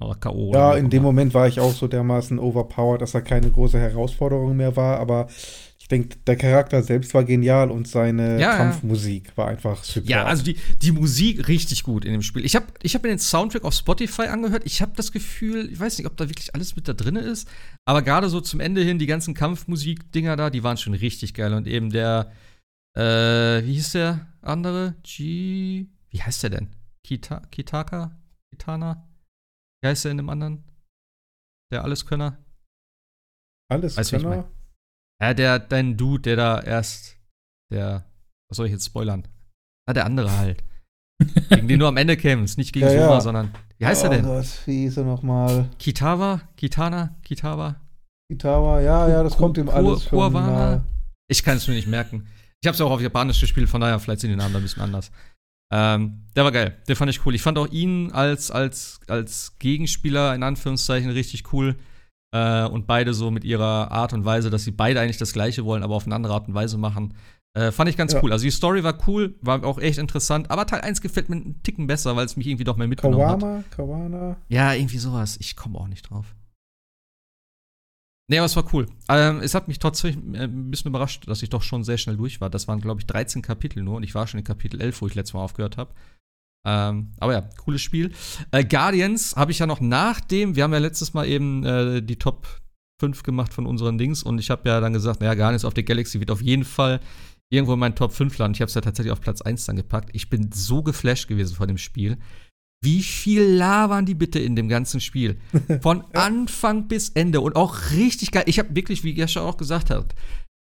[0.00, 0.52] Oder K.O.
[0.52, 1.02] Ja, in dem.
[1.02, 4.98] Moment war ich auch so dermaßen overpowered, dass er keine große Herausforderung mehr war.
[4.98, 5.28] Aber
[5.78, 8.56] ich denke, der Charakter selbst war genial und seine Ja, ja.
[8.56, 10.06] Kampfmusik war einfach super.
[10.06, 12.44] Ja, also die, die Musik richtig gut in dem Spiel.
[12.44, 14.62] Ich habe ich hab mir den Soundtrack auf Spotify angehört.
[14.66, 17.48] Ich habe das Gefühl, ich weiß nicht, ob da wirklich alles mit da drin ist,
[17.86, 21.54] aber gerade so zum Ende hin, die ganzen Kampfmusik-Dinger da, die waren schon richtig geil.
[21.54, 22.32] Und eben der,
[22.94, 24.94] äh, wie hieß der andere?
[25.02, 25.86] G.
[26.10, 26.68] Wie heißt der denn?
[27.02, 28.10] Kita, Kitaka?
[28.50, 29.07] Kitana?
[29.82, 30.64] Wie heißt der in dem anderen?
[31.72, 32.38] Der Alleskönner?
[33.70, 34.12] Alles Weißt.
[35.20, 37.18] Ja, der, dein Dude, der da erst,
[37.72, 38.04] der,
[38.48, 39.26] was soll ich jetzt spoilern?
[39.88, 40.64] Ah, der andere halt.
[41.50, 43.20] gegen den du am Ende kämpfst, nicht gegen Ja, Soma, ja.
[43.20, 44.24] sondern, wie heißt oh er denn?
[44.24, 45.68] Gott, wie hieß er nochmal?
[45.78, 46.40] Kitawa?
[46.56, 47.16] Kitana?
[47.24, 47.76] Kitawa?
[48.30, 50.84] Itawa, ja, ja, das Ku- kommt ihm alles nahe.
[51.28, 52.28] Ich kann es mir nicht merken.
[52.62, 54.62] Ich habe es auch auf Japanisch gespielt, von daher vielleicht sind die Namen da ein
[54.62, 55.10] bisschen anders.
[55.70, 57.34] Ähm, der war geil, der fand ich cool.
[57.34, 61.76] Ich fand auch ihn als, als, als Gegenspieler in Anführungszeichen richtig cool.
[62.34, 65.64] Äh, und beide so mit ihrer Art und Weise, dass sie beide eigentlich das Gleiche
[65.64, 67.14] wollen, aber auf eine andere Art und Weise machen.
[67.54, 68.22] Äh, fand ich ganz Ja.
[68.22, 68.32] cool.
[68.32, 71.62] Also die Story war cool, war auch echt interessant, aber Teil 1 gefällt mir einen
[71.62, 73.40] Ticken besser, weil es mich irgendwie doch mehr mitgenommen hat.
[73.40, 74.36] Kawama, Kawana.
[74.48, 75.38] Ja, irgendwie sowas.
[75.40, 76.34] Ich komme auch nicht drauf.
[78.30, 78.86] Nee, aber es war cool.
[79.08, 82.18] Ähm, es hat mich trotzdem äh, ein bisschen überrascht, dass ich doch schon sehr schnell
[82.18, 82.50] durch war.
[82.50, 85.06] Das waren, glaube ich, 13 Kapitel nur und ich war schon in Kapitel 11, wo
[85.06, 85.94] ich letztes Mal aufgehört habe.
[86.66, 88.12] Ähm, aber ja, cooles Spiel.
[88.50, 92.16] Äh, Guardians habe ich ja noch nachdem, wir haben ja letztes Mal eben äh, die
[92.16, 92.46] Top
[93.00, 95.84] 5 gemacht von unseren Dings und ich habe ja dann gesagt, naja, Guardians of the
[95.84, 97.00] Galaxy wird auf jeden Fall
[97.50, 98.56] irgendwo in meinen Top 5 landen.
[98.56, 100.10] Ich habe es ja tatsächlich auf Platz 1 dann gepackt.
[100.12, 102.18] Ich bin so geflasht gewesen von dem Spiel.
[102.80, 105.38] Wie viel labern die bitte in dem ganzen Spiel?
[105.82, 108.44] Von Anfang bis Ende und auch richtig geil.
[108.46, 110.14] Ich habe wirklich, wie Jascha auch gesagt hat,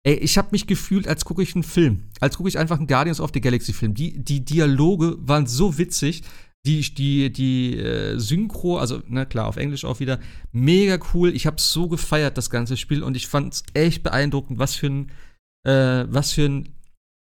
[0.06, 2.88] ey, ich habe mich gefühlt, als gucke ich einen Film, als gucke ich einfach einen
[2.88, 3.94] Guardians of the Galaxy Film.
[3.94, 6.24] Die, die Dialoge waren so witzig.
[6.66, 10.22] Die, die, die äh, Synchro, also, na klar, auf Englisch auch wieder,
[10.54, 11.36] mega cool.
[11.36, 14.88] Ich habe so gefeiert, das ganze Spiel, und ich fand es echt beeindruckend, was für
[14.88, 15.12] ein,
[15.68, 16.70] äh, was für ein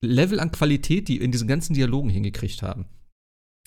[0.03, 2.85] Level an Qualität die in diesen ganzen Dialogen hingekriegt haben.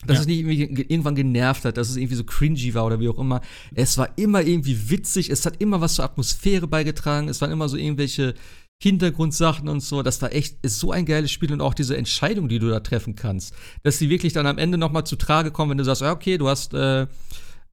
[0.07, 0.21] Dass Ja.
[0.23, 3.09] es nicht irgendwie ge- irgendwann genervt hat, dass es irgendwie so cringy war oder wie
[3.09, 3.41] auch immer.
[3.75, 7.69] Es war immer irgendwie witzig, es hat immer was zur Atmosphäre beigetragen, es waren immer
[7.69, 8.35] so irgendwelche
[8.83, 10.03] Hintergrundsachen und so.
[10.03, 12.81] Das war echt ist so ein geiles Spiel und auch diese Entscheidung, die du da
[12.81, 15.85] treffen kannst, dass die wirklich dann am Ende noch mal zu Trage kommen, wenn du
[15.85, 17.07] sagst, okay, du hast äh,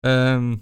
[0.03, 0.61] ähm,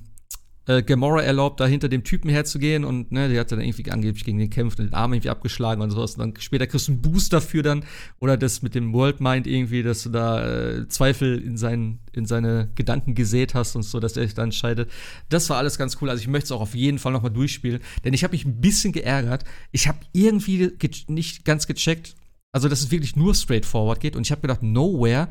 [0.69, 4.23] äh, Gamora erlaubt, da hinter dem Typen herzugehen und ne, die hat dann irgendwie angeblich
[4.23, 6.13] gegen den kämpft den Arm irgendwie abgeschlagen und sowas.
[6.13, 7.83] Und dann später kriegst du einen Boost dafür dann
[8.19, 12.27] oder das mit dem World Mind irgendwie, dass du da äh, Zweifel in, seinen, in
[12.27, 14.91] seine Gedanken gesät hast und so, dass er sich dann entscheidet.
[15.29, 16.09] Das war alles ganz cool.
[16.11, 18.45] Also ich möchte es auch auf jeden Fall noch mal durchspielen, denn ich habe mich
[18.45, 19.45] ein bisschen geärgert.
[19.71, 22.15] Ich habe irgendwie ge nicht ganz gecheckt,
[22.51, 25.29] also dass es wirklich nur straightforward geht und ich habe gedacht, Nowhere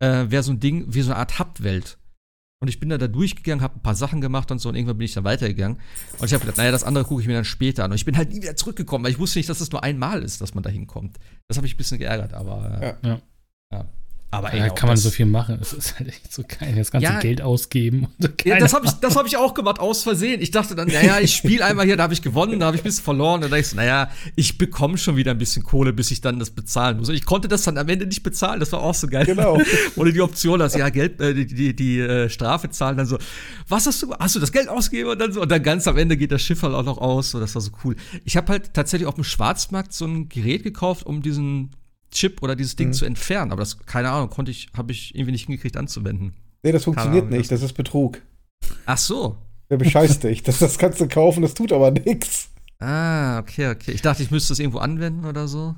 [0.00, 1.96] äh, wäre so ein Ding wie so eine Art Hub-Welt.
[2.62, 4.98] Und ich bin da, da durchgegangen, habe ein paar Sachen gemacht und so und irgendwann
[4.98, 5.78] bin ich dann weitergegangen.
[6.18, 7.90] Und ich habe gedacht, naja, das andere gucke ich mir dann später an.
[7.90, 10.22] Und ich bin halt nie wieder zurückgekommen, weil ich wusste nicht, dass es nur einmal
[10.22, 11.16] ist, dass man da hinkommt.
[11.48, 13.20] Das habe ich ein bisschen geärgert, aber äh, Ja.
[13.72, 13.88] Ja.
[14.32, 14.38] Ja.
[14.38, 15.58] Aber da ey, kann man das- so viel machen.
[15.60, 16.74] Es ist halt echt so geil.
[16.76, 17.18] Das ganze Ja.
[17.18, 18.04] Geld ausgeben.
[18.04, 20.40] Und so Ja, das habe ich, das hab ich auch gemacht, aus Versehen.
[20.40, 22.82] Ich dachte dann, naja, ich spiele einmal hier, da habe ich gewonnen, da habe ich
[22.82, 23.40] ein bisschen verloren.
[23.40, 26.50] Dann dachte ich naja, ich bekomme schon wieder ein bisschen Kohle, bis ich dann das
[26.50, 27.08] bezahlen muss.
[27.08, 29.26] Und ich konnte das dann am Ende nicht bezahlen, das war auch so geil.
[29.26, 29.60] Genau.
[29.96, 33.18] Oder die Option, dass ja Geld, äh, die, die, die äh, Strafe zahlen, dann so,
[33.68, 35.10] was hast du, hast du das Geld ausgegeben?
[35.10, 37.30] Und dann so, und dann ganz am Ende geht das Schiff halt auch noch aus.
[37.30, 37.96] So, das war so cool.
[38.24, 41.70] Ich habe halt tatsächlich auf dem Schwarzmarkt so ein Gerät gekauft, um diesen
[42.10, 42.92] Chip oder dieses Ding Mhm.
[42.94, 43.52] zu entfernen.
[43.52, 46.34] Aber das, keine Ahnung, konnte ich, habe ich irgendwie nicht hingekriegt anzuwenden.
[46.62, 47.50] Nee, das funktioniert Ahnung, nicht.
[47.50, 48.20] Das ist Betrug.
[48.86, 49.36] Ach so.
[49.70, 50.42] Der bescheißt dich.
[50.42, 52.50] Das, das kannst du kaufen, das tut aber nichts.
[52.80, 53.92] Ah, okay, okay.
[53.92, 55.74] Ich dachte, ich müsste es irgendwo anwenden oder so.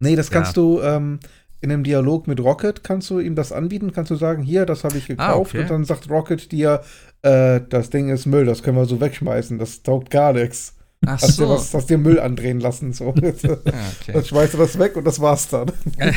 [0.00, 0.62] Nee, das kannst Ja.
[0.62, 1.18] du ähm,
[1.60, 4.84] in einem Dialog mit Rocket, kannst du ihm das anbieten, kannst du sagen, hier, das
[4.84, 5.50] habe ich gekauft.
[5.54, 5.62] okay.
[5.62, 6.82] Und dann sagt Rocket dir,
[7.22, 10.74] äh, das Ding ist Müll, das können wir so wegschmeißen, das taugt gar nichts.
[11.06, 11.48] Ach Hast, dir so.
[11.48, 12.92] was, hast dir Müll andrehen lassen.
[12.92, 13.14] So.
[13.68, 14.12] Ah, okay.
[14.12, 15.70] Dann schmeißt du das weg und das war's dann.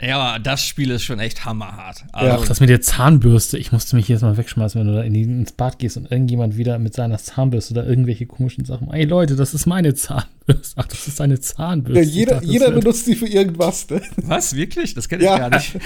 [0.00, 2.00] ja, aber das Spiel ist schon echt hammerhart.
[2.00, 2.06] Ja.
[2.12, 3.58] Also, Ach, das mit der Zahnbürste.
[3.58, 6.10] Ich musste mich jetzt mal wegschmeißen, wenn du da in die, ins Bad gehst und
[6.10, 8.90] irgendjemand wieder mit seiner Zahnbürste oder irgendwelche komischen Sachen.
[8.92, 10.35] Ey Leute, das ist meine Zahnbürste.
[10.76, 12.02] Ach, das ist eine Zahnbürste.
[12.02, 13.88] Ja, jeder dachte, jeder benutzt die für irgendwas.
[13.90, 14.00] Ne?
[14.16, 14.54] was?
[14.54, 14.94] Wirklich?
[14.94, 15.38] Das kenne ich Ja.
[15.38, 15.76] gar nicht.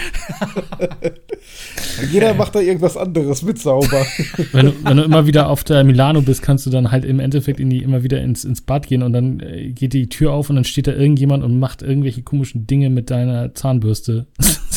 [2.12, 4.04] Jeder macht da irgendwas anderes mit sauber.
[4.52, 7.20] wenn, du, wenn du immer wieder auf der Milano bist, kannst du dann halt im
[7.20, 10.32] Endeffekt in die, immer wieder ins, ins Bad gehen und dann äh, geht die Tür
[10.32, 14.26] auf und dann steht da irgendjemand und macht irgendwelche komischen Dinge mit deiner Zahnbürste.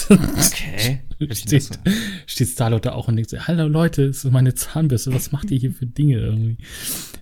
[0.09, 1.01] Okay.
[1.31, 1.79] steht,
[2.27, 5.51] steht Starlord da auch und denkt so, hallo Leute, das ist meine Zahnbürste, was macht
[5.51, 6.57] ihr hier für Dinge irgendwie?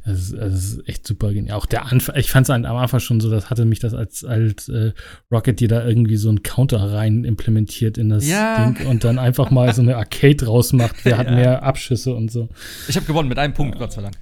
[0.06, 1.58] Das ist, das ist echt super genial.
[1.58, 4.24] Auch der Anfang, ich fand es am Anfang schon so, das hatte mich das als,
[4.26, 4.94] als äh,
[5.32, 8.72] Rocket dir da irgendwie so einen Counter rein implementiert in das Ja.
[8.72, 11.36] Ding und dann einfach mal so eine Arcade rausmacht, wer hat Ja.
[11.36, 12.50] mehr Abschüsse und so.
[12.88, 14.16] Ich habe gewonnen mit einem Punkt, Gott sei Dank.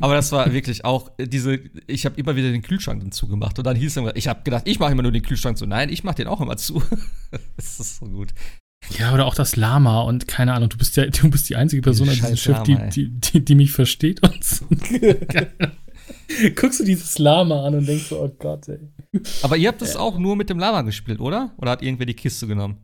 [0.00, 3.58] Aber das war wirklich auch äh, diese, ich habe immer wieder den Kühlschrank dann zugemacht
[3.58, 5.66] und dann hieß es immer, ich habe gedacht, ich mache immer nur den Kühlschrank zu.
[5.66, 6.82] Nein, ich mache den auch immer zu.
[7.56, 8.34] das ist so gut.
[8.98, 11.82] Ja, oder auch das Lama und keine Ahnung, du bist ja, du bist die einzige
[11.82, 14.66] Person an diesem Schiff, die, die, die, die mich versteht und so.
[16.56, 18.78] Guckst du dieses Lama an und denkst so, oh Gott, ey.
[19.42, 21.52] Aber ihr habt das auch nur mit dem Lama gespielt, oder?
[21.58, 22.78] Oder hat irgendwer die Kiste genommen?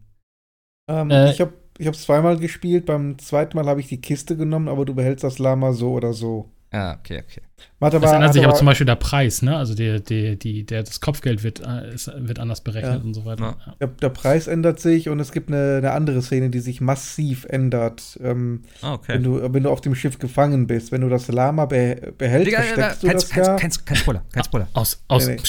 [0.89, 2.87] ähm, Äh, ich habe ich es zweimal gespielt.
[2.87, 6.13] Beim zweiten Mal habe ich die Kiste genommen, aber du behältst das Lama so oder
[6.13, 6.51] so.
[6.73, 7.41] Ah, okay, okay.
[7.81, 9.57] Hat Das aber, ändert sich aber aber- zum Beispiel der Preis, ne?
[9.57, 13.01] Also der, der, die, der, das Kopfgeld wird, äh, ist, wird anders berechnet Ja.
[13.05, 13.57] und so weiter.
[13.67, 13.75] Ja.
[13.81, 17.47] Der, der Preis ändert sich und es gibt eine, eine andere Szene, die sich massiv
[17.49, 19.15] ändert, ähm, Ah, okay.
[19.15, 20.91] wenn, du, wenn du auf dem Schiff gefangen bist.
[20.93, 23.57] Wenn du das Lama be behältst, Digga, versteckst du kein, das kein, ja.
[23.57, 24.69] kein, kein Spoiler, kein Spoiler.
[24.75, 25.27] Aus, aus.
[25.29, 25.43] Nee, nee.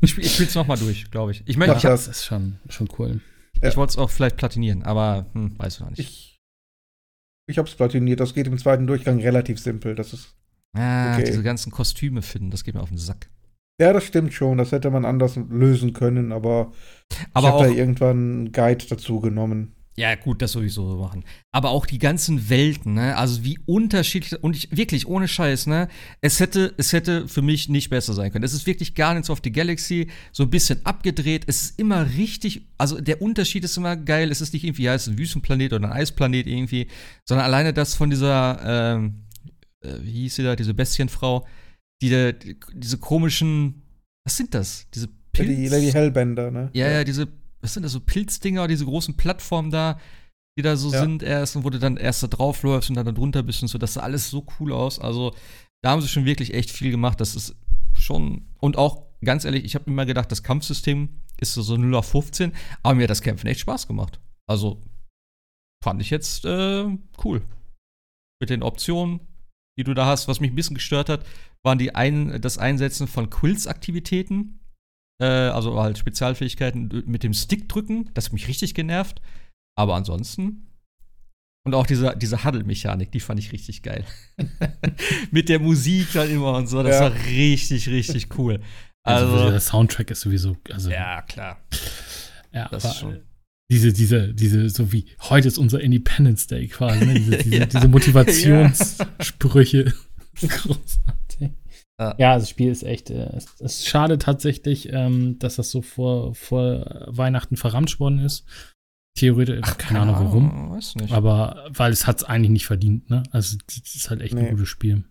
[0.00, 1.42] Ich, spiel, ich spiel's noch mal durch, glaube ich.
[1.46, 3.20] Ich, möchte, Mach ich, hab- Das ist schon, schon cool.
[3.62, 3.68] Ja.
[3.68, 5.98] ich wollte es auch vielleicht platinieren, aber hm, weiß ich noch nicht.
[6.00, 6.40] Ich,
[7.46, 8.20] ich hab's platiniert.
[8.20, 9.94] Das geht im zweiten Durchgang relativ simpel.
[9.94, 10.34] Das ist,
[10.74, 11.24] ah, okay.
[11.24, 13.28] diese ganzen Kostüme finden, das geht mir auf den Sack.
[13.80, 14.58] ja, das stimmt schon.
[14.58, 16.72] Das hätte man anders lösen können, aber,
[17.32, 19.73] Aber ich habe da irgendwann einen Guide dazu genommen.
[19.96, 21.24] Ja gut, das sowieso so machen.
[21.52, 23.16] Aber auch die ganzen Welten, ne?
[23.16, 25.88] Also wie unterschiedlich und ich wirklich ohne Scheiß, ne?
[26.20, 28.44] Es hätte, es hätte für mich nicht besser sein können.
[28.44, 31.44] Es ist wirklich Guardians of the Galaxy so ein bisschen abgedreht.
[31.46, 34.32] Es ist immer richtig, also der Unterschied ist immer geil.
[34.32, 36.88] Es ist nicht irgendwie ja, es ist ein Wüstenplanet oder ein Eisplanet irgendwie,
[37.24, 39.26] sondern alleine das von dieser, ähm,
[39.80, 41.46] äh, wie hieß sie da, diese Bestienfrau,
[42.02, 43.82] die, die diese komischen,
[44.24, 44.88] was sind das?
[44.92, 46.70] Diese Lady, Lady Hellbender, ne?
[46.72, 47.28] ja, ja, diese,
[47.64, 49.98] was sind das, so Pilzdinger, diese großen Plattformen da,
[50.58, 51.00] die da so Ja.
[51.00, 53.62] sind erst und wo du dann erst da drauf läufst und dann da drunter bist
[53.62, 54.98] und so, das sah alles so cool aus.
[54.98, 55.34] Also,
[55.82, 57.20] da haben sie schon wirklich echt viel gemacht.
[57.20, 57.56] Das ist
[57.98, 61.08] schon, und auch, ganz ehrlich, ich habe immer gedacht, das Kampfsystem
[61.40, 62.52] ist so, so 0 auf 15,
[62.82, 64.20] aber mir hat das Kämpfen echt Spaß gemacht.
[64.46, 64.82] Also,
[65.82, 66.84] fand ich jetzt äh,
[67.24, 67.42] cool.
[68.40, 69.20] Mit den Optionen,
[69.78, 70.28] die du da hast.
[70.28, 71.24] Was mich ein bisschen gestört hat,
[71.62, 74.60] waren die ein, das Einsetzen von Quills-Aktivitäten.
[75.20, 78.10] Äh, also halt Spezialfähigkeiten mit dem Stick drücken.
[78.14, 79.20] Das hat mich richtig genervt.
[79.76, 80.66] Aber ansonsten.
[81.66, 84.04] Und auch diese, diese Huddle-Mechanik, die fand ich richtig geil.
[85.30, 86.82] mit der Musik dann immer und so.
[86.82, 87.00] Das Ja.
[87.02, 88.60] war richtig, richtig cool.
[89.06, 91.58] Also, Also, der Soundtrack ist sowieso, also, ja, klar.
[92.52, 93.20] ja, das aber ist schon-
[93.70, 97.14] diese, diese, diese, so wie heute ist unser Independence Day quasi, ne?
[97.18, 97.66] diese, diese, Ja.
[97.66, 99.92] diese Motivationssprüche.
[100.40, 101.23] Großartig.
[102.00, 102.14] Ja.
[102.18, 105.80] Ja, das Spiel ist echt, äh, es es ist schade tatsächlich, ähm, dass das so
[105.80, 108.44] vor, vor Weihnachten verramscht worden ist.
[109.16, 111.12] Theoretisch, keine Ahnung warum, Weiß nicht.
[111.12, 113.22] aber weil es hat es eigentlich nicht verdient, ne?
[113.30, 114.40] Also, es ist halt echt Nee.
[114.48, 115.04] ein gutes Spiel.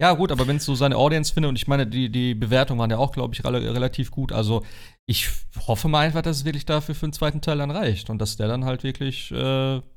[0.00, 2.78] Ja, gut, aber wenn es so seine Audience findet, und ich meine, die, die Bewertungen
[2.80, 4.32] waren ja auch, glaube ich, rela relativ gut.
[4.32, 4.64] Also,
[5.06, 5.28] ich
[5.66, 8.36] hoffe mal einfach, dass es wirklich dafür für den zweiten Teil dann reicht und dass
[8.38, 9.36] der dann halt wirklich, äh,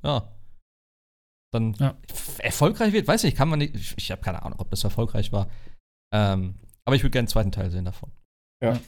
[0.04, 0.36] ja,
[1.54, 1.98] dann Ja.
[2.40, 3.08] erfolgreich wird.
[3.08, 3.76] Weiß nicht, kann man nicht.
[3.76, 5.50] Ich, ich habe keine Ahnung, ob das erfolgreich war.
[6.14, 6.56] Ähm,
[6.86, 8.12] aber ich würde gerne einen zweiten Teil sehen davon.
[8.64, 8.80] Ja.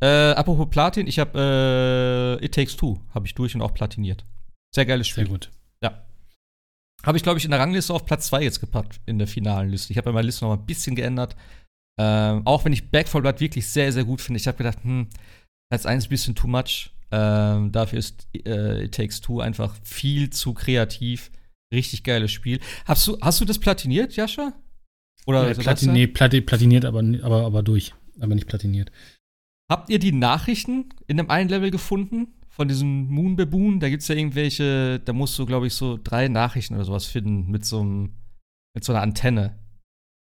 [0.00, 4.24] Äh, apropos Platin, ich habe äh, It Takes Two, habe ich durch und auch platiniert.
[4.74, 5.24] Sehr geiles Spiel.
[5.24, 5.50] Sehr gut.
[5.82, 6.06] Ja.
[7.04, 9.68] Habe ich, glaube ich, in der Rangliste auf Platz 2 jetzt gepackt, in der finalen
[9.68, 9.92] Liste.
[9.92, 11.36] Ich habe ja meine Liste noch mal ein bisschen geändert.
[11.98, 14.40] Ähm, auch wenn ich Back 4 Blood wirklich sehr, sehr gut finde.
[14.40, 15.08] Ich habe gedacht, hm,
[15.70, 16.90] Platz 1 ist ein bisschen too much.
[17.10, 21.30] Ähm, dafür ist äh, It Takes Two einfach viel zu kreativ.
[21.72, 22.60] Richtig geiles Spiel.
[22.86, 24.54] Hast du, hast du das platiniert, Jascha?
[25.30, 27.94] Oder ja, Platin nee, Plati platiniert, aber, aber, aber durch.
[28.18, 28.90] Aber nicht platiniert.
[29.70, 32.28] Habt ihr die Nachrichten in dem einen Level gefunden?
[32.48, 33.80] Von diesem Moon Baboon?
[33.80, 37.06] Da gibt es ja irgendwelche, da musst du, glaube ich, so drei Nachrichten oder sowas
[37.06, 38.10] finden mit so, einem,
[38.74, 39.56] mit so einer Antenne.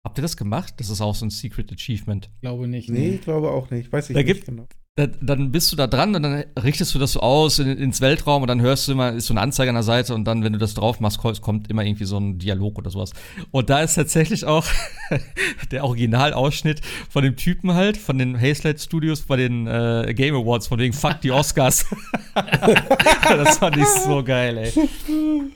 [0.03, 0.73] Habt ihr das gemacht?
[0.77, 2.29] Das ist auch so ein Secret Achievement.
[2.33, 2.89] Ich glaube nicht.
[2.89, 3.91] Nee, ich glaube auch nicht.
[3.91, 4.67] Weiß ich da nicht gibt, genau
[4.97, 8.41] dann bist du da dran und dann richtest du das so aus in, ins Weltraum
[8.41, 10.53] und dann hörst du immer, ist so eine Anzeige an der Seite und dann, wenn
[10.53, 13.11] du das drauf machst, kommt immer irgendwie so ein Dialog oder sowas.
[13.51, 14.65] Und da ist tatsächlich auch
[15.71, 20.65] der Originalausschnitt von dem Typen halt, von den Hazelight Studios bei den äh, Game Awards,
[20.65, 21.85] von wegen Fuck die Oscars.
[22.33, 24.89] das fand ich so geil, ey.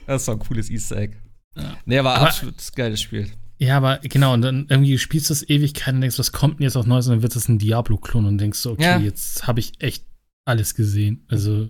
[0.06, 1.18] Das so ein cooles Easter Egg.
[1.56, 1.78] Ja.
[1.86, 3.32] Nee, aber, aber absolut geiles Spiel.
[3.62, 6.64] Ja, aber genau, und dann irgendwie spielst du es Ewigkeiten und denkst, was kommt denn
[6.64, 8.98] jetzt auf Neues und dann wird es ein Diablo-Klon und denkst so, okay, ja.
[8.98, 10.04] jetzt habe ich echt
[10.46, 11.26] alles gesehen.
[11.28, 11.70] Also.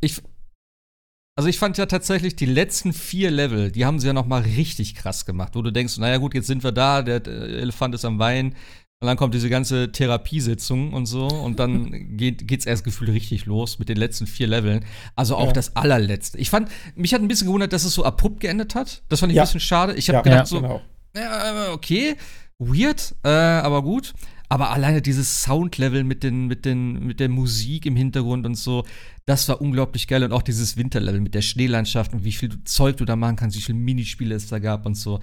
[0.00, 0.20] Ich,
[1.36, 4.42] also ich fand ja tatsächlich die letzten vier Level, die haben sie ja noch mal
[4.42, 8.04] richtig krass gemacht, wo du denkst, naja gut, jetzt sind wir da, der Elefant ist
[8.04, 8.56] am Wein
[9.00, 13.46] und dann kommt diese ganze Therapiesitzung und so und dann geht, geht's erst gefühlt richtig
[13.46, 14.84] los mit den letzten vier Leveln.
[15.14, 15.52] Also auch ja.
[15.52, 16.38] das allerletzte.
[16.38, 19.04] Ich fand, mich hat ein bisschen gewundert, dass es so abrupt geendet hat.
[19.08, 19.44] Das fand ich ja.
[19.44, 19.94] ein bisschen schade.
[19.94, 20.22] Ich habe ja.
[20.22, 20.82] gedacht so, genau
[21.14, 22.16] ja, okay,
[22.58, 24.14] weird, äh, aber gut.
[24.48, 28.84] Aber alleine dieses Soundlevel mit, den, mit, den, mit der Musik im Hintergrund und so,
[29.24, 30.22] das war unglaublich geil.
[30.24, 33.56] Und auch dieses Winterlevel mit der Schneelandschaft und wie viel Zeug du da machen kannst,
[33.56, 35.20] wie viele Minispiele es da gab und so.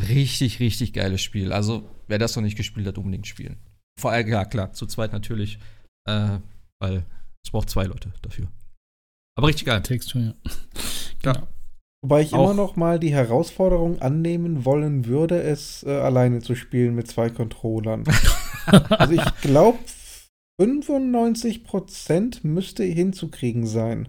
[0.00, 1.52] Richtig, richtig geiles Spiel.
[1.52, 3.56] Also, wer das noch nicht gespielt hat, unbedingt spielen.
[3.98, 5.58] Vor allem, ja, klar, zu zweit natürlich,
[6.08, 6.38] äh,
[6.80, 7.04] weil
[7.44, 8.46] es braucht zwei Leute dafür.
[9.36, 9.82] Aber richtig geil.
[9.82, 10.34] Textur, ja.
[11.22, 11.48] genau.
[12.02, 16.94] Wobei ich immer noch mal die Herausforderung annehmen wollen würde, es äh, alleine zu spielen
[16.94, 18.04] mit zwei Controllern.
[18.90, 19.78] also ich glaube,
[20.60, 24.08] 95% müsste hinzukriegen sein.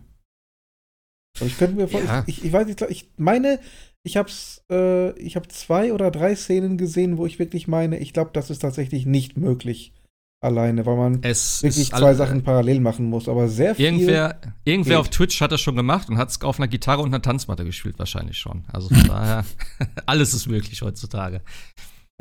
[1.39, 2.23] Und ich könnte mir ja.
[2.27, 3.59] ich, ich, weiß nicht, ich meine,
[4.03, 4.29] ich habe
[4.71, 8.51] äh, ich habe zwei oder drei Szenen gesehen, wo ich wirklich meine, ich glaube, das
[8.51, 9.93] ist tatsächlich nicht möglich
[10.41, 13.27] alleine, weil man es wirklich zwei Sachen parallel machen muss.
[13.27, 13.85] Aber sehr viel.
[13.85, 17.09] Irgendwer, irgendwer auf Twitch hat das schon gemacht und hat es auf einer Gitarre und
[17.09, 18.63] einer Tanzmatte gespielt, wahrscheinlich schon.
[18.71, 19.45] Also von daher,
[20.05, 21.41] alles ist möglich heutzutage.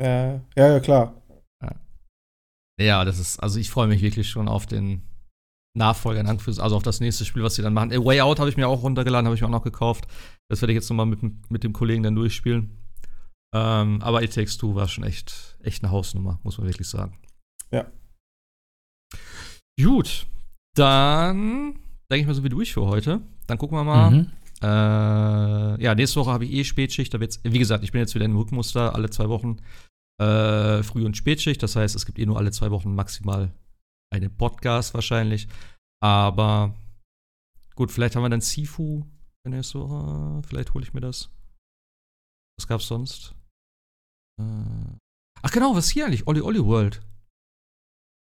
[0.01, 1.21] Ja, ja, ja klar.
[1.63, 1.75] Ja.
[2.79, 5.03] ja, das ist, also ich freue mich wirklich schon auf den
[5.77, 7.93] Nachfolger, also auf das nächste Spiel, was sie dann machen.
[7.93, 10.07] A Way Out habe ich mir auch runtergeladen, habe ich mir auch noch gekauft.
[10.49, 12.77] Das werde ich jetzt nochmal mit, mit dem Kollegen dann durchspielen.
[13.55, 17.17] Ähm, aber It Takes Two war schon echt, echt eine Hausnummer, muss man wirklich sagen.
[17.71, 17.85] Ja.
[19.81, 20.27] Gut,
[20.75, 21.79] dann
[22.11, 23.21] denke ich mal, sind wir durch für heute.
[23.47, 24.11] Dann gucken wir mal.
[24.11, 24.31] Mhm.
[24.61, 27.13] Äh, ja, nächste Woche habe ich eh Spätschicht.
[27.13, 29.57] Da wird's, wie gesagt, ich bin jetzt wieder im Rückmuster, alle zwei Wochen
[30.21, 31.63] äh, Früh- und Spätschicht.
[31.63, 33.51] Das heißt, es gibt eh nur alle zwei Wochen maximal
[34.13, 35.47] einen Podcast wahrscheinlich.
[36.01, 36.75] Aber
[37.75, 39.05] gut, vielleicht haben wir dann Sifu
[39.47, 40.41] nächste Woche.
[40.47, 41.29] Vielleicht hole ich mir das.
[42.57, 43.33] Was gab's sonst?
[44.39, 44.97] Äh,
[45.41, 46.27] ach genau, was hier eigentlich?
[46.27, 47.01] Olli Olli World.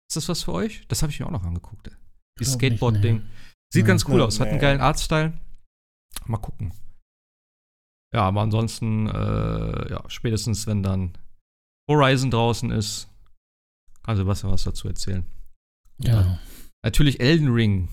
[0.09, 0.87] Ist das was für euch?
[0.87, 1.91] Das habe ich mir auch noch angeguckt.
[2.39, 3.23] Dieses Skateboard-Ding.
[3.71, 5.39] Sieht ganz cool aus, hat einen geilen Artstyle.
[6.25, 6.73] Mal gucken.
[8.11, 11.15] Ja, aber ansonsten, äh, ja, spätestens wenn dann
[11.87, 13.07] Horizon draußen ist,
[14.01, 15.23] kann Sebastian was dazu erzählen.
[15.99, 16.39] Ja.
[16.83, 17.89] Natürlich Elden Ring.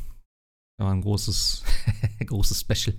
[0.79, 1.65] War ein großes,
[2.27, 2.97] großes Special.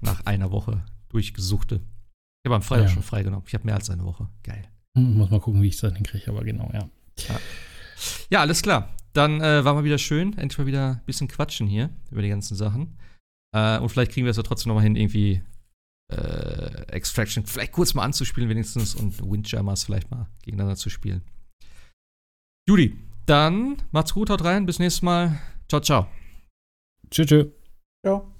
[0.00, 1.76] Nach einer Woche durchgesuchte.
[1.76, 2.94] Ich habe am Freitag ja.
[2.94, 3.44] schon freigenommen.
[3.48, 4.28] Ich habe mehr als eine Woche.
[4.44, 4.68] Geil.
[4.94, 6.88] Muss mal gucken, wie ich es dann hinkriege, aber genau, ja.
[7.28, 7.40] ja.
[8.30, 8.94] Ja, alles klar.
[9.12, 10.36] Dann äh, war mal wieder schön.
[10.38, 12.96] Endlich mal wieder ein bisschen quatschen hier über die ganzen Sachen.
[13.52, 15.42] Äh, und vielleicht kriegen wir es ja trotzdem noch mal hin, irgendwie
[16.12, 21.22] äh, Extraction vielleicht kurz mal anzuspielen, wenigstens, und Windjammers vielleicht mal gegeneinander zu spielen.
[22.68, 22.96] Judy,
[23.26, 24.66] dann macht's gut, haut rein.
[24.66, 25.40] Bis nächstes Mal.
[25.68, 26.06] Ciao, ciao.
[27.10, 27.26] Tschüss.
[27.26, 27.46] tschüss.
[28.04, 28.39] Ciao.